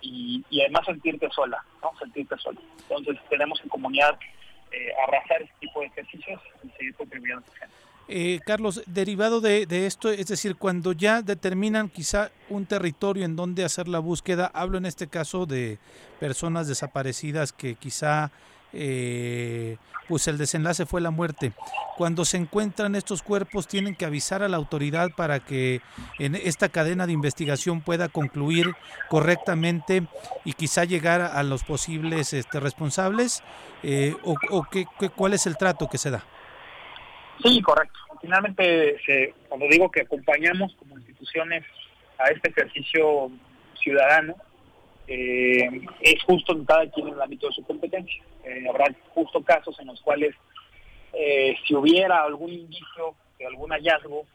y, 0.00 0.44
además 0.60 0.86
sentirte 0.86 1.28
sola, 1.30 1.64
¿no? 1.82 1.92
Sentirte 1.98 2.36
sola. 2.38 2.60
Entonces 2.88 3.22
tenemos 3.28 3.60
en 3.62 3.68
comunidad 3.68 4.18
eh, 4.72 4.92
abrazar 5.04 5.42
este 5.42 5.54
tipo 5.60 5.80
de 5.80 5.86
ejercicios 5.86 6.40
y 6.62 6.68
seguir 6.70 6.94
contribuyendo 6.94 7.44
a 7.54 7.58
gente. 7.58 7.74
Eh, 8.08 8.38
Carlos, 8.46 8.82
derivado 8.86 9.40
de, 9.40 9.66
esto, 9.86 10.10
es 10.10 10.28
decir, 10.28 10.54
cuando 10.54 10.92
ya 10.92 11.22
determinan 11.22 11.88
quizá 11.88 12.30
un 12.48 12.64
territorio 12.64 13.24
en 13.24 13.34
donde 13.34 13.64
hacer 13.64 13.88
la 13.88 13.98
búsqueda, 13.98 14.48
hablo 14.54 14.78
en 14.78 14.86
este 14.86 15.08
caso 15.08 15.44
de 15.44 15.78
personas 16.20 16.68
desaparecidas 16.68 17.52
que 17.52 17.74
quizá 17.74 18.30
eh, 18.76 19.76
pues 20.08 20.28
el 20.28 20.38
desenlace 20.38 20.86
fue 20.86 21.00
la 21.00 21.10
muerte. 21.10 21.52
Cuando 21.96 22.24
se 22.24 22.36
encuentran 22.36 22.94
estos 22.94 23.22
cuerpos 23.22 23.66
tienen 23.66 23.96
que 23.96 24.04
avisar 24.04 24.42
a 24.42 24.48
la 24.48 24.56
autoridad 24.56 25.08
para 25.16 25.40
que 25.40 25.80
en 26.18 26.34
esta 26.34 26.68
cadena 26.68 27.06
de 27.06 27.12
investigación 27.12 27.80
pueda 27.80 28.08
concluir 28.08 28.74
correctamente 29.08 30.02
y 30.44 30.52
quizá 30.52 30.84
llegar 30.84 31.22
a 31.22 31.42
los 31.42 31.64
posibles 31.64 32.32
este, 32.32 32.60
responsables 32.60 33.42
eh, 33.82 34.14
o, 34.22 34.34
o 34.50 34.64
qué, 34.70 34.86
cuál 35.16 35.32
es 35.32 35.46
el 35.46 35.56
trato 35.56 35.88
que 35.88 35.98
se 35.98 36.10
da. 36.10 36.22
Sí, 37.42 37.60
correcto. 37.62 37.98
Finalmente, 38.20 38.96
cuando 39.48 39.66
digo 39.70 39.90
que 39.90 40.02
acompañamos 40.02 40.74
como 40.78 40.98
instituciones 40.98 41.64
a 42.18 42.28
este 42.28 42.50
ejercicio 42.50 43.30
ciudadano, 43.78 44.34
eh, 45.08 45.68
es 46.00 46.22
justo 46.24 46.52
en 46.52 46.64
cada 46.64 46.88
quien 46.90 47.08
en 47.08 47.14
el 47.14 47.22
ámbito 47.22 47.48
de 47.48 47.54
su 47.54 47.62
competencia. 47.64 48.22
Eh, 48.44 48.64
habrá 48.68 48.86
justo 49.14 49.42
casos 49.42 49.78
en 49.80 49.88
los 49.88 50.00
cuales 50.00 50.34
eh, 51.12 51.54
si 51.66 51.74
hubiera 51.74 52.24
algún 52.24 52.52
indicio 52.52 53.14
de 53.38 53.46
algún 53.46 53.70
hallazgo 53.70 54.26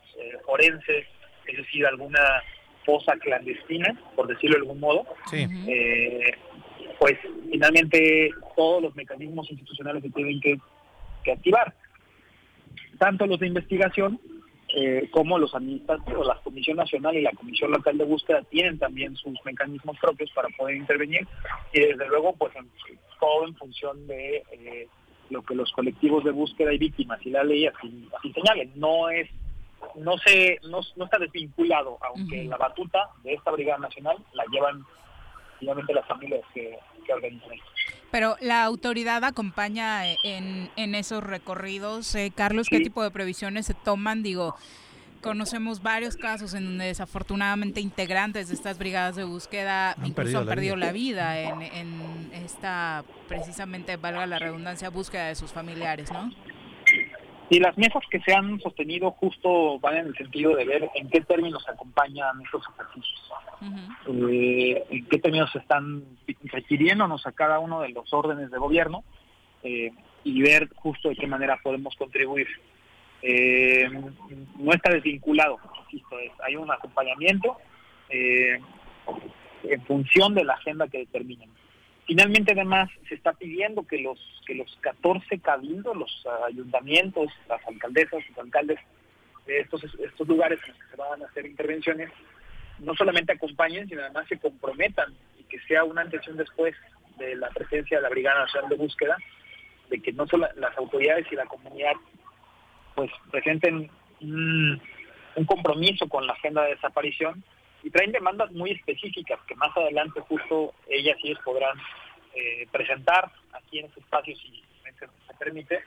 forense, 0.45 1.07
es 1.47 1.57
decir, 1.57 1.85
alguna 1.85 2.19
fosa 2.85 3.13
clandestina, 3.17 3.99
por 4.15 4.27
decirlo 4.27 4.55
de 4.55 4.61
algún 4.61 4.79
modo, 4.79 5.05
pues 6.99 7.17
finalmente 7.49 8.29
todos 8.55 8.83
los 8.83 8.95
mecanismos 8.95 9.49
institucionales 9.49 10.03
se 10.03 10.11
tienen 10.11 10.39
que 10.39 11.31
activar 11.31 11.73
tanto 12.99 13.25
los 13.25 13.39
de 13.39 13.47
investigación 13.47 14.19
eh, 14.73 15.09
como 15.11 15.37
los 15.37 15.53
administrativos, 15.53 16.25
la 16.25 16.39
Comisión 16.41 16.77
Nacional 16.77 17.15
y 17.15 17.21
la 17.21 17.31
Comisión 17.31 17.71
Local 17.71 17.97
de 17.97 18.05
Búsqueda 18.05 18.41
tienen 18.43 18.79
también 18.79 19.15
sus 19.17 19.33
mecanismos 19.43 19.97
propios 19.99 20.31
para 20.31 20.47
poder 20.57 20.77
intervenir 20.77 21.27
y 21.73 21.81
desde 21.81 22.07
luego 22.07 22.33
pues 22.37 22.53
todo 23.19 23.47
en 23.47 23.55
función 23.55 24.07
de 24.07 24.43
eh, 24.51 24.87
lo 25.29 25.41
que 25.43 25.55
los 25.55 25.71
colectivos 25.71 26.23
de 26.23 26.31
búsqueda 26.31 26.73
y 26.73 26.77
víctimas 26.77 27.19
y 27.25 27.31
la 27.31 27.43
ley 27.43 27.67
así, 27.67 28.07
señalen. 28.33 28.71
No 28.75 29.09
es 29.09 29.29
no 29.95 30.17
se 30.19 30.59
no, 30.69 30.79
está 30.79 31.17
desvinculado, 31.17 31.97
aunque 32.01 32.43
la 32.45 32.57
batuta 32.57 33.09
de 33.23 33.33
esta 33.33 33.51
Brigada 33.51 33.79
Nacional 33.79 34.17
la 34.33 34.45
llevan 34.51 34.85
finalmente 35.59 35.93
las 35.93 36.07
familias 36.07 36.41
que, 36.53 36.77
que 37.05 37.13
organizan 37.13 37.51
esto. 37.51 37.71
Pero 38.11 38.35
la 38.41 38.63
autoridad 38.63 39.23
acompaña 39.23 40.05
en, 40.23 40.69
en 40.75 40.95
esos 40.95 41.23
recorridos. 41.23 42.13
Eh, 42.15 42.31
Carlos, 42.35 42.67
¿qué 42.69 42.81
tipo 42.81 43.01
de 43.03 43.11
previsiones 43.11 43.65
se 43.65 43.73
toman? 43.73 44.21
Digo, 44.21 44.55
conocemos 45.21 45.81
varios 45.81 46.17
casos 46.17 46.53
en 46.53 46.65
donde 46.65 46.85
desafortunadamente 46.85 47.79
integrantes 47.79 48.49
de 48.49 48.55
estas 48.55 48.77
brigadas 48.77 49.15
de 49.15 49.23
búsqueda 49.23 49.95
incluso 50.03 50.39
han 50.39 50.45
perdido 50.45 50.75
la 50.75 50.91
vida 50.91 51.39
en, 51.39 51.61
en 51.61 52.31
esta, 52.33 53.05
precisamente, 53.27 53.95
valga 53.97 54.25
la 54.25 54.39
redundancia, 54.39 54.89
búsqueda 54.89 55.27
de 55.27 55.35
sus 55.35 55.51
familiares, 55.51 56.11
¿no? 56.11 56.31
Y 57.51 57.59
las 57.59 57.77
mesas 57.77 58.01
que 58.09 58.21
se 58.21 58.33
han 58.33 58.61
sostenido 58.61 59.11
justo 59.11 59.77
van 59.79 59.97
en 59.97 60.07
el 60.07 60.15
sentido 60.15 60.55
de 60.55 60.63
ver 60.63 60.89
en 60.95 61.09
qué 61.09 61.19
términos 61.19 61.61
se 61.65 61.71
acompañan 61.71 62.41
estos 62.41 62.63
ejercicios, 62.69 63.29
eh, 64.07 64.85
en 64.89 65.05
qué 65.07 65.17
términos 65.19 65.51
se 65.51 65.57
están 65.57 66.01
requiriéndonos 66.43 67.27
a 67.27 67.33
cada 67.33 67.59
uno 67.59 67.81
de 67.81 67.89
los 67.89 68.13
órdenes 68.13 68.51
de 68.51 68.57
gobierno 68.57 69.03
eh, 69.63 69.91
y 70.23 70.41
ver 70.41 70.69
justo 70.75 71.09
de 71.09 71.17
qué 71.17 71.27
manera 71.27 71.59
podemos 71.61 71.93
contribuir. 71.97 72.47
Eh, 73.21 73.89
no 74.57 74.71
está 74.71 74.93
desvinculado, 74.93 75.59
insisto, 75.91 76.15
hay 76.45 76.55
un 76.55 76.71
acompañamiento 76.71 77.57
en 78.09 79.81
función 79.87 80.33
de 80.35 80.45
la 80.45 80.53
agenda 80.53 80.87
que 80.87 80.99
determinen. 80.99 81.49
Finalmente, 82.11 82.51
además, 82.51 82.89
se 83.07 83.15
está 83.15 83.31
pidiendo 83.31 83.87
que 83.87 83.97
los 83.97 84.19
que 84.45 84.53
los 84.53 84.77
14 84.81 85.39
cabildos, 85.39 85.95
los 85.95 86.27
ayuntamientos, 86.45 87.31
las 87.47 87.65
alcaldesas, 87.65 88.21
los 88.27 88.37
alcaldes 88.37 88.79
de 89.45 89.61
estos, 89.61 89.81
estos 89.85 90.27
lugares 90.27 90.59
en 90.61 90.73
los 90.73 90.77
que 90.77 90.89
se 90.89 90.97
van 90.97 91.21
a 91.21 91.25
hacer 91.27 91.45
intervenciones, 91.45 92.09
no 92.79 92.93
solamente 92.95 93.31
acompañen, 93.31 93.87
sino 93.87 94.01
además 94.01 94.27
se 94.27 94.37
comprometan 94.37 95.13
y 95.39 95.43
que 95.45 95.61
sea 95.61 95.85
una 95.85 96.01
antes 96.01 96.19
y 96.27 96.31
un 96.31 96.35
después 96.35 96.75
de 97.17 97.33
la 97.37 97.47
presencia 97.51 97.95
de 97.95 98.03
la 98.03 98.09
Brigada 98.09 98.41
Nacional 98.41 98.69
de 98.69 98.75
Búsqueda, 98.75 99.15
de 99.89 100.01
que 100.01 100.11
no 100.11 100.27
solo 100.27 100.49
las 100.57 100.77
autoridades 100.77 101.31
y 101.31 101.35
la 101.35 101.45
comunidad 101.45 101.93
pues 102.93 103.09
presenten 103.31 103.89
un, 104.19 104.81
un 105.37 105.45
compromiso 105.45 106.09
con 106.09 106.27
la 106.27 106.33
agenda 106.33 106.63
de 106.63 106.71
desaparición 106.71 107.41
y 107.83 107.89
traen 107.89 108.11
demandas 108.11 108.51
muy 108.51 108.71
específicas 108.71 109.39
que 109.47 109.55
más 109.55 109.75
adelante 109.75 110.21
justo 110.21 110.73
ellas 110.87 111.17
y 111.23 111.29
ellos 111.29 111.43
podrán 111.43 111.77
eh, 112.35 112.67
presentar 112.71 113.31
aquí 113.53 113.79
en 113.79 113.85
este 113.85 113.99
espacio 113.99 114.35
si 114.35 114.63
se, 114.99 115.07
permite 115.39 115.79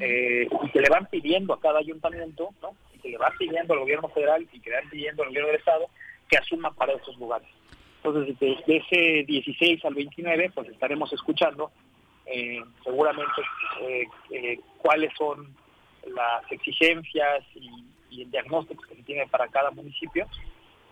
eh, 0.00 0.48
y 0.64 0.70
que 0.70 0.80
le 0.80 0.88
van 0.90 1.06
pidiendo 1.06 1.54
a 1.54 1.60
cada 1.60 1.78
ayuntamiento 1.78 2.50
¿no? 2.60 2.74
y 2.94 2.98
que 2.98 3.10
le 3.10 3.18
van 3.18 3.32
pidiendo 3.38 3.74
al 3.74 3.80
gobierno 3.80 4.08
federal 4.08 4.46
y 4.52 4.60
que 4.60 4.70
le 4.70 4.76
van 4.76 4.90
pidiendo 4.90 5.22
al 5.22 5.28
gobierno 5.28 5.48
del 5.48 5.58
estado 5.58 5.86
que 6.28 6.38
asuma 6.38 6.74
para 6.74 6.94
esos 6.94 7.16
lugares. 7.18 7.48
Entonces 7.98 8.36
desde 8.38 8.76
ese 8.76 9.24
16 9.26 9.84
al 9.84 9.94
29 9.94 10.50
pues 10.54 10.68
estaremos 10.68 11.12
escuchando 11.12 11.70
eh, 12.26 12.60
seguramente 12.82 13.42
cuáles 14.78 15.12
son 15.16 15.54
las 16.08 16.50
exigencias 16.50 17.44
y, 17.54 17.70
y 18.10 18.22
el 18.22 18.30
diagnóstico 18.32 18.82
que 18.88 18.96
se 18.96 19.02
tiene 19.02 19.26
para 19.28 19.46
cada 19.48 19.70
municipio 19.70 20.26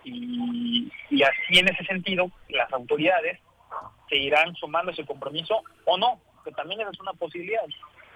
y, 0.05 1.23
así 1.23 1.59
en 1.59 1.69
ese 1.69 1.83
sentido 1.85 2.31
las 2.49 2.71
autoridades 2.71 3.39
se 4.09 4.17
irán 4.17 4.55
sumando 4.55 4.91
ese 4.91 5.05
compromiso 5.05 5.63
o 5.85 5.97
no, 5.97 6.19
que 6.43 6.51
también 6.51 6.81
es 6.81 6.99
una 6.99 7.13
posibilidad. 7.13 7.63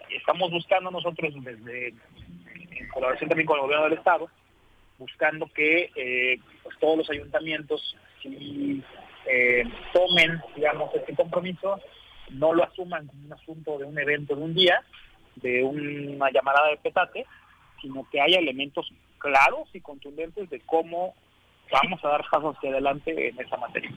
Estamos 0.10 0.52
buscando 0.52 0.92
nosotros 0.92 1.34
desde, 1.44 1.88
en 1.88 2.88
colaboración 2.94 3.30
también 3.30 3.48
con 3.48 3.58
el 3.58 3.64
gobierno 3.64 3.86
del 3.86 3.98
Estado, 3.98 4.30
buscando 4.98 5.48
que 5.54 5.92
eh, 5.96 6.40
pues, 6.64 6.78
todos 6.80 7.00
los 7.00 7.10
ayuntamientos 7.10 7.96
si, 8.22 8.84
eh, 9.26 9.64
tomen, 9.94 10.42
digamos, 10.56 10.94
este 10.94 11.16
compromiso, 11.16 11.80
no 12.30 12.54
lo 12.54 12.64
asuman 12.64 13.08
como 13.08 13.26
un 13.26 13.34
asunto 13.34 13.78
de 13.78 13.86
un 13.86 13.98
evento 13.98 14.36
de 14.36 14.44
un 14.44 14.54
día, 14.54 14.84
de 15.36 15.64
una 15.64 16.30
llamada 16.32 16.68
de 16.70 16.78
petate, 16.78 17.26
sino 17.82 18.08
que 18.12 18.22
haya 18.22 18.40
elementos 18.40 18.92
claros 19.18 19.70
y 19.74 19.82
contundentes 19.82 20.50
de 20.50 20.60
cómo 20.62 21.16
vamos 21.72 22.04
a 22.04 22.10
dar 22.10 22.26
pasos 22.30 22.56
hacia 22.56 22.72
adelante 22.72 23.30
en 23.30 23.40
esa 23.40 23.58
materia. 23.58 23.92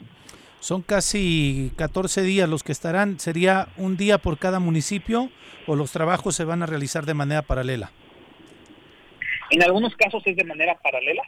Son 0.60 0.82
casi 0.82 1.72
14 1.76 2.22
días 2.22 2.48
los 2.48 2.62
que 2.62 2.72
estarán. 2.72 3.18
¿Sería 3.18 3.68
un 3.76 3.96
día 3.96 4.18
por 4.18 4.38
cada 4.38 4.60
municipio 4.60 5.28
o 5.66 5.74
los 5.74 5.90
trabajos 5.90 6.36
se 6.36 6.44
van 6.44 6.62
a 6.62 6.66
realizar 6.66 7.04
de 7.04 7.14
manera 7.14 7.42
paralela? 7.42 7.90
En 9.50 9.62
algunos 9.62 9.94
casos 9.96 10.22
es 10.24 10.36
de 10.36 10.44
manera 10.44 10.76
paralela 10.76 11.22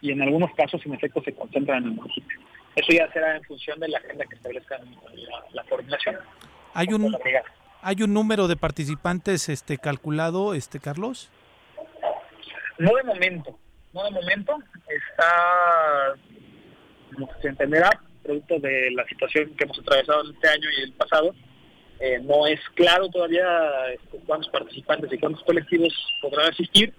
y 0.00 0.12
en 0.12 0.22
algunos 0.22 0.54
casos 0.54 0.80
en 0.86 0.94
efecto 0.94 1.22
se 1.22 1.34
concentran 1.34 1.82
en 1.82 1.90
el 1.90 1.94
municipio. 1.96 2.40
Eso 2.74 2.92
ya 2.92 3.12
será 3.12 3.36
en 3.36 3.42
función 3.44 3.78
de 3.80 3.88
la 3.88 3.98
agenda 3.98 4.24
que 4.24 4.36
establezca 4.36 4.78
la, 5.52 5.64
coordinación. 5.64 6.16
¿Hay 6.74 6.88
un, 6.88 7.16
¿Hay 7.82 8.02
un 8.02 8.14
número 8.14 8.48
de 8.48 8.56
participantes 8.56 9.48
este 9.48 9.78
calculado, 9.78 10.54
este 10.54 10.80
Carlos? 10.80 11.30
No 12.78 12.94
de 12.94 13.02
momento, 13.02 13.58
no 13.92 14.04
de 14.04 14.10
momento, 14.10 14.58
está, 14.88 16.14
como 17.14 17.28
se 17.40 17.48
entenderá, 17.48 17.90
producto 18.22 18.58
de 18.60 18.90
la 18.90 19.06
situación 19.06 19.54
que 19.56 19.64
hemos 19.64 19.78
atravesado 19.78 20.30
este 20.30 20.48
año 20.48 20.68
y 20.78 20.82
el 20.82 20.92
pasado, 20.92 21.34
eh, 22.00 22.20
no 22.22 22.46
es 22.46 22.60
claro 22.74 23.08
todavía 23.08 23.90
este, 23.92 24.18
cuántos 24.26 24.50
participantes 24.50 25.12
y 25.12 25.18
cuántos 25.18 25.42
colectivos 25.44 25.92
podrán 26.22 26.50
asistir, 26.50 26.94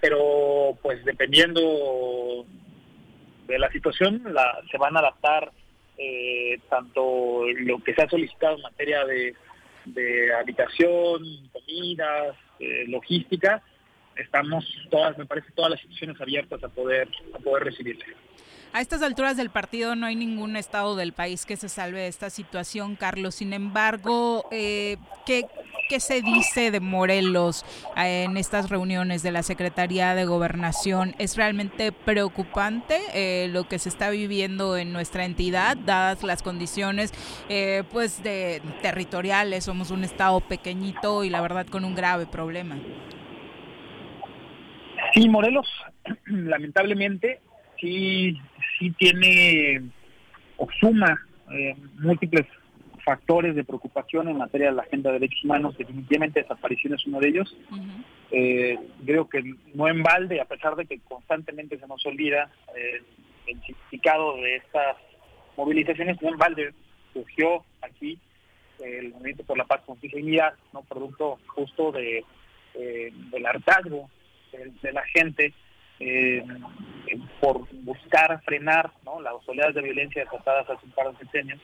pero 0.00 0.78
pues 0.82 1.04
dependiendo 1.04 2.44
de 3.46 3.58
la 3.58 3.70
situación 3.72 4.22
se 4.70 4.78
van 4.78 4.96
a 4.96 5.00
adaptar 5.00 5.50
eh, 5.98 6.60
tanto 6.68 7.44
lo 7.58 7.82
que 7.82 7.94
se 7.94 8.02
ha 8.02 8.08
solicitado 8.08 8.56
en 8.56 8.62
materia 8.62 9.04
de, 9.04 9.34
habitación, 10.38 11.22
comidas, 11.52 12.36
eh, 12.58 12.84
logística, 12.88 13.62
estamos 14.16 14.64
todas, 14.90 15.16
me 15.18 15.26
parece, 15.26 15.50
todas 15.52 15.72
las 15.72 15.80
instituciones 15.80 16.20
abiertas 16.20 16.62
a 16.62 16.68
poder, 16.68 17.08
a 17.34 17.38
poder 17.38 17.64
recibirle. 17.64 18.04
A 18.76 18.82
estas 18.82 19.00
alturas 19.00 19.38
del 19.38 19.48
partido 19.48 19.96
no 19.96 20.04
hay 20.04 20.16
ningún 20.16 20.54
estado 20.54 20.96
del 20.96 21.14
país 21.14 21.46
que 21.46 21.56
se 21.56 21.70
salve 21.70 22.00
de 22.00 22.08
esta 22.08 22.28
situación, 22.28 22.94
Carlos. 22.94 23.36
Sin 23.36 23.54
embargo, 23.54 24.46
eh, 24.50 24.98
¿qué, 25.24 25.46
¿qué, 25.88 25.98
se 25.98 26.20
dice 26.20 26.70
de 26.70 26.80
Morelos 26.80 27.64
eh, 27.96 28.24
en 28.24 28.36
estas 28.36 28.68
reuniones 28.68 29.22
de 29.22 29.30
la 29.30 29.42
Secretaría 29.42 30.14
de 30.14 30.26
Gobernación? 30.26 31.14
¿Es 31.18 31.36
realmente 31.36 31.90
preocupante 31.90 33.00
eh, 33.14 33.48
lo 33.48 33.66
que 33.66 33.78
se 33.78 33.88
está 33.88 34.10
viviendo 34.10 34.76
en 34.76 34.92
nuestra 34.92 35.24
entidad, 35.24 35.78
dadas 35.78 36.22
las 36.22 36.42
condiciones 36.42 37.14
eh, 37.48 37.82
pues 37.90 38.22
de 38.22 38.60
territoriales? 38.82 39.64
Somos 39.64 39.90
un 39.90 40.04
estado 40.04 40.40
pequeñito 40.40 41.24
y 41.24 41.30
la 41.30 41.40
verdad 41.40 41.66
con 41.66 41.86
un 41.86 41.94
grave 41.94 42.26
problema. 42.26 42.76
Sí, 45.16 45.30
Morelos, 45.30 45.66
lamentablemente, 46.26 47.40
sí, 47.80 48.38
sí 48.78 48.90
tiene 48.98 49.80
o 50.58 50.68
suma 50.78 51.18
eh, 51.50 51.74
múltiples 52.00 52.46
factores 53.02 53.54
de 53.54 53.64
preocupación 53.64 54.28
en 54.28 54.36
materia 54.36 54.68
de 54.68 54.74
la 54.74 54.82
agenda 54.82 55.10
de 55.10 55.20
derechos 55.20 55.42
humanos. 55.44 55.78
Definitivamente 55.78 56.42
desaparición 56.42 56.94
es 56.94 57.06
uno 57.06 57.20
de 57.20 57.28
ellos. 57.28 57.56
eh, 58.30 58.78
creo 59.06 59.26
que 59.26 59.42
no 59.72 59.88
en 59.88 60.02
balde, 60.02 60.38
a 60.38 60.44
pesar 60.44 60.76
de 60.76 60.84
que 60.84 61.00
constantemente 61.00 61.78
se 61.78 61.86
nos 61.86 62.04
olvida 62.04 62.50
eh, 62.76 63.00
el 63.46 63.60
significado 63.62 64.36
de 64.36 64.56
estas 64.56 64.98
movilizaciones, 65.56 66.20
no 66.20 66.28
en 66.28 66.36
balde 66.36 66.74
surgió 67.14 67.64
aquí 67.80 68.18
el 68.84 69.12
Movimiento 69.12 69.44
por 69.44 69.56
la 69.56 69.64
Paz, 69.64 69.80
Justicia 69.86 70.18
y 70.18 70.22
Unidad, 70.24 70.52
¿no? 70.74 70.82
producto 70.82 71.38
justo 71.46 71.92
de, 71.92 72.22
del 72.74 73.46
hartazgo 73.46 74.10
de, 74.52 74.92
la 74.92 75.02
gente 75.06 75.52
eh, 76.00 76.44
por 77.40 77.66
buscar 77.82 78.40
frenar 78.44 78.90
las 79.22 79.48
oleadas 79.48 79.74
de 79.74 79.82
violencia 79.82 80.24
desatadas 80.24 80.68
hace 80.68 80.84
un 80.84 80.92
par 80.92 81.12
de 81.12 81.24
decenios 81.24 81.60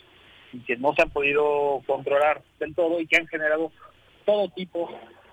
y 0.53 0.61
que 0.61 0.77
no 0.77 0.95
se 0.95 1.03
han 1.03 1.11
podido 1.11 1.83
controlar 1.87 2.43
del 2.59 2.75
todo 2.75 3.01
y 3.01 3.07
que 3.07 3.17
han 3.17 3.27
generado 3.27 3.73
todo 4.25 4.49
tipo 4.51 4.91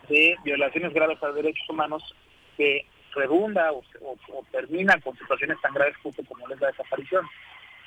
de 0.08 0.36
violaciones 0.44 0.94
graves 0.94 1.22
a 1.22 1.28
los 1.28 1.36
derechos 1.36 1.70
humanos 1.70 2.04
que 2.58 2.86
redunda 3.14 3.72
o, 3.72 3.84
o, 4.02 4.46
termina 4.52 5.00
con 5.02 5.18
situaciones 5.18 5.60
tan 5.62 5.74
graves 5.74 5.96
justo 6.04 6.24
como 6.28 6.48
es 6.50 6.60
la 6.60 6.68
desaparición. 6.68 7.26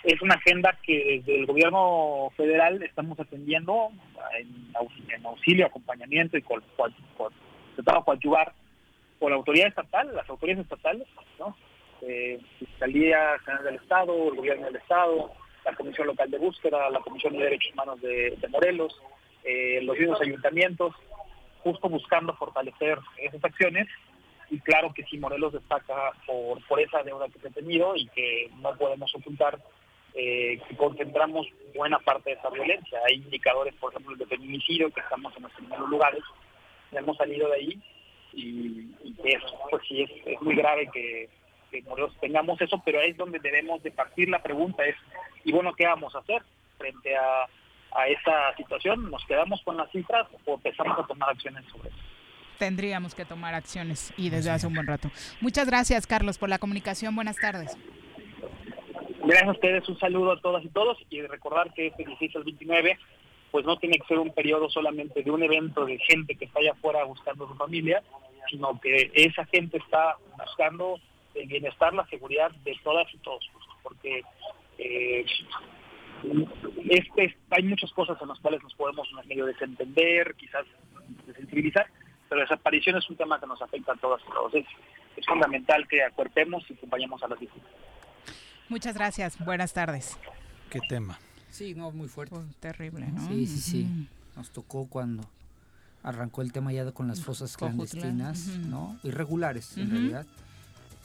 Es 0.02 0.20
una 0.20 0.34
agenda 0.34 0.76
que 0.82 1.22
desde 1.24 1.40
el 1.40 1.46
gobierno 1.46 2.30
federal 2.36 2.82
estamos 2.82 3.18
atendiendo 3.20 3.90
en, 4.38 5.24
auxilio, 5.24 5.66
acompañamiento 5.66 6.36
y 6.36 6.42
con, 6.42 6.60
con, 6.76 6.92
con 7.16 7.32
tratando 7.76 8.00
de 8.00 8.04
coadyuvar 8.04 8.52
con 9.22 9.30
la 9.30 9.36
autoridad 9.36 9.68
estatal, 9.68 10.12
las 10.16 10.28
autoridades 10.28 10.64
estatales, 10.64 11.06
¿no? 11.38 11.56
Eh, 12.00 12.40
Fiscalía 12.58 13.38
General 13.44 13.64
del 13.64 13.74
Estado, 13.76 14.28
el 14.30 14.34
Gobierno 14.34 14.66
del 14.66 14.74
Estado, 14.74 15.30
la 15.64 15.76
Comisión 15.76 16.08
Local 16.08 16.28
de 16.28 16.38
Búsqueda, 16.38 16.90
la 16.90 16.98
Comisión 16.98 17.34
de 17.34 17.44
Derechos 17.44 17.72
Humanos 17.72 18.00
de, 18.00 18.36
Morelos, 18.50 19.00
eh, 19.44 19.78
los 19.84 19.96
mismos 19.96 20.20
ayuntamientos, 20.20 20.92
justo 21.62 21.88
buscando 21.88 22.34
fortalecer 22.34 22.98
esas 23.16 23.44
acciones. 23.44 23.86
Y 24.50 24.58
claro 24.58 24.92
que 24.92 25.04
sí, 25.04 25.18
Morelos 25.18 25.52
destaca 25.52 26.10
por, 26.26 26.60
por 26.66 26.80
esa 26.80 27.04
deuda 27.04 27.28
que 27.28 27.38
se 27.38 27.46
ha 27.46 27.52
tenido 27.52 27.94
y 27.94 28.08
que 28.08 28.50
no 28.60 28.74
podemos 28.76 29.14
ocultar 29.14 29.56
eh, 30.14 30.60
que 30.68 30.76
concentramos 30.76 31.46
buena 31.76 32.00
parte 32.00 32.30
de 32.30 32.36
esa 32.38 32.50
violencia. 32.50 32.98
Hay 33.08 33.18
indicadores, 33.18 33.72
por 33.76 33.92
ejemplo, 33.92 34.16
de 34.16 34.26
feminicidio, 34.26 34.90
que 34.90 35.00
estamos 35.00 35.32
en 35.36 35.44
los 35.44 35.52
primeros 35.52 35.88
lugares, 35.88 36.22
hemos 36.90 37.16
salido 37.16 37.48
de 37.50 37.54
ahí 37.54 37.82
y, 38.32 38.94
y 39.04 39.16
eso, 39.24 39.58
pues 39.70 39.82
sí, 39.88 40.02
es, 40.02 40.10
es 40.26 40.40
muy 40.42 40.54
grave 40.54 40.88
que, 40.92 41.28
que 41.70 41.82
Morelos 41.82 42.12
tengamos 42.20 42.60
eso, 42.60 42.80
pero 42.84 43.00
es 43.00 43.16
donde 43.16 43.38
debemos 43.38 43.82
de 43.82 43.90
partir 43.90 44.28
la 44.28 44.42
pregunta 44.42 44.84
es, 44.84 44.96
y 45.44 45.52
bueno, 45.52 45.72
¿qué 45.74 45.86
vamos 45.86 46.14
a 46.14 46.18
hacer 46.18 46.42
frente 46.78 47.16
a, 47.16 47.46
a 47.94 48.08
esta 48.08 48.56
situación? 48.56 49.10
¿Nos 49.10 49.24
quedamos 49.26 49.60
con 49.62 49.76
las 49.76 49.90
cifras 49.90 50.28
o 50.44 50.54
empezamos 50.54 50.98
a 50.98 51.06
tomar 51.06 51.30
acciones 51.30 51.64
sobre 51.70 51.88
eso? 51.88 51.98
Tendríamos 52.58 53.14
que 53.14 53.24
tomar 53.24 53.54
acciones 53.54 54.12
y 54.16 54.30
desde 54.30 54.50
hace 54.50 54.66
un 54.66 54.74
buen 54.74 54.86
rato. 54.86 55.10
Muchas 55.40 55.66
gracias, 55.66 56.06
Carlos, 56.06 56.38
por 56.38 56.48
la 56.48 56.58
comunicación. 56.58 57.14
Buenas 57.14 57.36
tardes. 57.36 57.76
Gracias 59.24 59.48
a 59.48 59.52
ustedes, 59.52 59.88
un 59.88 59.98
saludo 59.98 60.32
a 60.32 60.40
todas 60.40 60.64
y 60.64 60.68
todos 60.68 60.98
y 61.08 61.22
recordar 61.22 61.72
que 61.74 61.88
este 61.88 62.04
16 62.04 62.36
al 62.36 62.44
29 62.44 62.98
pues 63.52 63.66
no 63.66 63.76
tiene 63.76 63.98
que 63.98 64.06
ser 64.06 64.18
un 64.18 64.32
periodo 64.32 64.68
solamente 64.70 65.22
de 65.22 65.30
un 65.30 65.42
evento 65.42 65.84
de 65.84 65.98
gente 65.98 66.34
que 66.34 66.46
está 66.46 66.58
allá 66.58 66.72
afuera 66.72 67.04
buscando 67.04 67.46
su 67.46 67.54
familia, 67.54 68.02
sino 68.50 68.80
que 68.80 69.12
esa 69.14 69.44
gente 69.44 69.76
está 69.76 70.16
buscando 70.38 70.98
el 71.34 71.46
bienestar, 71.46 71.92
la 71.92 72.06
seguridad 72.06 72.50
de 72.64 72.76
todas 72.82 73.06
y 73.14 73.18
todos, 73.18 73.48
porque 73.82 74.22
eh, 74.78 75.24
este, 76.88 77.36
hay 77.50 77.62
muchas 77.64 77.92
cosas 77.92 78.20
en 78.20 78.28
las 78.28 78.38
cuales 78.40 78.62
nos 78.62 78.74
podemos 78.74 79.06
medio 79.26 79.44
desentender, 79.44 80.34
quizás 80.34 80.64
desensibilizar, 81.26 81.86
pero 82.28 82.40
la 82.40 82.44
desaparición 82.44 82.96
es 82.96 83.08
un 83.10 83.16
tema 83.16 83.38
que 83.38 83.46
nos 83.46 83.60
afecta 83.60 83.92
a 83.92 83.96
todas 83.96 84.22
y 84.26 84.32
todos. 84.32 84.54
Es, 84.54 84.66
es 85.16 85.26
fundamental 85.26 85.86
que 85.88 86.02
acuerpemos 86.02 86.64
y 86.70 86.74
acompañemos 86.74 87.22
a 87.22 87.28
las 87.28 87.38
víctimas. 87.38 87.68
Muchas 88.70 88.94
gracias, 88.94 89.38
buenas 89.44 89.74
tardes. 89.74 90.18
¿Qué 90.70 90.80
tema? 90.88 91.18
Sí, 91.52 91.74
no, 91.76 91.90
muy 91.92 92.08
fuerte. 92.08 92.34
Pues, 92.34 92.46
terrible, 92.58 93.06
¿no? 93.12 93.28
Sí, 93.28 93.46
sí, 93.46 93.58
sí. 93.60 94.08
Nos 94.36 94.50
tocó 94.50 94.86
cuando 94.86 95.22
arrancó 96.02 96.42
el 96.42 96.50
tema 96.50 96.72
ya 96.72 96.90
con 96.90 97.06
las 97.06 97.22
fosas 97.22 97.56
clandestinas, 97.56 98.48
uh 98.48 98.50
-huh. 98.50 98.66
¿no? 98.66 98.96
Irregulares, 99.04 99.76
en 99.76 99.90
realidad. 99.90 100.26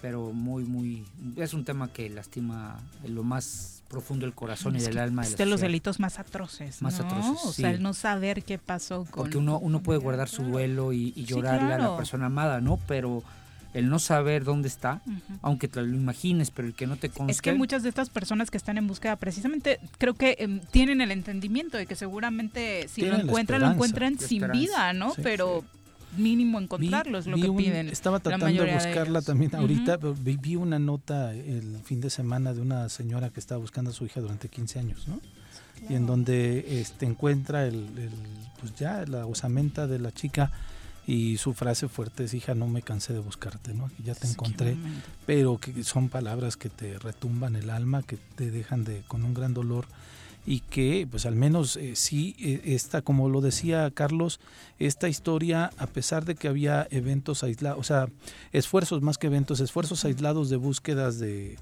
Pero 0.01 0.31
muy, 0.31 0.63
muy... 0.63 1.05
Es 1.35 1.53
un 1.53 1.63
tema 1.65 1.91
que 1.91 2.09
lastima 2.09 2.79
en 3.03 3.13
lo 3.15 3.23
más 3.23 3.83
profundo 3.89 4.25
del 4.25 4.33
corazón 4.35 4.75
es 4.75 4.83
y 4.83 4.87
del 4.87 4.99
alma. 4.99 5.25
De, 5.25 5.35
de 5.35 5.45
los 5.45 5.59
delitos 5.61 5.99
más 5.99 6.19
atroces, 6.19 6.81
Más 6.81 6.99
¿no? 6.99 7.05
atroces, 7.05 7.45
O 7.45 7.51
sí. 7.53 7.61
sea, 7.63 7.71
el 7.71 7.81
no 7.81 7.93
saber 7.93 8.43
qué 8.43 8.57
pasó 8.57 9.05
con... 9.05 9.23
Porque 9.23 9.37
uno, 9.37 9.57
uno 9.59 9.81
puede 9.81 9.99
guardar 9.99 10.29
su 10.29 10.43
duelo 10.43 10.93
y, 10.93 11.13
y 11.15 11.25
llorarle 11.25 11.59
sí, 11.61 11.65
claro. 11.67 11.83
a 11.83 11.89
la 11.91 11.97
persona 11.97 12.25
amada, 12.27 12.61
¿no? 12.61 12.79
Pero 12.87 13.23
el 13.73 13.89
no 13.89 13.99
saber 13.99 14.43
dónde 14.43 14.67
está, 14.67 15.01
uh 15.05 15.09
-huh. 15.09 15.39
aunque 15.41 15.67
te 15.67 15.81
lo 15.81 15.95
imagines, 15.95 16.51
pero 16.51 16.67
el 16.67 16.73
que 16.73 16.87
no 16.87 16.95
te 16.95 17.09
conste. 17.09 17.31
Es 17.31 17.41
que 17.41 17.53
muchas 17.53 17.83
de 17.83 17.89
estas 17.89 18.09
personas 18.09 18.49
que 18.51 18.57
están 18.57 18.77
en 18.77 18.87
búsqueda, 18.87 19.15
precisamente, 19.15 19.79
creo 19.97 20.13
que 20.13 20.35
eh, 20.39 20.61
tienen 20.71 21.01
el 21.01 21.11
entendimiento 21.11 21.77
de 21.77 21.85
que 21.85 21.95
seguramente 21.95 22.87
si 22.87 23.01
lo 23.01 23.17
encuentran, 23.17 23.61
lo 23.61 23.71
encuentran 23.71 24.17
sin 24.19 24.49
vida, 24.51 24.93
¿no? 24.93 25.13
Sí, 25.13 25.21
pero 25.23 25.63
sí. 26.15 26.21
mínimo 26.21 26.59
encontrarlo 26.59 27.17
es 27.17 27.27
lo 27.27 27.37
que 27.37 27.49
un, 27.49 27.57
piden. 27.57 27.89
Estaba 27.89 28.19
tratando 28.19 28.63
de 28.63 28.73
buscarla 28.73 29.19
de 29.19 29.25
también 29.25 29.55
ahorita, 29.55 29.93
uh 29.93 29.95
-huh. 29.95 29.99
pero 29.99 30.15
vi, 30.15 30.37
vi, 30.37 30.55
una 30.55 30.79
nota 30.79 31.33
el 31.33 31.79
fin 31.83 32.01
de 32.01 32.09
semana 32.09 32.53
de 32.53 32.61
una 32.61 32.89
señora 32.89 33.29
que 33.29 33.39
estaba 33.39 33.59
buscando 33.59 33.91
a 33.91 33.93
su 33.93 34.05
hija 34.05 34.21
durante 34.21 34.49
15 34.49 34.79
años, 34.79 35.07
¿no? 35.07 35.19
Y 35.89 35.93
en 35.93 36.07
donde 36.07 36.81
este, 36.81 37.05
encuentra 37.05 37.67
el, 37.67 37.75
el, 37.75 38.09
pues 38.59 38.73
ya 38.75 39.05
la 39.05 39.27
osamenta 39.27 39.85
de 39.85 39.99
la 39.99 40.11
chica 40.11 40.51
y 41.07 41.37
su 41.37 41.53
frase 41.53 41.87
fuerte 41.87 42.25
es 42.25 42.33
hija 42.33 42.53
no 42.53 42.67
me 42.67 42.81
cansé 42.81 43.13
de 43.13 43.19
buscarte 43.19 43.73
no 43.73 43.89
ya 44.03 44.13
te 44.13 44.27
encontré. 44.27 44.75
pero 45.25 45.57
que 45.57 45.83
son 45.83 46.09
palabras 46.09 46.57
que 46.57 46.69
te 46.69 46.99
retumban 46.99 47.55
el 47.55 47.69
alma 47.69 48.03
que 48.03 48.17
te 48.35 48.51
dejan 48.51 48.83
de 48.83 49.01
con 49.07 49.23
un 49.23 49.33
gran 49.33 49.53
dolor 49.53 49.85
y 50.45 50.59
que 50.61 51.07
pues 51.09 51.25
al 51.25 51.35
menos 51.35 51.77
eh, 51.77 51.95
sí 51.95 52.35
eh, 52.39 52.61
esta 52.75 53.01
como 53.01 53.29
lo 53.29 53.41
decía 53.41 53.89
Carlos 53.91 54.41
esta 54.79 55.07
historia 55.07 55.71
a 55.77 55.87
pesar 55.87 56.25
de 56.25 56.35
que 56.35 56.49
había 56.49 56.87
eventos 56.91 57.43
aislados 57.43 57.79
o 57.79 57.83
sea 57.83 58.09
esfuerzos 58.51 59.01
más 59.01 59.17
que 59.17 59.27
eventos 59.27 59.61
esfuerzos 59.61 60.03
aislados 60.03 60.49
de 60.49 60.57
búsquedas 60.57 61.19
de 61.19 61.57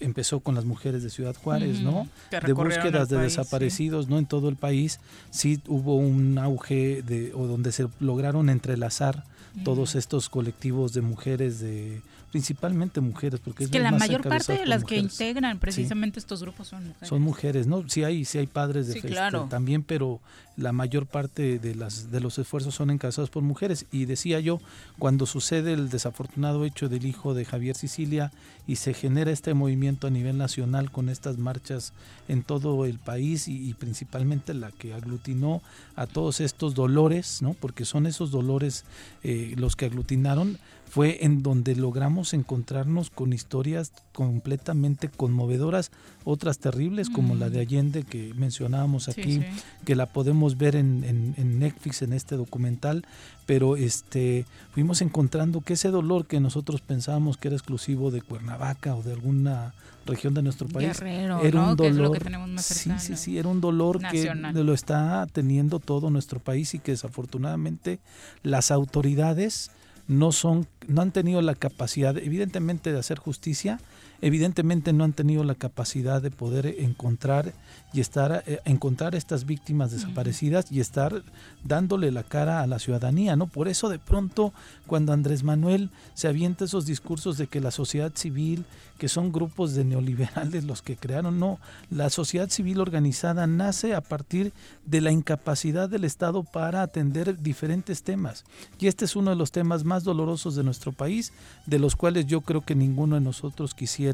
empezó 0.00 0.40
con 0.40 0.54
las 0.54 0.64
mujeres 0.64 1.02
de 1.02 1.10
Ciudad 1.10 1.36
Juárez, 1.36 1.80
¿no? 1.80 2.08
De 2.30 2.52
búsquedas 2.52 3.08
de 3.08 3.16
país, 3.16 3.36
desaparecidos, 3.36 4.06
sí. 4.06 4.10
¿no? 4.10 4.18
En 4.18 4.26
todo 4.26 4.48
el 4.48 4.56
país 4.56 5.00
sí 5.30 5.60
hubo 5.66 5.96
un 5.96 6.38
auge 6.38 7.02
de 7.02 7.32
o 7.34 7.46
donde 7.46 7.72
se 7.72 7.88
lograron 8.00 8.50
entrelazar 8.50 9.24
mm. 9.54 9.64
todos 9.64 9.94
estos 9.94 10.28
colectivos 10.28 10.92
de 10.92 11.00
mujeres 11.00 11.60
de 11.60 12.00
principalmente 12.30 13.00
mujeres 13.00 13.40
porque 13.42 13.64
es, 13.64 13.70
que 13.70 13.80
la 13.80 13.92
mayor 13.92 14.22
parte 14.22 14.52
de 14.52 14.66
las 14.66 14.82
mujeres. 14.82 15.18
que 15.18 15.24
integran 15.24 15.58
precisamente 15.58 16.20
sí. 16.20 16.24
estos 16.24 16.42
grupos 16.42 16.68
son 16.68 16.86
mujeres. 16.86 17.08
Son 17.08 17.22
mujeres, 17.22 17.66
¿no? 17.66 17.88
Sí 17.88 18.04
hay 18.04 18.24
sí 18.24 18.38
hay 18.38 18.46
padres 18.46 18.86
de 18.86 18.94
sí, 18.94 19.00
festa 19.00 19.16
claro. 19.16 19.46
también, 19.48 19.82
pero 19.82 20.20
la 20.56 20.72
mayor 20.72 21.06
parte 21.06 21.58
de 21.58 21.74
las 21.74 22.10
de 22.10 22.20
los 22.20 22.38
esfuerzos 22.38 22.74
son 22.74 22.90
encabezados 22.90 23.30
por 23.30 23.42
mujeres 23.42 23.86
y 23.92 24.06
decía 24.06 24.40
yo 24.40 24.60
cuando 24.98 25.24
sucede 25.26 25.72
el 25.72 25.88
desafortunado 25.88 26.64
hecho 26.64 26.88
del 26.88 27.06
hijo 27.06 27.34
de 27.34 27.44
Javier 27.44 27.76
Sicilia 27.76 28.32
y 28.66 28.76
se 28.76 28.92
genera 28.92 29.30
este 29.30 29.54
movimiento 29.54 30.06
a 30.06 30.10
nivel 30.10 30.36
nacional 30.36 30.90
con 30.90 31.08
estas 31.08 31.38
marchas 31.38 31.92
en 32.28 32.42
todo 32.42 32.84
el 32.84 32.98
país 32.98 33.48
y, 33.48 33.68
y 33.68 33.74
principalmente 33.74 34.52
la 34.52 34.70
que 34.72 34.92
aglutinó 34.92 35.62
a 35.96 36.06
todos 36.06 36.40
estos 36.40 36.74
dolores, 36.74 37.42
¿no? 37.42 37.54
Porque 37.54 37.84
son 37.84 38.06
esos 38.06 38.30
dolores 38.30 38.84
eh, 39.22 39.54
los 39.56 39.74
que 39.74 39.86
aglutinaron, 39.86 40.58
fue 40.88 41.24
en 41.24 41.42
donde 41.42 41.76
logramos 41.76 42.32
encontrarnos 42.32 43.10
con 43.10 43.32
historias 43.32 43.92
completamente 44.12 45.08
conmovedoras, 45.08 45.90
otras 46.24 46.58
terribles 46.58 47.10
como 47.10 47.34
la 47.34 47.50
de 47.50 47.60
Allende 47.60 48.04
que 48.04 48.32
mencionábamos 48.34 49.08
aquí, 49.08 49.42
que 49.84 49.94
la 49.94 50.06
podemos 50.06 50.56
ver 50.56 50.76
en, 50.76 51.04
en, 51.04 51.58
Netflix 51.58 52.02
en 52.02 52.12
este 52.12 52.36
documental, 52.36 53.04
pero 53.46 53.76
este 53.76 54.46
fuimos 54.72 55.02
encontrando 55.02 55.60
que 55.60 55.74
ese 55.74 55.90
dolor 55.90 56.26
que 56.26 56.40
nosotros 56.40 56.80
pensábamos 56.80 57.36
que 57.36 57.48
era 57.48 57.56
exclusivo 57.56 58.10
de 58.10 58.22
Cuernavaca 58.22 58.94
o 58.94 59.02
de 59.02 59.12
alguna 59.12 59.74
región 60.06 60.32
de 60.32 60.42
nuestro 60.42 60.68
país 60.68 61.00
era 61.02 61.38
un 61.62 61.76
dolor 61.76 62.18
sí 62.58 62.90
sí 62.98 63.16
sí 63.16 63.38
era 63.38 63.48
un 63.48 63.60
dolor 63.60 64.00
que 64.10 64.34
lo 64.34 64.72
está 64.72 65.26
teniendo 65.30 65.80
todo 65.80 66.08
nuestro 66.08 66.40
país 66.40 66.72
y 66.74 66.78
que 66.78 66.92
desafortunadamente 66.92 67.98
las 68.42 68.70
autoridades 68.70 69.70
no 70.08 70.32
son 70.32 70.66
no 70.88 71.02
han 71.02 71.12
tenido 71.12 71.40
la 71.42 71.54
capacidad 71.54 72.16
evidentemente 72.18 72.92
de 72.92 72.98
hacer 72.98 73.18
justicia 73.18 73.78
evidentemente 74.20 74.92
no 74.92 75.04
han 75.04 75.12
tenido 75.12 75.44
la 75.44 75.54
capacidad 75.54 76.20
de 76.20 76.30
poder 76.30 76.66
encontrar 76.66 77.52
y 77.92 78.00
estar 78.00 78.42
eh, 78.46 78.60
encontrar 78.64 79.14
estas 79.14 79.46
víctimas 79.46 79.90
desaparecidas 79.92 80.70
y 80.72 80.80
estar 80.80 81.22
dándole 81.64 82.10
la 82.10 82.22
cara 82.22 82.62
a 82.62 82.66
la 82.66 82.78
ciudadanía, 82.78 83.36
¿no? 83.36 83.46
Por 83.46 83.68
eso 83.68 83.88
de 83.88 83.98
pronto 83.98 84.52
cuando 84.86 85.12
Andrés 85.12 85.42
Manuel 85.42 85.90
se 86.14 86.28
avienta 86.28 86.64
esos 86.64 86.86
discursos 86.86 87.38
de 87.38 87.46
que 87.46 87.60
la 87.60 87.70
sociedad 87.70 88.12
civil, 88.14 88.64
que 88.98 89.08
son 89.08 89.30
grupos 89.30 89.74
de 89.74 89.84
neoliberales 89.84 90.64
los 90.64 90.82
que 90.82 90.96
crearon, 90.96 91.38
no, 91.38 91.58
la 91.90 92.10
sociedad 92.10 92.50
civil 92.50 92.80
organizada 92.80 93.46
nace 93.46 93.94
a 93.94 94.00
partir 94.00 94.52
de 94.84 95.00
la 95.00 95.12
incapacidad 95.12 95.88
del 95.88 96.04
Estado 96.04 96.42
para 96.42 96.82
atender 96.82 97.40
diferentes 97.40 98.02
temas. 98.02 98.44
Y 98.78 98.88
este 98.88 99.04
es 99.04 99.16
uno 99.16 99.30
de 99.30 99.36
los 99.36 99.52
temas 99.52 99.84
más 99.84 100.02
dolorosos 100.02 100.56
de 100.56 100.64
nuestro 100.64 100.92
país, 100.92 101.32
de 101.66 101.78
los 101.78 101.96
cuales 101.96 102.26
yo 102.26 102.40
creo 102.40 102.62
que 102.62 102.74
ninguno 102.74 103.14
de 103.14 103.20
nosotros 103.20 103.74
quisiera 103.74 104.07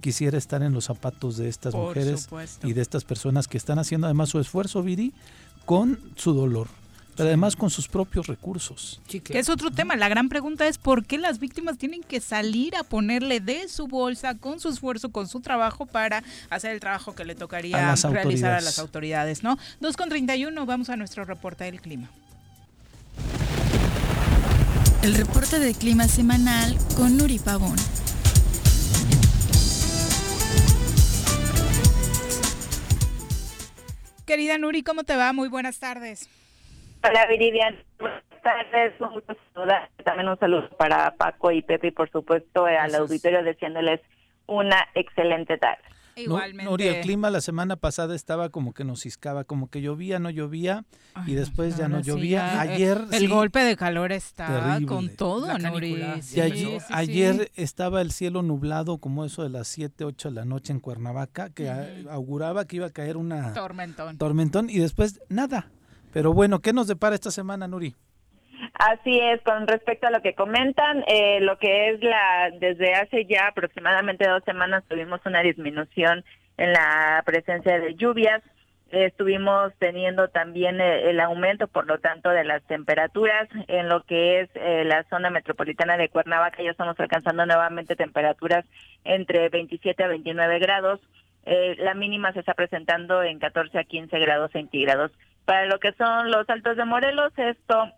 quisiera 0.00 0.38
estar 0.38 0.62
en 0.62 0.72
los 0.72 0.84
zapatos 0.84 1.36
de 1.36 1.48
estas 1.48 1.74
mujeres 1.74 2.28
y 2.62 2.72
de 2.72 2.82
estas 2.82 3.04
personas 3.04 3.48
que 3.48 3.58
están 3.58 3.78
haciendo 3.78 4.06
además 4.06 4.28
su 4.28 4.38
esfuerzo, 4.38 4.82
Viri, 4.82 5.12
con 5.64 5.98
su 6.16 6.32
dolor 6.32 6.68
pero 7.18 7.30
además 7.30 7.56
con 7.56 7.68
sus 7.68 7.88
propios 7.88 8.28
recursos. 8.28 9.00
Que 9.08 9.40
es 9.40 9.48
otro 9.48 9.72
tema. 9.72 9.96
La 9.96 10.08
gran 10.08 10.28
pregunta 10.28 10.68
es 10.68 10.78
por 10.78 11.04
qué 11.04 11.18
las 11.18 11.40
víctimas 11.40 11.76
tienen 11.76 12.04
que 12.04 12.20
salir 12.20 12.76
a 12.76 12.84
ponerle 12.84 13.40
de 13.40 13.68
su 13.68 13.88
bolsa, 13.88 14.36
con 14.36 14.60
su 14.60 14.68
esfuerzo, 14.68 15.10
con 15.10 15.26
su 15.26 15.40
trabajo, 15.40 15.84
para 15.84 16.22
hacer 16.48 16.70
el 16.70 16.78
trabajo 16.78 17.16
que 17.16 17.24
le 17.24 17.34
tocaría 17.34 17.96
realizar 17.96 18.52
a 18.52 18.60
las 18.60 18.78
autoridades, 18.78 19.42
¿no? 19.42 19.58
2 19.80 19.96
con 19.96 20.08
31, 20.08 20.64
vamos 20.64 20.90
a 20.90 20.96
nuestro 20.96 21.24
reporte 21.24 21.64
del 21.64 21.80
clima. 21.80 22.08
El 25.02 25.14
reporte 25.14 25.58
del 25.58 25.74
clima 25.74 26.06
semanal 26.06 26.78
con 26.96 27.16
Nuri 27.16 27.40
Pavón. 27.40 27.76
Querida 34.28 34.58
Nuri, 34.58 34.82
¿cómo 34.82 35.04
te 35.04 35.16
va? 35.16 35.32
Muy 35.32 35.48
buenas 35.48 35.80
tardes. 35.80 36.28
Hola 37.02 37.24
Viridian, 37.28 37.78
buenas 37.98 38.22
tardes. 38.42 38.92
También 40.04 40.28
un 40.28 40.38
saludo 40.38 40.68
para 40.76 41.14
Paco 41.16 41.50
y 41.50 41.62
Pepe 41.62 41.86
y 41.86 41.90
por 41.92 42.10
supuesto 42.10 42.66
al 42.66 42.94
auditorio 42.94 43.42
deseándoles 43.42 44.02
una 44.46 44.86
excelente 44.94 45.56
tarde. 45.56 45.82
Igualmente. 46.18 46.70
Nuri, 46.70 46.86
el 46.88 47.00
clima 47.02 47.30
la 47.30 47.40
semana 47.40 47.76
pasada 47.76 48.14
estaba 48.14 48.48
como 48.48 48.74
que 48.74 48.84
nos 48.84 49.02
ciscaba, 49.02 49.44
como 49.44 49.70
que 49.70 49.80
llovía, 49.80 50.18
no 50.18 50.30
llovía 50.30 50.84
y 51.26 51.34
después 51.34 51.76
ya 51.76 51.88
no 51.88 52.00
llovía. 52.00 52.60
Ayer 52.60 53.04
el, 53.12 53.28
golpe 53.28 53.60
de 53.60 53.76
calor 53.76 54.12
está 54.12 54.80
con 54.86 55.08
todo, 55.10 55.56
Nuri. 55.58 56.02
ayer, 56.90 57.50
estaba 57.54 58.00
el 58.00 58.12
cielo 58.12 58.42
nublado 58.42 58.98
como 58.98 59.24
eso 59.24 59.42
de 59.42 59.50
las 59.50 59.68
7, 59.68 60.04
8 60.04 60.28
de 60.28 60.34
la 60.34 60.44
noche 60.44 60.72
en 60.72 60.80
Cuernavaca, 60.80 61.50
que 61.50 61.70
auguraba 62.10 62.64
que 62.64 62.76
iba 62.76 62.86
a 62.86 62.90
caer 62.90 63.16
una 63.16 63.52
tormentón. 63.52 64.18
Tormentón 64.18 64.70
y 64.70 64.78
después 64.78 65.20
nada. 65.28 65.70
Pero 66.12 66.32
bueno, 66.32 66.60
¿qué 66.60 66.72
nos 66.72 66.86
depara 66.86 67.14
esta 67.14 67.30
semana, 67.30 67.68
Nuri? 67.68 67.94
Así 68.74 69.18
es, 69.18 69.40
con 69.42 69.66
respecto 69.66 70.06
a 70.06 70.10
lo 70.10 70.22
que 70.22 70.34
comentan, 70.34 71.04
eh, 71.06 71.40
lo 71.40 71.58
que 71.58 71.90
es 71.90 72.02
la, 72.02 72.50
desde 72.58 72.94
hace 72.94 73.24
ya 73.24 73.48
aproximadamente 73.48 74.28
dos 74.28 74.44
semanas 74.44 74.84
tuvimos 74.88 75.20
una 75.26 75.40
disminución 75.40 76.24
en 76.56 76.72
la 76.72 77.22
presencia 77.24 77.78
de 77.78 77.94
lluvias, 77.94 78.42
estuvimos 78.90 79.72
teniendo 79.78 80.28
también 80.28 80.80
eh, 80.80 81.10
el, 81.10 81.20
aumento, 81.20 81.66
por 81.66 81.86
lo 81.86 81.98
tanto, 81.98 82.30
de 82.30 82.44
las 82.44 82.62
temperaturas 82.64 83.48
en 83.68 83.88
lo 83.88 84.02
que 84.04 84.40
es 84.40 84.50
eh, 84.54 84.84
la 84.84 85.04
zona 85.04 85.30
metropolitana 85.30 85.96
de 85.96 86.08
Cuernavaca, 86.08 86.62
ya 86.62 86.70
estamos 86.70 86.98
alcanzando 87.00 87.46
nuevamente 87.46 87.96
temperaturas 87.96 88.64
entre 89.04 89.48
27 89.48 90.04
a 90.04 90.08
29 90.08 90.58
grados, 90.58 91.00
la 91.78 91.94
mínima 91.94 92.30
se 92.34 92.40
está 92.40 92.52
presentando 92.52 93.22
en 93.22 93.38
14 93.38 93.78
a 93.78 93.84
15 93.84 94.18
grados 94.18 94.50
centígrados. 94.52 95.12
Para 95.46 95.64
lo 95.64 95.78
que 95.78 95.92
son 95.92 96.30
los 96.30 96.46
altos 96.50 96.76
de 96.76 96.84
Morelos, 96.84 97.32
esto 97.38 97.90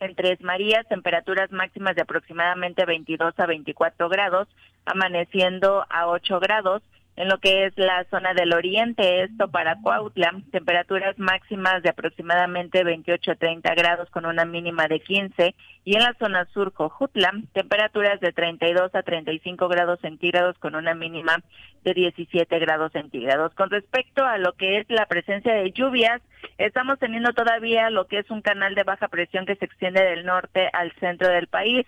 en 0.00 0.14
Tres 0.14 0.40
Marías, 0.40 0.86
temperaturas 0.88 1.50
máximas 1.52 1.96
de 1.96 2.02
aproximadamente 2.02 2.84
22 2.84 3.38
a 3.38 3.46
24 3.46 4.08
grados, 4.08 4.48
amaneciendo 4.84 5.84
a 5.88 6.06
8 6.08 6.40
grados. 6.40 6.82
En 7.16 7.28
lo 7.28 7.38
que 7.38 7.64
es 7.64 7.72
la 7.78 8.04
zona 8.10 8.34
del 8.34 8.52
oriente, 8.52 9.22
esto 9.22 9.50
para 9.50 9.80
Cuautla, 9.80 10.34
temperaturas 10.52 11.18
máximas 11.18 11.82
de 11.82 11.88
aproximadamente 11.88 12.84
28 12.84 13.32
a 13.32 13.34
30 13.36 13.74
grados 13.74 14.10
con 14.10 14.26
una 14.26 14.44
mínima 14.44 14.86
de 14.86 15.00
15. 15.00 15.54
Y 15.84 15.96
en 15.96 16.02
la 16.02 16.14
zona 16.18 16.44
sur, 16.52 16.74
Cojutla, 16.74 17.32
temperaturas 17.54 18.20
de 18.20 18.32
32 18.32 18.94
a 18.94 19.02
35 19.02 19.66
grados 19.66 19.98
centígrados 20.00 20.58
con 20.58 20.74
una 20.74 20.94
mínima 20.94 21.42
de 21.84 21.94
17 21.94 22.58
grados 22.58 22.92
centígrados. 22.92 23.54
Con 23.54 23.70
respecto 23.70 24.22
a 24.22 24.36
lo 24.36 24.52
que 24.52 24.76
es 24.78 24.90
la 24.90 25.06
presencia 25.06 25.54
de 25.54 25.72
lluvias, 25.72 26.20
estamos 26.58 26.98
teniendo 26.98 27.32
todavía 27.32 27.88
lo 27.88 28.08
que 28.08 28.18
es 28.18 28.30
un 28.30 28.42
canal 28.42 28.74
de 28.74 28.82
baja 28.82 29.08
presión 29.08 29.46
que 29.46 29.56
se 29.56 29.64
extiende 29.64 30.02
del 30.02 30.26
norte 30.26 30.68
al 30.70 30.92
centro 31.00 31.28
del 31.28 31.46
país. 31.46 31.86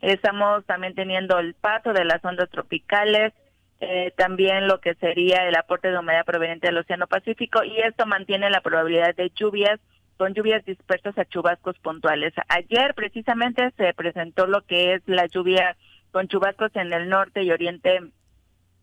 Estamos 0.00 0.64
también 0.66 0.94
teniendo 0.94 1.40
el 1.40 1.54
paso 1.54 1.92
de 1.92 2.04
las 2.04 2.24
ondas 2.24 2.48
tropicales, 2.50 3.32
eh, 3.80 4.12
también 4.16 4.66
lo 4.66 4.80
que 4.80 4.94
sería 4.94 5.46
el 5.46 5.56
aporte 5.56 5.90
de 5.90 5.98
humedad 5.98 6.24
proveniente 6.24 6.66
del 6.66 6.78
Océano 6.78 7.06
Pacífico 7.06 7.62
y 7.62 7.78
esto 7.78 8.06
mantiene 8.06 8.50
la 8.50 8.60
probabilidad 8.60 9.14
de 9.14 9.30
lluvias 9.30 9.78
con 10.16 10.34
lluvias 10.34 10.64
dispersas 10.64 11.16
a 11.16 11.24
chubascos 11.26 11.78
puntuales. 11.78 12.34
Ayer 12.48 12.92
precisamente 12.94 13.70
se 13.76 13.94
presentó 13.94 14.48
lo 14.48 14.62
que 14.62 14.94
es 14.94 15.02
la 15.06 15.26
lluvia 15.26 15.76
con 16.10 16.26
chubascos 16.26 16.74
en 16.74 16.92
el 16.92 17.08
norte 17.08 17.44
y 17.44 17.52
oriente 17.52 18.00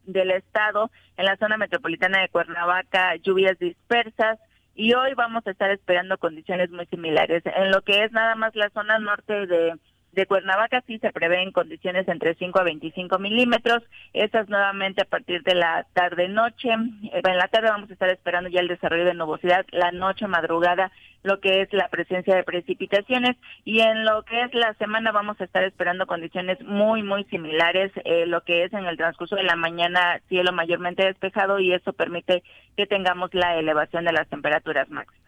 del 0.05 0.31
estado, 0.31 0.91
en 1.17 1.25
la 1.25 1.35
zona 1.37 1.57
metropolitana 1.57 2.21
de 2.21 2.29
Cuernavaca, 2.29 3.15
lluvias 3.17 3.59
dispersas 3.59 4.39
y 4.75 4.93
hoy 4.93 5.13
vamos 5.13 5.45
a 5.45 5.51
estar 5.51 5.71
esperando 5.71 6.17
condiciones 6.17 6.69
muy 6.71 6.85
similares. 6.85 7.43
En 7.45 7.71
lo 7.71 7.81
que 7.81 8.03
es 8.03 8.11
nada 8.13 8.35
más 8.35 8.55
la 8.55 8.69
zona 8.69 8.99
norte 8.99 9.45
de 9.45 9.73
de 10.15 10.25
Cuernavaca 10.25 10.81
sí 10.87 10.97
se 10.99 11.11
prevén 11.11 11.51
condiciones 11.51 12.07
entre 12.07 12.35
5 12.35 12.59
a 12.59 12.63
25 12.63 13.19
milímetros. 13.19 13.83
Estas 14.13 14.47
nuevamente 14.49 15.01
a 15.01 15.05
partir 15.05 15.43
de 15.43 15.55
la 15.55 15.85
tarde-noche. 15.93 16.69
Eh, 16.69 17.21
en 17.23 17.37
la 17.37 17.49
tarde 17.49 17.69
vamos 17.69 17.89
a 17.89 17.93
estar 17.93 18.09
esperando 18.09 18.49
ya 18.49 18.61
el 18.61 18.69
desarrollo 18.69 19.05
de 19.05 19.13
nubosidad. 19.13 19.65
La 19.71 19.91
noche, 19.91 20.25
madrugada, 20.27 20.91
lo 21.23 21.41
que 21.41 21.61
es 21.61 21.73
la 21.73 21.89
presencia 21.89 22.33
de 22.33 22.43
precipitaciones. 22.43 23.35
Y 23.65 23.81
en 23.81 24.05
lo 24.05 24.23
que 24.23 24.41
es 24.43 24.53
la 24.53 24.73
semana 24.75 25.11
vamos 25.11 25.39
a 25.41 25.43
estar 25.43 25.63
esperando 25.63 26.07
condiciones 26.07 26.61
muy, 26.61 27.03
muy 27.03 27.25
similares. 27.25 27.91
Eh, 28.05 28.25
lo 28.25 28.41
que 28.41 28.63
es 28.63 28.73
en 28.73 28.85
el 28.85 28.97
transcurso 28.97 29.35
de 29.35 29.43
la 29.43 29.57
mañana, 29.57 30.21
cielo 30.29 30.53
mayormente 30.53 31.05
despejado 31.05 31.59
y 31.59 31.73
eso 31.73 31.91
permite 31.91 32.41
que 32.77 32.87
tengamos 32.87 33.33
la 33.33 33.57
elevación 33.57 34.05
de 34.05 34.13
las 34.13 34.29
temperaturas 34.29 34.89
máximas. 34.89 35.24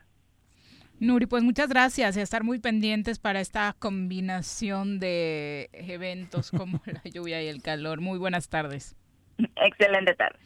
Nuri, 0.99 1.27
pues 1.27 1.43
muchas 1.43 1.69
gracias 1.69 2.17
y 2.17 2.19
a 2.19 2.23
estar 2.23 2.43
muy 2.43 2.59
pendientes 2.59 3.19
para 3.19 3.39
esta 3.39 3.75
combinación 3.77 4.99
de 4.99 5.69
eventos 5.73 6.49
como 6.49 6.81
la 6.85 7.03
lluvia 7.03 7.41
y 7.43 7.47
el 7.47 7.61
calor. 7.61 8.01
Muy 8.01 8.17
buenas 8.17 8.49
tardes. 8.49 8.95
Excelente 9.55 10.15
tarde. 10.15 10.39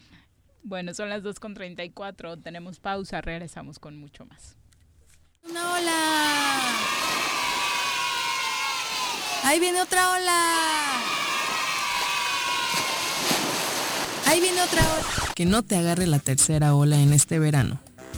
Bueno, 0.64 0.94
son 0.94 1.10
las 1.10 1.24
2.34, 1.24 2.44
tenemos 2.44 2.80
pausa, 2.80 3.22
regresamos 3.22 3.80
con 3.80 3.98
mucho 3.98 4.26
más. 4.26 4.58
¡Una 5.50 5.74
ola! 5.74 6.62
¡Ahí 9.44 9.60
viene 9.60 9.82
otra 9.82 10.12
ola! 10.12 11.02
¡Ahí 14.28 14.40
viene 14.40 14.62
otra 14.62 14.82
ola! 14.82 15.34
Que 15.34 15.46
no 15.46 15.64
te 15.64 15.78
agarre 15.78 16.06
la 16.06 16.20
tercera 16.20 16.76
ola 16.76 16.98
en 16.98 17.12
este 17.12 17.40
verano. 17.40 17.80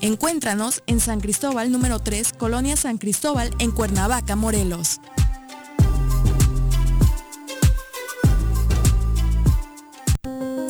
Encuéntranos 0.00 0.82
en 0.86 1.00
San 1.00 1.20
Cristóbal 1.20 1.72
número 1.72 1.98
3, 1.98 2.34
Colonia 2.34 2.76
San 2.76 2.98
Cristóbal, 2.98 3.50
en 3.58 3.70
Cuernavaca, 3.70 4.36
Morelos. 4.36 5.00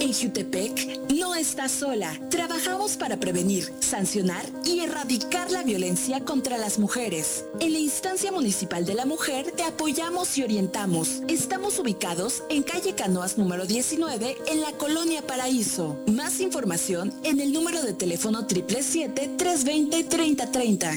En 0.01 0.13
Jutepec 0.13 1.01
estás 1.49 1.71
sola. 1.71 2.19
Trabajamos 2.29 2.97
para 2.97 3.19
prevenir, 3.19 3.73
sancionar 3.81 4.45
y 4.65 4.81
erradicar 4.81 5.53
la 5.53 5.63
violencia 5.63 6.19
contra 6.21 6.59
las 6.59 6.81
mujeres. 6.81 7.45
En 7.61 7.73
la 7.73 7.79
instancia 7.79 8.33
municipal 8.33 8.85
de 8.85 8.95
la 8.95 9.07
mujer 9.07 9.53
te 9.53 9.63
apoyamos 9.63 10.37
y 10.39 10.43
orientamos. 10.43 11.23
Estamos 11.29 11.79
ubicados 11.79 12.43
en 12.51 12.65
calle 12.65 12.97
Canoas 12.97 13.39
número 13.39 13.65
19 13.65 14.39
en 14.49 14.61
la 14.61 14.73
colonia 14.73 15.25
Paraíso. 15.25 15.97
Más 16.09 16.41
información 16.41 17.15
en 17.23 17.39
el 17.41 17.53
número 17.53 17.81
de 17.83 17.93
teléfono 17.93 18.49
777-320-3030. 18.49 20.97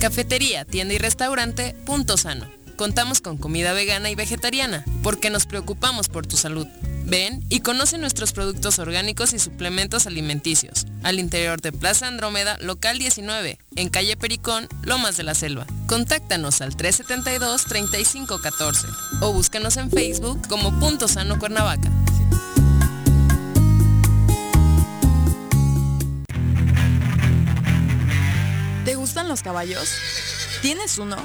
Cafetería, 0.00 0.64
tienda 0.64 0.94
y 0.94 0.98
restaurante 0.98 1.76
Punto 1.84 2.16
Sano 2.16 2.58
Contamos 2.78 3.20
con 3.20 3.38
comida 3.38 3.72
vegana 3.72 4.08
y 4.08 4.14
vegetariana, 4.14 4.84
porque 5.02 5.30
nos 5.30 5.46
preocupamos 5.46 6.08
por 6.08 6.28
tu 6.28 6.36
salud. 6.36 6.68
Ven 7.08 7.44
y 7.48 7.60
conoce 7.60 7.96
nuestros 7.96 8.32
productos 8.32 8.78
orgánicos 8.78 9.32
y 9.32 9.38
suplementos 9.38 10.06
alimenticios, 10.06 10.86
al 11.02 11.18
interior 11.18 11.58
de 11.58 11.72
Plaza 11.72 12.06
Andrómeda, 12.06 12.58
local 12.60 12.98
19, 12.98 13.58
en 13.76 13.88
calle 13.88 14.18
Pericón, 14.18 14.68
Lomas 14.82 15.16
de 15.16 15.22
la 15.22 15.34
Selva. 15.34 15.64
Contáctanos 15.86 16.60
al 16.60 16.76
372-3514 16.76 18.84
o 19.22 19.32
búscanos 19.32 19.78
en 19.78 19.90
Facebook 19.90 20.46
como 20.48 20.78
Punto 20.78 21.08
Sano 21.08 21.38
Cuernavaca. 21.38 21.90
¿Te 28.84 28.96
gustan 28.96 29.28
los 29.28 29.40
caballos? 29.40 29.94
¿Tienes 30.60 30.98
uno? 30.98 31.16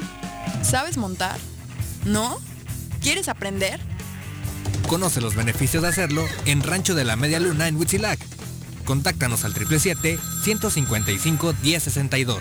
¿Sabes 0.61 0.95
montar? 0.95 1.37
¿No? 2.05 2.39
¿Quieres 3.01 3.27
aprender? 3.27 3.81
Conoce 4.87 5.21
los 5.21 5.35
beneficios 5.35 5.83
de 5.83 5.89
hacerlo 5.89 6.25
en 6.45 6.63
Rancho 6.63 6.95
de 6.95 7.03
la 7.03 7.15
Media 7.15 7.39
Luna 7.39 7.67
en 7.67 7.77
Huitzilac. 7.77 8.19
Contáctanos 8.85 9.45
al 9.45 9.53
777-155-1062. 9.53 12.39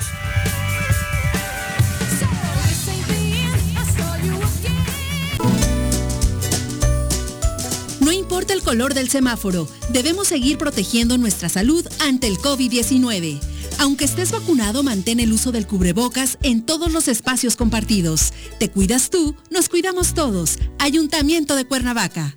No 8.00 8.10
importa 8.10 8.52
el 8.52 8.62
color 8.62 8.94
del 8.94 9.08
semáforo, 9.08 9.68
debemos 9.90 10.26
seguir 10.28 10.58
protegiendo 10.58 11.18
nuestra 11.18 11.48
salud 11.48 11.86
ante 12.00 12.26
el 12.26 12.38
COVID-19. 12.38 13.40
Aunque 13.78 14.04
estés 14.04 14.32
vacunado, 14.32 14.82
mantén 14.82 15.20
el 15.20 15.32
uso 15.32 15.52
del 15.52 15.66
cubrebocas 15.66 16.38
en 16.42 16.62
todos 16.62 16.92
los 16.92 17.08
espacios 17.08 17.56
compartidos. 17.56 18.32
Te 18.58 18.70
cuidas 18.70 19.10
tú, 19.10 19.34
nos 19.50 19.68
cuidamos 19.68 20.14
todos. 20.14 20.58
Ayuntamiento 20.78 21.56
de 21.56 21.64
Cuernavaca. 21.64 22.36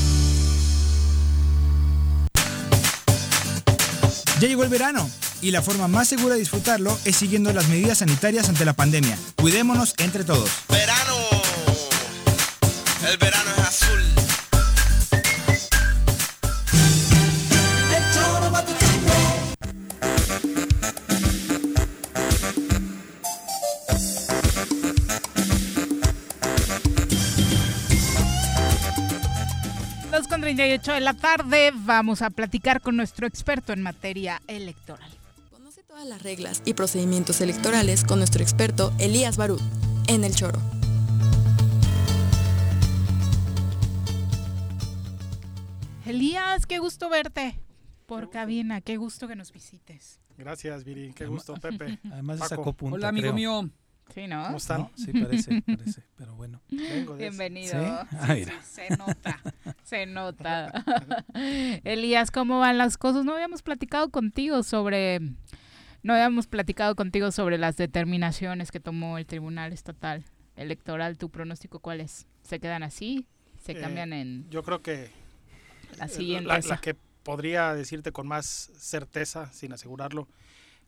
Ya 4.41 4.47
llegó 4.47 4.63
el 4.63 4.69
verano 4.69 5.07
y 5.43 5.51
la 5.51 5.61
forma 5.61 5.87
más 5.87 6.07
segura 6.07 6.33
de 6.33 6.39
disfrutarlo 6.39 6.97
es 7.05 7.15
siguiendo 7.15 7.53
las 7.53 7.67
medidas 7.67 7.99
sanitarias 7.99 8.49
ante 8.49 8.65
la 8.65 8.73
pandemia. 8.73 9.15
Cuidémonos 9.35 9.93
entre 9.99 10.23
todos. 10.23 10.49
Verano. 10.67 11.15
El 13.07 13.17
verano 13.19 13.51
es 13.55 13.63
azul. 13.63 14.20
38 30.55 30.91
de 30.91 30.99
la 30.99 31.13
tarde 31.13 31.71
vamos 31.73 32.21
a 32.21 32.29
platicar 32.29 32.81
con 32.81 32.97
nuestro 32.97 33.25
experto 33.25 33.71
en 33.71 33.81
materia 33.81 34.41
electoral. 34.47 35.09
Conoce 35.49 35.81
todas 35.81 36.05
las 36.05 36.21
reglas 36.23 36.61
y 36.65 36.73
procedimientos 36.73 37.39
electorales 37.39 38.03
con 38.03 38.19
nuestro 38.19 38.43
experto 38.43 38.91
Elías 38.99 39.37
Barú 39.37 39.57
en 40.09 40.25
El 40.25 40.35
Choro. 40.35 40.59
Elías, 46.05 46.65
qué 46.65 46.79
gusto 46.79 47.09
verte 47.09 47.57
por 48.05 48.29
cabina, 48.29 48.81
qué 48.81 48.97
gusto 48.97 49.29
que 49.29 49.37
nos 49.37 49.53
visites. 49.53 50.19
Gracias, 50.37 50.83
Viri, 50.83 51.13
qué 51.13 51.27
gusto, 51.27 51.53
Pepe. 51.53 51.97
Además 52.11 52.39
sacó 52.49 52.73
punto. 52.73 52.95
Hola, 52.95 53.07
amigo 53.07 53.31
mío. 53.31 53.69
Sí, 54.13 54.27
¿no? 54.27 54.43
¿Cómo 54.43 54.57
están? 54.57 54.89
Sí, 54.95 55.13
parece, 55.13 55.61
parece, 55.65 56.03
pero 56.17 56.35
bueno. 56.35 56.61
Bienvenido. 56.69 58.05
se 58.63 58.89
nota, 58.97 59.39
se 59.83 60.05
nota. 60.05 60.83
Elías, 61.83 62.31
¿cómo 62.31 62.59
van 62.59 62.77
las 62.77 62.97
cosas? 62.97 63.25
No 63.25 63.33
habíamos 63.33 63.61
platicado 63.61 64.09
contigo 64.09 64.63
sobre, 64.63 65.19
no 66.03 66.13
habíamos 66.13 66.47
platicado 66.47 66.95
contigo 66.95 67.31
sobre 67.31 67.57
las 67.57 67.77
determinaciones 67.77 68.71
que 68.71 68.79
tomó 68.79 69.17
el 69.17 69.25
Tribunal 69.25 69.71
Estatal 69.71 70.23
Electoral. 70.55 71.17
¿Tu 71.17 71.29
pronóstico 71.29 71.79
cuál 71.79 72.01
es? 72.01 72.27
¿Se 72.43 72.59
quedan 72.59 72.83
así? 72.83 73.27
¿Se 73.63 73.73
eh, 73.73 73.79
cambian 73.79 74.13
en...? 74.13 74.49
Yo 74.49 74.63
creo 74.63 74.81
que... 74.81 75.09
La 75.97 76.07
siguiente. 76.07 76.47
la 76.47 76.77
que 76.77 76.95
podría 77.23 77.73
decirte 77.73 78.11
con 78.11 78.27
más 78.27 78.71
certeza, 78.77 79.51
sin 79.51 79.73
asegurarlo, 79.73 80.27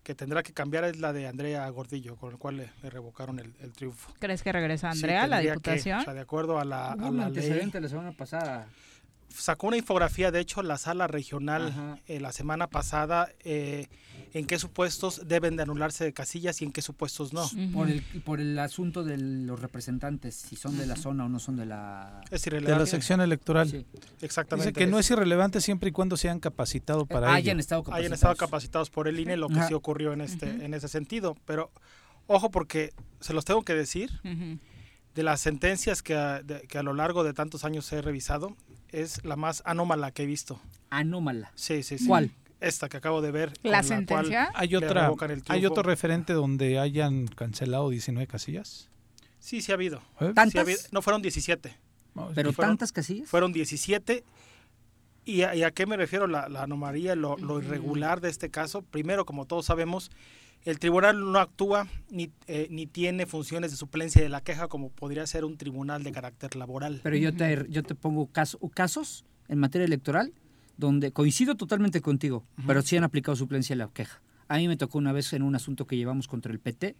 que 0.03 0.15
tendrá 0.15 0.43
que 0.43 0.53
cambiar 0.53 0.83
es 0.83 0.99
la 0.99 1.13
de 1.13 1.27
Andrea 1.27 1.67
Gordillo, 1.69 2.15
con 2.17 2.33
el 2.33 2.37
cual 2.37 2.57
le, 2.57 2.89
revocaron 2.89 3.39
el, 3.39 3.71
triunfo. 3.71 4.13
¿Crees 4.19 4.43
que 4.43 4.51
regresa 4.51 4.89
Andrea 4.89 5.23
a 5.23 5.27
la 5.27 5.39
diputación? 5.39 5.99
o 5.99 6.03
sea, 6.03 6.13
de 6.13 6.21
acuerdo 6.21 6.59
a 6.59 6.65
la, 6.65 6.91
a 6.91 7.11
la 7.11 7.29
ley. 7.29 7.71
la 7.71 7.89
semana 7.89 8.11
pasada 8.11 8.67
sacó 9.33 9.67
una 9.67 9.77
infografía, 9.77 10.31
de 10.31 10.39
hecho, 10.39 10.61
la 10.61 10.77
sala 10.77 11.07
regional 11.07 11.99
eh, 12.07 12.19
la 12.19 12.31
semana 12.31 12.67
pasada, 12.67 13.29
eh, 13.43 13.87
en 14.33 14.47
qué 14.47 14.57
supuestos 14.57 15.21
deben 15.27 15.55
de 15.55 15.63
anularse 15.63 16.03
de 16.03 16.11
casillas 16.11 16.61
y 16.61 16.65
en 16.65 16.71
qué 16.71 16.81
supuestos 16.81 17.33
no. 17.33 17.47
por, 17.71 17.89
el, 17.89 18.01
por 18.25 18.39
el 18.39 18.57
asunto 18.57 19.03
de 19.03 19.17
los 19.17 19.59
representantes, 19.59 20.35
si 20.35 20.55
son 20.55 20.77
de 20.77 20.87
la 20.87 20.95
zona 20.95 21.25
o 21.25 21.29
no 21.29 21.39
son 21.39 21.55
de 21.55 21.67
la... 21.67 22.21
Es 22.31 22.43
De 22.43 22.61
la 22.61 22.85
sección 22.87 23.21
electoral. 23.21 23.85
Exactamente. 24.21 24.71
Dice 24.71 24.85
que 24.85 24.89
no 24.89 24.97
es 24.97 25.09
irrelevante 25.11 25.61
siempre 25.61 25.89
y 25.89 25.91
cuando 25.91 26.17
sean 26.17 26.39
capacitados 26.39 27.07
para 27.07 27.27
ello. 27.27 27.35
Hayan 27.35 27.59
estado 27.59 27.83
capacitados. 27.83 28.05
Hayan 28.05 28.13
estado 28.13 28.35
capacitados 28.35 28.89
por 28.89 29.07
el 29.07 29.19
INE, 29.19 29.37
lo 29.37 29.49
que 29.49 29.61
sí 29.67 29.73
ocurrió 29.73 30.13
en, 30.13 30.21
este, 30.21 30.49
en 30.49 30.73
ese 30.73 30.87
sentido. 30.87 31.37
Pero, 31.45 31.71
ojo, 32.25 32.49
porque 32.49 32.91
se 33.19 33.33
los 33.33 33.45
tengo 33.45 33.61
que 33.63 33.75
decir 33.75 34.09
de 35.13 35.23
las 35.23 35.41
sentencias 35.41 36.01
que 36.01 36.13
que 36.67 36.77
a, 36.77 36.83
lo 36.83 36.93
largo 36.93 37.23
de 37.23 37.33
tantos 37.33 37.65
años 37.65 37.91
he 37.93 38.01
revisado, 38.01 38.55
es 38.89 39.23
la 39.23 39.35
más 39.35 39.61
anómala 39.65 40.11
que 40.11 40.23
he 40.23 40.25
visto. 40.25 40.59
Anómala. 40.89 41.51
Sí, 41.55 41.83
sí, 41.83 41.99
sí. 41.99 42.07
¿Cuál? 42.07 42.31
Esta 42.63 42.89
que 42.89 42.97
acabo 42.97 43.21
de 43.21 43.31
ver. 43.31 43.53
¿La 43.63 43.83
sentencia? 43.83 44.49
¿Hay, 44.55 44.75
otra, 44.75 45.11
¿Hay 45.47 45.65
otro 45.65 45.83
referente 45.83 46.33
donde 46.33 46.79
hayan 46.79 47.27
cancelado 47.27 47.89
19 47.89 48.27
casillas? 48.27 48.89
Sí, 49.39 49.61
sí 49.61 49.71
ha 49.71 49.75
habido. 49.75 50.01
¿Eh? 50.19 50.31
¿Tantas? 50.33 50.91
no, 50.91 51.01
fueron 51.01 51.21
17. 51.21 51.75
¿Pero 52.35 52.53
tantas 52.53 52.91
casillas? 52.91 53.27
Fueron 53.27 53.51
17. 53.51 54.23
¿Y 55.25 55.41
a, 55.41 55.71
qué 55.71 55.85
me 55.85 55.97
refiero 55.97 56.27
la, 56.27 56.49
la 56.49 56.63
anomalía, 56.63 57.15
lo, 57.15 57.37
irregular 57.59 58.21
de 58.21 58.29
este 58.29 58.49
caso? 58.49 58.81
Primero, 58.81 59.25
como 59.25 59.45
todos 59.45 59.65
sabemos, 59.65 60.11
el 60.65 60.79
tribunal 60.79 61.31
no 61.31 61.39
actúa 61.39 61.87
ni, 62.09 62.31
eh, 62.47 62.67
ni 62.69 62.87
tiene 62.87 63.25
funciones 63.25 63.71
de 63.71 63.77
suplencia 63.77 64.21
de 64.21 64.29
la 64.29 64.41
queja 64.41 64.67
como 64.67 64.89
podría 64.89 65.25
ser 65.27 65.45
un 65.45 65.57
tribunal 65.57 66.03
de 66.03 66.11
carácter 66.11 66.55
laboral. 66.55 66.99
Pero 67.03 67.15
yo 67.15 67.33
te, 67.33 67.65
yo 67.69 67.83
te 67.83 67.95
pongo 67.95 68.27
casos 68.27 69.25
en 69.47 69.59
materia 69.59 69.85
electoral 69.85 70.33
donde 70.77 71.11
coincido 71.11 71.55
totalmente 71.55 72.01
contigo, 72.01 72.43
pero 72.67 72.81
sí 72.81 72.97
han 72.97 73.03
aplicado 73.03 73.35
suplencia 73.35 73.75
de 73.75 73.79
la 73.79 73.87
queja. 73.87 74.21
A 74.47 74.57
mí 74.57 74.67
me 74.67 74.77
tocó 74.77 74.97
una 74.97 75.11
vez 75.11 75.33
en 75.33 75.43
un 75.43 75.55
asunto 75.55 75.87
que 75.87 75.97
llevamos 75.97 76.27
contra 76.27 76.51
el 76.51 76.59
PT. 76.59 76.95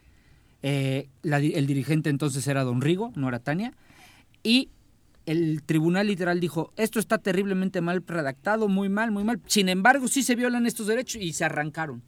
Eh, 0.62 1.10
el 1.24 1.68
dirigente 1.68 2.10
entonces 2.10 2.48
era 2.48 2.64
don 2.64 2.82
Rigo, 2.82 3.12
no 3.16 3.28
era 3.28 3.40
Tania, 3.40 3.74
y 4.44 4.70
el 5.26 5.62
tribunal 5.64 6.08
literal 6.08 6.40
dijo, 6.40 6.74
esto 6.76 7.00
está 7.00 7.18
terriblemente 7.18 7.82
mal 7.82 8.04
redactado, 8.06 8.68
muy 8.68 8.90
mal, 8.90 9.12
muy 9.12 9.24
mal. 9.24 9.42
Sin 9.48 9.70
embargo, 9.70 10.08
sí 10.08 10.24
se 10.24 10.36
violan 10.36 10.66
estos 10.66 10.88
derechos 10.88 11.22
y 11.22 11.34
se 11.34 11.46
arrancaron. 11.46 12.02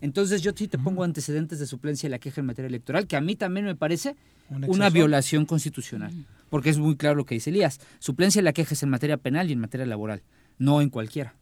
Entonces 0.00 0.42
yo 0.42 0.52
sí 0.54 0.68
te 0.68 0.78
pongo 0.78 1.02
antecedentes 1.02 1.58
de 1.58 1.66
suplencia 1.66 2.08
de 2.08 2.12
la 2.12 2.18
queja 2.18 2.40
en 2.40 2.46
materia 2.46 2.68
electoral, 2.68 3.06
que 3.06 3.16
a 3.16 3.20
mí 3.20 3.34
también 3.34 3.66
me 3.66 3.74
parece 3.74 4.16
una 4.48 4.90
violación 4.90 5.44
constitucional, 5.44 6.12
porque 6.50 6.70
es 6.70 6.78
muy 6.78 6.96
claro 6.96 7.16
lo 7.16 7.24
que 7.24 7.34
dice 7.34 7.50
Elías. 7.50 7.80
Suplencia 7.98 8.40
de 8.40 8.44
la 8.44 8.52
queja 8.52 8.74
es 8.74 8.82
en 8.82 8.90
materia 8.90 9.16
penal 9.16 9.50
y 9.50 9.52
en 9.52 9.60
materia 9.60 9.86
laboral, 9.86 10.22
no 10.58 10.80
en 10.80 10.90
cualquiera. 10.90 11.34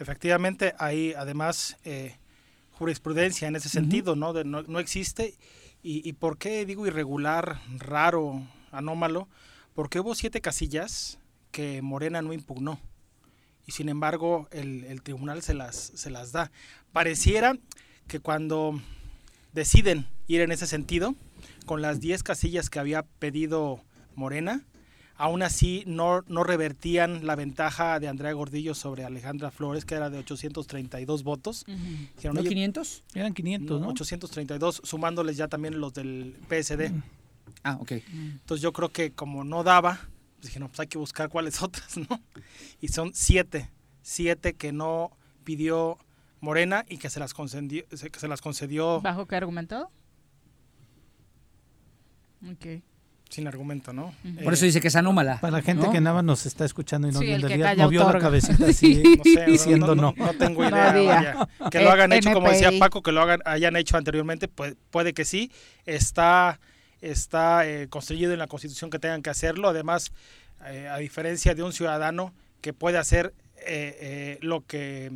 Efectivamente, 0.00 0.74
hay 0.78 1.12
además 1.14 1.76
eh, 1.84 2.16
jurisprudencia 2.72 3.46
en 3.46 3.56
ese 3.56 3.68
sentido, 3.68 4.16
¿no? 4.16 4.32
¿no? 4.44 4.78
existe. 4.80 5.34
Y, 5.82 6.08
¿Y 6.08 6.14
por 6.14 6.38
qué 6.38 6.66
digo 6.66 6.86
irregular, 6.86 7.60
raro, 7.78 8.42
anómalo? 8.72 9.28
Porque 9.74 10.00
hubo 10.00 10.14
siete 10.14 10.40
casillas 10.40 11.18
que 11.52 11.82
Morena 11.82 12.22
no 12.22 12.32
impugnó 12.32 12.80
y 13.66 13.72
sin 13.72 13.88
embargo 13.88 14.48
el, 14.52 15.02
tribunal 15.02 15.42
se 15.42 15.52
las, 15.52 15.76
se 15.76 16.08
las 16.08 16.32
da. 16.32 16.50
Pareciera 16.92 17.58
que 18.06 18.20
cuando 18.20 18.80
deciden 19.52 20.06
ir 20.28 20.40
en 20.40 20.52
ese 20.52 20.66
sentido, 20.66 21.14
con 21.66 21.82
las 21.82 22.00
10 22.00 22.22
casillas 22.22 22.70
que 22.70 22.78
había 22.78 23.02
pedido 23.02 23.82
Morena, 24.14 24.62
aún 25.16 25.42
así 25.42 25.82
no, 25.86 26.22
no 26.28 26.44
revertían 26.44 27.26
la 27.26 27.34
ventaja 27.36 27.98
de 28.00 28.08
Andrea 28.08 28.32
Gordillo 28.32 28.74
sobre 28.74 29.04
Alejandra 29.04 29.50
Flores, 29.50 29.84
que 29.84 29.94
era 29.94 30.10
de 30.10 30.18
832 30.18 31.24
votos. 31.24 31.64
¿No 32.22 32.42
500? 32.42 33.04
Eran 33.14 33.34
500, 33.34 33.80
¿no? 33.80 33.88
832, 33.88 34.82
sumándoles 34.84 35.36
ya 35.36 35.48
también 35.48 35.80
los 35.80 35.94
del 35.94 36.36
PSD. 36.48 36.92
Ah, 37.62 37.78
ok. 37.80 37.92
Entonces 37.92 38.62
yo 38.62 38.72
creo 38.72 38.90
que 38.90 39.12
como 39.12 39.44
no 39.44 39.64
daba, 39.64 40.00
pues 40.36 40.48
dije, 40.48 40.60
no, 40.60 40.68
pues 40.68 40.80
hay 40.80 40.86
que 40.86 40.98
buscar 40.98 41.28
cuáles 41.28 41.62
otras, 41.62 41.96
¿no? 41.96 42.20
Y 42.80 42.88
son 42.88 43.12
siete, 43.14 43.70
siete 44.02 44.54
que 44.54 44.72
no 44.72 45.16
pidió 45.44 45.98
Morena 46.40 46.84
y 46.88 46.98
que 46.98 47.10
se 47.10 47.20
las 47.20 47.34
concedió. 47.34 47.84
Que 47.88 48.20
se 48.20 48.28
las 48.28 48.40
concedió 48.40 49.00
¿Bajo 49.00 49.26
qué 49.26 49.36
argumento? 49.36 49.90
Ok. 52.46 52.82
Sin 53.28 53.48
argumento, 53.48 53.92
¿no? 53.92 54.14
Por 54.44 54.52
eso 54.52 54.64
dice 54.64 54.80
que 54.80 54.88
es 54.88 54.96
anómala. 54.96 55.40
Para 55.40 55.58
la 55.58 55.62
gente 55.62 55.90
que 55.90 56.00
nada 56.00 56.22
nos 56.22 56.46
está 56.46 56.64
escuchando 56.64 57.08
y 57.08 57.12
no 57.12 57.20
viendo 57.20 57.48
el 57.48 57.76
movió 57.76 58.10
la 58.10 58.18
cabecita 58.20 58.66
así, 58.68 59.02
diciendo 59.46 59.94
no, 59.96 60.14
no. 60.16 60.32
tengo 60.34 60.64
idea. 60.64 61.48
Que 61.70 61.80
lo 61.80 61.90
hagan 61.90 62.12
hecho, 62.12 62.32
como 62.32 62.50
decía 62.50 62.70
Paco, 62.78 63.02
que 63.02 63.12
lo 63.12 63.20
hagan, 63.22 63.40
hayan 63.44 63.76
hecho 63.76 63.96
anteriormente, 63.96 64.48
pues, 64.48 64.76
puede 64.90 65.12
que 65.12 65.24
sí. 65.24 65.50
Está 65.86 66.60
está 67.00 67.66
eh, 67.66 67.88
construido 67.88 68.32
en 68.32 68.38
la 68.38 68.46
Constitución 68.46 68.90
que 68.90 68.98
tengan 68.98 69.22
que 69.22 69.30
hacerlo. 69.30 69.68
Además, 69.68 70.12
eh, 70.66 70.88
a 70.88 70.98
diferencia 70.98 71.54
de 71.54 71.62
un 71.62 71.72
ciudadano 71.72 72.32
que 72.60 72.72
puede 72.72 72.98
hacer 72.98 73.34
eh, 73.66 74.38
lo 74.40 74.64
que 74.64 75.10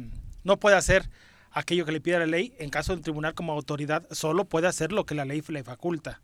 no 0.45 0.59
puede 0.59 0.77
hacer 0.77 1.09
aquello 1.53 1.85
que 1.85 1.93
le 1.93 2.01
pide 2.01 2.19
la 2.19 2.27
ley, 2.27 2.55
en 2.59 2.71
caso 2.71 2.93
del 2.93 3.03
tribunal 3.03 3.35
como 3.35 3.53
autoridad, 3.53 4.07
solo 4.11 4.45
puede 4.45 4.69
hacer 4.69 4.93
lo 4.93 5.05
que 5.05 5.15
la 5.15 5.25
ley 5.25 5.43
le 5.49 5.65
faculta. 5.65 6.21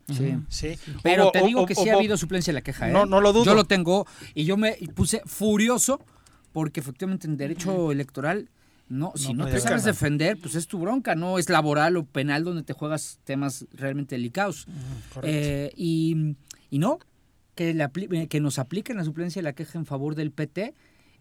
Sí. 0.49 0.77
Pero 1.03 1.31
te 1.31 1.43
digo 1.43 1.65
que 1.65 1.75
sí 1.75 1.89
ha 1.89 1.95
habido 1.95 2.17
suplencia 2.17 2.51
en 2.51 2.55
la 2.55 2.61
queja. 2.61 2.87
No, 2.87 3.05
no 3.05 3.21
lo 3.21 3.33
dudo. 3.33 3.45
Yo 3.45 3.55
lo 3.55 3.65
tengo 3.65 4.07
y 4.33 4.45
yo 4.45 4.57
me 4.57 4.77
puse 4.95 5.21
furioso 5.25 5.99
porque 6.53 6.79
efectivamente 6.79 7.27
en 7.27 7.37
derecho 7.37 7.91
electoral 7.91 8.49
no, 8.89 9.11
si 9.15 9.33
no, 9.33 9.47
te 9.47 9.59
sabes 9.59 9.83
defender, 9.83 10.37
pues 10.41 10.55
es 10.55 10.67
tu 10.67 10.79
bronca, 10.79 11.13
no 11.13 11.37
es 11.37 11.49
laboral 11.49 11.97
o 11.97 12.05
penal 12.05 12.45
donde 12.45 12.63
te 12.63 12.71
juegas 12.71 13.19
temas 13.25 13.65
realmente 13.73 14.15
delicados. 14.15 14.65
Eh, 15.23 15.71
y, 15.75 16.35
no, 16.71 16.99
que, 17.53 17.71
eh, 17.71 18.27
que 18.27 18.39
nos 18.39 18.59
apliquen 18.59 18.95
la 18.97 19.03
suplencia 19.03 19.41
de 19.41 19.43
la 19.43 19.53
queja 19.53 19.77
en 19.77 19.85
favor 19.85 20.15
del 20.15 20.31
PT 20.31 20.73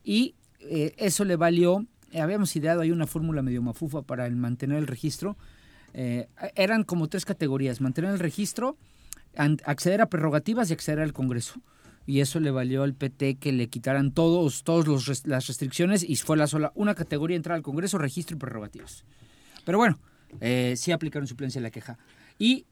y 0.05 0.37
eh, 0.61 0.95
eso 0.97 1.25
le 1.25 1.35
valió, 1.35 1.85
habíamos 2.21 2.55
ideado 2.57 2.81
ahí 2.81 2.91
una 2.91 3.07
fórmula 3.07 3.43
medio 3.43 3.63
mafufa 3.63 4.03
para 4.03 4.27
el 4.27 4.37
mantener 4.37 4.79
el 4.79 4.87
registro. 4.87 5.37
eran 5.95 6.85
como 6.85 7.09
tres 7.09 7.25
categorías, 7.25 7.81
mantener 7.81 8.11
el 8.11 8.19
registro, 8.19 8.77
acceder 9.37 10.01
a 10.01 10.07
prerrogativas 10.07 10.71
y 10.71 10.75
acceder 10.75 11.01
al 11.01 11.13
Congreso 11.13 11.61
y 12.07 12.21
eso 12.21 12.39
le 12.41 12.51
valió 12.51 12.85
al 12.85 12.95
PT 12.95 13.37
que 13.37 13.53
le 13.53 13.69
quitaran 13.69 14.13
todos, 14.13 14.63
todos 14.63 15.27
las 15.27 15.47
restricciones 15.49 16.09
y 16.09 16.15
fue 16.17 16.37
la 16.37 16.47
sola 16.47 16.73
una 16.77 16.95
categoría 16.95 17.37
entrar 17.37 17.57
al 17.57 17.63
Congreso, 17.63 17.99
registro 17.99 18.37
y 18.37 18.39
prerrogativas. 18.39 19.05
Pero 19.65 19.79
bueno, 19.79 19.99
eh, 20.41 20.75
sí 20.77 20.93
aplicaron 20.93 21.27
suplencia 21.27 21.59
a 21.59 21.63
la 21.63 21.71
queja. 21.71 21.99
Y, 22.39 22.65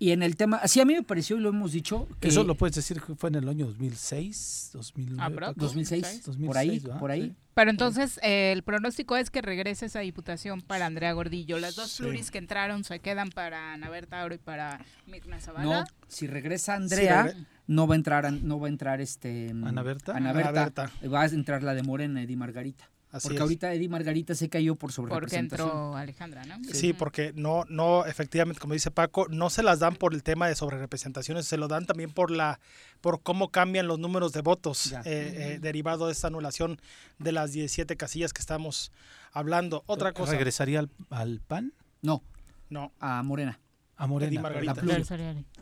y 0.00 0.12
en 0.12 0.22
el 0.22 0.34
tema, 0.34 0.56
así 0.56 0.80
a 0.80 0.86
mí 0.86 0.94
me 0.94 1.02
pareció 1.02 1.36
y 1.36 1.40
lo 1.40 1.50
hemos 1.50 1.72
dicho. 1.72 2.08
eso 2.22 2.42
lo 2.42 2.54
puedes 2.54 2.74
decir 2.74 3.02
que 3.02 3.14
fue 3.14 3.28
en 3.28 3.34
el 3.34 3.48
año 3.50 3.66
2006, 3.66 4.70
2009, 4.72 5.52
2006, 5.56 6.22
2006, 6.24 6.46
por 6.46 6.56
ahí, 6.56 6.80
por 6.98 7.10
ahí. 7.10 7.36
Pero 7.52 7.70
entonces 7.70 8.18
eh, 8.22 8.52
el 8.52 8.62
pronóstico 8.62 9.18
es 9.18 9.28
que 9.28 9.42
regrese 9.42 9.84
esa 9.84 10.00
diputación 10.00 10.62
para 10.62 10.86
Andrea 10.86 11.12
Gordillo. 11.12 11.58
Las 11.58 11.76
dos 11.76 11.98
pluris 11.98 12.30
que 12.30 12.38
entraron 12.38 12.82
se 12.82 13.00
quedan 13.00 13.28
para 13.28 13.74
Ana 13.74 13.90
Tauro 14.08 14.34
y 14.34 14.38
para 14.38 14.80
Mirna 15.06 15.38
Zavala. 15.38 15.64
No, 15.64 15.84
si 16.08 16.26
regresa 16.26 16.76
Andrea 16.76 17.34
no 17.66 17.86
va 17.86 17.94
a 17.94 17.96
entrar 17.96 18.32
no 18.32 18.58
va 18.58 18.68
a 18.68 18.70
entrar 18.70 19.02
este 19.02 19.50
Ana 19.50 19.82
Berta, 19.82 20.16
Ana 20.16 20.32
Berta, 20.32 20.90
va 21.12 21.20
a 21.20 21.26
entrar 21.26 21.62
la 21.62 21.74
de 21.74 21.82
Morena 21.82 22.22
Edi 22.22 22.36
Margarita 22.36 22.88
porque 23.22 23.38
ahorita 23.38 23.72
Edi 23.74 23.88
Margarita 23.88 24.34
se 24.34 24.48
cayó 24.48 24.76
por 24.76 24.92
sobre 24.92 25.12
Porque 25.12 25.36
entró 25.36 25.96
Alejandra, 25.96 26.44
¿no? 26.44 26.58
Sí. 26.72 26.92
porque 26.92 27.32
no, 27.34 27.64
no, 27.68 28.06
efectivamente, 28.06 28.60
como 28.60 28.74
dice 28.74 28.90
Paco, 28.90 29.26
no 29.28 29.50
se 29.50 29.62
las 29.62 29.80
dan 29.80 29.96
por 29.96 30.14
el 30.14 30.22
tema 30.22 30.46
de 30.46 30.54
sobrerepresentaciones, 30.54 31.46
se 31.46 31.56
lo 31.56 31.66
dan 31.66 31.86
también 31.86 32.12
por 32.12 32.30
la, 32.30 32.60
por 33.00 33.22
cómo 33.22 33.50
cambian 33.50 33.88
los 33.88 33.98
números 33.98 34.32
de 34.32 34.42
votos 34.42 34.92
eh, 34.92 35.00
eh, 35.04 35.58
derivado 35.60 36.06
de 36.06 36.12
esta 36.12 36.28
anulación 36.28 36.80
de 37.18 37.32
las 37.32 37.52
17 37.52 37.96
casillas 37.96 38.32
que 38.32 38.40
estamos 38.40 38.92
hablando. 39.32 39.82
Otra 39.86 40.12
cosa. 40.12 40.32
¿Regresaría 40.32 40.86
al, 41.10 41.40
PAN? 41.40 41.72
No. 42.02 42.22
No. 42.68 42.92
A 43.00 43.22
Morena. 43.22 43.58
A 43.96 44.06
Morena. 44.06 44.28
Edi 44.28 44.38
Margarita. 44.38 44.82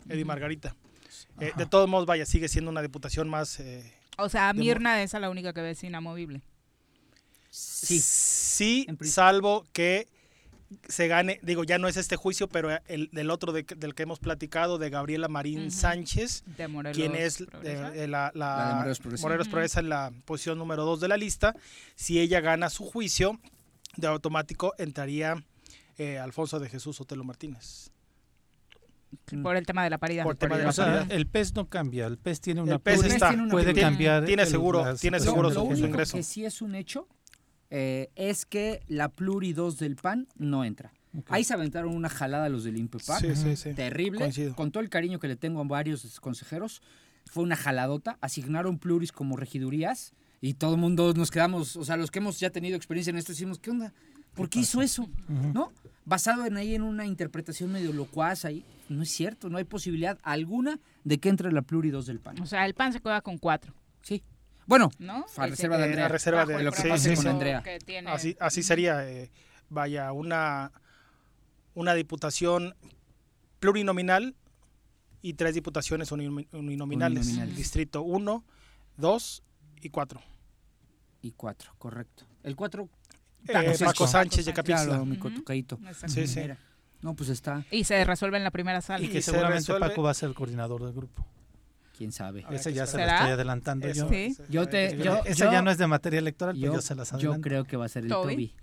Edi 0.07 0.25
Margarita. 0.25 0.75
Eh, 1.39 1.51
de 1.55 1.65
todos 1.65 1.89
modos, 1.89 2.05
vaya, 2.05 2.25
sigue 2.25 2.47
siendo 2.47 2.69
una 2.69 2.81
diputación 2.81 3.29
más... 3.29 3.59
Eh, 3.59 3.93
o 4.17 4.29
sea, 4.29 4.51
Mirna 4.53 5.01
es 5.01 5.13
la 5.13 5.29
única 5.29 5.53
que 5.53 5.61
ve 5.61 5.75
inamovible. 5.81 6.41
Sí. 7.49 7.99
Sí, 7.99 8.87
salvo 9.01 9.65
que 9.73 10.07
se 10.87 11.07
gane, 11.07 11.39
digo, 11.41 11.63
ya 11.63 11.77
no 11.79 11.87
es 11.87 11.97
este 11.97 12.15
juicio, 12.15 12.47
pero 12.47 12.77
el 12.87 13.09
del 13.11 13.31
otro 13.31 13.51
del 13.51 13.65
que 13.65 14.03
hemos 14.03 14.19
platicado, 14.19 14.77
de 14.77 14.89
Gabriela 14.89 15.27
Marín 15.27 15.71
Sánchez, 15.71 16.43
quien 16.93 17.15
es 17.15 17.43
eh, 17.63 18.07
la, 18.07 18.31
Morelos, 19.19 19.47
Progresa. 19.47 19.79
en 19.79 19.89
la 19.89 20.11
posición 20.25 20.57
número 20.57 20.85
dos 20.85 20.99
de 20.99 21.07
la 21.07 21.17
lista. 21.17 21.55
Si 21.95 22.19
ella 22.19 22.39
gana 22.41 22.69
su 22.69 22.85
juicio, 22.85 23.39
de 23.97 24.07
automático 24.07 24.73
entraría 24.77 25.43
Alfonso 26.21 26.59
de 26.59 26.69
Jesús 26.69 27.01
Otelo 27.01 27.23
Martínez. 27.23 27.91
Por 29.41 29.57
el 29.57 29.65
tema 29.65 29.83
de 29.83 29.89
la 29.89 29.97
paridad. 29.97 30.25
el 31.09 31.25
PES 31.27 31.55
no 31.55 31.67
cambia, 31.67 32.05
el 32.05 32.17
PES 32.17 32.41
tiene 32.41 32.61
una... 32.61 32.73
El 32.73 33.49
puede 33.49 33.73
cambiar. 33.73 34.25
Tiene 34.25 34.45
seguro, 34.45 34.95
tiene 34.95 35.19
seguro 35.19 35.49
su, 35.49 35.85
ingreso. 35.85 36.17
que 36.17 36.23
sí 36.23 36.45
es 36.45 36.61
un 36.61 36.75
hecho 36.75 37.07
eh, 37.69 38.09
es 38.15 38.45
que 38.45 38.81
la 38.87 39.09
Pluri 39.09 39.53
2 39.53 39.77
del 39.77 39.95
PAN 39.95 40.27
no 40.37 40.63
entra. 40.63 40.91
Ahí 41.27 41.43
se 41.43 41.53
aventaron 41.53 41.95
una 41.95 42.09
jalada 42.09 42.49
los 42.49 42.63
del 42.63 42.77
INPEPAC, 42.77 43.75
terrible, 43.75 44.53
con 44.55 44.71
todo 44.71 44.83
el 44.83 44.89
cariño 44.89 45.19
que 45.19 45.27
le 45.27 45.35
tengo 45.35 45.59
a 45.59 45.63
varios 45.63 46.19
consejeros, 46.19 46.81
fue 47.25 47.43
una 47.43 47.55
jaladota, 47.55 48.17
asignaron 48.21 48.77
pluris 48.77 49.11
como 49.11 49.35
regidurías 49.35 50.13
y 50.41 50.53
todo 50.53 50.75
el 50.75 50.79
mundo 50.79 51.13
nos 51.13 51.31
quedamos, 51.31 51.75
o 51.75 51.83
sea, 51.83 51.97
los 51.97 52.11
que 52.11 52.19
hemos 52.19 52.39
ya 52.39 52.49
tenido 52.51 52.75
experiencia 52.75 53.09
en 53.11 53.17
esto 53.17 53.31
decimos, 53.31 53.59
¿qué 53.59 53.71
onda? 53.71 53.93
¿Por 54.35 54.49
qué 54.49 54.59
hizo 54.59 54.81
eso? 54.81 55.09
¿No? 55.27 55.71
Basado 56.05 56.45
en 56.45 56.57
ahí 56.57 56.75
en 56.75 56.83
una 56.83 57.05
interpretación 57.05 57.71
medio 57.71 57.91
locuaz 57.91 58.45
ahí. 58.45 58.63
No 58.87 59.03
es 59.03 59.09
cierto, 59.09 59.49
no 59.49 59.57
hay 59.57 59.63
posibilidad 59.63 60.17
alguna 60.23 60.79
de 61.03 61.17
que 61.17 61.29
entre 61.29 61.51
la 61.51 61.61
pluri 61.61 61.89
2 61.89 62.05
del 62.05 62.19
PAN. 62.19 62.39
O 62.41 62.45
sea, 62.45 62.65
el 62.65 62.73
PAN 62.73 62.93
se 62.93 63.01
queda 63.01 63.21
con 63.21 63.37
cuatro. 63.37 63.73
Sí. 64.01 64.23
Bueno, 64.69 64.91
¿no? 64.99 65.25
a 65.35 65.47
reserva 65.47 65.79
de 65.79 65.85
Andrea. 65.85 66.05
A 66.05 66.09
reserva 66.09 66.45
de 66.45 66.61
lo 66.61 66.71
que 66.71 66.83
pase 66.83 67.15
con 67.15 67.25
Andrea. 67.25 67.63
Así, 68.05 68.37
así 68.39 68.61
sería, 68.61 69.09
eh, 69.09 69.31
vaya, 69.67 70.11
una, 70.11 70.71
una 71.73 71.95
diputación 71.95 72.75
plurinominal 73.59 74.35
y 75.23 75.33
tres 75.33 75.55
diputaciones 75.55 76.11
uninominales. 76.11 76.53
Uninominal. 76.53 77.55
Distrito 77.55 78.03
1, 78.03 78.45
2 78.97 79.43
y 79.81 79.89
4. 79.89 80.21
Y 81.23 81.31
4, 81.31 81.73
correcto. 81.79 82.25
El 82.43 82.55
4 82.55 82.87
eh, 83.47 83.75
Paco 83.83 84.05
Sánchez 84.05 84.45
de 84.45 84.53
Capilla. 84.53 84.85
Claro, 84.85 85.03
mi 85.03 85.17
cotucaito. 85.17 85.79
Sí, 86.05 86.27
sí. 86.27 86.41
No, 87.01 87.15
pues 87.15 87.29
está. 87.29 87.65
Y 87.71 87.85
se 87.85 88.05
resuelve 88.05 88.37
en 88.37 88.43
la 88.43 88.51
primera 88.51 88.81
sala. 88.81 89.03
Y 89.03 89.09
que 89.09 89.23
seguramente 89.23 89.73
Paco 89.79 90.03
va 90.03 90.11
a 90.11 90.13
ser 90.13 90.29
el 90.29 90.35
coordinador 90.35 90.83
del 90.83 90.93
grupo. 90.93 91.25
Quién 91.99 92.13
sabe. 92.13 92.45
Ese 92.49 92.71
ya 92.71 92.87
se 92.87 92.97
lo 92.97 93.03
estoy 93.03 93.31
adelantando 93.31 93.91
yo. 93.91 94.07
¿Sí? 94.07 94.33
Yo 94.47 94.69
te, 94.69 94.97
yo, 94.99 95.21
ese 95.25 95.43
ya 95.51 95.61
no 95.61 95.69
es 95.69 95.77
de 95.77 95.85
materia 95.85 96.19
electoral, 96.19 96.55
pero 96.57 96.75
yo 96.75 96.81
se 96.81 96.95
las 96.95 97.11
adelanto. 97.11 97.35
Yo 97.35 97.41
creo 97.41 97.65
que 97.65 97.75
va 97.75 97.87
a 97.87 97.89
ser 97.89 98.03
el 98.03 98.09
Toby. 98.09 98.53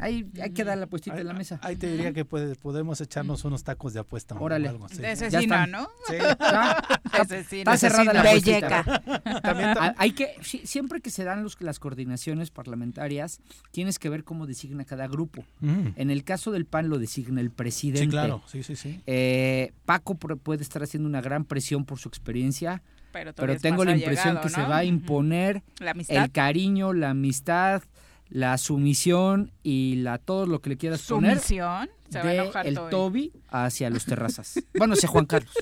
Hay, 0.00 0.26
hay 0.42 0.50
que 0.50 0.64
dar 0.64 0.76
la 0.78 0.86
puestita 0.86 1.18
en 1.18 1.26
la 1.26 1.32
mesa. 1.32 1.60
Ahí 1.62 1.76
te 1.76 1.86
diría 1.90 2.12
que 2.12 2.24
puede, 2.24 2.56
podemos 2.56 3.00
echarnos 3.00 3.44
unos 3.44 3.62
tacos 3.62 3.94
de 3.94 4.00
apuesta. 4.00 4.34
Órale. 4.34 4.68
O 4.68 4.70
algo 4.72 4.86
así. 4.86 4.98
De 4.98 5.08
asesina, 5.08 5.66
¿no? 5.66 5.88
Sí. 6.08 6.16
Está 7.56 7.76
cerrada 7.76 8.12
la 8.12 8.22
puestita. 8.22 8.82
También, 9.42 9.70
hay 9.96 10.12
que, 10.12 10.36
siempre 10.42 11.00
que 11.00 11.10
se 11.10 11.24
dan 11.24 11.42
los, 11.42 11.60
las 11.60 11.78
coordinaciones 11.78 12.50
parlamentarias, 12.50 13.40
tienes 13.70 13.98
que 13.98 14.08
ver 14.08 14.24
cómo 14.24 14.46
designa 14.46 14.84
cada 14.84 15.06
grupo. 15.06 15.44
Mm. 15.60 15.88
En 15.96 16.10
el 16.10 16.24
caso 16.24 16.50
del 16.50 16.66
PAN 16.66 16.88
lo 16.88 16.98
designa 16.98 17.40
el 17.40 17.50
presidente. 17.50 18.06
Sí, 18.06 18.08
claro. 18.08 18.42
Sí, 18.46 18.62
sí, 18.62 18.74
sí. 18.74 19.00
Eh, 19.06 19.72
Paco 19.84 20.16
puede 20.16 20.62
estar 20.62 20.82
haciendo 20.82 21.08
una 21.08 21.20
gran 21.20 21.44
presión 21.44 21.84
por 21.84 21.98
su 21.98 22.08
experiencia. 22.08 22.82
Pero, 23.12 23.56
tengo 23.58 23.84
la 23.84 23.96
impresión 23.96 24.38
que 24.42 24.50
se 24.50 24.60
va 24.60 24.78
a 24.78 24.84
imponer 24.84 25.62
el 26.08 26.30
cariño, 26.32 26.92
la 26.92 27.10
amistad, 27.10 27.82
la 28.28 28.58
sumisión 28.58 29.52
y 29.62 29.96
la 29.96 30.18
todo 30.18 30.46
lo 30.46 30.60
que 30.60 30.70
le 30.70 30.76
quieras 30.76 31.02
poner 31.02 31.38
¿Sumisión? 31.38 31.90
Se 32.10 32.18
va 32.18 32.28
a 32.28 32.34
enojar 32.34 32.66
el 32.66 32.78
Toby 32.90 33.32
hacia 33.48 33.90
los 33.90 34.04
terrazas. 34.04 34.62
bueno, 34.78 34.94
hacia 34.94 35.08
Juan 35.08 35.26
Carlos. 35.26 35.52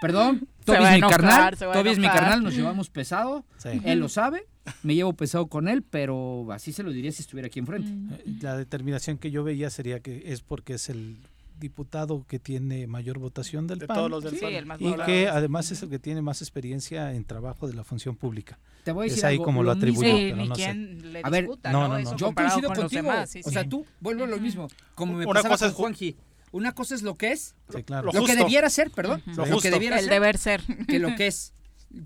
Perdón, 0.00 0.48
Toby 0.64 0.84
es 0.84 0.92
mi 0.92 1.00
carnal, 1.00 1.56
Toby 1.56 1.88
es 1.90 1.98
mi 1.98 2.08
carnal, 2.08 2.42
nos 2.42 2.54
llevamos 2.54 2.90
pesado, 2.90 3.44
él 3.64 4.00
lo 4.00 4.08
sabe, 4.08 4.46
me 4.82 4.94
llevo 4.94 5.14
pesado 5.14 5.46
con 5.46 5.68
él, 5.68 5.82
pero 5.82 6.46
así 6.52 6.72
se 6.72 6.82
lo 6.82 6.90
diría 6.90 7.12
si 7.12 7.22
estuviera 7.22 7.46
aquí 7.46 7.58
enfrente. 7.58 7.90
Mm. 7.90 8.42
La 8.42 8.56
determinación 8.56 9.18
que 9.18 9.30
yo 9.30 9.44
veía 9.44 9.70
sería 9.70 10.00
que 10.00 10.24
es 10.26 10.42
porque 10.42 10.74
es 10.74 10.90
el 10.90 11.18
diputado 11.58 12.24
que 12.26 12.38
tiene 12.38 12.86
mayor 12.86 13.18
votación 13.18 13.66
del 13.66 13.78
de 13.78 13.86
PAN 13.86 13.96
todos 13.96 14.10
los 14.10 14.24
del 14.24 14.38
sí, 14.38 14.46
y 14.80 14.94
que 15.04 15.28
además 15.28 15.70
es 15.70 15.82
el 15.82 15.88
que 15.88 15.98
tiene 15.98 16.22
más 16.22 16.42
experiencia 16.42 17.12
en 17.12 17.24
trabajo 17.24 17.66
de 17.66 17.74
la 17.74 17.84
función 17.84 18.16
pública. 18.16 18.58
Te 18.84 18.92
voy 18.92 19.02
a 19.02 19.04
decir 19.04 19.18
es 19.18 19.24
ahí 19.24 19.34
algo, 19.34 19.44
como 19.44 19.62
lo, 19.62 19.70
atribuyo, 19.70 20.08
sí, 20.08 20.32
pero 20.32 20.46
no 20.46 20.54
sé. 20.54 20.74
Le 20.74 21.20
a 21.22 21.30
ver, 21.30 21.44
disputa, 21.44 21.72
no, 21.72 21.88
no, 21.88 21.98
no. 21.98 22.16
Yo 22.16 22.34
coincido 22.34 22.68
con 22.68 22.76
contigo. 22.76 23.02
Demás, 23.02 23.30
sí, 23.30 23.40
o 23.44 23.50
sea, 23.50 23.68
tú 23.68 23.86
vuelvo 24.00 24.24
a 24.24 24.26
lo 24.26 24.38
mismo. 24.38 24.68
Como 24.94 25.14
me 25.14 25.24
Una 25.24 25.34
pasaba 25.34 25.54
cosa 25.54 25.66
con 25.66 25.70
es 25.70 25.76
Juanji. 25.76 26.16
Una 26.52 26.72
cosa 26.72 26.94
es 26.94 27.02
lo 27.02 27.16
que 27.16 27.32
es, 27.32 27.54
sí, 27.74 27.82
claro. 27.82 28.12
lo, 28.12 28.20
lo, 28.20 28.26
que 28.26 28.36
debiera 28.36 28.70
ser, 28.70 28.90
perdón, 28.90 29.22
uh 29.26 29.30
-huh. 29.30 29.36
lo, 29.36 29.46
lo 29.46 29.60
que 29.60 29.70
debiera 29.70 29.98
el 29.98 30.04
ser, 30.04 30.12
deber 30.12 30.38
ser, 30.38 30.62
que 30.86 30.98
lo 30.98 31.14
que 31.16 31.26
es. 31.28 31.52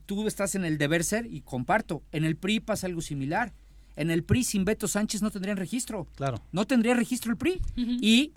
Tú 0.06 0.26
estás 0.26 0.54
en 0.54 0.64
el 0.64 0.78
deber 0.78 1.04
ser 1.04 1.26
y 1.26 1.40
comparto. 1.40 2.02
En 2.12 2.24
el 2.24 2.36
PRI 2.36 2.60
pasa 2.60 2.86
algo 2.86 3.00
similar. 3.00 3.52
En 3.96 4.10
el 4.10 4.22
PRI 4.22 4.44
sin 4.44 4.64
Beto 4.64 4.86
Sánchez 4.86 5.22
no 5.22 5.30
tendrían 5.30 5.56
registro. 5.56 6.06
Claro. 6.14 6.40
No 6.52 6.66
tendría 6.66 6.94
registro 6.94 7.30
el 7.32 7.36
PRI. 7.38 7.60
Uh 7.76 7.80
-huh. 7.80 7.98
Y 8.00 8.32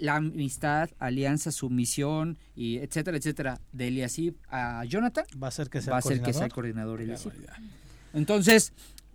la 0.00 0.16
amistad, 0.16 0.90
alianza, 0.98 1.52
sumisión 1.52 2.38
y 2.56 2.78
etcétera, 2.78 3.16
etcétera, 3.16 3.60
de 3.72 3.88
Eliasib 3.88 4.34
a 4.48 4.84
Jonathan 4.84 5.24
va 5.42 5.48
a 5.48 5.50
ser 5.50 5.68
que 5.70 5.80
sea 5.80 5.92
va 5.92 5.98
el 5.98 6.00
a 6.00 6.02
ser 6.02 6.10
coordinador. 6.20 6.26
que 6.26 6.32
sea 6.38 6.46
el 6.46 6.52
coordinador 6.52 7.00
Eliasib. 7.02 7.32
Entonces, 8.12 8.72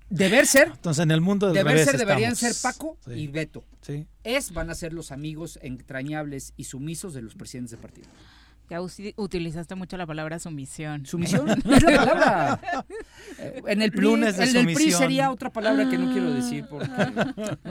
deber 0.10 0.46
ser. 0.48 0.70
Entonces, 0.70 1.04
en 1.04 1.12
el 1.12 1.22
mundo 1.22 1.48
del 1.48 1.56
deber 1.56 1.74
revés 1.74 1.90
ser 1.90 1.98
deberían 2.00 2.34
estamos. 2.34 2.56
ser 2.58 2.72
Paco 2.72 2.98
Sí. 3.06 3.12
y 3.14 3.28
Beto. 3.28 3.64
Sí. 3.82 4.06
Es 4.24 4.52
van 4.54 4.70
a 4.70 4.76
ser 4.76 4.94
los 4.94 5.12
amigos 5.12 5.60
entrañables 5.62 6.54
y 6.58 6.66
sumisos 6.66 7.14
de 7.14 7.22
los 7.22 7.36
presidentes 7.36 7.72
de 7.72 7.78
partido. 7.78 8.08
Ya 8.70 8.82
utilizaste 8.82 9.76
mucho 9.76 9.96
la 9.98 10.06
palabra 10.08 10.40
sumisión. 10.40 11.06
Sumisión 11.06 11.50
es 11.66 11.66
la 11.84 12.06
palabra. 12.06 12.60
Eh, 13.40 13.62
En 13.68 13.82
el 13.82 13.92
PRI, 13.92 14.02
Lunes 14.02 14.38
de 14.38 14.44
en 14.46 14.56
el 14.56 14.64
PRI 14.66 14.74
sumisión. 14.76 15.00
sería 15.02 15.32
otra 15.32 15.52
palabra 15.52 15.90
que 15.90 15.98
no 15.98 16.12
quiero 16.12 16.34
decir 16.34 16.66
porque 16.70 16.90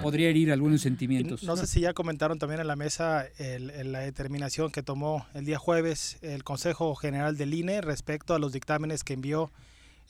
podría 0.03 0.29
herir 0.29 0.53
algunos 0.53 0.81
sentimientos. 0.83 1.43
No 1.43 1.57
sé 1.57 1.66
si 1.66 1.81
ya 1.81 1.93
comentaron 1.95 2.39
también 2.39 2.61
en 2.61 2.66
la 2.69 2.77
mesa 2.77 3.27
el- 3.39 3.71
el- 3.71 3.93
la 3.93 4.01
determinación 4.01 4.71
que 4.71 4.83
tomó 4.83 5.27
el 5.35 5.45
día 5.45 5.59
jueves 5.59 6.19
el 6.23 6.45
Consejo 6.45 6.95
General 6.95 7.37
del 7.37 7.55
INE 7.55 7.81
respecto 7.81 8.35
a 8.35 8.39
los 8.39 8.53
dictámenes 8.53 9.03
que 9.05 9.15
envió. 9.15 9.51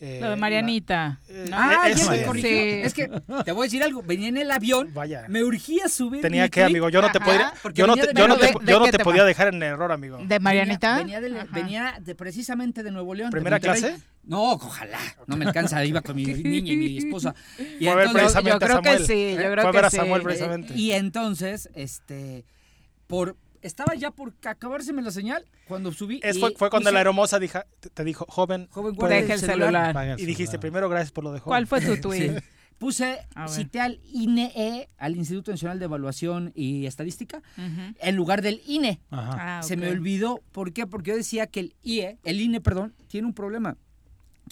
Eh, 0.00 0.18
Lo 0.20 0.30
de 0.30 0.36
Marianita. 0.36 1.20
eh, 1.28 1.46
¿no? 1.48 1.56
Ah, 1.58 1.88
eso 1.88 2.04
ya 2.06 2.10
me 2.10 2.20
es. 2.20 2.26
corrigió. 2.26 2.48
Sí. 2.50 2.56
Es 2.82 2.94
que 2.94 3.08
te 3.44 3.52
voy 3.52 3.62
a 3.62 3.66
decir 3.66 3.82
algo. 3.82 4.02
Venía 4.02 4.28
en 4.28 4.36
el 4.36 4.50
avión, 4.50 4.90
Vaya. 4.92 5.24
me 5.28 5.42
urgía 5.44 5.88
subir. 5.88 6.20
Tenía 6.20 6.44
que, 6.48 6.60
clip. 6.60 6.66
amigo, 6.66 6.88
yo 6.88 7.00
no 7.00 7.10
te 7.12 7.20
podía, 7.20 7.52
yo 7.74 7.86
no 7.86 7.94
te, 7.94 8.08
de- 8.08 8.12
yo 8.14 8.28
no 8.28 8.36
te, 8.36 8.46
de- 8.46 8.52
yo 8.52 8.58
¿de 8.60 8.72
no 8.72 8.84
qué 8.84 8.90
te 8.92 9.04
podía 9.04 9.24
dejar 9.24 9.54
en 9.54 9.62
error, 9.62 9.92
amigo. 9.92 10.18
¿De 10.22 10.40
Marianita? 10.40 10.98
Venía, 10.98 11.20
venía 11.20 11.44
de, 11.44 11.48
venía 11.50 11.94
de 12.00 12.14
precisamente 12.14 12.82
de 12.82 12.90
Nuevo 12.90 13.14
León. 13.14 13.30
¿Primera 13.30 13.60
clase? 13.60 13.96
No, 14.24 14.52
ojalá. 14.52 14.98
No 15.26 15.36
me 15.36 15.44
alcanza. 15.44 15.84
Iba 15.84 16.00
con 16.00 16.16
mi 16.16 16.24
niña 16.26 16.72
y 16.72 16.76
mi 16.76 16.98
esposa. 16.98 17.34
Y 17.78 17.84
Fue 17.84 17.88
a 17.90 17.94
ver 17.94 18.06
entonces- 18.08 18.32
precisamente 18.34 18.50
yo 18.50 18.54
a 18.56 18.58
creo 18.58 18.82
que 18.82 18.88
Samuel. 18.90 19.06
sí, 19.06 19.30
yo 19.30 19.36
Fue 19.36 19.50
creo 19.52 19.68
a 19.68 19.72
ver 19.72 19.80
que 19.80 19.86
a. 19.86 19.90
Samuel 19.90 20.20
Eh, 20.20 20.24
precisamente. 20.24 20.74
Y 20.74 20.92
entonces, 20.92 21.68
este, 21.74 22.44
por 23.06 23.36
estaba 23.64 23.94
ya 23.94 24.10
por 24.10 24.34
acabárseme 24.44 25.02
la 25.02 25.10
señal 25.10 25.44
cuando 25.66 25.92
subí. 25.92 26.20
Es, 26.22 26.36
y 26.36 26.40
fue, 26.40 26.54
fue 26.56 26.70
cuando 26.70 26.90
la 26.92 26.98
aeromoza 26.98 27.38
dija- 27.38 27.66
te, 27.92 28.04
dijo, 28.04 28.26
joven, 28.28 28.68
Joven, 28.70 28.94
guarda 28.94 29.16
Deja 29.16 29.34
el 29.34 29.40
celular. 29.40 30.16
Y 30.18 30.24
dijiste, 30.26 30.58
primero 30.58 30.88
gracias 30.88 31.12
por 31.12 31.24
lo 31.24 31.32
de 31.32 31.40
joven. 31.40 31.50
¿Cuál 31.50 31.66
fue 31.66 31.80
tu 31.80 31.96
tweet? 32.08 32.38
Sí. 32.40 32.44
Puse, 32.78 33.18
cité 33.48 33.80
al 33.80 34.00
INE, 34.12 34.88
al 34.98 35.16
Instituto 35.16 35.52
Nacional 35.52 35.78
de 35.78 35.84
Evaluación 35.84 36.50
y 36.56 36.86
Estadística, 36.86 37.40
en 37.56 38.16
lugar 38.16 38.42
del 38.42 38.60
INE. 38.66 39.00
Ajá. 39.10 39.58
Ah, 39.58 39.62
Se 39.62 39.76
me 39.76 39.88
olvidó, 39.90 40.42
¿por 40.52 40.72
qué? 40.72 40.86
Porque 40.86 41.12
yo 41.12 41.16
decía 41.16 41.46
que 41.46 41.60
el 41.60 41.74
IE, 41.82 42.18
el 42.24 42.40
INE, 42.40 42.60
perdón, 42.60 42.94
tiene 43.06 43.28
un 43.28 43.32
problema. 43.32 43.76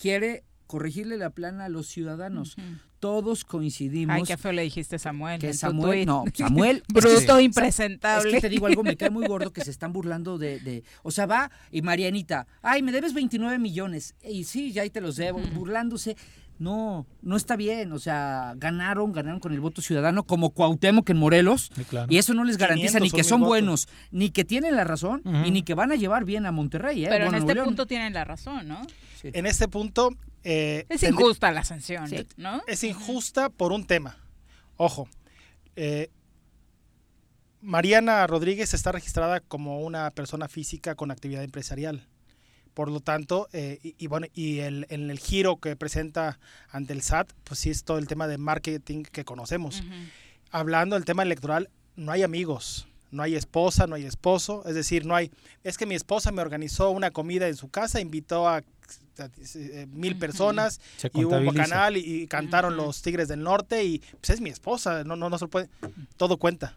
Quiere 0.00 0.44
corregirle 0.68 1.16
la 1.18 1.30
plana 1.30 1.64
a 1.66 1.68
los 1.68 1.88
ciudadanos. 1.88 2.56
Todos 3.02 3.44
coincidimos 3.44 4.14
Ay, 4.14 4.22
qué 4.22 4.36
feo 4.36 4.52
le 4.52 4.62
dijiste 4.62 4.96
Samuel. 4.96 5.40
que 5.40 5.52
Samuel, 5.54 6.06
no, 6.06 6.22
Samuel, 6.34 6.84
Bruto, 6.86 7.36
es 7.36 7.44
impresentable. 7.44 8.28
Es 8.28 8.34
que 8.36 8.40
te 8.42 8.48
digo 8.48 8.66
algo, 8.66 8.84
me 8.84 8.96
cae 8.96 9.10
muy 9.10 9.26
gordo 9.26 9.52
que 9.52 9.64
se 9.64 9.72
están 9.72 9.92
burlando 9.92 10.38
de, 10.38 10.60
de- 10.60 10.84
o 11.02 11.10
sea, 11.10 11.26
va 11.26 11.50
y 11.72 11.82
Marianita, 11.82 12.46
ay, 12.62 12.80
me 12.80 12.92
debes 12.92 13.12
29 13.12 13.58
millones, 13.58 14.14
y 14.22 14.44
sí, 14.44 14.70
ya 14.70 14.82
ahí 14.82 14.90
te 14.90 15.00
los 15.00 15.16
debo, 15.16 15.40
burlándose. 15.52 16.16
No, 16.60 17.04
no 17.22 17.34
está 17.36 17.56
bien, 17.56 17.90
o 17.90 17.98
sea, 17.98 18.54
ganaron, 18.56 19.10
ganaron 19.10 19.40
con 19.40 19.52
el 19.52 19.58
voto 19.58 19.82
ciudadano 19.82 20.22
como 20.22 20.50
Cuauhtémoc 20.50 21.10
en 21.10 21.16
Morelos, 21.16 21.72
Sí, 21.74 21.82
claro. 21.82 22.06
y 22.08 22.18
eso 22.18 22.34
no 22.34 22.44
les 22.44 22.56
garantiza 22.56 22.98
500 23.00 23.02
ni 23.02 23.18
que 23.18 23.24
son 23.24 23.40
buenos, 23.40 23.88
ni 24.12 24.30
que 24.30 24.44
tienen 24.44 24.76
la 24.76 24.84
razón, 24.84 25.22
y 25.44 25.50
ni 25.50 25.62
que 25.64 25.74
van 25.74 25.90
a 25.90 25.96
llevar 25.96 26.24
bien 26.24 26.46
a 26.46 26.52
Monterrey, 26.52 27.04
¿eh? 27.04 27.08
Pero 27.10 27.26
en 27.26 27.34
este 27.34 27.54
León. 27.54 27.64
punto 27.66 27.86
tienen 27.88 28.12
la 28.12 28.24
razón, 28.24 28.68
¿no? 28.68 28.80
En 29.24 29.46
este 29.46 29.66
punto... 29.66 30.10
eh, 30.44 30.86
Es 30.88 31.02
injusta 31.02 31.52
la 31.52 31.64
sanción, 31.64 32.08
Sí. 32.08 32.26
¿no? 32.36 32.62
Es 32.66 32.84
injusta 32.84 33.48
por 33.48 33.72
un 33.72 33.86
tema. 33.86 34.16
Ojo, 34.76 35.08
eh, 35.76 36.10
Mariana 37.60 38.26
Rodríguez 38.26 38.74
está 38.74 38.90
registrada 38.92 39.40
como 39.40 39.80
una 39.80 40.10
persona 40.10 40.48
física 40.48 40.94
con 40.94 41.10
actividad 41.10 41.44
empresarial. 41.44 42.06
Por 42.74 42.90
lo 42.90 43.00
tanto, 43.00 43.48
eh, 43.52 43.78
y, 43.82 43.94
y 43.98 44.06
bueno, 44.06 44.26
y 44.32 44.60
el, 44.60 44.86
en 44.88 45.10
el 45.10 45.18
giro 45.18 45.58
que 45.58 45.76
presenta 45.76 46.40
ante 46.70 46.94
el 46.94 47.02
SAT, 47.02 47.32
pues 47.44 47.60
sí 47.60 47.70
es 47.70 47.84
todo 47.84 47.98
el 47.98 48.06
tema 48.08 48.26
de 48.26 48.38
marketing 48.38 49.02
que 49.04 49.24
conocemos. 49.24 49.82
Hablando 50.50 50.96
del 50.96 51.04
tema 51.04 51.22
electoral, 51.22 51.68
no 51.96 52.12
hay 52.12 52.22
amigos, 52.22 52.88
no 53.12 53.22
hay 53.22 53.36
esposa, 53.36 53.86
no 53.86 53.94
hay 53.94 54.04
esposo, 54.04 54.64
es 54.66 54.74
decir, 54.74 55.06
no 55.06 55.14
hay, 55.14 55.30
es 55.62 55.78
que 55.78 55.86
mi 55.86 55.94
esposa 55.94 56.32
me 56.32 56.42
organizó 56.42 56.90
una 56.90 57.10
comida 57.10 57.46
en 57.46 57.56
su 57.56 57.68
casa, 57.68 58.00
invitó 58.00 58.48
a 58.48 58.64
eh, 59.54 59.86
mil 59.90 60.18
personas 60.18 60.80
Se 60.96 61.10
y 61.14 61.24
hubo 61.24 61.36
un 61.36 61.46
bacanal 61.46 61.96
y, 61.96 62.00
y 62.00 62.26
cantaron 62.26 62.76
los 62.76 63.02
Tigres 63.02 63.28
del 63.28 63.42
Norte 63.42 63.84
y 63.84 63.98
pues 64.20 64.30
es 64.30 64.40
mi 64.40 64.50
esposa, 64.50 65.04
no, 65.04 65.14
no, 65.14 65.28
no 65.28 65.38
se 65.38 65.44
lo 65.44 65.50
puede, 65.50 65.68
todo 66.16 66.38
cuenta. 66.38 66.76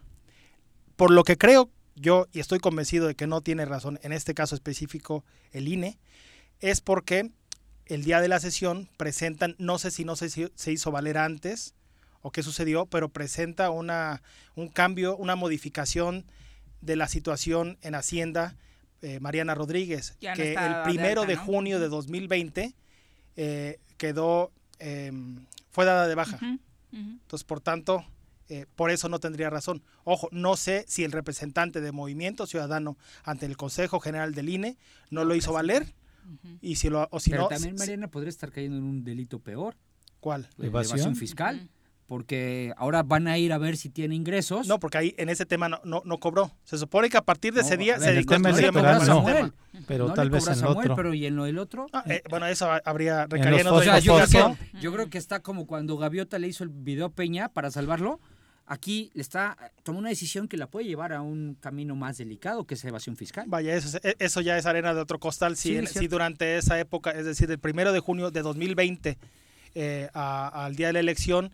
Por 0.96 1.10
lo 1.10 1.24
que 1.24 1.36
creo 1.36 1.70
yo, 1.94 2.26
y 2.32 2.40
estoy 2.40 2.58
convencido 2.58 3.06
de 3.06 3.14
que 3.14 3.26
no 3.26 3.40
tiene 3.40 3.64
razón 3.64 3.98
en 4.02 4.12
este 4.12 4.34
caso 4.34 4.54
específico 4.54 5.24
el 5.52 5.66
INE, 5.68 5.98
es 6.60 6.82
porque 6.82 7.30
el 7.86 8.04
día 8.04 8.20
de 8.20 8.28
la 8.28 8.40
sesión 8.40 8.90
presentan, 8.98 9.56
no 9.58 9.78
sé 9.78 9.90
si 9.90 10.04
no 10.04 10.16
se 10.16 10.72
hizo 10.72 10.90
valer 10.90 11.16
antes 11.16 11.75
o 12.26 12.32
qué 12.32 12.42
sucedió, 12.42 12.86
pero 12.86 13.08
presenta 13.08 13.70
una, 13.70 14.20
un 14.56 14.66
cambio, 14.66 15.16
una 15.16 15.36
modificación 15.36 16.24
de 16.80 16.96
la 16.96 17.06
situación 17.06 17.78
en 17.82 17.94
Hacienda 17.94 18.56
eh, 19.00 19.20
Mariana 19.20 19.54
Rodríguez, 19.54 20.16
no 20.20 20.34
que 20.34 20.54
el 20.54 20.58
de 20.58 20.82
primero 20.82 21.20
alta, 21.20 21.32
de 21.32 21.36
junio 21.36 21.78
de 21.78 21.88
2020 21.88 22.74
eh, 23.36 23.78
quedó, 23.96 24.50
eh, 24.80 25.12
fue 25.70 25.84
dada 25.84 26.08
de 26.08 26.16
baja. 26.16 26.40
Entonces, 26.90 27.44
por 27.44 27.60
tanto, 27.60 28.04
eh, 28.48 28.66
por 28.74 28.90
eso 28.90 29.08
no 29.08 29.20
tendría 29.20 29.48
razón. 29.48 29.84
Ojo, 30.02 30.28
no 30.32 30.56
sé 30.56 30.84
si 30.88 31.04
el 31.04 31.12
representante 31.12 31.80
de 31.80 31.92
Movimiento 31.92 32.44
Ciudadano 32.48 32.98
ante 33.22 33.46
el 33.46 33.56
Consejo 33.56 34.00
General 34.00 34.34
del 34.34 34.48
INE 34.48 34.76
no 35.10 35.22
lo 35.24 35.36
hizo 35.36 35.52
valer 35.52 35.94
Y 36.60 36.74
si 36.74 36.90
lo, 36.90 37.06
o 37.12 37.20
si 37.20 37.30
Pero 37.30 37.44
no, 37.44 37.48
también 37.50 37.76
Mariana 37.76 38.08
podría 38.08 38.30
estar 38.30 38.50
cayendo 38.50 38.78
en 38.78 38.82
un 38.82 39.04
delito 39.04 39.38
peor. 39.38 39.76
¿Cuál? 40.18 40.48
evasión 40.58 41.14
fiscal 41.14 41.70
porque 42.06 42.72
ahora 42.76 43.02
van 43.02 43.26
a 43.26 43.36
ir 43.36 43.52
a 43.52 43.58
ver 43.58 43.76
si 43.76 43.88
tiene 43.90 44.14
ingresos. 44.14 44.68
No, 44.68 44.78
porque 44.78 44.98
ahí 44.98 45.14
en 45.18 45.28
ese 45.28 45.44
tema 45.44 45.68
no, 45.68 45.80
no, 45.84 46.02
no 46.04 46.18
cobró. 46.18 46.52
Se 46.64 46.78
supone 46.78 47.08
que 47.10 47.16
a 47.16 47.22
partir 47.22 47.52
de 47.52 47.62
ese 47.62 47.76
día 47.76 47.98
se 47.98 48.12
dedicó 48.12 48.34
el 48.34 48.42
no, 48.42 48.54
tema. 48.54 49.52
Pero 49.86 50.08
no 50.08 50.14
tal 50.14 50.30
vez 50.30 50.46
en 50.46 50.54
Samuel, 50.56 50.78
otro. 50.90 50.96
pero 50.96 51.14
¿y 51.14 51.26
en 51.26 51.36
lo 51.36 51.44
del 51.44 51.58
otro? 51.58 51.86
Ah, 51.92 52.04
eh, 52.06 52.22
bueno, 52.30 52.46
eso 52.46 52.70
habría 52.84 53.24
En 53.24 53.30
recaería 53.30 53.60
en 53.60 53.66
los 53.66 53.74
otra 53.78 53.96
O 53.96 53.98
sea, 53.98 53.98
yo 53.98 54.16
creo, 54.26 54.56
que, 54.72 54.78
yo 54.80 54.92
creo 54.92 55.10
que 55.10 55.18
está 55.18 55.40
como 55.40 55.66
cuando 55.66 55.96
Gaviota 55.98 56.38
le 56.38 56.48
hizo 56.48 56.64
el 56.64 56.70
video 56.70 57.06
a 57.06 57.10
Peña 57.10 57.48
para 57.48 57.70
salvarlo. 57.70 58.20
Aquí 58.68 59.10
le 59.14 59.22
está 59.22 59.56
tomó 59.84 59.98
una 60.00 60.08
decisión 60.08 60.48
que 60.48 60.56
la 60.56 60.66
puede 60.68 60.86
llevar 60.86 61.12
a 61.12 61.22
un 61.22 61.56
camino 61.60 61.94
más 61.94 62.18
delicado, 62.18 62.66
que 62.66 62.74
es 62.74 62.84
evasión 62.84 63.16
fiscal. 63.16 63.44
Vaya, 63.48 63.74
eso, 63.74 63.98
es- 64.02 64.16
eso 64.18 64.40
ya 64.40 64.56
es 64.58 64.66
arena 64.66 64.92
de 64.94 65.00
otro 65.00 65.20
costal. 65.20 65.56
Si, 65.56 65.68
Sí, 65.70 65.76
en- 65.76 65.86
si 65.86 66.08
durante 66.08 66.56
esa 66.56 66.78
época, 66.80 67.10
es 67.12 67.24
decir, 67.26 67.46
del 67.48 67.58
primero 67.60 67.92
de 67.92 68.00
junio 68.00 68.30
de 68.30 68.42
2020 68.42 69.18
eh, 69.74 70.08
a- 70.14 70.64
al 70.64 70.74
día 70.74 70.86
de 70.88 70.94
la 70.94 71.00
elección, 71.00 71.52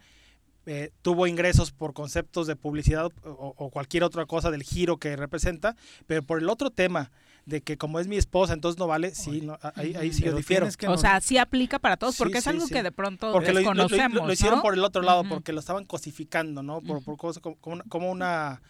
eh, 0.66 0.90
tuvo 1.02 1.26
ingresos 1.26 1.72
por 1.72 1.92
conceptos 1.92 2.46
de 2.46 2.56
publicidad 2.56 3.06
o, 3.24 3.54
o 3.56 3.70
cualquier 3.70 4.04
otra 4.04 4.26
cosa 4.26 4.50
del 4.50 4.62
giro 4.62 4.96
que 4.98 5.16
representa, 5.16 5.76
pero 6.06 6.22
por 6.22 6.38
el 6.38 6.48
otro 6.48 6.70
tema 6.70 7.10
de 7.46 7.60
que 7.60 7.76
como 7.76 7.98
es 7.98 8.06
mi 8.06 8.16
esposa, 8.16 8.52
entonces 8.52 8.78
no 8.78 8.86
vale, 8.86 9.12
sí, 9.16 9.40
no, 9.40 9.58
ahí, 9.74 9.96
ahí 9.96 10.12
sí 10.12 10.22
yo 10.22 10.36
difiero. 10.36 10.68
que 10.78 10.86
O 10.86 10.96
sea, 10.96 11.20
sí 11.20 11.38
aplica 11.38 11.80
para 11.80 11.96
todos, 11.96 12.16
porque 12.16 12.34
Sí, 12.34 12.38
es 12.38 12.46
algo 12.46 12.66
sí. 12.68 12.72
que 12.74 12.84
de 12.84 12.92
pronto 12.92 13.32
porque 13.32 13.52
lo, 13.52 13.60
lo- 13.60 13.74
lo- 13.74 13.82
desconocemos, 13.88 14.26
lo 14.28 14.32
hicieron 14.32 14.58
¿no? 14.58 14.62
por 14.62 14.74
el 14.74 14.84
otro 14.84 15.02
lado, 15.02 15.24
porque 15.28 15.52
lo 15.52 15.58
estaban 15.58 15.84
cosificando, 15.84 16.62
¿no? 16.62 16.80
Por, 16.80 17.02
por 17.02 17.16
cosas 17.16 17.42
como, 17.42 17.56
como 17.56 17.74
una, 17.74 17.84
como 17.88 18.10
una- 18.12 18.62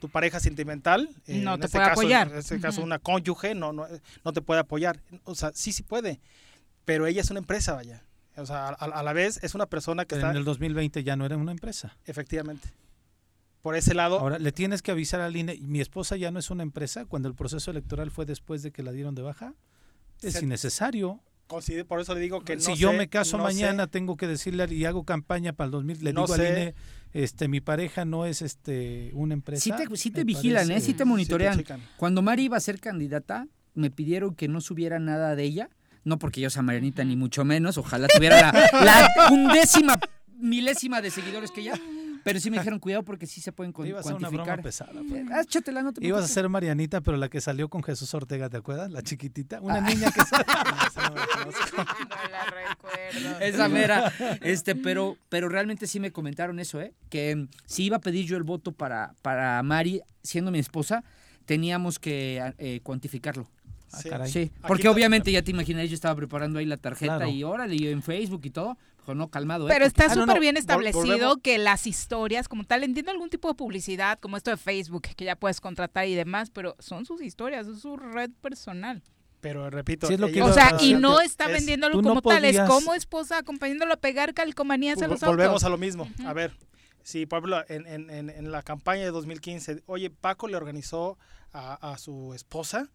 tu 0.00 0.08
pareja 0.10 0.40
sentimental, 0.40 1.08
eh, 1.26 1.38
No 1.38 1.54
en 1.54 1.60
te 1.60 1.66
este 1.66 1.78
puede 1.78 1.88
caso, 1.88 2.00
apoyar. 2.00 2.28
En 2.32 2.38
este 2.38 2.60
caso, 2.60 2.82
una 2.82 2.98
cónyuge 2.98 3.54
no, 3.54 3.72
no, 3.72 3.86
no 4.24 4.32
te 4.32 4.42
puede 4.42 4.60
apoyar. 4.60 5.00
O 5.24 5.34
sea, 5.36 5.52
sí, 5.54 5.72
sí 5.72 5.82
puede, 5.84 6.20
pero 6.84 7.06
ella 7.06 7.20
es 7.22 7.30
una 7.30 7.38
empresa, 7.38 7.72
vaya. 7.74 8.02
O 8.36 8.44
sea, 8.46 8.68
a, 8.68 8.72
a 8.72 9.02
la 9.02 9.12
vez 9.12 9.38
es 9.42 9.54
una 9.54 9.66
persona 9.66 10.04
que 10.04 10.16
Pero 10.16 10.20
está, 10.26 10.30
en 10.30 10.36
el 10.36 10.44
2020 10.44 11.02
ya 11.04 11.16
no 11.16 11.24
era 11.26 11.36
una 11.36 11.52
empresa. 11.52 11.96
efectivamente, 12.04 12.68
por 13.62 13.74
ese 13.76 13.94
lado, 13.94 14.20
Ahora, 14.20 14.38
le 14.38 14.52
tienes 14.52 14.80
que 14.82 14.90
avisar 14.92 15.20
al 15.20 15.34
INE, 15.36 15.58
mi 15.62 15.80
esposa 15.80 16.16
ya 16.16 16.30
no 16.30 16.38
es 16.38 16.50
una 16.50 16.62
empresa 16.62 17.04
cuando 17.04 17.28
el 17.28 17.34
proceso 17.34 17.70
electoral 17.70 18.10
fue 18.10 18.24
después 18.26 18.62
de 18.62 18.70
que 18.70 18.82
la 18.82 18.92
dieron 18.92 19.14
de 19.14 19.22
baja. 19.22 19.54
Es 20.22 20.34
Se- 20.34 20.44
innecesario. 20.44 21.20
por 21.88 22.00
eso 22.00 22.14
le 22.14 22.20
digo 22.20 22.42
que 22.42 22.56
no 22.56 22.62
si 22.62 22.74
yo 22.76 22.90
sé, 22.92 22.96
me 22.98 23.08
caso 23.08 23.36
no 23.38 23.42
mañana, 23.44 23.84
sé. 23.84 23.90
tengo 23.90 24.16
que 24.16 24.26
decirle 24.28 24.66
y 24.72 24.84
hago 24.84 25.04
campaña 25.04 25.52
para 25.52 25.66
el 25.66 25.70
2000, 25.72 26.04
le 26.04 26.12
No 26.12 26.22
digo 26.26 26.36
sé. 26.36 26.46
al 26.48 26.52
INE, 26.58 26.74
este, 27.12 27.48
mi 27.48 27.60
pareja 27.60 28.04
no 28.04 28.24
es 28.26 28.42
este 28.42 29.10
una 29.14 29.34
empresa. 29.34 29.62
Sí 29.62 29.72
te, 29.72 29.96
sí 29.96 30.10
te 30.10 30.24
vigilan, 30.24 30.70
¿eh? 30.70 30.80
Sí 30.80 30.94
te 30.94 31.04
monitorean. 31.04 31.64
Cuando 31.96 32.22
Mari 32.22 32.44
iba 32.44 32.56
a 32.56 32.60
ser 32.60 32.78
candidata, 32.80 33.48
me 33.74 33.90
pidieron 33.90 34.34
que 34.34 34.46
no 34.48 34.60
subiera 34.60 34.98
nada 34.98 35.34
de 35.36 35.42
ella. 35.44 35.70
No 36.06 36.18
porque 36.18 36.40
yo 36.40 36.48
sea 36.50 36.62
Marianita, 36.62 37.04
ni 37.04 37.16
mucho 37.16 37.44
menos. 37.44 37.76
Ojalá 37.78 38.06
tuviera 38.08 38.40
la, 38.40 38.52
la 38.84 39.08
undécima, 39.32 39.98
milésima 40.38 41.00
de 41.02 41.10
seguidores 41.10 41.50
que 41.50 41.62
ella. 41.62 41.74
Pero 42.22 42.38
sí 42.40 42.50
me 42.50 42.58
dijeron, 42.58 42.78
cuidado 42.80 43.04
porque 43.04 43.26
sí 43.26 43.40
se 43.40 43.52
pueden 43.52 43.72
con- 43.72 43.84
Te 43.84 43.90
iba 43.90 44.00
a 44.00 44.04
una 44.04 44.28
broma 44.28 44.44
cuantificar. 44.44 44.62
pesada. 44.62 44.92
Eh, 45.00 45.24
ah, 45.32 45.40
échatela, 45.42 45.82
no 45.82 45.92
te 45.92 46.04
Ibas 46.06 46.24
a 46.24 46.28
ser 46.28 46.48
Marianita, 46.48 47.00
pero 47.00 47.16
la 47.16 47.28
que 47.28 47.40
salió 47.40 47.68
con 47.68 47.82
Jesús 47.84 48.12
Ortega, 48.14 48.48
¿te 48.48 48.56
acuerdas? 48.56 48.90
La 48.90 49.02
chiquitita, 49.02 49.60
una 49.60 49.80
niña 49.80 50.10
que 50.12 50.20
sale. 50.22 50.44
Esa 53.40 53.68
mera. 53.68 54.12
Este, 54.42 54.74
pero, 54.74 55.16
pero 55.28 55.48
realmente 55.48 55.86
sí 55.86 56.00
me 56.00 56.12
comentaron 56.12 56.58
eso, 56.58 56.80
¿eh? 56.80 56.94
Que 57.10 57.36
mm, 57.36 57.48
si 57.66 57.84
iba 57.84 57.96
a 57.96 58.00
pedir 58.00 58.26
yo 58.26 58.36
el 58.36 58.42
voto 58.42 58.72
para, 58.72 59.14
para 59.22 59.62
Mari, 59.62 60.00
siendo 60.22 60.50
mi 60.50 60.58
esposa, 60.58 61.04
teníamos 61.44 61.98
que 61.98 62.52
eh, 62.58 62.80
cuantificarlo. 62.82 63.48
Ah, 64.04 64.08
caray. 64.08 64.30
Sí, 64.30 64.50
porque 64.66 64.84
to- 64.84 64.90
obviamente 64.92 65.30
ya 65.32 65.42
te 65.42 65.50
imaginas, 65.50 65.88
yo 65.88 65.94
estaba 65.94 66.14
preparando 66.14 66.58
ahí 66.58 66.66
la 66.66 66.76
tarjeta 66.76 67.16
Claro. 67.18 67.30
y 67.30 67.42
órale, 67.44 67.76
yo 67.78 67.90
en 67.90 68.02
Facebook 68.02 68.42
y 68.44 68.50
todo. 68.50 68.76
Dijo, 68.98 69.14
no, 69.14 69.28
calmado, 69.30 69.68
¿eh? 69.68 69.72
Pero 69.72 69.84
está 69.86 70.06
Ah, 70.06 70.14
súper 70.14 70.34
no, 70.34 70.40
bien 70.40 70.56
establecido 70.56 71.04
volvemos. 71.04 71.36
que 71.42 71.58
las 71.58 71.86
historias 71.86 72.48
como 72.48 72.64
tal, 72.64 72.82
entiendo 72.82 73.12
algún 73.12 73.30
tipo 73.30 73.48
de 73.48 73.54
publicidad 73.54 74.18
como 74.18 74.36
esto 74.36 74.50
de 74.50 74.56
Facebook 74.56 75.02
que 75.16 75.24
ya 75.24 75.36
puedes 75.36 75.60
contratar 75.60 76.08
y 76.08 76.14
demás, 76.16 76.50
pero 76.50 76.74
son 76.80 77.04
sus 77.06 77.22
historias, 77.22 77.66
es 77.68 77.80
su 77.80 77.96
red 77.96 78.30
personal. 78.40 79.02
Pero 79.40 79.70
repito, 79.70 80.08
Sí, 80.08 80.14
es 80.14 80.20
lo 80.20 80.26
que 80.26 80.32
ella- 80.40 80.44
O 80.46 80.52
sea, 80.52 80.76
y 80.80 80.94
no 80.94 81.20
está 81.20 81.44
es- 81.46 81.52
vendiéndolo 81.52 81.92
tú 81.94 82.02
no 82.02 82.08
como 82.08 82.22
tal, 82.22 82.44
es 82.44 82.58
como 82.62 82.94
esposa 82.94 83.38
acompañándolo 83.38 83.92
a 83.92 83.96
pegar 83.96 84.34
calcomanías 84.34 85.00
a 85.02 85.06
los 85.06 85.22
autos. 85.22 85.28
Volvemos 85.36 85.62
a 85.62 85.68
lo 85.68 85.78
mismo. 85.78 86.08
A 86.26 86.32
ver, 86.32 86.56
si 87.04 87.26
por 87.26 87.38
ejemplo 87.38 87.64
en, 87.68 87.86
en- 87.86 88.10
en- 88.10 88.30
en 88.30 88.50
la 88.50 88.62
campaña 88.62 89.04
de 89.04 89.12
2015, 89.12 89.84
oye, 89.86 90.10
Paco 90.10 90.48
le 90.48 90.56
organizó 90.56 91.16
a, 91.52 91.92
a 91.92 91.98
su 91.98 92.34
esposa 92.34 92.90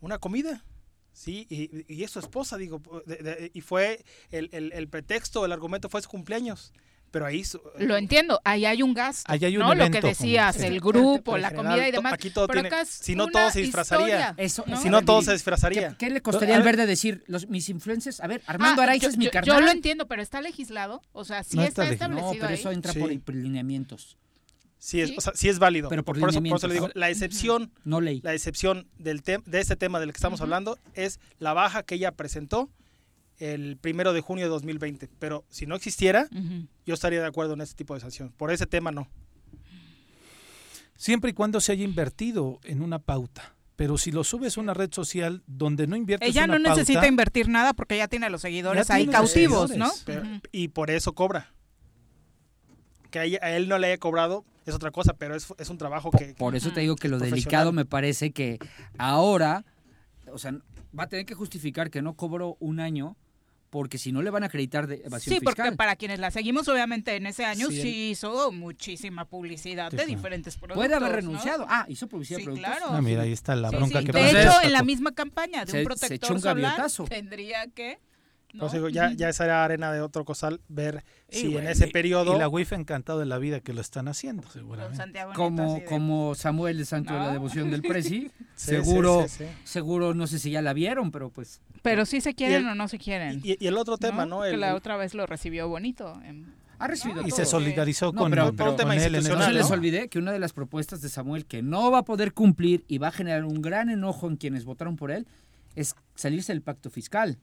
una 0.00 0.18
comida. 0.18 0.64
Sí, 1.12 1.46
y, 1.50 1.84
y 1.92 2.04
es 2.04 2.10
su 2.12 2.20
esposa, 2.20 2.56
digo, 2.56 2.80
de- 3.06 3.16
de- 3.16 3.50
y 3.52 3.60
fue 3.60 4.04
el, 4.30 4.48
el- 4.52 4.72
el 4.72 4.88
pretexto, 4.88 5.44
el 5.44 5.52
argumento 5.52 5.88
fue 5.88 6.00
su 6.02 6.08
cumpleaños. 6.08 6.72
Pero 7.10 7.24
ahí 7.24 7.42
su- 7.42 7.60
Lo 7.78 7.96
entiendo, 7.96 8.38
ahí 8.44 8.66
hay 8.66 8.82
un 8.82 8.92
gasto, 8.92 9.24
Ahí 9.32 9.42
hay 9.42 9.56
un 9.56 9.62
¿no? 9.62 9.74
Lo 9.74 9.90
que 9.90 10.02
decías, 10.02 10.54
Sí. 10.56 10.66
el 10.66 10.78
grupo, 10.78 11.22
Pero 11.32 11.36
en 11.36 11.42
la 11.42 11.48
general, 11.48 11.70
comida 11.72 11.88
y 11.88 11.90
demás. 11.90 12.12
aquí 12.12 12.28
todo 12.28 12.46
pero 12.46 12.60
tiene- 12.60 12.68
acá 12.68 12.82
es 12.82 12.90
si 12.90 13.16
no 13.16 13.24
una 13.24 13.32
todo 13.32 13.50
se 13.50 13.60
disfrazaría. 13.62 14.34
Eso, 14.36 14.62
¿no? 14.66 14.80
si 14.80 14.90
no 14.90 15.02
todo 15.02 15.22
se 15.22 15.32
disfrazaría. 15.32 15.88
¿Qué, 15.92 15.96
qué 16.06 16.10
le 16.10 16.20
costaría 16.20 16.54
al 16.54 16.62
ver- 16.62 16.76
verde 16.76 16.86
decir, 16.86 17.24
los, 17.26 17.48
mis 17.48 17.68
influencers? 17.70 18.20
A 18.20 18.26
ver, 18.26 18.42
Armando 18.46 18.82
Ah, 18.82 18.94
es 18.94 19.16
mi 19.16 19.30
carnal. 19.30 19.56
Yo 19.58 19.64
lo 19.64 19.70
entiendo, 19.70 20.06
pero 20.06 20.20
está 20.20 20.42
legislado, 20.42 21.00
o 21.12 21.24
sea, 21.24 21.42
sí 21.44 21.56
No 21.56 21.62
está, 21.62 21.84
está 21.84 22.08
legislado. 22.08 22.10
No, 22.12 22.18
establecido 22.18 22.40
pero 22.42 22.54
ahí. 22.54 22.60
eso 22.60 22.70
entra 22.72 22.92
Sí. 22.92 22.98
por 23.18 23.34
lineamientos. 23.34 24.18
Sí 24.78 25.00
es, 25.00 25.08
Sí. 25.10 25.14
o 25.18 25.20
sea, 25.20 25.32
sí 25.34 25.48
es 25.48 25.58
válido. 25.58 25.88
Pero 25.88 26.04
por 26.04 26.18
por, 26.18 26.30
eso, 26.30 26.40
por 26.42 26.56
eso 26.56 26.68
le 26.68 26.74
digo, 26.74 26.88
la 26.94 27.10
excepción, 27.10 27.72
No 27.84 28.00
ley. 28.00 28.20
la 28.22 28.32
excepción 28.34 28.86
del 28.98 29.20
de 29.22 29.60
este 29.60 29.76
tema 29.76 29.98
del 30.00 30.10
que 30.12 30.16
estamos 30.16 30.40
hablando 30.40 30.78
es 30.94 31.18
la 31.38 31.52
baja 31.52 31.82
que 31.82 31.96
ella 31.96 32.12
presentó 32.12 32.70
el 33.38 33.76
primero 33.76 34.12
de 34.12 34.20
junio 34.20 34.44
de 34.44 34.50
2020. 34.50 35.08
Pero 35.18 35.44
si 35.48 35.66
no 35.66 35.74
existiera, 35.76 36.28
yo 36.86 36.94
estaría 36.94 37.20
de 37.20 37.26
acuerdo 37.26 37.54
en 37.54 37.60
este 37.60 37.74
tipo 37.76 37.94
de 37.94 38.00
sanción. 38.00 38.32
Por 38.36 38.52
ese 38.52 38.66
tema 38.66 38.90
no. 38.92 39.08
Siempre 40.96 41.30
y 41.30 41.32
cuando 41.34 41.60
se 41.60 41.72
haya 41.72 41.84
invertido 41.84 42.58
en 42.64 42.82
una 42.82 42.98
pauta. 42.98 43.54
Pero 43.76 43.96
si 43.96 44.10
lo 44.10 44.24
subes 44.24 44.56
a 44.58 44.60
una 44.60 44.74
red 44.74 44.92
social 44.92 45.44
donde 45.46 45.86
no 45.86 45.94
inviertes 45.94 46.28
Ella 46.28 46.44
una 46.44 46.58
no 46.58 46.70
necesita 46.70 47.06
invertir 47.06 47.48
nada 47.48 47.74
porque 47.74 47.96
ya 47.96 48.08
tiene 48.08 48.26
a 48.26 48.30
los 48.30 48.40
seguidores 48.42 48.90
ahí 48.90 49.06
cautivos, 49.06 49.76
¿no? 49.76 49.88
Y 50.50 50.68
por 50.68 50.90
eso 50.90 51.12
cobra. 51.12 51.52
Que 53.12 53.38
a 53.40 53.56
él 53.56 53.68
no 53.68 53.78
le 53.78 53.86
haya 53.86 53.98
cobrado 53.98 54.44
es 54.70 54.76
otra 54.76 54.90
cosa, 54.90 55.14
pero 55.14 55.34
es, 55.34 55.46
es 55.58 55.68
un 55.70 55.78
trabajo 55.78 56.10
que... 56.10 56.34
Por 56.38 56.54
eso 56.56 56.72
te 56.72 56.80
digo 56.80 56.96
que 56.96 57.08
lo 57.08 57.18
delicado 57.18 57.72
me 57.72 57.84
parece 57.84 58.30
que 58.32 58.58
ahora, 58.98 59.64
o 60.32 60.38
sea, 60.38 60.52
va 60.98 61.04
a 61.04 61.08
tener 61.08 61.26
que 61.26 61.34
justificar 61.34 61.90
que 61.90 62.02
no 62.02 62.14
cobró 62.14 62.56
un 62.60 62.80
año 62.80 63.16
porque 63.70 63.98
si 63.98 64.12
no 64.12 64.22
le 64.22 64.30
van 64.30 64.42
a 64.44 64.46
acreditar 64.46 64.86
de 64.86 65.02
evasión 65.04 65.34
Sí, 65.34 65.40
porque 65.44 65.60
fiscal. 65.60 65.76
para 65.76 65.94
quienes 65.96 66.18
la 66.20 66.30
seguimos, 66.30 66.66
obviamente 66.68 67.16
en 67.16 67.26
ese 67.26 67.44
año 67.44 67.68
Sí, 67.68 67.82
sí, 67.82 68.10
hizo 68.12 68.50
muchísima 68.50 69.26
publicidad 69.26 69.90
Sí, 69.90 69.98
de 69.98 70.06
diferentes 70.06 70.56
productos. 70.56 70.78
Puede 70.82 70.94
haber 70.94 71.10
¿no? 71.10 71.16
renunciado. 71.16 71.66
Ah, 71.68 71.84
hizo 71.86 72.08
publicidad 72.08 72.38
Sí, 72.38 72.44
de 72.46 72.52
productos. 72.52 72.76
claro. 72.78 72.86
Ah, 72.96 73.02
mira, 73.02 73.22
ahí 73.22 73.32
está 73.32 73.54
la 73.56 73.68
Sí, 73.68 73.76
bronca 73.76 73.98
sí. 74.00 74.06
que 74.06 74.12
De 74.12 74.30
hecho, 74.30 74.62
en 74.62 74.72
la 74.72 74.82
misma 74.82 75.12
campaña 75.12 75.66
de 75.66 75.70
Se- 75.70 75.76
un 75.76 75.82
se 75.82 75.84
protector 75.84 76.14
echó 76.14 76.32
un 76.34 76.40
solar 76.40 76.76
gaviota. 76.78 77.04
tendría 77.14 77.66
que... 77.66 77.98
¿no? 78.58 78.68
Digo, 78.68 78.88
ya, 78.88 79.12
ya 79.12 79.32
será 79.32 79.64
arena 79.64 79.92
de 79.92 80.00
otro 80.00 80.24
cosal 80.24 80.60
ver 80.68 81.04
Y 81.30 81.36
si 81.36 81.56
en 81.56 81.66
ese 81.66 81.86
y- 81.88 81.90
periodo... 81.90 82.34
Y 82.34 82.38
la 82.38 82.48
WIF 82.48 82.72
encantado 82.72 83.18
de 83.18 83.26
la 83.26 83.38
vida 83.38 83.60
que 83.60 83.72
lo 83.72 83.80
están 83.80 84.08
haciendo, 84.08 84.48
seguramente. 84.50 85.20
Como, 85.34 85.74
de- 85.76 85.84
como 85.84 86.34
Samuel 86.34 86.78
de 86.78 86.84
Santo 86.84 87.12
de 87.14 87.18
la 87.20 87.26
No. 87.26 87.32
Devoción 87.32 87.70
del 87.70 87.82
Presi. 87.82 88.30
Sí, 88.58 88.70
seguro, 88.72 89.22
sí, 89.28 89.36
sí, 89.38 89.44
sí. 89.44 89.50
seguro, 89.64 90.14
no 90.14 90.26
sé 90.26 90.40
si 90.40 90.50
ya 90.50 90.60
la 90.62 90.72
vieron, 90.72 91.12
pero 91.12 91.30
pues. 91.30 91.60
Pero 91.82 92.04
sí 92.06 92.20
se 92.20 92.34
quieren 92.34 92.62
Y 92.62 92.64
el- 92.66 92.70
o 92.72 92.74
no 92.74 92.88
se 92.88 92.98
quieren. 92.98 93.40
Y, 93.44 93.56
y 93.62 93.68
el 93.68 93.76
otro 93.78 93.98
tema, 93.98 94.26
¿no? 94.26 94.42
Que 94.42 94.50
El- 94.50 94.60
la 94.60 94.74
otra 94.74 94.96
vez 94.96 95.14
lo 95.14 95.26
recibió 95.26 95.68
bonito. 95.68 96.20
em. 96.24 96.44
Ha 96.80 96.86
recibido 96.86 97.22
Y 97.22 97.30
todo. 97.30 97.36
se 97.36 97.44
solidarizó 97.44 98.12
No, 98.12 98.22
con, 98.22 98.30
pero- 98.30 98.44
con 98.46 98.56
pero- 98.56 98.76
tema 98.76 98.94
él 98.96 99.12
No 99.12 99.20
se 99.20 99.52
les 99.52 99.68
¿no? 99.68 99.74
olvide 99.74 100.08
que 100.08 100.18
una 100.20 100.30
de 100.32 100.38
las 100.38 100.52
propuestas 100.52 101.00
de 101.02 101.08
Samuel 101.08 101.44
que 101.46 101.60
no 101.62 101.90
va 101.90 101.98
a 101.98 102.04
poder 102.04 102.32
cumplir 102.34 102.84
y 102.86 102.98
va 102.98 103.08
a 103.08 103.12
generar 103.12 103.44
un 103.44 103.62
gran 103.62 103.90
enojo 103.90 104.28
en 104.28 104.36
quienes 104.36 104.64
votaron 104.64 104.94
por 104.96 105.10
él 105.10 105.26
es 105.74 105.94
salirse 106.14 106.52
del 106.52 106.62
pacto 106.62 106.88
fiscal 106.90 107.38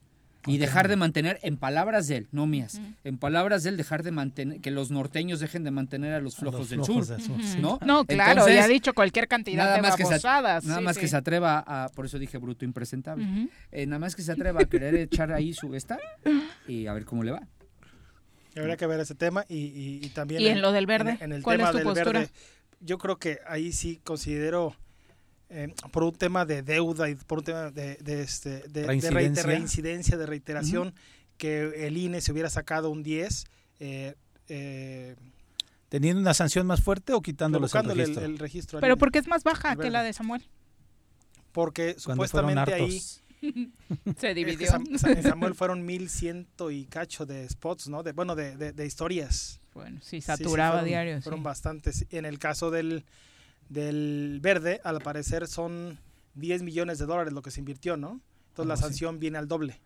y 0.47 0.57
dejar 0.57 0.87
de 0.87 0.95
mantener, 0.95 1.39
en 1.41 1.57
palabras 1.57 2.07
de 2.07 2.17
él, 2.17 2.27
no 2.31 2.45
mías, 2.47 2.79
en 3.03 3.17
palabras 3.17 3.63
de 3.63 3.69
él, 3.71 3.77
dejar 3.77 4.03
de 4.03 4.11
mantener, 4.11 4.61
que 4.61 4.71
los 4.71 4.91
norteños 4.91 5.39
dejen 5.39 5.63
de 5.63 5.71
mantener 5.71 6.13
a 6.13 6.19
los 6.19 6.35
A 6.35 6.39
flojos 6.41 6.59
los 6.61 6.69
del 6.69 6.83
sur. 6.83 7.05
del 7.05 7.21
sur, 7.21 7.41
sí. 7.43 7.57
¿no? 7.59 7.79
No, 7.85 8.05
claro, 8.05 8.31
Entonces, 8.31 8.55
ya 8.55 8.63
ha 8.65 8.67
dicho 8.67 8.93
cualquier 8.93 9.27
cantidad 9.27 9.63
nada 9.63 9.75
de 9.77 9.81
más 9.81 9.95
que 9.95 10.03
se, 10.03 10.09
babosadas. 10.09 10.65
nada 10.65 10.79
sí, 10.79 10.85
más 10.85 10.97
que 10.97 11.07
se 11.07 11.15
atreva 11.17 11.63
a, 11.65 11.89
por 11.89 12.05
eso 12.05 12.19
dije 12.19 12.37
bruto 12.37 12.63
impresentable. 12.65 13.49
Eh, 13.71 13.85
nada 13.85 13.99
más 13.99 14.15
que 14.15 14.21
se 14.21 14.31
atreva 14.31 14.61
a 14.61 14.65
querer 14.65 14.95
echar 14.95 15.31
ahí 15.31 15.53
su 15.53 15.73
esta 15.75 15.97
y 16.67 16.87
a 16.87 16.93
ver 16.93 17.05
cómo 17.05 17.23
le 17.23 17.31
va. 17.31 17.41
Habría 18.57 18.77
que 18.77 18.87
ver 18.87 18.99
ese 19.01 19.15
tema 19.15 19.43
y, 19.49 19.55
y- 19.57 19.99
y 20.03 20.09
también... 20.09 20.41
¿Y 20.41 20.47
en 20.47 20.61
lo 20.61 20.71
del 20.71 20.85
verde? 20.85 21.17
En, 21.19 21.23
en 21.23 21.31
el 21.33 21.43
¿Cuál 21.43 21.57
tema 21.57 21.69
es 21.69 21.71
tu 21.73 21.77
del 21.79 21.87
postura? 21.87 22.19
verde, 22.21 22.33
yo 22.79 22.97
creo 22.97 23.17
que 23.17 23.39
ahí 23.47 23.73
sí 23.73 23.99
considero, 24.03 24.75
eh, 25.49 25.73
por 25.91 26.03
un 26.03 26.13
tema 26.13 26.45
de 26.45 26.63
deuda 26.63 27.09
y 27.09 27.15
por 27.15 27.39
un 27.39 27.43
tema 27.45 27.71
de, 27.71 27.95
de, 27.97 28.21
este, 28.21 28.67
de, 28.67 28.85
Reincidencia. 28.85 30.17
de 30.17 30.25
reiteración, 30.25 30.93
que 31.37 31.87
el 31.87 31.97
INE 31.97 32.21
se 32.21 32.31
hubiera 32.31 32.49
sacado 32.49 32.89
un 32.89 33.03
10, 33.03 33.45
eh, 33.79 34.15
eh, 34.47 35.15
¿Teniendo 35.89 36.19
una 36.19 36.33
sanción 36.33 36.65
más 36.65 36.81
fuerte 36.81 37.13
o 37.13 37.21
quitándoles 37.21 37.69
el 37.69 37.71
colocándole 37.71 38.03
el, 38.03 38.07
registro? 38.09 38.25
el 38.25 38.39
registro. 38.39 38.79
Pero 38.79 38.93
INE. 38.93 38.99
porque 38.99 39.19
es 39.19 39.27
más 39.27 39.43
baja 39.43 39.75
que 39.75 39.89
la 39.89 40.03
de 40.03 40.13
Samuel. 40.13 40.43
Porque 41.51 41.95
Cuando 42.03 42.25
supuestamente 42.25 42.73
ahí. 42.73 43.01
Se 44.17 44.33
dividió. 44.33 44.67
en 44.75 45.23
Samuel 45.23 45.53
fueron 45.53 45.85
mil 45.85 46.09
ciento 46.09 46.71
y 46.71 46.85
cacho 46.85 47.25
de 47.25 47.47
spots, 47.47 47.87
¿no? 47.87 48.03
De, 48.03 48.11
bueno, 48.11 48.35
de, 48.35 48.73
de, 48.73 48.85
historias. 48.85 49.61
Bueno, 49.73 49.99
sí, 50.01 50.21
saturaba 50.21 50.81
sí, 50.81 50.87
diario. 50.87 51.21
Fueron 51.21 51.43
bastantes. 51.43 52.05
En 52.09 52.25
el 52.25 52.39
caso 52.39 52.71
del, 52.71 53.05
del 53.69 54.39
verde, 54.41 54.81
al 54.83 54.99
parecer 55.01 55.47
son 55.47 55.99
10 56.35 56.63
millones 56.63 56.99
de 56.99 57.05
dólares 57.05 57.33
lo 57.33 57.41
que 57.41 57.51
se 57.51 57.59
invirtió, 57.59 57.97
¿no? 57.97 58.21
Entonces 58.49 58.67
la 58.67 58.77
sanción 58.77 59.19
viene 59.19 59.37
al 59.37 59.47
doble. 59.47 59.81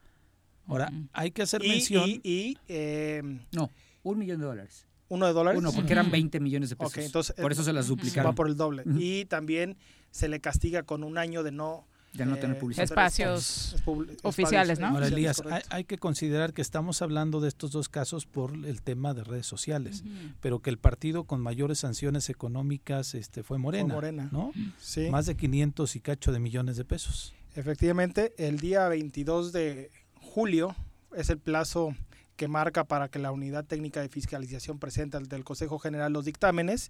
Ahora, 0.67 0.91
hay 1.13 1.31
que 1.31 1.41
hacer 1.41 1.61
mención. 1.61 2.07
Y, 2.23 2.57
eh, 2.67 3.23
no, 3.51 3.71
un 4.03 4.19
millón 4.19 4.39
de 4.39 4.45
dólares. 4.45 4.85
¿Uno 5.07 5.25
de 5.25 5.33
dólares? 5.33 5.59
Uno, 5.59 5.71
porque 5.71 5.93
eran 5.93 6.11
20 6.11 6.39
millones 6.39 6.69
de 6.69 6.75
pesos. 6.75 6.97
entonces, 6.97 7.35
por 7.35 7.51
eso 7.51 7.63
se 7.63 7.73
las 7.73 7.87
duplicaron. 7.87 8.31
Va 8.31 8.35
por 8.35 8.47
el 8.47 8.55
doble. 8.55 8.83
Y 8.99 9.25
también 9.25 9.75
se 10.11 10.27
le 10.27 10.39
castiga 10.39 10.83
con 10.83 11.03
un 11.03 11.17
año 11.17 11.41
de 11.41 11.51
no 11.51 11.87
de 12.13 12.25
no 12.25 12.37
tener 12.37 12.57
eh, 12.57 12.59
publicidad. 12.59 12.83
Espacios 12.83 13.75
oficiales, 14.23 14.79
¿no? 14.79 14.87
Ahora, 14.87 15.07
Elías, 15.07 15.43
hay, 15.69 15.83
que 15.83 15.97
considerar 15.97 16.53
que 16.53 16.61
estamos 16.61 17.01
hablando 17.01 17.39
de 17.39 17.47
estos 17.47 17.71
dos 17.71 17.89
casos 17.89 18.25
por 18.25 18.53
el 18.53 18.81
tema 18.81 19.13
de 19.13 19.23
redes 19.23 19.45
sociales, 19.45 20.03
pero 20.41 20.59
que 20.59 20.69
el 20.69 20.77
partido 20.77 21.25
con 21.25 21.41
mayores 21.41 21.79
sanciones 21.79 22.29
económicas 22.29 23.15
este, 23.15 23.43
fue 23.43 23.57
Morena, 23.57 23.93
Morena. 23.93 24.29
¿no? 24.31 24.51
Sí. 24.79 25.09
Más 25.09 25.25
de 25.25 25.35
500 25.35 25.95
y 25.95 25.99
cacho 25.99 26.31
de 26.31 26.39
millones 26.39 26.77
de 26.77 26.85
pesos. 26.85 27.33
Efectivamente, 27.55 28.33
el 28.37 28.59
día 28.59 28.87
22 28.87 29.51
de 29.51 29.91
julio 30.15 30.75
es 31.15 31.29
el 31.29 31.39
plazo 31.39 31.95
que 32.35 32.47
marca 32.47 32.85
para 32.85 33.09
que 33.09 33.19
la 33.19 33.31
Unidad 33.31 33.65
Técnica 33.65 33.99
de 33.99 34.07
Fiscalización 34.07 34.79
presente 34.79 35.17
ante 35.17 35.35
el 35.35 35.43
Consejo 35.43 35.77
General 35.77 36.13
los 36.13 36.23
dictámenes 36.23 36.89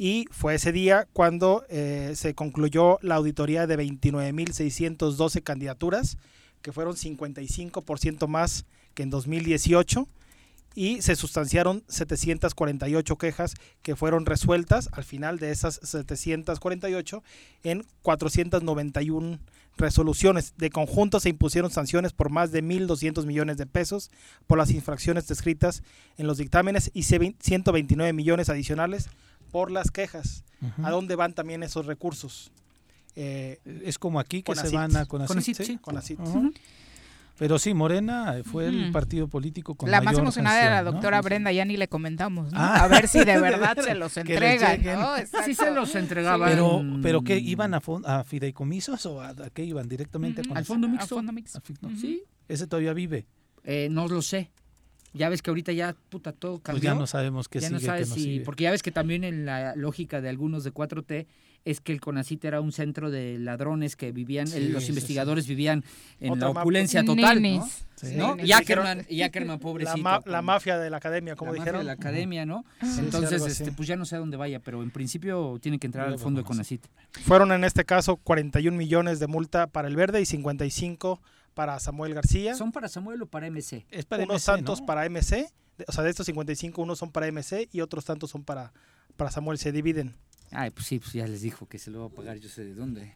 y 0.00 0.24
fue 0.30 0.54
ese 0.54 0.72
día 0.72 1.06
cuando 1.12 1.66
eh, 1.68 2.14
se 2.16 2.34
concluyó 2.34 2.98
la 3.02 3.16
auditoría 3.16 3.66
de 3.66 3.76
29.612 3.76 5.42
candidaturas, 5.42 6.16
que 6.62 6.72
fueron 6.72 6.96
55% 6.96 8.26
más 8.26 8.64
que 8.94 9.02
en 9.02 9.10
2018 9.10 10.08
y 10.74 11.02
se 11.02 11.16
sustanciaron 11.16 11.84
748 11.88 13.18
quejas 13.18 13.56
que 13.82 13.94
fueron 13.94 14.24
resueltas 14.24 14.88
al 14.92 15.04
final 15.04 15.38
de 15.38 15.50
esas 15.50 15.78
748 15.82 17.22
en 17.64 17.84
491 18.00 19.38
resoluciones. 19.76 20.54
De 20.56 20.70
conjunto 20.70 21.20
se 21.20 21.28
impusieron 21.28 21.70
sanciones 21.70 22.14
por 22.14 22.30
más 22.30 22.52
de 22.52 22.64
1.200 22.64 23.26
millones 23.26 23.58
de 23.58 23.66
pesos 23.66 24.10
por 24.46 24.56
las 24.56 24.70
infracciones 24.70 25.28
descritas 25.28 25.82
en 26.16 26.26
los 26.26 26.38
dictámenes 26.38 26.90
y 26.94 27.02
129 27.02 28.14
millones 28.14 28.48
adicionales 28.48 29.10
por 29.50 29.70
las 29.70 29.90
quejas. 29.90 30.44
¿A 30.82 30.90
dónde 30.90 31.16
van 31.16 31.32
también 31.32 31.62
esos 31.62 31.86
recursos? 31.86 32.52
Eh, 33.16 33.58
es 33.84 33.98
como 33.98 34.20
aquí 34.20 34.42
que 34.42 34.54
se 34.54 34.70
van 34.70 34.96
a 34.96 35.06
Conacit. 35.06 35.56
Sí, 35.56 35.78
Conacit. 35.78 36.20
Pero 37.40 37.58
sí, 37.58 37.72
Morena 37.72 38.36
fue 38.44 38.66
el 38.66 38.92
partido 38.92 39.26
político 39.26 39.74
con 39.74 39.90
La 39.90 40.02
más 40.02 40.18
emocionada 40.18 40.60
era 40.60 40.82
la 40.82 40.90
doctora 40.90 41.22
Brenda, 41.22 41.50
ya 41.50 41.64
ni 41.64 41.78
le 41.78 41.88
comentamos, 41.88 42.52
ah. 42.52 42.84
A 42.84 42.88
ver 42.88 43.08
si 43.08 43.24
de 43.24 43.40
verdad 43.40 43.78
se 43.82 43.94
los 43.94 44.14
entregan, 44.18 44.78
Sí 45.46 45.54
se 45.54 45.70
los 45.70 45.94
entregaban. 45.94 46.50
Pero, 46.50 46.82
pero 47.00 47.22
¿qué? 47.22 47.38
¿Iban 47.38 47.72
a, 47.72 47.80
a 48.04 48.24
fideicomisos 48.24 49.06
o 49.06 49.22
a, 49.22 49.34
qué 49.54 49.64
iban? 49.64 49.88
¿Directamente 49.88 50.42
Al 50.54 50.66
fondo 50.66 50.86
mixto. 50.86 51.16
fondo 51.16 51.32
mixto. 51.32 51.62
Sí. 51.98 52.22
¿Ese 52.46 52.66
todavía 52.66 52.92
vive? 52.92 53.26
Eh, 53.64 53.88
no 53.90 54.06
lo 54.06 54.20
sé. 54.20 54.50
Ya 55.12 55.28
ves 55.28 55.42
que 55.42 55.50
ahorita 55.50 55.72
ya, 55.72 55.96
puta, 56.08 56.32
todo 56.32 56.60
cambió. 56.60 56.80
Pues 56.80 56.82
ya 56.82 56.94
no 56.94 57.06
sabemos 57.06 57.48
qué 57.48 57.60
sigue, 57.60 57.72
no 57.72 57.80
sabes 57.80 58.10
si, 58.10 58.40
Porque 58.40 58.64
ya 58.64 58.70
ves 58.70 58.82
que 58.82 58.92
también 58.92 59.24
en 59.24 59.44
la 59.44 59.74
lógica 59.74 60.20
de 60.20 60.28
algunos 60.28 60.64
de 60.64 60.72
4T 60.72 61.26
es 61.64 61.80
que 61.80 61.92
el 61.92 62.00
CONACIT 62.00 62.44
era 62.44 62.60
un 62.60 62.72
centro 62.72 63.10
de 63.10 63.38
ladrones 63.38 63.96
que 63.96 64.12
vivían, 64.12 64.48
los 64.72 64.88
investigadores 64.88 65.46
vivían 65.46 65.84
en 66.20 66.38
la 66.38 66.50
opulencia 66.50 67.04
total, 67.04 67.42
¿no? 67.42 68.36
y, 68.42 68.52
Ackerman, 68.52 69.58
pobrecito. 69.60 70.22
La, 70.24 70.42
mafia 70.42 70.78
de 70.78 70.88
la 70.88 70.96
academia, 70.96 71.36
como 71.36 71.52
dijeron. 71.52 71.80
de 71.80 71.84
la 71.84 71.92
academia, 71.92 72.46
¿no? 72.46 72.64
Entonces, 72.98 73.44
este, 73.44 73.72
pues 73.72 73.88
ya 73.88 73.96
no 73.96 74.06
sé 74.06 74.16
a 74.16 74.20
dónde 74.20 74.36
vaya, 74.38 74.60
pero 74.60 74.82
en 74.82 74.90
principio 74.90 75.58
tiene 75.60 75.78
que 75.78 75.86
entrar 75.86 76.08
al 76.08 76.18
fondo 76.18 76.40
de 76.40 76.46
CONACIT. 76.46 76.86
Fueron 77.24 77.52
en 77.52 77.64
este 77.64 77.84
caso 77.84 78.16
41 78.16 78.76
millones 78.76 79.20
de 79.20 79.26
multa 79.26 79.66
para 79.66 79.88
el 79.88 79.96
verde 79.96 80.20
y 80.20 80.26
55 80.26 81.20
para 81.60 81.78
Samuel 81.78 82.14
García. 82.14 82.54
¿Son 82.54 82.72
para 82.72 82.88
Samuel 82.88 83.20
o 83.20 83.26
para 83.26 83.46
MC? 83.50 83.84
Es 83.90 84.06
para 84.06 84.24
unos 84.24 84.42
tantos 84.42 84.80
para 84.80 85.04
MC, 85.04 85.52
o 85.86 85.92
sea, 85.92 86.02
de 86.02 86.08
estos 86.08 86.24
55 86.24 86.80
unos 86.80 86.98
son 86.98 87.12
para 87.12 87.30
MC 87.30 87.68
y 87.70 87.82
otros 87.82 88.06
tantos 88.06 88.30
son 88.30 88.44
para, 88.44 88.72
para 89.18 89.30
Samuel, 89.30 89.58
se 89.58 89.70
dividen. 89.70 90.16
Ay, 90.52 90.70
pues 90.70 90.86
sí, 90.86 90.98
pues 90.98 91.12
ya 91.12 91.26
les 91.26 91.42
dijo 91.42 91.68
que 91.68 91.78
se 91.78 91.90
lo 91.90 92.00
va 92.00 92.06
a 92.06 92.08
pagar 92.08 92.38
yo 92.38 92.48
sé 92.48 92.64
de 92.64 92.72
dónde. 92.74 93.14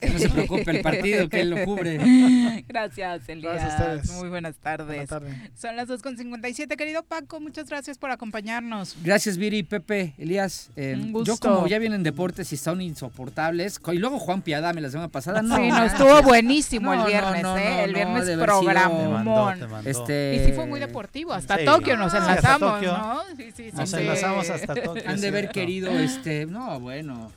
Que 0.00 0.10
no 0.10 0.18
se 0.18 0.28
preocupe 0.28 0.70
el 0.70 0.80
partido, 0.80 1.28
que 1.28 1.40
él 1.40 1.50
lo 1.50 1.64
cubre. 1.64 2.64
Gracias, 2.68 3.28
Elías. 3.28 3.54
Gracias 3.54 3.80
a 3.80 3.94
ustedes. 3.94 4.10
Muy 4.18 4.28
buenas 4.28 4.56
tardes. 4.56 5.08
Son 5.54 5.76
las 5.76 5.88
2.57, 5.88 6.76
querido 6.76 7.02
Paco. 7.02 7.40
Muchas 7.40 7.68
gracias 7.68 7.98
por 7.98 8.10
acompañarnos. 8.10 8.96
Gracias, 9.02 9.36
Viri, 9.36 9.62
Pepe, 9.62 10.14
Elías. 10.18 10.70
Eh, 10.76 10.94
Un 10.96 11.12
gusto. 11.12 11.34
Yo, 11.34 11.38
como 11.38 11.66
ya 11.66 11.78
vienen 11.78 12.02
deportes 12.02 12.52
y 12.52 12.56
son 12.56 12.80
insoportables, 12.80 13.80
y 13.92 13.98
luego 13.98 14.18
Juan 14.18 14.42
Piadame 14.42 14.80
la 14.80 14.90
semana 14.90 15.08
pasada. 15.08 15.42
No, 15.42 15.56
sí, 15.56 15.68
no, 15.68 15.84
estuvo 15.84 16.22
buenísimo 16.22 16.92
el 16.94 17.04
viernes, 17.04 17.44
¿eh? 17.44 17.84
el 17.84 17.94
viernes 17.94 18.38
programón. 18.38 19.58
Este... 19.84 20.36
Y 20.36 20.46
sí 20.46 20.52
fue 20.52 20.66
muy 20.66 20.80
deportivo. 20.80 21.32
Hasta 21.32 21.64
Tokio 21.64 21.96
nos 21.96 22.14
enlazamos, 22.14 22.82
¿no? 22.82 23.22
Sí, 23.36 23.52
sí, 23.56 23.70
sí. 23.70 23.76
Nos 23.76 23.92
enlazamos 23.92 24.50
hasta 24.50 24.74
Tokio. 24.74 25.02
Han 25.06 25.20
de 25.20 25.28
haber 25.28 25.50
querido, 25.50 25.90
este, 25.98 26.46
no, 26.46 26.80
bueno. 26.80 27.30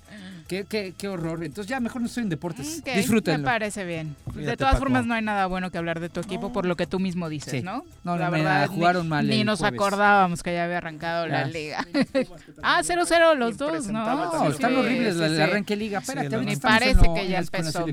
Qué, 0.48 0.66
qué, 0.66 0.94
qué, 0.98 1.08
horror. 1.08 1.46
Entonces 1.46 1.70
ya 1.70 1.80
mejor 1.80 2.02
no 2.02 2.10
estoy 2.12 2.24
en 2.24 2.30
deportes. 2.30 2.80
Okay, 2.82 2.98
Disfrútenlo. 2.98 3.40
Me 3.40 3.46
parece 3.46 3.86
bien. 3.86 4.16
de 4.34 4.58
todas 4.58 4.78
formas 4.78 5.06
no 5.06 5.14
hay 5.14 5.22
nada 5.22 5.48
bueno 5.48 5.72
que 5.72 5.78
hablar 5.78 6.00
de 6.00 6.10
tu 6.10 6.20
equipo 6.20 6.54
por 6.54 6.66
lo 6.66 6.76
que 6.76 6.86
tú 6.86 7.00
mismo 7.00 7.30
dices, 7.30 7.64
¿no? 7.64 7.84
No, 8.04 8.18
la 8.18 8.30
verdad. 8.30 8.68
jugaron 8.68 9.08
mal. 9.08 9.28
Ni 9.28 9.44
nos 9.44 9.64
acordábamos 9.64 10.44
que 10.44 10.54
ya 10.54 10.66
había 10.66 10.78
arrancado 10.78 11.28
la 11.28 11.46
liga. 11.46 11.86
ah, 12.64 12.82
0-0 12.84 13.36
los 13.36 13.58
dos, 13.58 13.88
¿no? 13.88 14.06
No, 14.06 14.50
están 14.50 14.76
horribles 14.76 15.16
el 15.16 15.42
arranque 15.42 15.76
liga. 15.76 16.00
Espérate, 16.00 16.38
me 16.38 16.58
parece 16.58 17.08
que 17.16 17.28
ya 17.28 17.40
empezó. 17.40 17.86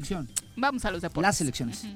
Vamos 0.57 0.85
a 0.85 0.91
los 0.91 1.03
deportes. 1.03 1.29
Las 1.29 1.37
selecciones. 1.37 1.87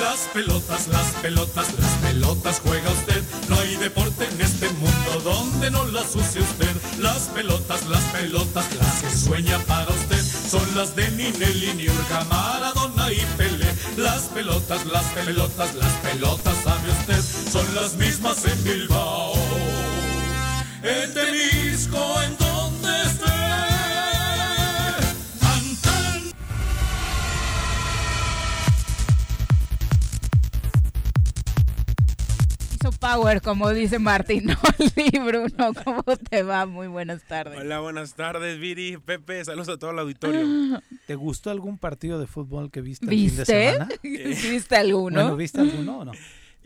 Las 0.00 0.28
pelotas, 0.32 0.86
las 0.88 1.12
pelotas, 1.22 1.74
las 1.78 1.90
pelotas 2.02 2.60
juega 2.60 2.88
usted. 2.90 3.20
No 3.48 3.58
hay 3.58 3.74
deporte 3.76 4.28
en 4.30 4.40
este 4.40 4.68
mundo 4.68 5.20
donde 5.24 5.72
no 5.72 5.84
las 5.86 6.14
use 6.14 6.40
usted. 6.40 6.70
Las 7.00 7.22
pelotas, 7.34 7.84
las 7.88 8.04
pelotas, 8.04 8.66
las 8.76 9.02
que 9.02 9.10
sueña 9.10 9.58
para 9.66 9.88
usted. 9.90 10.17
Son 10.48 10.74
las 10.74 10.96
de 10.96 11.10
Ninelli, 11.10 11.74
Niurka, 11.74 12.24
Maradona 12.24 13.12
y 13.12 13.20
Pele. 13.36 13.66
Las 13.98 14.22
pelotas, 14.22 14.86
las 14.86 15.04
pelotas, 15.12 15.74
las 15.74 15.92
pelotas, 16.00 16.56
sabe 16.64 16.90
usted. 16.90 17.50
Son 17.52 17.74
las 17.74 17.94
mismas 17.96 18.42
en 18.46 18.64
Bilbao. 18.64 19.34
En 20.82 21.12
Temisco, 21.12 22.22
en 22.22 22.47
Power, 33.00 33.42
como 33.42 33.70
dice 33.70 33.98
Martín 33.98 34.50
Oli, 34.78 35.18
Bruno, 35.18 35.72
¿cómo 35.84 36.02
te 36.16 36.42
va? 36.42 36.66
Muy 36.66 36.86
buenas 36.86 37.22
tardes. 37.22 37.58
Hola, 37.58 37.80
buenas 37.80 38.14
tardes, 38.14 38.58
Viri, 38.58 38.96
Pepe, 38.98 39.44
saludos 39.44 39.68
a 39.68 39.78
todo 39.78 39.90
el 39.90 39.98
auditorio. 39.98 40.80
¿Te 41.06 41.14
gustó 41.14 41.50
algún 41.50 41.78
partido 41.78 42.18
de 42.18 42.26
fútbol 42.26 42.70
que 42.70 42.80
viste 42.80 43.06
el 43.06 43.10
fin 43.10 43.36
de 43.36 43.44
semana? 43.44 43.88
¿Viste 44.02 44.76
alguno? 44.76 45.20
Bueno, 45.20 45.36
¿viste 45.36 45.60
alguno 45.60 45.98
o 45.98 46.04
no? 46.04 46.12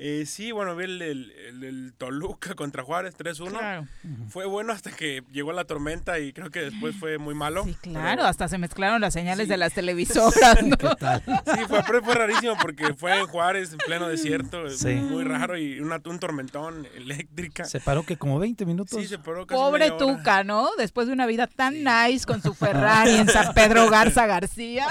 Eh, 0.04 0.26
sí, 0.26 0.50
bueno, 0.50 0.74
vi 0.74 0.82
el, 0.84 1.94
Toluca 1.96 2.54
contra 2.56 2.82
Juárez 2.82 3.14
3-1. 3.16 3.86
Fue 4.30 4.46
bueno 4.46 4.72
hasta 4.72 4.90
que 4.90 5.22
llegó 5.30 5.52
la 5.52 5.64
tormenta 5.64 6.18
y 6.18 6.32
creo 6.32 6.50
que 6.50 6.58
después 6.58 6.96
fue 6.96 7.18
muy 7.18 7.36
malo. 7.36 7.62
Sí, 7.62 7.76
claro, 7.80 8.24
hasta 8.24 8.48
se 8.48 8.58
mezclaron 8.58 9.00
las 9.00 9.14
señales 9.14 9.46
de 9.46 9.56
las 9.56 9.72
televisoras. 9.74 10.60
¿no? 10.64 10.76
Sí, 10.76 11.60
fue, 11.68 12.02
fue 12.02 12.14
rarísimo 12.16 12.56
porque 12.60 12.94
fue 12.94 13.16
en 13.16 13.28
Juárez, 13.28 13.70
en 13.70 13.78
pleno 13.78 14.08
desierto, 14.08 14.64
muy 15.08 15.22
raro 15.22 15.56
y 15.56 15.78
una, 15.78 16.00
un 16.04 16.18
tormentón 16.18 16.84
eléctrica. 16.96 17.64
Se 17.64 17.78
paró 17.78 18.04
que 18.04 18.16
como 18.16 18.40
20 18.40 18.66
minutos. 18.66 19.00
Sí, 19.00 19.06
se 19.06 19.20
paró 19.20 19.46
casi 19.46 19.56
Pobre 19.56 19.92
Tuca, 19.92 20.42
¿no? 20.42 20.70
Después 20.78 21.06
de 21.06 21.12
una 21.12 21.26
vida 21.26 21.46
tan 21.46 21.84
nice 21.84 22.26
con 22.26 22.42
su 22.42 22.54
Ferrari 22.54 23.14
en 23.14 23.28
San 23.28 23.54
Pedro 23.54 23.88
Garza 23.88 24.26
García. 24.26 24.88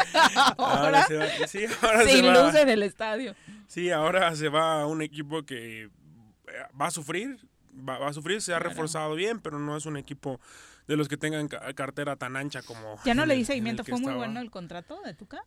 Ahora, 0.58 1.06
sí, 1.48 1.66
ahora 1.82 2.06
sin 2.06 2.34
luz 2.34 2.56
en 2.56 2.70
el 2.70 2.84
estadio. 2.84 3.36
Sí, 3.72 3.90
ahora 3.90 4.36
se 4.36 4.50
va 4.50 4.82
a 4.82 4.86
un 4.86 5.02
equipo 5.02 5.44
que 5.44 5.84
eh, 5.84 5.90
va 6.80 6.88
a 6.88 6.92
sufrir, 6.92 7.38
va, 7.74 8.06
a 8.06 8.12
sufrir, 8.12 8.42
se 8.42 8.54
ha 8.54 8.60
reforzado 8.60 9.16
bien, 9.16 9.40
pero 9.40 9.60
no 9.60 9.78
es 9.78 9.86
un 9.86 9.96
equipo 9.96 10.42
de 10.90 10.98
los 10.98 11.08
que 11.08 11.16
tengan 11.16 11.48
cartera 11.48 12.18
tan 12.18 12.36
ancha 12.36 12.62
como... 12.64 12.98
¿Ya 13.06 13.16
no 13.16 13.26
le 13.26 13.34
di 13.34 13.46
seguimiento? 13.46 13.86
¿Fue 13.86 13.98
muy 13.98 14.14
bueno 14.14 14.42
el 14.42 14.52
contrato 14.52 15.00
de 15.06 15.14
Tuca? 15.14 15.46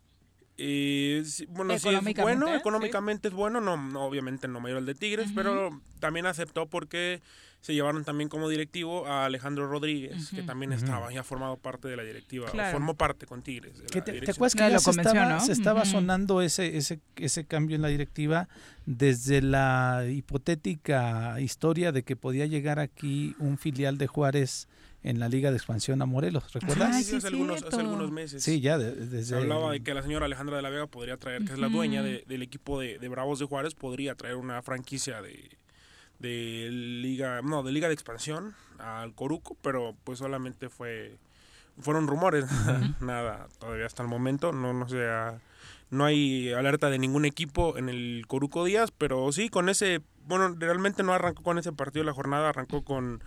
Eh, 0.57 1.23
bueno, 1.51 1.79
sí 1.79 1.91
es 1.91 2.17
bueno, 2.17 2.55
económicamente 2.55 3.29
es 3.29 3.35
bueno, 3.35 3.61
no, 3.61 3.75
obviamente 4.03 4.49
no 4.49 4.59
mayor 4.59 4.79
el 4.79 4.87
de 4.87 4.95
Tigres, 4.95 5.29
pero 5.35 5.79
también 6.01 6.25
aceptó 6.25 6.65
porque 6.65 7.21
se 7.65 7.73
llevaron 7.73 8.05
también 8.05 8.28
como 8.28 8.51
directivo 8.51 9.07
a 9.07 9.24
Alejandro 9.24 9.66
Rodríguez, 9.66 10.28
que 10.28 10.43
también 10.43 10.74
estaba, 10.74 11.11
ya 11.11 11.23
formado 11.23 11.57
parte 11.57 11.89
de 11.89 11.97
la 11.97 12.03
directiva, 12.03 12.47
formó 12.70 12.93
parte 12.93 13.24
con 13.24 13.41
Tigres. 13.41 13.82
¿Te, 13.86 13.99
acuerdas 14.01 14.55
que 14.55 14.70
ya 14.70 14.78
se, 14.78 14.91
estaba, 14.91 15.41
se 15.41 15.53
estaba 15.53 15.86
sonando 15.86 16.43
ese, 16.43 16.77
ese, 16.77 17.01
ese 17.16 17.47
cambio 17.47 17.74
en 17.77 17.81
la 17.81 17.89
directiva 17.89 18.51
desde 18.85 19.41
la 19.41 20.05
hipotética 20.07 21.41
historia 21.41 21.91
de 21.91 22.03
que 22.03 22.16
podía 22.16 22.45
llegar 22.45 22.78
aquí 22.81 23.35
un 23.39 23.57
filial 23.57 23.97
de 23.97 24.09
Juárez 24.09 24.69
en 25.03 25.19
la 25.19 25.31
Liga 25.31 25.51
de 25.51 25.57
Expansión 25.57 26.03
a 26.03 26.05
Morelos, 26.05 26.53
¿recuerdas? 26.53 27.03
sí, 27.03 27.16
hace, 27.16 27.28
algunos, 27.28 27.62
hace, 27.62 27.81
algunos, 27.81 28.11
meses. 28.11 28.45
Sí, 28.45 28.61
ya 28.61 28.77
desde... 28.77 29.24
Se 29.24 29.36
hablaba 29.36 29.73
de 29.73 29.82
que 29.82 29.95
la 29.95 30.03
señora 30.03 30.27
Alejandra 30.27 30.57
de 30.57 30.62
la 30.62 30.69
Vega 30.69 30.86
podría 30.86 31.16
traer, 31.16 31.47
que 31.47 31.55
es 31.55 31.59
la 31.59 31.70
dueña 31.70 32.03
del 32.03 32.43
equipo 32.43 32.78
de, 32.78 33.09
Bravos 33.09 33.39
de 33.39 33.47
Juárez, 33.47 33.74
podría 33.74 34.15
traer 34.16 34.36
una 34.36 34.61
franquicia 34.61 35.23
de, 35.23 35.49
de 36.19 36.69
Liga, 36.70 37.43
no, 37.43 37.62
de 37.62 37.73
Liga 37.73 37.89
de 37.89 37.95
Expansión 37.95 38.55
al 38.78 39.15
Coruco, 39.15 39.57
pero 39.62 39.95
pues 40.05 40.19
solamente 40.19 40.69
fue 40.69 41.16
fueron 41.78 42.07
rumores, 42.07 42.47
nada, 43.01 43.49
todavía 43.59 43.86
hasta 43.86 44.03
el 44.03 44.09
momento, 44.09 44.53
no 44.53 44.73
no 44.73 44.89
sea 44.89 45.41
no 45.91 46.05
hay 46.05 46.53
alerta 46.53 46.91
de 46.91 46.99
ningún 46.99 47.24
equipo 47.24 47.78
en 47.78 47.89
el 47.89 48.24
Coruco 48.27 48.65
Díaz, 48.65 48.91
pero 48.97 49.31
sí 49.32 49.49
con 49.49 49.69
ese, 49.69 50.01
bueno, 50.27 50.55
realmente 50.59 51.03
no 51.03 51.12
arrancó 51.12 51.43
con 51.43 51.59
ese 51.59 51.73
partido 51.73 52.05
la 52.05 52.12
jornada, 52.12 52.49
arrancó 52.49 52.82
con 52.82 53.23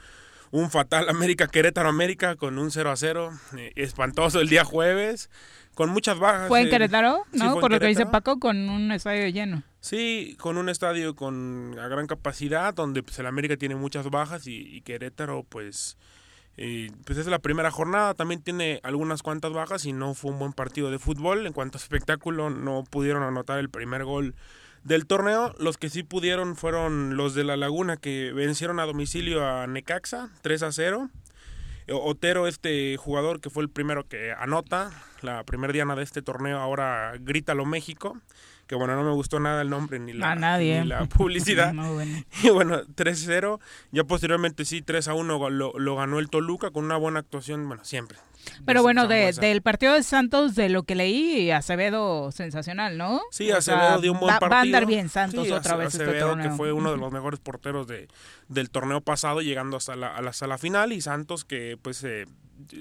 un 0.51 0.69
fatal 0.69 1.09
América 1.09 1.47
Querétaro 1.47 1.89
América 1.89 2.35
con 2.35 2.57
un 2.59 2.71
0 2.71 2.91
a 2.91 2.95
0 2.95 3.31
eh, 3.57 3.71
espantoso 3.75 4.39
el 4.39 4.49
día 4.49 4.63
jueves 4.63 5.29
con 5.73 5.89
muchas 5.89 6.19
bajas. 6.19 6.47
¿Fue 6.47 6.61
en 6.61 6.69
Querétaro? 6.69 7.25
¿No? 7.31 7.59
Por 7.59 7.71
lo 7.71 7.79
que 7.79 7.87
dice 7.87 8.05
Paco, 8.05 8.39
con 8.39 8.69
un 8.69 8.91
estadio 8.91 9.27
lleno. 9.27 9.63
Sí, 9.87 10.35
con 10.37 10.57
un 10.57 10.67
estadio 10.67 11.15
con 11.15 11.79
a 11.79 11.87
gran 11.87 12.07
capacidad, 12.07 12.73
donde 12.73 13.03
pues, 13.03 13.19
el 13.19 13.25
América 13.25 13.55
tiene 13.55 13.75
muchas 13.75 14.09
bajas 14.09 14.45
y, 14.45 14.81
Querétaro, 14.81 15.45
pues, 15.47 15.95
eh, 16.57 16.91
pues 17.05 17.17
es 17.17 17.27
la 17.27 17.39
primera 17.39 17.71
jornada. 17.71 18.13
También 18.13 18.41
tiene 18.41 18.81
algunas 18.83 19.23
cuantas 19.23 19.53
bajas 19.53 19.85
y 19.85 19.93
no 19.93 20.13
fue 20.13 20.31
un 20.31 20.39
buen 20.39 20.51
partido 20.51 20.91
de 20.91 20.99
fútbol. 20.99 21.47
En 21.47 21.53
cuanto 21.53 21.77
a 21.77 21.81
espectáculo, 21.81 22.49
no 22.49 22.83
pudieron 22.83 23.23
anotar 23.23 23.59
el 23.59 23.69
primer 23.69 24.03
gol 24.03 24.35
del 24.83 25.05
torneo, 25.05 25.55
los 25.57 25.77
que 25.77 25.89
sí 25.89 26.03
pudieron 26.03 26.57
fueron 26.57 27.15
los 27.15 27.33
de 27.33 27.45
La 27.45 27.55
Laguna 27.55 27.95
que 27.95 28.33
vencieron 28.33 28.81
a 28.81 28.85
domicilio 28.85 29.47
a 29.47 29.67
Necaxa 29.67 30.31
3 30.41 30.63
a 30.63 30.71
0. 30.73 31.09
Otero, 31.89 32.47
este 32.47 32.97
jugador 32.97 33.39
que 33.39 33.49
fue 33.49 33.63
el 33.63 33.69
primero 33.69 34.05
que 34.05 34.33
anota, 34.33 34.91
la 35.21 35.45
primera 35.45 35.71
diana 35.71 35.95
de 35.95 36.03
este 36.03 36.21
torneo, 36.21 36.59
ahora 36.59 37.13
Grítalo 37.21 37.65
México, 37.65 38.17
que 38.67 38.75
bueno, 38.75 38.95
no 38.95 39.03
me 39.03 39.13
gustó 39.13 39.39
nada 39.39 39.61
el 39.61 39.69
nombre 39.69 39.99
ni 39.99 40.13
la, 40.13 40.35
la 40.35 41.05
publicidad. 41.09 41.73
Y 42.43 42.49
bueno, 42.49 42.81
3-0, 42.83 43.59
ya 43.91 44.03
posteriormente 44.03 44.65
sí, 44.65 44.81
3-1 44.81 45.49
lo, 45.49 45.73
lo 45.77 45.95
ganó 45.95 46.19
el 46.19 46.29
Toluca 46.29 46.71
con 46.71 46.85
una 46.85 46.97
buena 46.97 47.19
actuación, 47.19 47.67
bueno, 47.67 47.83
siempre, 47.83 48.17
pero 48.65 48.81
bueno, 48.81 49.07
de, 49.07 49.33
del 49.33 49.61
partido 49.61 49.93
de 49.93 50.03
Santos, 50.03 50.55
de 50.55 50.69
lo 50.69 50.83
que 50.83 50.95
leí, 50.95 51.51
Acevedo 51.51 52.31
sensacional, 52.31 52.97
¿no? 52.97 53.21
Sí, 53.31 53.51
Acevedo 53.51 54.01
dio 54.01 54.13
un 54.13 54.19
buen 54.19 54.33
partido. 54.33 54.49
Va 54.49 54.57
a 54.59 54.61
andar 54.61 54.85
bien 54.85 55.09
Santos 55.09 55.49
otra 55.51 55.75
vez 55.75 55.93
este 55.93 56.03
Acevedo, 56.03 56.37
que 56.37 56.49
fue 56.51 56.71
uno 56.71 56.91
de 56.91 56.97
los 56.97 57.11
mejores 57.11 57.39
porteros 57.39 57.87
de, 57.87 58.07
del 58.47 58.69
torneo 58.69 59.01
pasado, 59.01 59.41
llegando 59.41 59.77
hasta 59.77 59.95
la, 59.95 60.15
a 60.15 60.21
la 60.21 60.33
sala 60.33 60.57
final, 60.57 60.91
y 60.91 61.01
Santos 61.01 61.45
que 61.45 61.77
pues 61.81 62.03
eh, 62.03 62.25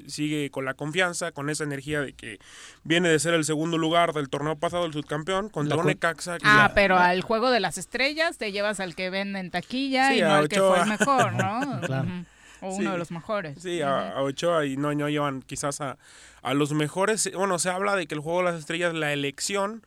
sigue 0.07 0.51
con 0.51 0.65
la 0.65 0.75
confianza, 0.75 1.33
con 1.33 1.51
esa 1.51 1.65
energía 1.65 2.01
de 2.01 2.13
que 2.13 2.39
viene 2.85 3.09
de 3.09 3.19
ser 3.19 3.35
el 3.35 3.45
segundo 3.45 3.79
lugar 3.79 4.13
del 4.13 4.29
torneo 4.29 4.57
pasado, 4.57 4.87
el 4.87 4.93
subcampeón, 4.93 5.49
contra 5.49 5.77
un 5.77 5.87
Necaxa. 5.87 6.39
Ah, 6.43 6.73
pero 6.75 6.99
al 6.99 7.23
juego 7.23 7.51
de 7.51 7.61
las 7.61 7.79
estrellas 7.79 8.39
te 8.39 8.53
llevas 8.53 8.81
al 8.81 8.95
que 8.95 9.11
ven 9.11 9.37
en 9.37 9.51
taquilla 9.51 10.15
y 10.15 10.21
no 10.21 10.35
al 10.35 10.49
que 10.49 10.61
fue 10.61 10.81
el 10.81 10.87
mejor, 10.87 11.33
¿no? 11.35 11.81
claro. 11.87 12.09
O 12.63 12.75
uno 12.75 12.93
de 12.93 12.99
los 12.99 13.11
mejores. 13.11 13.59
Sí, 13.61 13.83
a, 13.83 14.15
Ochoa 14.23 14.65
y 14.65 14.77
no, 14.77 14.95
no 14.95 15.09
llevan 15.09 15.43
quizás 15.43 15.81
a, 15.81 15.99
a 16.43 16.55
los 16.55 16.73
mejores. 16.73 17.31
Bueno, 17.35 17.59
se 17.59 17.69
habla 17.69 17.97
de 17.97 18.07
que 18.07 18.15
el 18.15 18.21
juego 18.21 18.39
de 18.39 18.45
las 18.47 18.61
estrellas, 18.61 18.95
la 18.95 19.13
elección 19.13 19.83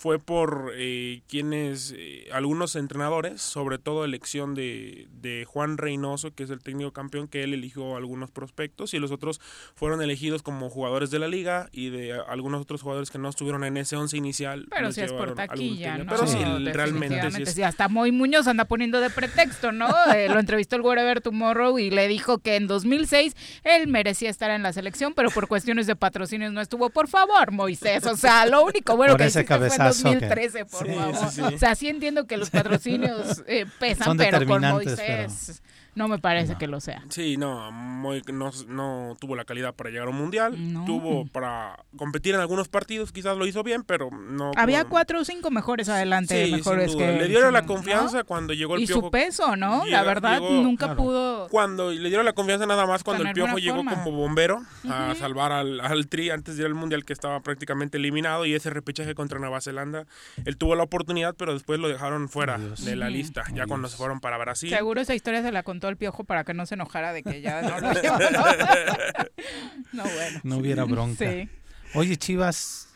fue 0.00 0.18
por 0.18 0.72
eh, 0.76 1.20
quienes, 1.28 1.92
eh, 1.94 2.26
algunos 2.32 2.74
entrenadores, 2.74 3.42
sobre 3.42 3.76
todo 3.76 4.06
elección 4.06 4.54
de, 4.54 5.08
de, 5.20 5.44
Juan 5.44 5.76
Reynoso, 5.76 6.34
que 6.34 6.42
es 6.42 6.48
el 6.48 6.62
técnico 6.62 6.94
campeón, 6.94 7.28
que 7.28 7.42
él 7.42 7.52
eligió 7.52 7.96
algunos 7.96 8.30
prospectos 8.30 8.94
y 8.94 8.98
los 8.98 9.10
otros 9.10 9.42
fueron 9.74 10.00
elegidos 10.00 10.42
como 10.42 10.70
jugadores 10.70 11.10
de 11.10 11.18
la 11.18 11.28
liga 11.28 11.68
y 11.70 11.90
de 11.90 12.14
algunos 12.14 12.62
otros 12.62 12.80
jugadores 12.80 13.10
que 13.10 13.18
no 13.18 13.28
estuvieron 13.28 13.62
en 13.62 13.76
ese 13.76 13.94
once 13.96 14.16
inicial. 14.16 14.68
Pero 14.70 14.90
si 14.90 15.02
es 15.02 15.12
por 15.12 15.34
taquilla, 15.34 15.98
¿no? 15.98 16.06
Pero 16.06 16.26
sí, 16.26 16.38
realmente 16.72 17.30
sí, 17.32 17.42
es... 17.42 17.58
hasta 17.58 17.88
Moy 17.88 18.10
Muñoz 18.10 18.46
anda 18.46 18.64
poniendo 18.64 19.00
de 19.00 19.10
pretexto, 19.10 19.70
¿no? 19.70 19.88
Eh, 20.10 20.28
lo 20.28 20.40
entrevistó 20.40 20.76
el 20.76 20.82
Whatever 20.82 21.20
Tomorrow 21.20 21.78
y 21.78 21.90
le 21.90 22.08
dijo 22.08 22.38
que 22.38 22.56
en 22.56 22.66
2006 22.66 23.36
él 23.62 23.86
merecía 23.86 24.28
estar 24.28 24.50
en 24.50 24.62
la 24.62 24.72
selección, 24.72 25.12
pero 25.14 25.30
por 25.30 25.46
cuestiones 25.46 25.86
de 25.86 25.94
patrocinios 25.94 26.52
no 26.52 26.60
estuvo. 26.60 26.90
Por 26.90 27.06
favor, 27.06 27.52
Moisés, 27.52 28.04
o 28.06 28.16
sea, 28.16 28.46
lo 28.46 28.64
único 28.64 28.96
bueno 28.96 29.16
que 29.16 29.26
hiciste 29.26 29.56
fue 29.68 29.89
2013, 29.92 30.64
por 30.66 30.86
favor. 30.86 31.54
O 31.54 31.58
sea, 31.58 31.74
sí 31.74 31.88
entiendo 31.88 32.26
que 32.26 32.36
los 32.36 32.50
patrocinios 32.50 33.42
eh, 33.46 33.66
pesan, 33.78 34.16
pero 34.16 34.46
con 34.46 34.62
Moisés 34.62 35.62
no 35.94 36.08
me 36.08 36.18
parece 36.18 36.56
que 36.56 36.66
lo 36.66 36.80
sea. 36.80 37.04
Sí, 37.08 37.36
no, 37.36 37.70
no, 37.72 38.50
no, 38.68 39.16
tuvo 39.20 39.36
la 39.36 39.44
calidad 39.44 39.74
para 39.74 39.90
llegar 39.90 40.06
a 40.06 40.10
un 40.10 40.16
mundial. 40.16 40.56
Tuvo 40.86 41.26
para 41.26 41.84
competir 41.96 42.34
en 42.34 42.40
algunos 42.40 42.68
partidos, 42.68 43.12
quizás 43.12 43.36
lo 43.36 43.46
hizo 43.46 43.62
bien, 43.62 43.82
pero 43.82 44.10
no. 44.10 44.52
Había 44.56 44.84
cuatro 44.84 45.20
o 45.20 45.24
cinco 45.24 45.50
mejores 45.50 45.88
adelante, 45.88 46.50
mejores 46.50 46.94
que. 46.94 47.12
Le 47.12 47.28
dieron 47.28 47.52
la 47.52 47.66
confianza 47.66 48.24
cuando 48.24 48.54
llegó 48.54 48.76
el 48.76 48.82
y 48.82 48.86
Piojo. 48.86 49.00
Y 49.00 49.02
su 49.02 49.10
peso, 49.10 49.56
¿no? 49.56 49.84
la 49.86 50.02
verdad, 50.02 50.40
nunca 50.40 50.94
pudo. 50.94 51.48
Cuando 51.48 51.90
le 51.90 52.08
dieron 52.08 52.24
la 52.24 52.32
confianza 52.32 52.66
nada 52.66 52.86
más 52.86 53.02
cuando 53.02 53.24
el 53.24 53.32
Piojo 53.32 53.58
llegó 53.58 53.84
como 53.84 54.12
bombero 54.12 54.62
a 54.88 55.14
salvar 55.14 55.52
al, 55.52 55.80
al, 55.80 56.08
Tri 56.08 56.30
antes 56.30 56.56
de 56.56 56.62
ir 56.62 56.66
al 56.66 56.74
mundial 56.74 57.04
que 57.04 57.12
estaba 57.12 57.40
prácticamente 57.40 57.98
eliminado 57.98 58.46
y 58.46 58.54
ese 58.54 58.70
repechaje 58.70 59.14
contra 59.14 59.38
Nueva 59.38 59.60
Zelanda. 59.60 60.06
Él 60.44 60.56
tuvo 60.56 60.74
la 60.74 60.82
oportunidad, 60.82 61.34
pero 61.36 61.52
después 61.52 61.78
lo 61.78 61.88
dejaron 61.88 62.28
fuera 62.28 62.58
de 62.58 62.96
la 62.96 63.10
lista, 63.10 63.44
ya 63.54 63.66
cuando 63.66 63.88
se 63.88 63.96
fueron 63.96 64.20
para 64.20 64.38
Brasil. 64.38 64.70
Seguro 64.70 65.00
esa 65.00 65.14
historia 65.14 65.42
se 65.42 65.52
la 65.52 65.62
contó 65.62 65.79
el 65.88 65.96
piojo 65.96 66.24
para 66.24 66.44
que 66.44 66.54
no 66.54 66.66
se 66.66 66.74
enojara 66.74 67.12
de 67.12 67.22
que 67.22 67.40
ya 67.40 67.62
no 67.62 67.80
lo 67.80 67.92
¿no? 69.92 70.02
bueno. 70.02 70.40
No 70.42 70.56
hubiera 70.58 70.84
bronca. 70.84 71.24
Oye, 71.94 72.16
Chivas, 72.16 72.88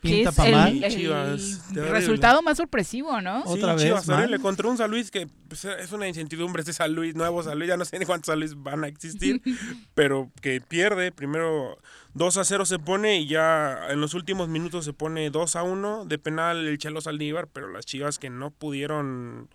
pinta 0.00 0.30
para 0.30 0.50
mal. 0.50 0.84
Chivas, 0.88 1.72
resultado 1.72 2.42
más 2.42 2.58
sorpresivo, 2.58 3.20
¿no? 3.22 3.42
Otra 3.44 3.74
vez. 3.74 3.84
Chivas, 3.84 4.06
le 4.06 4.38
contra 4.40 4.68
un 4.68 4.76
San 4.76 4.90
Luis 4.90 5.10
que 5.10 5.26
pues, 5.48 5.64
es 5.64 5.90
una 5.92 6.06
incertidumbre 6.06 6.60
este 6.60 6.74
San 6.74 6.94
Luis, 6.94 7.14
nuevo 7.14 7.42
San 7.42 7.58
Luis, 7.58 7.68
ya 7.68 7.78
no 7.78 7.84
sé 7.84 7.98
ni 7.98 8.04
cuántos 8.04 8.26
San 8.26 8.40
Luis 8.40 8.54
van 8.54 8.84
a 8.84 8.88
existir, 8.88 9.40
pero 9.94 10.30
que 10.42 10.60
pierde, 10.60 11.12
primero 11.12 11.78
2 12.12 12.36
a 12.36 12.44
0 12.44 12.66
se 12.66 12.78
pone 12.78 13.20
y 13.20 13.26
ya 13.26 13.86
en 13.88 14.00
los 14.00 14.12
últimos 14.12 14.48
minutos 14.48 14.84
se 14.84 14.92
pone 14.92 15.30
2 15.30 15.56
a 15.56 15.62
1 15.62 16.04
de 16.04 16.18
penal 16.18 16.66
el 16.66 16.76
Chelo 16.76 17.00
Saldívar, 17.00 17.48
pero 17.48 17.70
las 17.70 17.86
Chivas 17.86 18.18
que 18.18 18.28
no 18.28 18.50
pudieron 18.50 19.48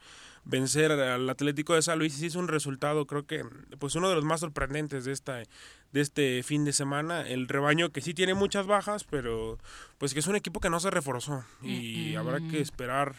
vencer 0.47 0.91
al 0.91 1.29
Atlético 1.29 1.75
de 1.75 1.81
San 1.81 1.99
Luis 1.99 2.21
hizo 2.21 2.39
un 2.39 2.47
resultado 2.47 3.05
creo 3.05 3.25
que 3.25 3.43
pues 3.79 3.95
uno 3.95 4.09
de 4.09 4.15
los 4.15 4.23
más 4.23 4.39
sorprendentes 4.39 5.05
de 5.05 5.11
esta 5.11 5.43
de 5.91 6.01
este 6.01 6.43
fin 6.43 6.65
de 6.65 6.73
semana. 6.73 7.27
El 7.27 7.47
rebaño 7.47 7.91
que 7.91 8.01
sí 8.01 8.13
tiene 8.13 8.33
muchas 8.33 8.65
bajas 8.65 9.03
pero 9.03 9.57
pues 9.97 10.13
que 10.13 10.19
es 10.19 10.27
un 10.27 10.35
equipo 10.35 10.59
que 10.59 10.69
no 10.69 10.79
se 10.79 10.91
reforzó. 10.91 11.43
Y 11.61 12.15
habrá 12.15 12.39
que 12.39 12.61
esperar 12.61 13.15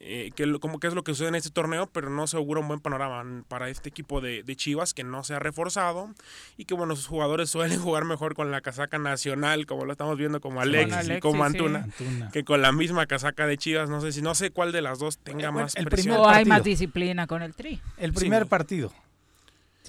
eh, 0.00 0.32
que, 0.34 0.58
como 0.58 0.80
que 0.80 0.88
es 0.88 0.94
lo 0.94 1.04
que 1.04 1.12
sucede 1.12 1.28
en 1.28 1.34
este 1.36 1.50
torneo, 1.50 1.86
pero 1.86 2.10
no 2.10 2.26
se 2.26 2.36
augura 2.36 2.60
un 2.60 2.68
buen 2.68 2.80
panorama 2.80 3.44
para 3.48 3.68
este 3.68 3.88
equipo 3.88 4.20
de, 4.20 4.44
Chivas 4.56 4.92
que 4.92 5.04
no 5.04 5.24
se 5.24 5.34
ha 5.34 5.38
reforzado 5.38 6.10
y 6.56 6.64
que 6.64 6.74
bueno, 6.74 6.96
sus 6.96 7.06
jugadores 7.06 7.50
suelen 7.50 7.80
jugar 7.80 8.04
mejor 8.04 8.34
con 8.34 8.50
la 8.50 8.60
casaca 8.60 8.98
nacional, 8.98 9.66
como 9.66 9.84
lo 9.84 9.92
estamos 9.92 10.18
viendo 10.18 10.40
como 10.40 10.60
Alex 10.60 11.08
y 11.08 11.20
como 11.20 11.44
Antuna, 11.44 11.88
que 12.32 12.44
con 12.44 12.60
la 12.60 12.72
misma 12.72 13.06
casaca 13.06 13.46
de 13.46 13.56
Chivas, 13.56 13.88
no 13.88 14.00
sé 14.00 14.12
si 14.12 14.20
no 14.20 14.34
sé 14.34 14.50
cuál 14.50 14.72
de 14.72 14.82
las 14.82 14.98
dos 14.98 15.18
tenga 15.18 15.50
más 15.50 15.76
el 15.76 15.86
presión. 15.86 16.16
O 16.18 16.28
hay 16.28 16.44
más 16.44 16.64
disciplina 16.64 17.26
con 17.26 17.42
el 17.42 17.54
Tri. 17.54 17.80
El 17.96 18.12
primer 18.12 18.46
partido. 18.46 18.92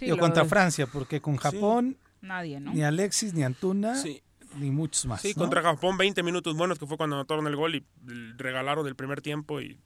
Yo 0.01 0.17
contra 0.17 0.45
Francia, 0.45 0.87
porque 0.87 1.19
con 1.19 1.37
Japón 1.37 1.97
nadie, 2.21 2.59
¿no? 2.59 2.73
Ni 2.73 2.83
Alexis 2.83 3.33
ni 3.33 3.43
Antuna. 3.43 3.95
Ni 4.57 4.71
muchos 4.71 5.05
más. 5.05 5.21
Sí, 5.21 5.33
contra 5.33 5.61
Japón 5.61 5.97
20 5.97 6.23
minutos 6.23 6.55
buenos 6.55 6.79
que 6.79 6.85
fue 6.85 6.95
cuando 6.95 7.17
anotaron 7.17 7.45
el 7.47 7.57
gol 7.57 7.75
y 7.75 7.85
regalaron 8.37 8.87
el 8.87 8.95
primer 8.95 9.21
tiempo 9.21 9.59
y 9.59 9.77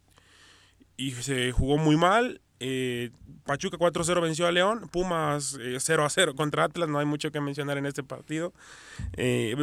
y 0.99 1.11
se 1.11 1.51
jugó 1.53 1.77
muy 1.77 1.95
mal 1.95 2.41
Eh, 2.60 3.11
Pachuca 3.45 3.77
4-0 3.77 4.22
venció 4.22 4.48
a 4.48 4.52
León, 4.52 4.90
Pumas 4.91 5.57
0-0 5.57 6.36
contra 6.36 6.65
Atlas, 6.65 6.88
no 6.88 6.99
hay 6.99 7.06
mucho 7.06 7.31
que 7.31 7.41
mencionar 7.41 7.77
en 7.77 7.86
este 7.86 8.03
partido. 8.03 8.53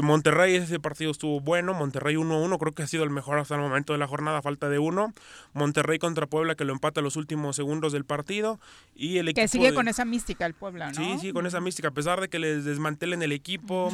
Monterrey, 0.03 0.57
ese 0.57 0.81
partido 0.81 1.11
estuvo 1.11 1.41
bueno, 1.41 1.73
Monterrey 1.75 2.17
1-1, 2.17 2.59
creo 2.59 2.73
que 2.73 2.83
ha 2.83 2.87
sido 2.87 3.05
el 3.05 3.11
mejor 3.11 3.39
hasta 3.39 3.55
el 3.55 3.61
momento 3.61 3.93
de 3.93 3.99
la 3.99 4.09
jornada, 4.09 4.43
falta 4.43 4.69
de 4.69 4.79
uno. 4.79 5.13
Monterrey 5.53 5.99
contra 5.99 6.27
Puebla 6.27 6.55
que 6.55 6.65
lo 6.65 6.73
empata 6.73 7.01
los 7.01 7.17
últimos 7.17 7.55
segundos 7.55 7.93
del 7.93 8.05
partido. 8.05 8.59
Y 8.95 9.19
el 9.19 9.33
que 9.35 9.47
sigue 9.47 9.75
con 9.75 9.89
esa 9.89 10.05
mística 10.05 10.47
el 10.47 10.55
Puebla, 10.55 10.91
¿no? 10.91 10.95
Sí, 10.95 11.19
sí, 11.21 11.33
con 11.33 11.47
esa 11.47 11.61
mística, 11.61 11.89
a 11.89 11.93
pesar 11.93 12.21
de 12.21 12.29
que 12.29 12.39
les 12.39 12.65
desmantelen 12.65 13.23
el 13.23 13.33
equipo. 13.33 13.93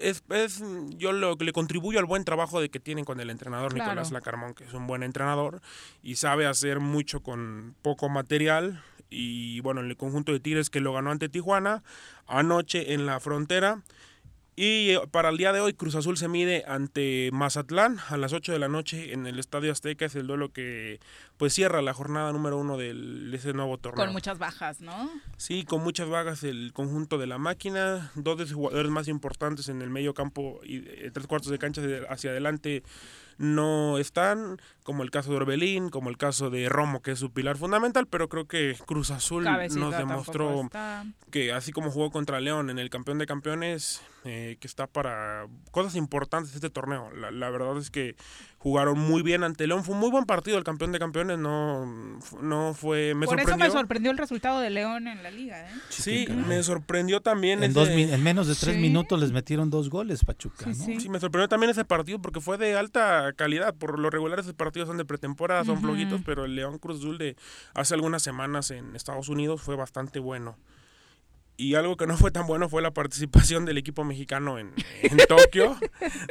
Es, 0.00 0.24
es, 0.28 0.62
yo 0.96 1.12
lo 1.12 1.36
que 1.36 1.44
le 1.44 1.52
contribuyo 1.52 1.98
al 1.98 2.06
buen 2.06 2.24
trabajo 2.24 2.60
de 2.60 2.70
que 2.70 2.80
tienen 2.80 3.04
con 3.04 3.20
el 3.20 3.30
entrenador 3.30 3.74
Nicolás 3.74 4.10
Lacarmón, 4.10 4.54
que 4.54 4.64
es 4.64 4.72
un 4.72 4.86
buen 4.86 5.02
entrenador 5.02 5.60
y 6.02 6.16
sabe 6.16 6.46
hacer 6.46 6.80
mucho 6.80 7.20
con 7.20 7.74
poco 7.82 8.08
material. 8.08 8.21
Y 9.10 9.60
bueno, 9.60 9.82
el 9.82 9.96
conjunto 9.96 10.32
de 10.32 10.40
Tigres 10.40 10.70
que 10.70 10.80
lo 10.80 10.92
ganó 10.92 11.10
ante 11.10 11.28
Tijuana 11.28 11.82
anoche 12.26 12.94
en 12.94 13.06
la 13.06 13.20
frontera. 13.20 13.82
Y 14.54 14.90
eh, 14.90 15.00
para 15.10 15.30
el 15.30 15.38
día 15.38 15.52
de 15.52 15.60
hoy 15.60 15.72
Cruz 15.72 15.94
Azul 15.94 16.18
se 16.18 16.28
mide 16.28 16.64
ante 16.66 17.30
Mazatlán 17.32 17.98
a 18.10 18.18
las 18.18 18.34
8 18.34 18.52
de 18.52 18.58
la 18.58 18.68
noche 18.68 19.14
en 19.14 19.26
el 19.26 19.38
Estadio 19.38 19.72
Azteca. 19.72 20.04
Es 20.04 20.14
el 20.14 20.26
duelo 20.26 20.52
que 20.52 21.00
pues 21.38 21.54
cierra 21.54 21.80
la 21.80 21.94
jornada 21.94 22.32
número 22.32 22.58
uno 22.58 22.76
de 22.76 22.90
ese 23.32 23.54
nuevo 23.54 23.78
torneo. 23.78 24.04
Con 24.04 24.12
muchas 24.12 24.38
bajas, 24.38 24.80
¿no? 24.80 25.10
Sí, 25.38 25.64
con 25.64 25.82
muchas 25.82 26.08
bajas 26.08 26.44
el 26.44 26.72
conjunto 26.74 27.16
de 27.16 27.26
la 27.26 27.38
máquina. 27.38 28.10
Dos 28.14 28.38
de 28.38 28.44
sus 28.44 28.56
jugadores 28.56 28.90
más 28.90 29.08
importantes 29.08 29.70
en 29.70 29.80
el 29.80 29.88
medio 29.88 30.12
campo 30.12 30.60
y 30.64 30.78
eh, 30.86 31.10
tres 31.12 31.26
cuartos 31.26 31.50
de 31.50 31.58
cancha 31.58 31.80
hacia 32.10 32.30
adelante 32.30 32.82
no 33.38 33.98
están, 33.98 34.60
como 34.82 35.02
el 35.02 35.10
caso 35.10 35.30
de 35.30 35.36
Orbelín, 35.36 35.88
como 35.88 36.10
el 36.10 36.16
caso 36.16 36.50
de 36.50 36.68
Romo, 36.68 37.02
que 37.02 37.12
es 37.12 37.18
su 37.18 37.32
pilar 37.32 37.56
fundamental, 37.56 38.06
pero 38.06 38.28
creo 38.28 38.46
que 38.46 38.76
Cruz 38.86 39.10
Azul 39.10 39.44
nos 39.44 39.96
demostró 39.96 40.68
que 41.30 41.52
así 41.52 41.72
como 41.72 41.90
jugó 41.90 42.10
contra 42.10 42.40
León 42.40 42.70
en 42.70 42.78
el 42.78 42.90
campeón 42.90 43.18
de 43.18 43.26
campeones, 43.26 44.02
eh, 44.24 44.56
que 44.60 44.66
está 44.66 44.86
para 44.86 45.46
cosas 45.70 45.96
importantes 45.96 46.54
este 46.54 46.70
torneo. 46.70 47.10
La, 47.10 47.50
verdad 47.50 47.76
es 47.78 47.90
que 47.90 48.16
jugaron 48.62 48.96
muy 48.96 49.22
bien 49.22 49.42
ante 49.42 49.66
León. 49.66 49.82
Fue 49.82 49.94
un 49.94 50.00
muy 50.00 50.10
buen 50.10 50.24
partido 50.24 50.56
el 50.56 50.62
campeón 50.62 50.92
de 50.92 51.00
campeones. 51.00 51.36
No, 51.36 51.84
no 52.40 52.74
fue. 52.74 53.12
Me 53.14 53.26
Por 53.26 53.40
eso 53.40 53.56
me 53.56 53.70
sorprendió 53.70 54.12
el 54.12 54.18
resultado 54.18 54.60
de 54.60 54.70
León 54.70 55.08
en 55.08 55.22
la 55.24 55.32
liga. 55.32 55.68
¿eh? 55.68 55.74
Sí, 55.88 56.26
me 56.46 56.62
sorprendió 56.62 57.20
también. 57.20 57.64
En, 57.64 57.72
dos, 57.72 57.88
en 57.88 58.22
menos 58.22 58.46
de 58.46 58.54
tres 58.54 58.76
minutos 58.76 59.18
les 59.18 59.32
metieron 59.32 59.68
dos 59.68 59.90
goles, 59.90 60.24
Pachuca. 60.24 60.72
Sí, 60.74 61.08
me 61.08 61.18
sorprendió 61.18 61.48
también 61.48 61.70
ese 61.70 61.84
partido 61.84 62.20
porque 62.20 62.40
fue 62.40 62.56
de 62.56 62.76
alta 62.76 63.32
calidad. 63.32 63.74
Por 63.74 63.98
lo 63.98 64.10
regular, 64.10 64.38
esos 64.38 64.54
partidos 64.54 64.86
son 64.88 64.96
de 64.96 65.04
pretemporada, 65.04 65.64
son 65.64 65.80
flojitos, 65.80 66.20
pero 66.24 66.44
el 66.44 66.54
León 66.54 66.78
Cruz 66.78 66.98
Azul 66.98 67.18
de 67.18 67.36
hace 67.74 67.94
algunas 67.94 68.22
semanas 68.22 68.70
en 68.70 68.94
Estados 68.94 69.28
Unidos 69.28 69.60
fue 69.60 69.74
bastante 69.74 70.20
bueno. 70.20 70.56
Y 71.62 71.76
algo 71.76 71.96
que 71.96 72.08
no 72.08 72.16
fue 72.16 72.32
tan 72.32 72.48
bueno 72.48 72.68
fue 72.68 72.82
la 72.82 72.90
participación 72.90 73.64
del 73.64 73.78
equipo 73.78 74.02
mexicano 74.02 74.58
en, 74.58 74.74
Tokio, 75.28 75.76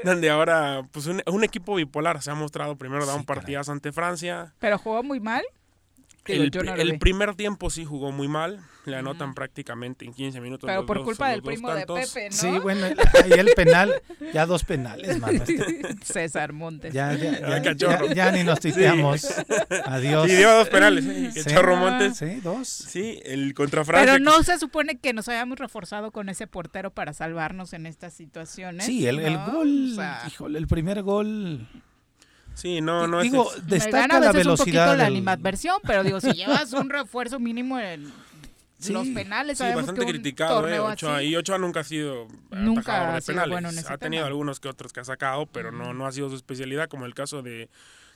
donde 0.03 0.29
ahora, 0.29 0.85
pues 0.91 1.07
un, 1.07 1.23
un, 1.25 1.43
equipo 1.45 1.75
bipolar 1.75 2.21
se 2.21 2.31
ha 2.31 2.35
mostrado 2.35 2.75
primero 2.75 3.05
da 3.05 3.15
un 3.15 3.23
partidazo 3.23 3.71
ante 3.71 3.93
Francia. 3.93 4.53
Pero 4.59 4.77
jugó 4.77 5.03
muy 5.03 5.21
mal. 5.21 5.43
El, 6.25 6.99
primer 6.99 7.35
tiempo 7.35 7.71
sí 7.71 7.83
jugó 7.83 8.11
muy 8.11 8.27
mal, 8.27 8.59
le 8.85 8.95
anotan 8.95 9.33
prácticamente 9.33 10.05
en 10.05 10.13
15 10.13 10.39
minutos. 10.39 10.67
Pero 10.67 10.85
por 10.85 11.03
culpa 11.03 11.29
del 11.29 11.41
primo 11.41 11.73
de 11.73 11.85
Pepe, 11.87 12.29
¿no? 12.29 12.35
Sí, 12.35 12.59
bueno, 12.59 12.85
ahí 12.85 13.31
el 13.31 13.49
penal, 13.55 13.91
ya 14.31 14.45
dos 14.45 14.63
penales, 14.63 15.19
mano. 15.19 15.43
César 16.03 16.53
Montes. 16.53 16.93
Ya, 16.93 17.13
ya, 17.13 17.73
ya, 18.13 18.31
ni 18.31 18.43
nos 18.43 18.59
tuiteamos. 18.59 19.25
Adiós. 19.85 20.29
Y 20.29 20.35
dio 20.35 20.51
dos 20.51 20.69
penales, 20.69 21.05
¿eh? 21.05 21.31
sí. 21.33 21.49
Chorro 21.49 21.75
Montes. 21.75 22.17
Sí, 22.17 22.39
dos. 22.41 22.67
Sí, 22.67 23.19
el 23.25 23.55
contra 23.55 23.83
Francia. 23.83 24.13
Pero 24.13 24.23
no 24.23 24.43
se 24.43 24.59
supone 24.59 24.99
que 24.99 25.13
nos 25.13 25.27
hayamos 25.27 25.57
reforzado 25.57 26.11
con 26.11 26.29
ese 26.29 26.45
portero 26.45 26.91
para 26.91 27.13
salvarnos 27.13 27.73
en 27.73 27.87
estas 27.87 28.13
situaciones. 28.13 28.85
Sí, 28.85 29.07
el, 29.07 29.19
el 29.19 29.37
gol, 29.37 29.97
híjole, 30.27 30.59
el 30.59 30.67
primer 30.67 31.01
gol 31.01 31.67
Sí, 32.53 32.81
no, 32.81 33.07
no 33.07 33.21
digo, 33.21 33.49
destaca 33.63 34.19
la 34.19 34.31
velocidad. 34.31 34.51
un 34.51 34.57
poquito 34.57 34.95
la 34.95 35.05
animadversión, 35.05 35.77
pero 35.83 36.03
digo, 36.03 36.19
si 36.19 36.31
llevas 36.33 36.73
un 36.73 36.89
refuerzo 36.89 37.39
mínimo 37.39 37.79
en 37.79 38.11
los 38.89 39.07
penales, 39.09 39.57
sí, 39.57 39.63
bastante 39.75 40.05
criticado, 40.05 40.67
eh, 40.67 40.79
Ochoa, 40.79 41.23
y 41.23 41.35
Ochoa 41.35 41.57
nunca 41.57 41.81
ha 41.81 41.83
sido 41.83 42.27
nunca 42.51 43.13
de 43.13 43.21
penales. 43.21 43.89
ha 43.89 43.97
tenido 43.97 44.25
algunos 44.25 44.59
que 44.59 44.69
otros 44.69 44.91
que 44.91 44.99
ha 44.99 45.05
sacado, 45.05 45.45
pero 45.45 45.71
no, 45.71 45.93
no 45.93 46.07
ha 46.07 46.11
sido 46.11 46.29
su 46.29 46.35
especialidad, 46.35 46.89
como 46.89 47.05
el 47.05 47.13
caso 47.13 47.41
de 47.41 47.69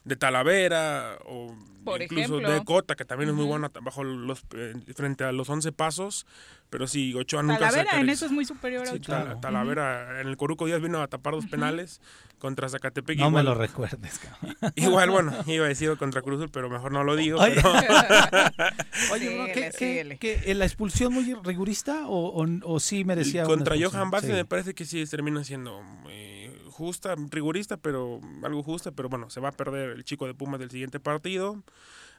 de 0.06 0.16
Talavera 0.16 1.18
o 1.26 1.54
incluso 2.00 2.40
de 2.40 2.64
Cota, 2.64 2.96
que 2.96 3.06
también 3.06 3.30
es 3.30 3.36
muy 3.36 3.46
bueno 3.46 3.70
bajo 3.82 4.04
los, 4.04 4.44
eh, 4.56 4.74
frente 4.96 5.24
a 5.24 5.32
los 5.32 5.50
11 5.50 5.72
pasos. 5.72 6.26
Pero 6.70 6.88
sí, 6.88 7.14
Ochoa 7.14 7.44
nunca 7.44 7.60
Talavera 7.60 8.00
en 8.00 8.10
eso 8.10 8.26
es 8.26 8.32
muy 8.32 8.44
superior 8.46 8.88
a 8.88 8.94
Ochoa. 8.94 9.40
Talavera 9.40 10.22
en 10.22 10.28
el 10.28 10.38
Coruco 10.38 10.66
Díaz 10.66 10.82
vino 10.82 11.02
a 11.02 11.08
tapar 11.08 11.34
dos 11.34 11.46
penales 11.46 12.02
contra 12.40 12.68
Zacatepec. 12.70 13.20
No 13.20 13.32
me 13.32 13.44
lo 13.44 13.54
recuerdes, 13.54 14.20
cabrón. 14.20 14.56
Igual, 14.76 15.10
bueno, 15.10 15.34
iba 15.46 15.66
a 15.66 15.68
decir 15.70 15.96
contra 15.98 16.22
Cruz 16.22 16.50
pero 16.52 16.70
mejor 16.70 16.92
no 16.92 17.04
lo 17.04 17.16
digo. 17.16 17.40
Oye, 19.12 19.54
¿qué, 20.20 20.54
la 20.56 20.66
expulsión 20.66 21.14
muy 21.14 21.36
rigurista 21.44 22.08
o, 22.08 22.46
o, 22.64 22.80
sí 22.80 23.06
merecía 23.06 23.44
Contra 23.44 23.76
Johan 23.80 24.10
Vázquez 24.12 24.34
me 24.34 24.46
parece 24.46 24.74
que 24.74 24.86
sí 24.86 25.06
termina 25.06 25.44
siendo 25.44 25.82
justa, 26.76 27.16
rigurista, 27.32 27.78
pero 27.78 28.20
algo 28.44 28.62
justa, 28.62 28.92
pero 28.92 29.08
bueno, 29.08 29.30
se 29.30 29.40
va 29.40 29.50
a 29.50 29.54
perder 29.54 29.92
el 29.92 30.04
chico 30.04 30.28
de 30.28 30.34
Pumas 30.34 30.60
del 30.60 30.70
siguiente 30.70 31.00
partido. 31.00 31.64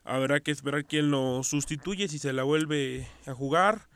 Habrá 0.04 0.40
que 0.40 0.50
esperar 0.50 0.84
quién 0.86 1.10
lo 1.10 1.42
sustituye, 1.42 2.08
si 2.08 2.18
se 2.18 2.32
la 2.32 2.42
vuelve 2.42 3.06
a 3.26 3.34
jugar 3.34 3.88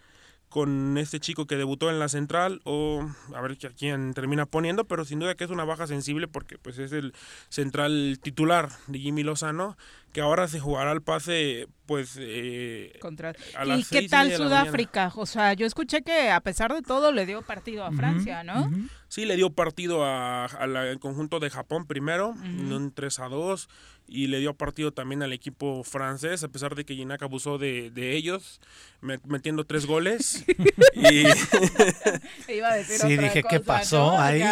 con 0.51 0.99
este 0.99 1.21
chico 1.21 1.47
que 1.47 1.57
debutó 1.57 1.91
en 1.91 2.01
la 2.01 2.09
central 2.09 2.61
o 2.65 3.09
a 3.35 3.41
ver 3.41 3.57
quién 3.57 4.13
termina 4.15 4.47
poniendo, 4.47 4.85
pero 4.85 5.05
sin 5.05 5.21
duda 5.21 5.37
que 5.37 5.45
es 5.45 5.51
una 5.51 5.65
baja 5.65 5.87
sensible 5.87 6.27
porque 6.27 6.59
pues 6.59 6.77
es 6.79 6.91
el 6.91 7.15
central 7.49 8.19
titular 8.21 8.69
de 8.89 8.99
Jimmy 8.99 9.23
Lozano, 9.23 9.79
que 10.13 10.21
ahora 10.21 10.49
se 10.49 10.59
jugará 10.59 10.91
al 10.91 11.03
pase 11.03 11.69
pues 11.87 12.17
eh, 12.19 12.99
Contra... 13.01 13.33
¿Y 13.65 13.85
qué 13.85 14.09
tal 14.09 14.33
Sudáfrica? 14.33 15.13
O 15.15 15.25
sea, 15.25 15.55
yo 15.55 15.67
escuché 15.67 16.03
que 16.03 16.31
a 16.31 16.41
pesar 16.41 16.75
de 16.75 16.83
todo 16.83 17.13
le 17.13 17.27
dio 17.27 17.43
partido 17.43 17.85
a 17.85 17.93
Francia, 17.93 18.43
¿no? 18.43 18.69
Sí, 19.11 19.25
le 19.25 19.35
dio 19.35 19.51
partido 19.51 20.05
al 20.05 21.01
conjunto 21.01 21.41
de 21.41 21.51
Japón 21.51 21.85
primero, 21.85 22.33
en 22.45 22.73
un 22.73 22.93
3 22.93 23.19
a 23.19 23.29
2 23.29 23.69
y 24.11 24.27
le 24.27 24.41
dio 24.41 24.55
partido 24.55 24.93
también 24.93 25.23
al 25.23 25.33
equipo 25.33 25.85
francés, 25.85 26.43
a 26.43 26.49
pesar 26.49 26.75
de 26.75 26.85
que 26.85 26.97
Ginac 26.97 27.23
abusó 27.23 27.59
de, 27.59 27.91
de 27.91 28.17
ellos, 28.17 28.61
metiendo 29.01 29.65
tres 29.65 29.87
goles. 29.87 30.45
y... 30.95 31.21
Iba 32.53 32.73
a 32.73 32.77
decir 32.77 32.99
sí, 32.99 33.17
dije, 33.17 33.45
¿qué 33.49 33.61
pasó 33.61 34.19
ahí? 34.19 34.43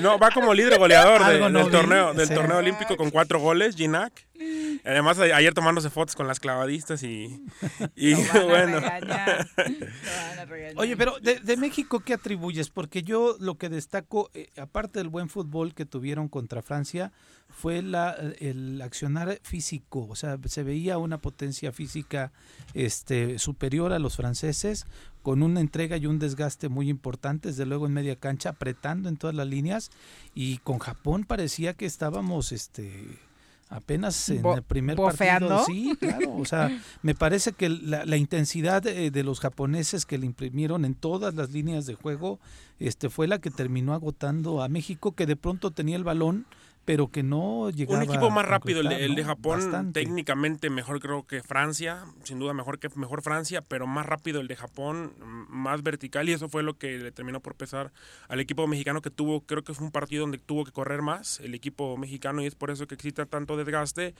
no, 0.00 0.18
va 0.18 0.30
como 0.30 0.54
líder 0.54 0.78
goleador 0.78 1.24
del 1.52 1.70
torneo, 1.70 2.14
del 2.14 2.28
torneo 2.28 2.56
olímpico 2.56 2.96
con 2.96 3.10
cuatro 3.10 3.38
goles, 3.38 3.76
Ginac. 3.76 4.26
Además, 4.84 5.18
ayer 5.18 5.52
tomándose 5.54 5.90
fotos 5.90 6.14
con 6.14 6.26
las 6.26 6.40
clavadistas 6.40 7.02
y, 7.02 7.44
y 7.96 8.14
bueno. 8.14 8.80
Oye, 10.76 10.96
pero 10.96 11.18
de, 11.20 11.56
México, 11.56 12.00
¿qué 12.00 12.14
atribuyes? 12.14 12.70
Porque 12.70 13.02
yo 13.02 13.36
lo 13.40 13.56
que 13.56 13.68
destaco, 13.68 14.30
eh, 14.34 14.48
aparte 14.56 14.98
del 14.98 15.08
buen 15.08 15.28
fútbol 15.28 15.74
que 15.74 15.86
tuvieron 15.86 16.28
contra 16.28 16.62
Francia, 16.62 17.12
fue 17.56 17.80
la, 17.80 18.14
el 18.38 18.82
accionar 18.82 19.40
físico, 19.42 20.06
o 20.10 20.14
sea, 20.14 20.38
se 20.44 20.62
veía 20.62 20.98
una 20.98 21.16
potencia 21.16 21.72
física 21.72 22.30
este, 22.74 23.38
superior 23.38 23.94
a 23.94 23.98
los 23.98 24.16
franceses, 24.16 24.84
con 25.22 25.42
una 25.42 25.60
entrega 25.60 25.96
y 25.96 26.04
un 26.04 26.18
desgaste 26.18 26.68
muy 26.68 26.90
importante, 26.90 27.48
desde 27.48 27.64
luego 27.64 27.86
en 27.86 27.94
media 27.94 28.16
cancha, 28.16 28.50
apretando 28.50 29.08
en 29.08 29.16
todas 29.16 29.34
las 29.34 29.46
líneas, 29.46 29.90
y 30.34 30.58
con 30.58 30.80
Japón 30.80 31.24
parecía 31.24 31.72
que 31.72 31.86
estábamos 31.86 32.52
este, 32.52 33.18
apenas 33.70 34.28
en 34.28 34.44
el 34.44 34.62
primer 34.62 34.98
partido. 34.98 35.64
Sí, 35.64 35.96
claro, 35.98 36.36
o 36.36 36.44
sea, 36.44 36.78
me 37.02 37.14
parece 37.14 37.52
que 37.52 37.70
la, 37.70 38.16
intensidad 38.18 38.82
de, 38.82 39.10
de, 39.10 39.24
los 39.24 39.40
japoneses 39.40 40.04
que 40.04 40.18
le 40.18 40.26
imprimieron 40.26 40.84
en 40.84 40.94
todas 40.94 41.34
las 41.34 41.52
líneas 41.52 41.86
de 41.86 41.94
juego 41.94 42.38
este, 42.78 43.08
fue 43.08 43.26
la 43.26 43.38
que 43.38 43.50
terminó 43.50 43.94
agotando 43.94 44.62
a 44.62 44.68
México, 44.68 45.12
que 45.12 45.24
de 45.24 45.36
pronto 45.36 45.70
tenía 45.70 45.96
el 45.96 46.04
balón 46.04 46.44
pero 46.86 47.08
que 47.08 47.24
no 47.24 47.68
llegaba 47.68 47.98
Un 47.98 48.04
equipo 48.04 48.30
más 48.30 48.46
rápido, 48.46 48.80
el, 48.80 49.14
de, 49.16 49.24
Japón, 49.24 49.92
técnicamente 49.92 50.70
mejor 50.70 51.00
creo 51.00 51.26
que 51.26 51.42
Francia, 51.42 52.04
sin 52.22 52.38
duda 52.38 52.54
mejor 52.54 52.78
que 52.78 52.88
mejor 52.94 53.22
Francia, 53.22 53.60
pero 53.60 53.88
más 53.88 54.06
rápido 54.06 54.40
el 54.40 54.46
de 54.46 54.54
Japón, 54.54 55.12
más 55.48 55.82
vertical 55.82 56.28
y 56.28 56.32
eso 56.32 56.48
fue 56.48 56.62
lo 56.62 56.78
que 56.78 56.96
le 56.96 57.10
terminó 57.10 57.40
por 57.40 57.56
pesar 57.56 57.92
al 58.28 58.38
equipo 58.38 58.68
mexicano 58.68 59.02
que 59.02 59.10
tuvo, 59.10 59.40
creo 59.40 59.64
que 59.64 59.74
fue 59.74 59.84
un 59.84 59.90
partido 59.90 60.22
donde 60.22 60.38
tuvo 60.38 60.64
que 60.64 60.70
correr 60.70 61.02
más 61.02 61.40
el 61.40 61.56
equipo 61.56 61.96
mexicano 61.96 62.40
y 62.40 62.46
es 62.46 62.54
por 62.54 62.70
eso 62.70 62.86
que 62.86 62.94
existe 62.94 63.26
tanto 63.26 63.56
desgaste, 63.56 64.14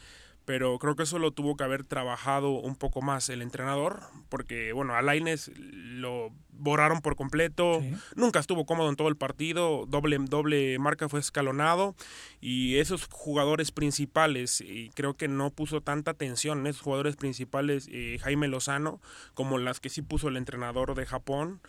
pero 0.46 0.78
creo 0.78 0.94
que 0.94 1.02
eso 1.02 1.18
lo 1.18 1.32
tuvo 1.32 1.56
que 1.56 1.64
haber 1.64 1.84
trabajado 1.84 2.52
un 2.52 2.76
poco 2.76 3.02
más 3.02 3.28
el 3.28 3.42
entrenador, 3.42 4.00
porque 4.28 4.72
bueno, 4.72 4.94
a 4.94 5.02
Laines 5.02 5.50
lo 5.58 6.30
borraron 6.52 7.02
por 7.02 7.16
completo, 7.16 7.82
nunca 8.14 8.38
estuvo 8.38 8.64
cómodo 8.64 8.88
en 8.88 8.96
todo 8.96 9.08
el 9.08 9.16
partido, 9.16 9.86
doble, 9.86 10.16
doble 10.20 10.78
marca 10.78 11.08
fue 11.08 11.20
escalonado 11.20 11.94
y 12.40 12.76
esos 12.76 13.08
jugadores 13.10 13.72
principales, 13.72 14.60
y 14.60 14.90
creo 14.90 15.14
que 15.14 15.26
no 15.26 15.50
puso 15.50 15.80
tanta 15.80 16.12
atención 16.12 16.60
en 16.60 16.68
esos 16.68 16.82
jugadores 16.82 17.16
principales, 17.16 17.88
eh, 17.90 18.18
Jaime 18.22 18.46
Lozano, 18.46 19.00
como 19.34 19.58
las 19.58 19.80
que 19.80 19.88
sí 19.88 20.00
puso 20.00 20.28
el 20.28 20.36
entrenador 20.36 20.94
de 20.94 21.06
Japón, 21.06 21.60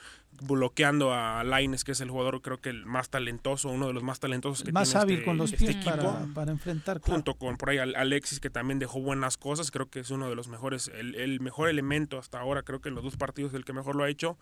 bloqueando 0.41 1.13
a 1.13 1.43
Laines, 1.43 1.83
que 1.83 1.93
es 1.93 2.01
el 2.01 2.09
jugador 2.09 2.41
creo 2.41 2.59
que 2.59 2.69
el 2.69 2.85
más 2.85 3.09
talentoso, 3.09 3.69
uno 3.69 3.87
de 3.87 3.93
los 3.93 4.03
más 4.03 4.19
talentosos 4.19 4.63
que 4.63 4.71
más 4.71 4.89
tiene 4.89 5.01
hábil 5.01 5.15
este, 5.15 5.25
con 5.25 5.37
los 5.37 5.53
este 5.53 5.65
pies 5.65 5.77
equipo. 5.77 6.27
para, 6.33 6.51
enfrentar. 6.51 7.01
Junto 7.01 7.35
con 7.35 7.57
por 7.57 7.69
ahí 7.69 7.79
Alexis, 7.79 8.39
que 8.39 8.49
también 8.49 8.79
dejó 8.79 9.01
buenas 9.01 9.37
cosas, 9.37 9.71
creo 9.71 9.89
que 9.89 9.99
es 9.99 10.11
uno 10.11 10.29
de 10.29 10.35
los 10.35 10.47
mejores, 10.47 10.91
el, 10.93 11.15
el 11.15 11.39
mejor 11.39 11.69
elemento 11.69 12.19
hasta 12.19 12.39
ahora, 12.39 12.63
creo 12.63 12.81
que 12.81 12.89
en 12.89 12.95
los 12.95 13.03
dos 13.03 13.17
partidos 13.17 13.53
el 13.53 13.65
que 13.65 13.73
mejor 13.73 13.95
lo 13.95 14.03
ha 14.03 14.09
hecho 14.09 14.37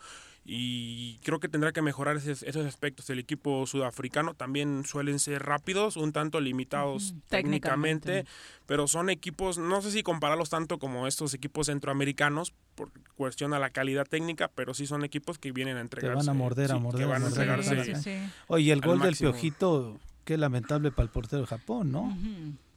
y 0.48 1.18
creo 1.24 1.40
que 1.40 1.50
tendrá 1.50 1.72
que 1.72 1.82
mejorar 1.82 2.18
esos, 2.18 2.44
esos 2.44 2.68
aspectos. 2.68 3.10
El 3.10 3.18
equipo 3.18 3.66
sudafricano 3.66 4.36
también 4.36 4.84
suelen 4.86 5.18
ser 5.18 5.42
rápidos, 5.42 5.98
un 5.98 6.12
tanto 6.12 6.40
limitados 6.40 7.16
técnicamente, 7.30 8.26
pero 8.68 8.88
son 8.88 9.10
equipos, 9.10 9.58
no 9.58 9.82
sé 9.82 9.90
si 9.90 10.04
compararlos 10.04 10.52
tanto 10.52 10.78
como 10.78 11.08
estos 11.08 11.34
equipos 11.34 11.66
centroamericanos 11.66 12.54
por 12.76 12.92
cuestión 13.16 13.56
a 13.56 13.60
la 13.60 13.72
calidad 13.72 14.06
técnica, 14.06 14.52
pero 14.54 14.76
sí 14.76 14.86
son 14.86 15.04
equipos 15.04 15.40
que 15.40 15.52
vienen 15.52 15.78
a 15.78 15.82
entregarse. 15.82 16.28
van 16.28 16.30
a 16.30 16.38
morder, 16.38 16.72
a 16.72 16.78
morder, 16.78 17.08
van 17.08 17.24
a, 17.24 17.28
entregarse. 17.28 18.30
Oye, 18.46 18.72
el 18.72 18.82
gol 18.82 19.00
del 19.00 19.16
Piojito, 19.16 20.00
qué 20.26 20.38
lamentable 20.38 20.92
para 20.92 21.06
el 21.06 21.10
portero 21.10 21.42
de 21.42 21.48
Japón, 21.48 21.92
¿no? 21.92 22.16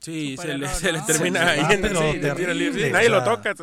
Sí, 0.00 0.36
se 0.36 0.56
le, 0.56 0.68
se 0.68 0.92
le, 0.92 1.00
termina 1.02 1.68
yendo. 1.68 1.88
Sí, 1.88 2.20
sí, 2.72 2.90
nadie 2.92 3.08
lo 3.08 3.24
toca. 3.24 3.54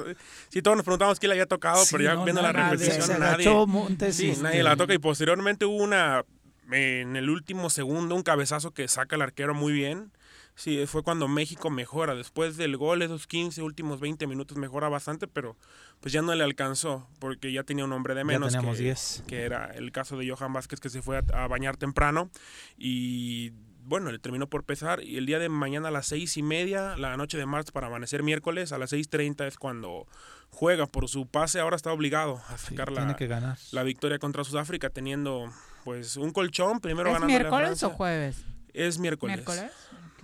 Sí, 0.49 0.61
todos 0.61 0.77
nos 0.77 0.83
preguntamos 0.83 1.19
quién 1.19 1.29
le 1.29 1.35
había 1.35 1.45
tocado, 1.45 1.83
pero 1.89 2.03
ya 2.03 2.15
viendo 2.23 2.41
la 2.41 2.51
repetición, 2.51 3.19
nadie. 3.19 4.11
sí, 4.11 4.33
nadie 4.41 4.63
la 4.63 4.75
toca. 4.75 4.93
Y 4.93 4.99
posteriormente 4.99 5.65
hubo 5.65 5.81
una, 5.81 6.25
en 6.71 7.15
el 7.15 7.29
último 7.29 7.69
segundo, 7.69 8.15
un 8.15 8.23
cabezazo 8.23 8.71
que 8.71 8.87
saca 8.87 9.15
el 9.15 9.21
arquero 9.21 9.53
muy 9.53 9.71
bien. 9.73 10.11
Sí, 10.57 10.85
fue 10.87 11.03
cuando 11.03 11.27
México 11.27 11.69
mejora. 11.69 12.15
Después 12.15 12.55
del 12.55 12.77
gol, 12.77 13.01
esos 13.01 13.27
15 13.27 13.61
últimos 13.61 13.99
20 13.99 14.25
minutos 14.25 14.57
mejora 14.57 14.87
bastante, 14.87 15.27
pero 15.27 15.57
pues 15.99 16.13
ya 16.13 16.21
no 16.21 16.33
le 16.33 16.45
alcanzó, 16.45 17.09
porque 17.19 17.51
ya 17.51 17.63
tenía 17.63 17.83
un 17.83 17.91
hombre 17.91 18.15
de 18.15 18.23
menos. 18.23 18.55
que, 18.55 18.95
que 19.27 19.41
era 19.43 19.65
el 19.75 19.91
caso 19.91 20.17
de 20.17 20.29
Johan 20.29 20.53
Vázquez, 20.53 20.79
que 20.79 20.89
se 20.89 21.01
fue 21.01 21.17
a, 21.17 21.43
a 21.43 21.47
bañar 21.47 21.75
temprano. 21.75 22.29
Y 22.77 23.51
bueno, 23.85 24.11
le 24.11 24.19
terminó 24.19 24.47
por 24.47 24.63
pesar 24.63 25.03
y 25.03 25.17
el 25.17 25.25
día 25.25 25.39
de 25.39 25.47
mañana 25.47 25.89
a 25.89 25.91
las 25.91 26.07
seis 26.07 26.37
y 26.37 26.43
media, 26.43 26.97
la 26.97 27.15
noche 27.17 27.37
de 27.37 27.45
marzo 27.45 27.71
para 27.71 27.87
amanecer 27.87 28.23
miércoles, 28.23 28.71
a 28.71 28.77
las 28.77 28.89
seis 28.89 29.09
treinta 29.09 29.45
es 29.45 29.57
cuando 29.57 30.07
juega 30.49 30.87
por 30.87 31.07
su 31.07 31.27
pase, 31.27 31.59
ahora 31.59 31.75
está 31.75 31.91
obligado 31.91 32.41
a 32.49 32.57
sacar 32.57 32.91
la, 32.91 33.57
la 33.71 33.83
victoria 33.83 34.17
contra 34.19 34.43
Sudáfrica 34.43 34.89
teniendo 34.89 35.51
pues 35.83 36.17
un 36.17 36.31
colchón, 36.31 36.79
primero 36.79 37.15
¿Es 37.15 37.23
miércoles 37.23 37.83
o 37.83 37.91
jueves? 37.91 38.43
Es 38.73 38.97
miércoles. 38.97 39.37
¿Miércoles? 39.37 39.71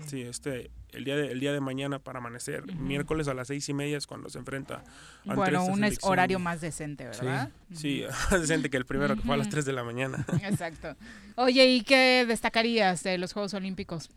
Sí, 0.08 0.22
este, 0.22 0.72
el 0.94 1.04
día 1.04 1.16
de, 1.16 1.32
el 1.32 1.40
día 1.40 1.54
de 1.54 1.62
mañana 1.62 2.00
para 2.00 2.20
amanecer, 2.20 2.66
miércoles 2.76 3.28
a 3.28 3.34
las 3.34 3.48
seis 3.48 3.68
y 3.70 3.74
media 3.74 3.98
es 3.98 4.08
cuando 4.08 4.30
se 4.30 4.40
enfrenta. 4.40 4.84
Bueno, 5.26 5.66
un 5.66 5.84
horario 6.02 6.40
más 6.40 6.62
decente, 6.62 7.06
¿verdad? 7.06 7.50
Sí, 7.74 8.04
más 8.32 8.42
decente 8.42 8.70
que 8.70 8.78
el 8.78 8.86
primero 8.86 9.16
que 9.16 9.22
fue 9.22 9.36
a 9.36 9.38
las 9.38 9.50
3 9.50 9.66
de 9.66 9.74
la 9.74 9.84
mañana. 9.84 10.26
Exacto. 10.44 10.96
Oye, 11.36 11.66
¿y 11.66 11.82
qué 11.82 12.26
destacarías 12.28 13.04
de 13.04 13.18
los 13.18 13.34
Juegos 13.34 13.54
Olímpicos? 13.54 14.10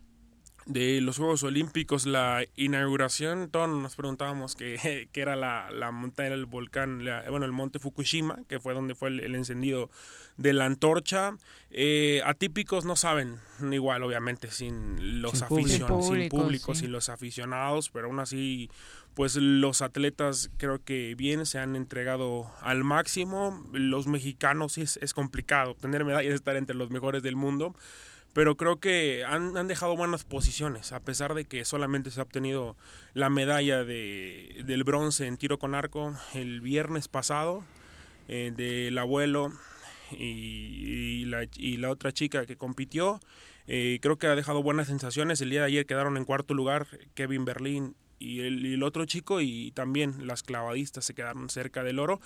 de 0.65 0.99
los 0.99 1.17
Juegos 1.17 1.43
Olímpicos, 1.43 2.05
la 2.05 2.43
inauguración, 2.55 3.49
todos 3.49 3.69
nos 3.69 3.95
preguntábamos 3.95 4.55
qué, 4.55 5.07
era 5.13 5.35
la, 5.35 5.69
la, 5.71 5.91
montaña 5.91 6.31
del 6.31 6.45
volcán, 6.45 7.03
bueno, 7.29 7.45
el 7.45 7.51
monte 7.51 7.79
Fukushima, 7.79 8.39
que 8.47 8.59
fue 8.59 8.73
donde 8.73 8.95
fue 8.95 9.09
el, 9.09 9.35
encendido 9.35 9.89
de 10.37 10.53
la 10.53 10.65
antorcha. 10.65 11.37
Eh, 11.71 12.21
atípicos 12.25 12.85
no 12.85 12.95
saben, 12.95 13.39
igual 13.71 14.03
obviamente, 14.03 14.51
sin 14.51 15.21
los 15.21 15.41
aficionados, 15.41 16.07
sin 16.07 16.29
públicos, 16.29 16.77
sin 16.79 16.91
los 16.91 17.09
aficionados, 17.09 17.89
pero 17.89 18.07
aún 18.07 18.19
así, 18.19 18.69
pues 19.13 19.35
los 19.35 19.81
atletas 19.81 20.51
creo 20.57 20.83
que 20.83 21.15
bien 21.15 21.45
se 21.45 21.59
han 21.59 21.75
entregado 21.75 22.51
al 22.61 22.83
máximo. 22.83 23.65
Los 23.73 24.07
mexicanos 24.07 24.77
es, 24.77 24.97
es 25.01 25.13
complicado 25.13 25.71
obtener 25.71 26.05
medallas, 26.05 26.33
estar 26.33 26.55
entre 26.55 26.75
los 26.75 26.89
mejores 26.89 27.23
del 27.23 27.35
mundo 27.35 27.75
pero 28.33 28.57
creo 28.57 28.81
que 28.81 29.23
han, 29.23 29.55
han, 29.55 29.69
dejado 29.69 29.95
buenas 29.95 30.25
posiciones, 30.25 30.91
a 30.91 30.99
pesar 30.99 31.35
de 31.35 31.45
que 31.45 31.63
solamente 31.63 32.11
se 32.11 32.19
ha 32.19 32.23
obtenido 32.23 32.75
la 33.13 33.29
medalla 33.29 33.85
de, 33.85 34.61
del 34.65 34.83
bronce 34.83 35.25
en 35.25 35.37
tiro 35.37 35.57
con 35.57 35.73
arco 35.73 36.13
el 36.33 36.59
viernes 36.59 37.07
pasado 37.07 37.63
eh, 38.27 38.51
del 38.53 38.97
abuelo 38.97 39.53
y, 40.17 41.25
la, 41.25 41.47
y, 41.55 41.77
la, 41.77 41.89
otra 41.89 42.11
chica 42.11 42.45
que 42.45 42.55
compitió. 42.55 43.19
Eh, 43.67 43.99
creo 44.01 44.17
que 44.17 44.27
ha 44.27 44.35
dejado 44.35 44.61
buenas 44.61 44.87
sensaciones. 44.87 45.41
El 45.41 45.49
día 45.49 45.61
de 45.61 45.67
ayer 45.67 45.85
quedaron 45.85 46.17
en 46.17 46.25
cuarto 46.25 46.53
lugar 46.53 46.87
Kevin 47.13 47.45
Berlín 47.45 47.95
y 48.19 48.41
el, 48.41 48.81
otro 48.83 49.05
chico 49.05 49.41
y 49.41 49.71
también 49.71 50.27
las 50.27 50.43
clavadistas 50.43 51.05
se 51.05 51.13
quedaron 51.13 51.49
cerca 51.49 51.83
del 51.83 51.99
oro. 51.99 52.21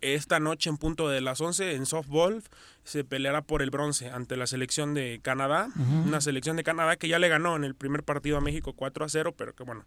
Esta 0.00 0.40
noche 0.40 0.70
en 0.70 0.78
punto 0.78 1.08
de 1.08 1.20
las 1.20 1.40
11 1.40 1.74
en 1.74 1.86
softball 1.86 2.42
se 2.84 3.04
peleará 3.04 3.42
por 3.42 3.62
el 3.62 3.70
bronce 3.70 4.10
ante 4.10 4.36
la 4.36 4.46
selección 4.46 4.94
de 4.94 5.20
Canadá, 5.22 5.68
una 6.06 6.20
selección 6.20 6.56
de 6.56 6.64
Canadá 6.64 6.96
que 6.96 7.08
ya 7.08 7.18
le 7.18 7.28
ganó 7.28 7.56
en 7.56 7.64
el 7.64 7.74
primer 7.74 8.02
partido 8.02 8.36
a 8.36 8.40
México 8.40 8.72
4 8.72 9.04
a 9.04 9.08
0, 9.08 9.34
pero 9.36 9.54
que 9.54 9.62
bueno, 9.62 9.84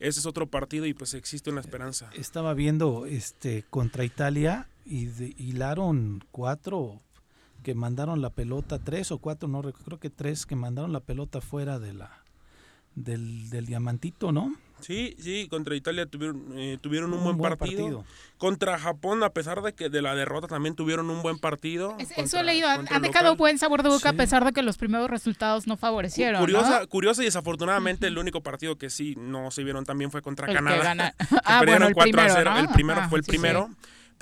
ese 0.00 0.18
es 0.18 0.26
otro 0.26 0.48
partido 0.48 0.86
y 0.86 0.94
pues 0.94 1.14
existe 1.14 1.50
una 1.50 1.60
esperanza. 1.60 2.10
Estaba 2.14 2.54
viendo 2.54 3.06
este 3.06 3.64
contra 3.70 4.04
Italia 4.04 4.68
y 4.84 5.08
hilaron 5.36 6.24
cuatro 6.30 7.00
que 7.62 7.74
mandaron 7.74 8.20
la 8.20 8.30
pelota, 8.30 8.78
tres 8.78 9.12
o 9.12 9.18
cuatro, 9.18 9.48
no 9.48 9.62
creo 9.62 9.98
que 9.98 10.10
tres 10.10 10.46
que 10.46 10.56
mandaron 10.56 10.92
la 10.92 11.00
pelota 11.00 11.40
fuera 11.40 11.78
de 11.78 11.92
la 11.92 12.22
del, 12.94 13.48
del 13.50 13.66
diamantito, 13.66 14.32
¿no? 14.32 14.54
Sí, 14.82 15.16
sí, 15.20 15.46
contra 15.48 15.76
Italia 15.76 16.06
tuvieron, 16.06 16.58
eh, 16.58 16.76
tuvieron 16.80 17.12
un, 17.12 17.22
buen, 17.38 17.56
partido. 17.56 18.04
Contra 18.36 18.78
Japón, 18.80 19.22
a 19.22 19.30
pesar 19.30 19.62
de 19.62 19.74
que 19.74 19.88
de 19.88 20.02
la 20.02 20.16
derrota 20.16 20.48
también 20.48 20.74
tuvieron 20.74 21.08
un 21.08 21.22
buen 21.22 21.38
partido. 21.38 21.96
eso 22.16 22.40
he 22.40 22.42
leído, 22.42 22.68
han, 22.68 23.02
dejado 23.02 23.36
buen 23.36 23.58
sabor 23.58 23.84
de 23.84 23.90
boca 23.90 24.08
a 24.08 24.12
pesar 24.14 24.44
de 24.44 24.52
que 24.52 24.62
los 24.62 24.78
primeros 24.78 25.08
resultados 25.08 25.68
no 25.68 25.76
favorecieron. 25.76 26.40
Curiosa, 26.40 26.84
curiosa 26.86 27.22
y 27.22 27.26
desafortunadamente 27.26 28.08
el 28.08 28.18
único 28.18 28.40
partido 28.40 28.76
que 28.76 28.90
sí 28.90 29.14
no 29.16 29.52
se 29.52 29.62
vieron 29.62 29.84
también 29.84 30.10
fue 30.10 30.20
contra 30.20 30.52
Canadá. 30.52 31.14
ah, 31.44 31.62
bueno, 31.64 31.86
el 31.86 31.94
primero, 31.94 32.56
El 32.56 32.68
primero 32.68 33.08
fue 33.08 33.20
el 33.20 33.24
primero 33.24 33.70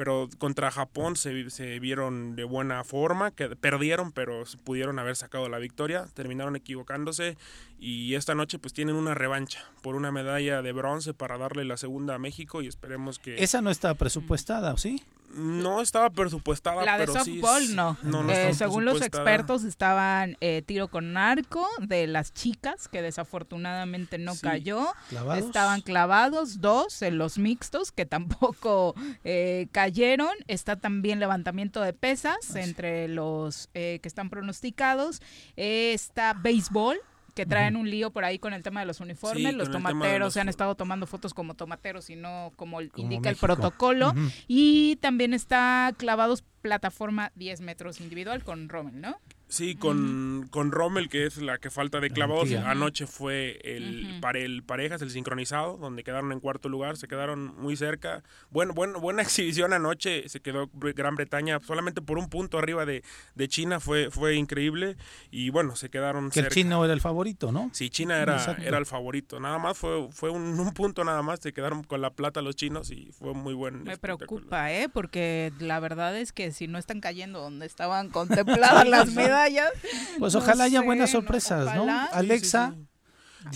pero 0.00 0.30
contra 0.38 0.70
Japón 0.70 1.14
se, 1.14 1.50
se, 1.50 1.78
vieron 1.78 2.34
de 2.34 2.44
buena 2.44 2.84
forma, 2.84 3.32
que 3.32 3.54
perdieron, 3.54 4.12
pero 4.12 4.44
pudieron 4.64 4.98
haber 4.98 5.14
sacado 5.14 5.46
la 5.50 5.58
victoria, 5.58 6.06
terminaron 6.14 6.56
equivocándose 6.56 7.36
y 7.78 8.14
esta 8.14 8.34
noche 8.34 8.58
pues 8.58 8.72
tienen 8.72 8.96
una 8.96 9.12
revancha 9.12 9.62
por 9.82 9.96
una 9.96 10.10
medalla 10.10 10.62
de 10.62 10.72
bronce 10.72 11.12
para 11.12 11.36
darle 11.36 11.66
la 11.66 11.76
segunda 11.76 12.14
a 12.14 12.18
México 12.18 12.62
y 12.62 12.66
esperemos 12.66 13.18
que... 13.18 13.44
Esa 13.44 13.60
no 13.60 13.68
está 13.68 13.92
presupuestada, 13.92 14.72
¿o 14.72 14.78
sí? 14.78 15.02
No 15.32 15.80
estaba 15.80 16.10
presupuestada, 16.10 16.84
la 16.84 16.98
de 16.98 17.06
pero 17.06 17.24
softball 17.24 17.62
sí 17.62 17.74
no. 17.74 17.96
Eh, 18.30 18.52
según 18.54 18.84
los 18.84 19.00
expertos 19.00 19.64
estaban 19.64 20.36
eh, 20.40 20.62
tiro 20.66 20.88
con 20.88 21.16
arco 21.16 21.66
de 21.80 22.06
las 22.06 22.32
chicas 22.32 22.88
que 22.88 23.00
desafortunadamente 23.00 24.18
no 24.18 24.32
cayó. 24.40 24.92
Estaban 25.36 25.82
clavados 25.82 26.60
dos 26.60 27.02
en 27.02 27.18
los 27.18 27.38
mixtos 27.38 27.92
que 27.92 28.06
tampoco 28.06 28.94
eh, 29.24 29.68
cayeron. 29.72 30.34
Está 30.48 30.76
también 30.76 31.20
levantamiento 31.20 31.80
de 31.80 31.92
pesas 31.92 32.56
entre 32.56 33.06
los 33.08 33.68
que 33.72 34.00
están 34.02 34.30
pronosticados. 34.30 35.20
está 35.56 36.34
béisbol 36.34 36.98
que 37.40 37.46
traen 37.46 37.76
un 37.76 37.88
lío 37.88 38.10
por 38.10 38.26
ahí 38.26 38.38
con 38.38 38.52
el 38.52 38.62
tema 38.62 38.80
de 38.80 38.86
los 38.86 39.00
uniformes. 39.00 39.54
los 39.54 39.70
tomateros 39.70 40.34
se 40.34 40.40
han 40.40 40.50
estado 40.50 40.74
tomando 40.74 41.06
fotos 41.06 41.32
como 41.32 41.54
tomateros 41.54 42.10
y 42.10 42.16
no 42.16 42.52
como, 42.56 42.82
indica 42.82 43.30
el 43.30 43.36
protocolo. 43.36 44.12
Y 44.46 44.96
también 44.96 45.32
está 45.32 45.94
clavados 45.96 46.44
plataforma 46.60 47.32
10 47.36 47.62
metros 47.62 47.98
individual 48.02 48.44
con 48.44 48.68
Rommel, 48.68 49.00
¿no? 49.00 49.16
Sí, 49.50 49.74
con, 49.74 50.46
con 50.50 50.70
Rommel, 50.70 51.08
que 51.08 51.26
es 51.26 51.38
la 51.38 51.58
que 51.58 51.70
falta 51.70 51.98
de 51.98 52.10
clavados. 52.10 52.52
Anoche 52.52 53.08
fue 53.08 53.60
el, 53.64 54.18
para 54.20 54.38
el 54.38 54.62
parejas, 54.62 55.02
el 55.02 55.10
sincronizado, 55.10 55.76
donde 55.76 56.04
quedaron 56.04 56.30
en 56.30 56.38
cuarto 56.38 56.68
lugar, 56.68 56.96
se 56.96 57.08
quedaron 57.08 57.56
muy 57.60 57.76
cerca. 57.76 58.22
Bueno, 58.50 58.74
bueno, 58.74 59.00
buena 59.00 59.22
exhibición 59.22 59.72
anoche, 59.72 60.28
se 60.28 60.40
quedó 60.40 60.70
Gran 60.72 61.16
Bretaña 61.16 61.58
solamente 61.66 62.00
por 62.00 62.16
un 62.16 62.28
punto 62.28 62.58
arriba 62.58 62.86
de, 62.86 63.02
de 63.34 63.48
China, 63.48 63.80
fue, 63.80 64.10
fue 64.10 64.36
increíble. 64.36 64.96
Y 65.32 65.50
bueno, 65.50 65.74
se 65.74 65.90
quedaron 65.90 66.28
que 66.28 66.34
cerca. 66.34 66.48
el 66.48 66.54
chino 66.54 66.84
era 66.84 66.94
el 66.94 67.00
favorito, 67.00 67.50
¿no? 67.50 67.70
Sí, 67.72 67.90
China 67.90 68.18
era, 68.18 68.56
era 68.64 68.78
el 68.78 68.86
favorito. 68.86 69.40
Nada 69.40 69.58
más 69.58 69.76
fue, 69.76 70.08
fue 70.12 70.30
un, 70.30 70.60
un, 70.60 70.72
punto 70.72 71.02
nada 71.02 71.22
más, 71.22 71.40
se 71.40 71.52
quedaron 71.52 71.82
con 71.82 72.00
la 72.00 72.10
plata 72.10 72.40
los 72.40 72.54
chinos 72.54 72.92
y 72.92 73.10
fue 73.10 73.34
muy 73.34 73.54
buen. 73.54 73.82
Me 73.82 73.98
preocupa, 73.98 74.72
¿eh? 74.72 74.88
Porque 74.88 75.52
la 75.58 75.80
verdad 75.80 76.16
es 76.16 76.32
que 76.32 76.52
si 76.52 76.68
no 76.68 76.78
están 76.78 77.00
cayendo 77.00 77.40
donde 77.40 77.66
estaban 77.66 78.08
contempladas 78.10 78.88
las 78.88 79.12
medallas 79.40 79.70
pues 80.18 80.34
ojalá 80.34 80.64
haya 80.64 80.82
buenas 80.82 81.10
sorpresas, 81.10 81.74
¿no? 81.74 81.86
Alexa. 82.12 82.74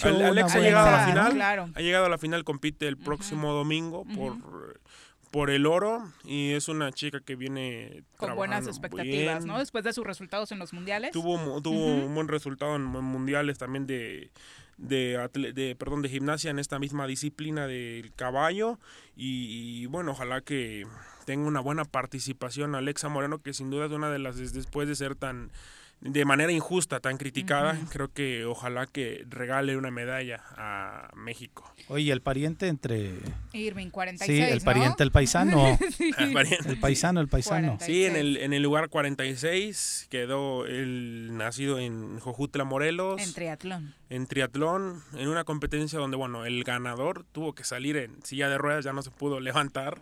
Alexa 0.02 0.59
ha 0.59 0.61
llegado 0.61 0.89
a 0.89 0.93
la 0.93 1.06
final. 1.06 1.73
Ha 1.74 1.81
llegado 1.81 2.06
a 2.06 2.09
la 2.09 2.19
final, 2.19 2.44
compite 2.44 2.89
el 2.89 2.97
próximo 2.97 3.52
domingo 3.52 4.05
por 4.05 4.74
por 5.35 5.51
el 5.51 5.66
oro 5.66 6.09
y 6.23 6.52
es 6.52 6.69
una 6.69 6.93
chica 6.93 7.19
que 7.19 7.35
viene 7.35 8.05
con 8.19 8.36
buenas 8.36 8.69
expectativas, 8.69 9.44
¿no? 9.44 9.59
Después 9.59 9.82
de 9.82 9.93
sus 9.93 10.06
resultados 10.06 10.52
en 10.52 10.61
los 10.61 10.73
mundiales. 10.73 11.11
Tuvo 11.11 11.61
tuvo 11.61 11.86
un 11.86 12.15
buen 12.15 12.28
resultado 12.28 12.77
en 12.77 12.85
mundiales 12.85 13.59
también 13.59 13.85
de 13.85 14.31
de, 14.77 15.28
de, 15.52 15.74
perdón, 15.74 16.02
de 16.02 16.09
gimnasia 16.09 16.52
en 16.52 16.61
esta 16.61 16.78
misma 16.78 17.09
disciplina 17.09 17.66
del 17.66 18.12
caballo 18.15 18.78
y, 19.16 19.86
bueno, 19.86 20.12
ojalá 20.12 20.40
que 20.40 20.86
tenga 21.27 21.48
una 21.48 21.61
buena 21.61 21.85
participación 21.85 22.77
Alexa 22.77 23.09
Moreno, 23.09 23.39
que 23.39 23.55
sin 23.55 23.70
duda 23.70 23.86
es 23.86 23.93
una 23.93 24.11
de 24.11 24.20
las, 24.20 24.36
después 24.52 24.86
de 24.86 24.94
ser 24.94 25.16
tan 25.16 25.51
de 26.05 26.25
manera 26.27 26.53
injusta, 26.53 27.01
tan 27.01 27.17
criticada, 27.17 27.79
creo 27.91 28.13
que 28.13 28.45
ojalá 28.45 28.87
que 28.87 29.25
regale 29.27 29.79
una 29.79 29.91
medalla 29.91 30.43
a 30.55 31.11
México. 31.17 31.73
Oye, 31.89 32.13
el 32.13 32.21
pariente 32.21 32.69
entre... 32.69 33.15
Irving, 33.55 33.89
46, 33.89 34.27
Sí, 34.47 34.53
el 34.53 34.61
pariente, 34.61 35.03
el 35.03 35.11
paisano. 35.11 35.79
El, 36.19 36.79
paisano, 36.79 37.21
el 37.21 37.29
paisano. 37.29 37.79
Sí, 37.81 38.05
en 38.05 38.17
el, 38.17 38.37
en 38.37 38.53
el 38.53 38.63
lugar 38.63 38.91
46 38.91 40.09
quedó 40.11 40.67
el 40.67 41.35
nacido 41.39 41.79
en 41.79 42.19
Jojutla, 42.21 42.65
Morelos. 42.65 43.23
En 43.23 43.33
triatlón. 43.33 43.95
En 44.11 44.27
triatlón, 44.27 45.03
en 45.15 45.29
una 45.29 45.45
competencia 45.45 45.99
donde, 45.99 46.19
bueno, 46.19 46.45
el 46.45 46.65
ganador 46.65 47.25
tuvo 47.33 47.55
que 47.55 47.65
salir 47.65 47.97
en 47.97 48.23
silla 48.25 48.51
de 48.51 48.59
ruedas, 48.59 48.85
ya 48.85 48.93
no 48.93 49.01
se 49.01 49.11
pudo 49.11 49.41
levantar 49.41 49.99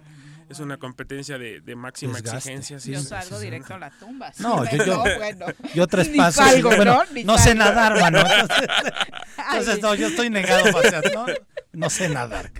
es 0.52 0.60
una 0.60 0.76
competencia 0.76 1.38
de, 1.38 1.60
de 1.60 1.76
máxima 1.76 2.18
exigencia. 2.18 2.78
yo 2.78 3.00
salgo 3.00 3.40
directo 3.40 3.74
a 3.74 3.78
la 3.78 3.90
tumba. 3.90 4.32
No, 4.38 4.64
yo, 4.70 4.84
yo, 4.84 4.98
bueno, 5.18 5.46
yo 5.74 5.86
traspaso. 5.86 6.42
¿no? 6.84 7.02
no 7.24 7.38
sé 7.38 7.54
nadar, 7.54 7.98
mano. 8.00 8.18
Entonces, 9.52 9.82
no, 9.82 9.94
yo 9.94 10.08
estoy 10.08 10.30
negado 10.30 10.70
para 10.72 11.00
¿no? 11.10 11.26
No 11.72 11.88
sé 11.88 12.08
nadar. 12.10 12.52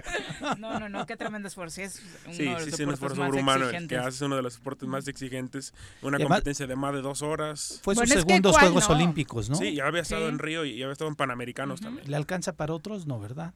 No, 0.59 0.81
no, 0.81 0.89
no, 0.89 1.07
qué 1.07 1.17
tremendo 1.17 1.49
esfuerzo. 1.49 1.83
Es 1.83 2.03
uno 2.25 2.35
sí, 2.35 2.45
de 2.45 2.61
sí, 2.65 2.71
sí, 2.73 2.83
un 2.85 2.95
esfuerzo 2.95 3.17
sobrehumano 3.17 3.67
que 3.87 3.97
hace 3.97 4.25
uno 4.25 4.37
de 4.37 4.43
los 4.43 4.57
deportes 4.57 4.89
más 4.89 5.07
exigentes. 5.07 5.75
Una 6.01 6.19
competencia 6.19 6.67
de 6.67 6.77
más 6.77 6.95
de 6.95 7.03
dos 7.03 7.23
horas. 7.23 7.81
Fue 7.83 7.95
sus 7.95 8.09
segundos 8.09 8.57
Juegos 8.59 8.89
Olímpicos, 8.89 9.51
¿no? 9.51 9.57
Sí, 9.57 9.75
ya 9.75 9.87
había 9.87 10.03
estado 10.03 10.29
en 10.29 10.39
Río 10.39 10.65
y 10.65 10.79
ya 10.79 10.87
había 10.87 10.93
estado 10.93 11.11
en 11.11 11.17
Panamericanos 11.17 11.81
también. 11.81 12.11
¿Le 12.11 12.17
alcanza 12.17 12.55
para 12.55 12.73
otros? 12.73 13.07
No, 13.07 13.21
¿verdad? 13.21 13.53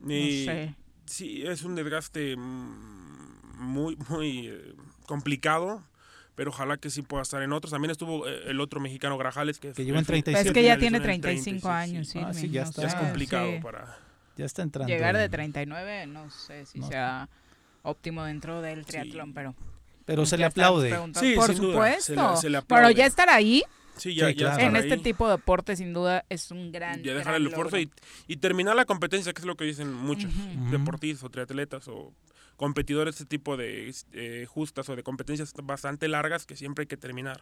no 0.00 0.08
sé. 0.08 0.74
Sí, 1.06 1.42
es 1.44 1.64
un 1.64 1.74
desgaste 1.74 2.36
muy, 3.60 3.96
muy 4.08 4.48
eh, 4.48 4.74
complicado 5.06 5.82
pero 6.36 6.52
ojalá 6.52 6.78
que 6.78 6.88
sí 6.88 7.02
pueda 7.02 7.22
estar 7.22 7.42
en 7.42 7.52
otros. 7.52 7.70
También 7.70 7.90
estuvo 7.90 8.26
eh, 8.26 8.44
el 8.46 8.62
otro 8.62 8.80
mexicano 8.80 9.18
Grajales 9.18 9.58
que, 9.58 9.74
que 9.74 9.84
lleva 9.84 9.98
en 9.98 10.06
37. 10.06 10.48
Es 10.48 10.54
que 10.54 10.62
ya 10.62 10.78
tiene 10.78 10.98
35 10.98 11.68
años, 11.68 12.08
sí. 12.08 12.18
Ah, 12.18 12.32
ya, 12.32 12.62
está, 12.62 12.86
es 12.86 12.94
complicado 12.94 13.60
para 13.60 13.98
ya 14.38 14.46
está 14.46 14.62
entrando. 14.62 14.90
Llegar 14.90 15.18
de 15.18 15.28
39 15.28 16.06
no 16.06 16.30
sé 16.30 16.64
si 16.64 16.80
sea 16.80 17.28
óptimo 17.82 18.24
dentro 18.24 18.62
del 18.62 18.86
triatlón, 18.86 19.34
pero 19.34 19.54
pero 20.06 20.24
se 20.24 20.38
le 20.38 20.46
aplaude. 20.46 20.98
Sí, 21.14 21.34
por 21.34 21.54
supuesto. 21.54 22.34
Pero 22.66 22.90
ya 22.90 23.04
estar 23.04 23.28
ahí 23.28 23.62
Sí, 24.00 24.14
ya, 24.14 24.30
En 24.30 24.76
este 24.76 24.96
tipo 24.96 25.26
de 25.26 25.32
deporte, 25.32 25.76
sin 25.76 25.92
duda, 25.92 26.24
es 26.30 26.50
un 26.50 26.72
gran. 26.72 27.02
Ya 27.02 27.12
dejar 27.12 27.34
el 27.34 27.48
esfuerzo 27.48 27.76
y, 27.76 28.36
terminar 28.36 28.74
la 28.74 28.86
competencia, 28.86 29.34
que 29.34 29.40
es 29.40 29.46
lo 29.46 29.56
que 29.56 29.64
dicen 29.64 29.92
muchos 29.92 30.30
deportistas 30.70 31.22
o 31.24 31.28
triatletas 31.28 31.86
o 31.88 32.14
competidores 32.60 33.14
este 33.14 33.24
tipo 33.24 33.56
de 33.56 33.90
eh, 34.12 34.44
justas 34.46 34.86
o 34.90 34.94
de 34.94 35.02
competencias 35.02 35.54
bastante 35.62 36.08
largas 36.08 36.44
que 36.44 36.56
siempre 36.56 36.82
hay 36.82 36.88
que 36.88 36.98
terminar. 36.98 37.40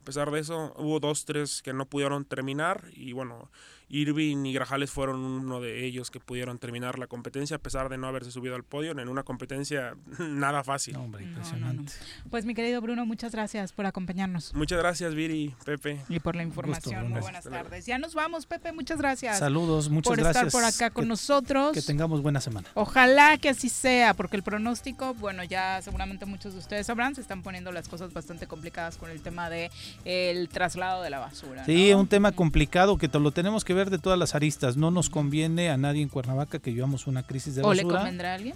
A 0.00 0.04
pesar 0.04 0.30
de 0.30 0.40
eso, 0.40 0.72
hubo 0.76 1.00
dos, 1.00 1.24
tres 1.24 1.62
que 1.62 1.72
no 1.72 1.86
pudieron 1.86 2.24
terminar 2.24 2.84
y 2.94 3.12
bueno, 3.12 3.50
Irving 3.88 4.44
y 4.46 4.52
Grajales 4.52 4.90
fueron 4.90 5.20
uno 5.20 5.60
de 5.60 5.84
ellos 5.84 6.10
que 6.10 6.18
pudieron 6.18 6.58
terminar 6.58 6.98
la 6.98 7.06
competencia 7.06 7.56
a 7.56 7.58
pesar 7.60 7.88
de 7.88 7.98
no 7.98 8.08
haberse 8.08 8.32
subido 8.32 8.56
al 8.56 8.64
podio 8.64 8.90
en 8.90 9.08
una 9.08 9.22
competencia 9.22 9.96
nada 10.18 10.64
fácil. 10.64 10.96
hombre, 10.96 11.22
impresionante. 11.24 11.92
pues 12.30 12.44
mi 12.44 12.54
querido 12.54 12.80
Bruno, 12.80 13.06
muchas 13.06 13.32
gracias 13.32 13.72
por 13.72 13.86
acompañarnos. 13.86 14.54
Muchas 14.54 14.78
gracias, 14.78 15.14
Viri, 15.14 15.54
Pepe. 15.64 16.00
Y 16.08 16.18
por 16.18 16.34
la 16.34 16.42
información. 16.42 17.10
Muy 17.10 17.20
buenas 17.20 17.44
tardes. 17.44 17.86
Ya 17.86 17.98
nos 17.98 18.14
vamos, 18.14 18.46
Pepe, 18.46 18.72
muchas 18.72 18.98
gracias. 18.98 19.38
Saludos, 19.38 19.88
muchas 19.88 20.10
por 20.10 20.18
gracias. 20.18 20.52
Por 20.52 20.62
estar 20.62 20.80
por 20.80 20.86
acá 20.86 20.94
con 20.94 21.08
nosotros. 21.08 21.72
Que 21.72 21.82
tengamos 21.82 22.22
buena 22.22 22.40
semana. 22.40 22.68
Ojalá 22.74 23.38
que 23.38 23.50
así 23.50 23.68
sea, 23.68 24.14
porque 24.14 24.36
el 24.36 24.42
pronóstico, 24.42 25.14
bueno, 25.14 25.44
ya 25.44 25.80
seguramente 25.82 26.26
muchos 26.26 26.54
de 26.54 26.58
ustedes 26.58 26.86
sabrán, 26.86 27.14
se 27.14 27.20
están 27.20 27.42
poniendo 27.42 27.70
las 27.70 27.88
cosas 27.88 28.12
bastante 28.12 28.46
complicadas 28.48 28.96
con 28.96 29.10
el 29.10 29.22
tema 29.22 29.48
de 29.48 29.70
el 30.04 30.48
traslado 30.48 31.02
de 31.02 31.10
la 31.10 31.18
basura. 31.18 31.64
Sí, 31.64 31.92
un 31.92 32.08
tema 32.08 32.32
complicado 32.32 32.98
que 32.98 33.08
lo 33.08 33.30
tenemos 33.30 33.64
que 33.64 33.74
ver 33.74 33.90
de 33.90 33.98
todas 33.98 34.18
las 34.18 34.34
aristas. 34.34 34.76
No 34.76 34.90
nos 34.90 35.10
conviene 35.10 35.70
a 35.70 35.76
nadie 35.76 36.02
en 36.02 36.08
Cuernavaca 36.08 36.58
que 36.58 36.72
llevamos 36.72 37.06
una 37.06 37.22
crisis 37.22 37.54
de 37.54 37.62
basura. 37.62 37.82
¿O 37.82 37.90
le 37.90 37.94
convendrá 37.94 38.32
a 38.32 38.34
alguien? 38.34 38.54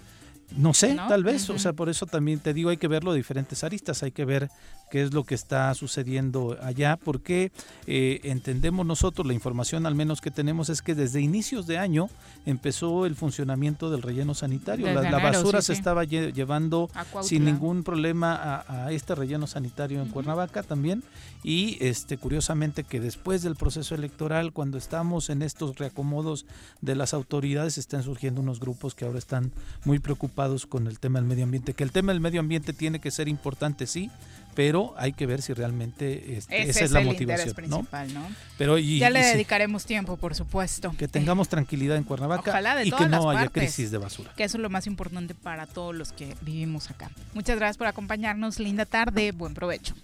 No 0.56 0.74
sé, 0.74 0.96
tal 0.96 1.22
vez, 1.22 1.48
o 1.48 1.58
sea, 1.58 1.72
por 1.72 1.88
eso 1.88 2.06
también 2.06 2.40
te 2.40 2.52
digo, 2.52 2.70
hay 2.70 2.76
que 2.76 2.88
verlo 2.88 3.12
de 3.12 3.18
diferentes 3.18 3.62
aristas, 3.62 4.02
hay 4.02 4.10
que 4.10 4.24
ver 4.24 4.50
qué 4.90 5.02
es 5.02 5.14
lo 5.14 5.24
que 5.24 5.34
está 5.34 5.72
sucediendo 5.74 6.58
allá, 6.62 6.96
porque 6.96 7.52
eh, 7.86 8.20
entendemos 8.24 8.84
nosotros, 8.84 9.26
la 9.26 9.32
información 9.32 9.86
al 9.86 9.94
menos 9.94 10.20
que 10.20 10.30
tenemos 10.30 10.68
es 10.68 10.82
que 10.82 10.94
desde 10.94 11.20
inicios 11.20 11.66
de 11.66 11.78
año 11.78 12.10
empezó 12.44 13.06
el 13.06 13.14
funcionamiento 13.14 13.90
del 13.90 14.02
relleno 14.02 14.34
sanitario, 14.34 14.92
la, 14.92 15.18
basura 15.18 15.62
se 15.62 15.72
estaba 15.72 16.04
llevando 16.04 16.90
sin 17.22 17.44
ningún 17.44 17.84
problema 17.84 18.64
a, 18.66 18.92
este 18.92 19.14
relleno 19.14 19.46
sanitario 19.46 20.02
en 20.02 20.08
Cuernavaca 20.08 20.62
también, 20.62 21.02
y 21.42 21.78
este 21.80 22.18
curiosamente 22.18 22.84
que 22.84 23.00
después 23.00 23.42
del 23.42 23.56
proceso 23.56 23.94
electoral, 23.94 24.52
cuando 24.52 24.76
estamos 24.76 25.30
en 25.30 25.42
estos 25.42 25.78
reacomodos 25.78 26.46
de 26.80 26.96
las 26.96 27.14
autoridades, 27.14 27.78
están 27.78 28.02
surgiendo 28.02 28.40
unos 28.40 28.58
grupos 28.60 28.94
que 28.94 29.04
ahora 29.04 29.18
están 29.18 29.52
muy 29.84 30.00
preocupados 30.00 30.66
con 30.66 30.86
el 30.86 30.98
tema 30.98 31.20
del 31.20 31.28
medio 31.28 31.44
ambiente, 31.44 31.74
que 31.74 31.84
el 31.84 31.92
tema 31.92 32.12
del 32.12 32.20
medio 32.20 32.40
ambiente 32.40 32.72
tiene 32.72 33.00
que 33.00 33.10
ser 33.10 33.28
importante, 33.28 33.86
sí, 33.86 34.10
pero 34.54 34.94
hay 34.96 35.12
que 35.12 35.26
ver 35.26 35.42
si 35.42 35.52
realmente 35.52 36.36
este, 36.36 36.68
esa 36.68 36.84
es, 36.84 36.90
la 36.90 37.00
motivación. 37.00 37.54
Principal, 37.54 38.12
¿no? 38.12 38.28
Pero 38.58 38.78
ya 38.78 39.10
le 39.10 39.20
dedicaremos 39.24 39.84
tiempo, 39.84 40.16
por 40.16 40.34
supuesto. 40.34 40.92
Que 40.98 41.08
tengamos 41.08 41.48
tranquilidad 41.48 41.96
en 41.96 42.04
Cuernavaca 42.04 42.84
y 42.84 42.90
que 42.90 43.08
no 43.08 43.30
haya 43.30 43.48
crisis 43.48 43.90
de 43.90 43.98
basura. 43.98 44.32
Que 44.36 44.44
eso 44.44 44.58
es 44.58 44.62
lo 44.62 44.70
más 44.70 44.86
importante 44.86 45.34
para 45.34 45.66
todos 45.66 45.94
los 45.94 46.12
que 46.12 46.34
vivimos 46.42 46.90
acá. 46.90 47.10
Muchas 47.34 47.56
gracias 47.56 47.76
por 47.76 47.86
acompañarnos. 47.86 48.58
Linda 48.58 48.86
tarde, 48.86 49.32
buen 49.32 49.54
provecho. 49.54 49.94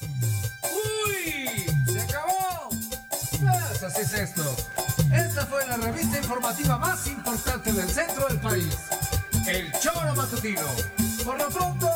¡Uy! 0.00 1.66
¡Se 1.92 2.00
acabó! 2.00 2.68
Pues 2.70 3.82
así 3.82 4.02
es 4.02 4.14
esto. 4.14 4.56
Esta 5.12 5.46
fue 5.46 5.66
la 5.66 5.76
revista 5.76 6.18
informativa 6.18 6.78
más 6.78 7.06
importante 7.06 7.72
del 7.72 7.88
centro 7.88 8.26
del 8.28 8.40
país. 8.40 8.76
El 9.46 9.70
Choro 9.80 10.14
Matutino. 10.14 10.62
Por 11.24 11.38
lo 11.38 11.48
pronto, 11.48 11.88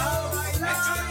love. 0.00 1.09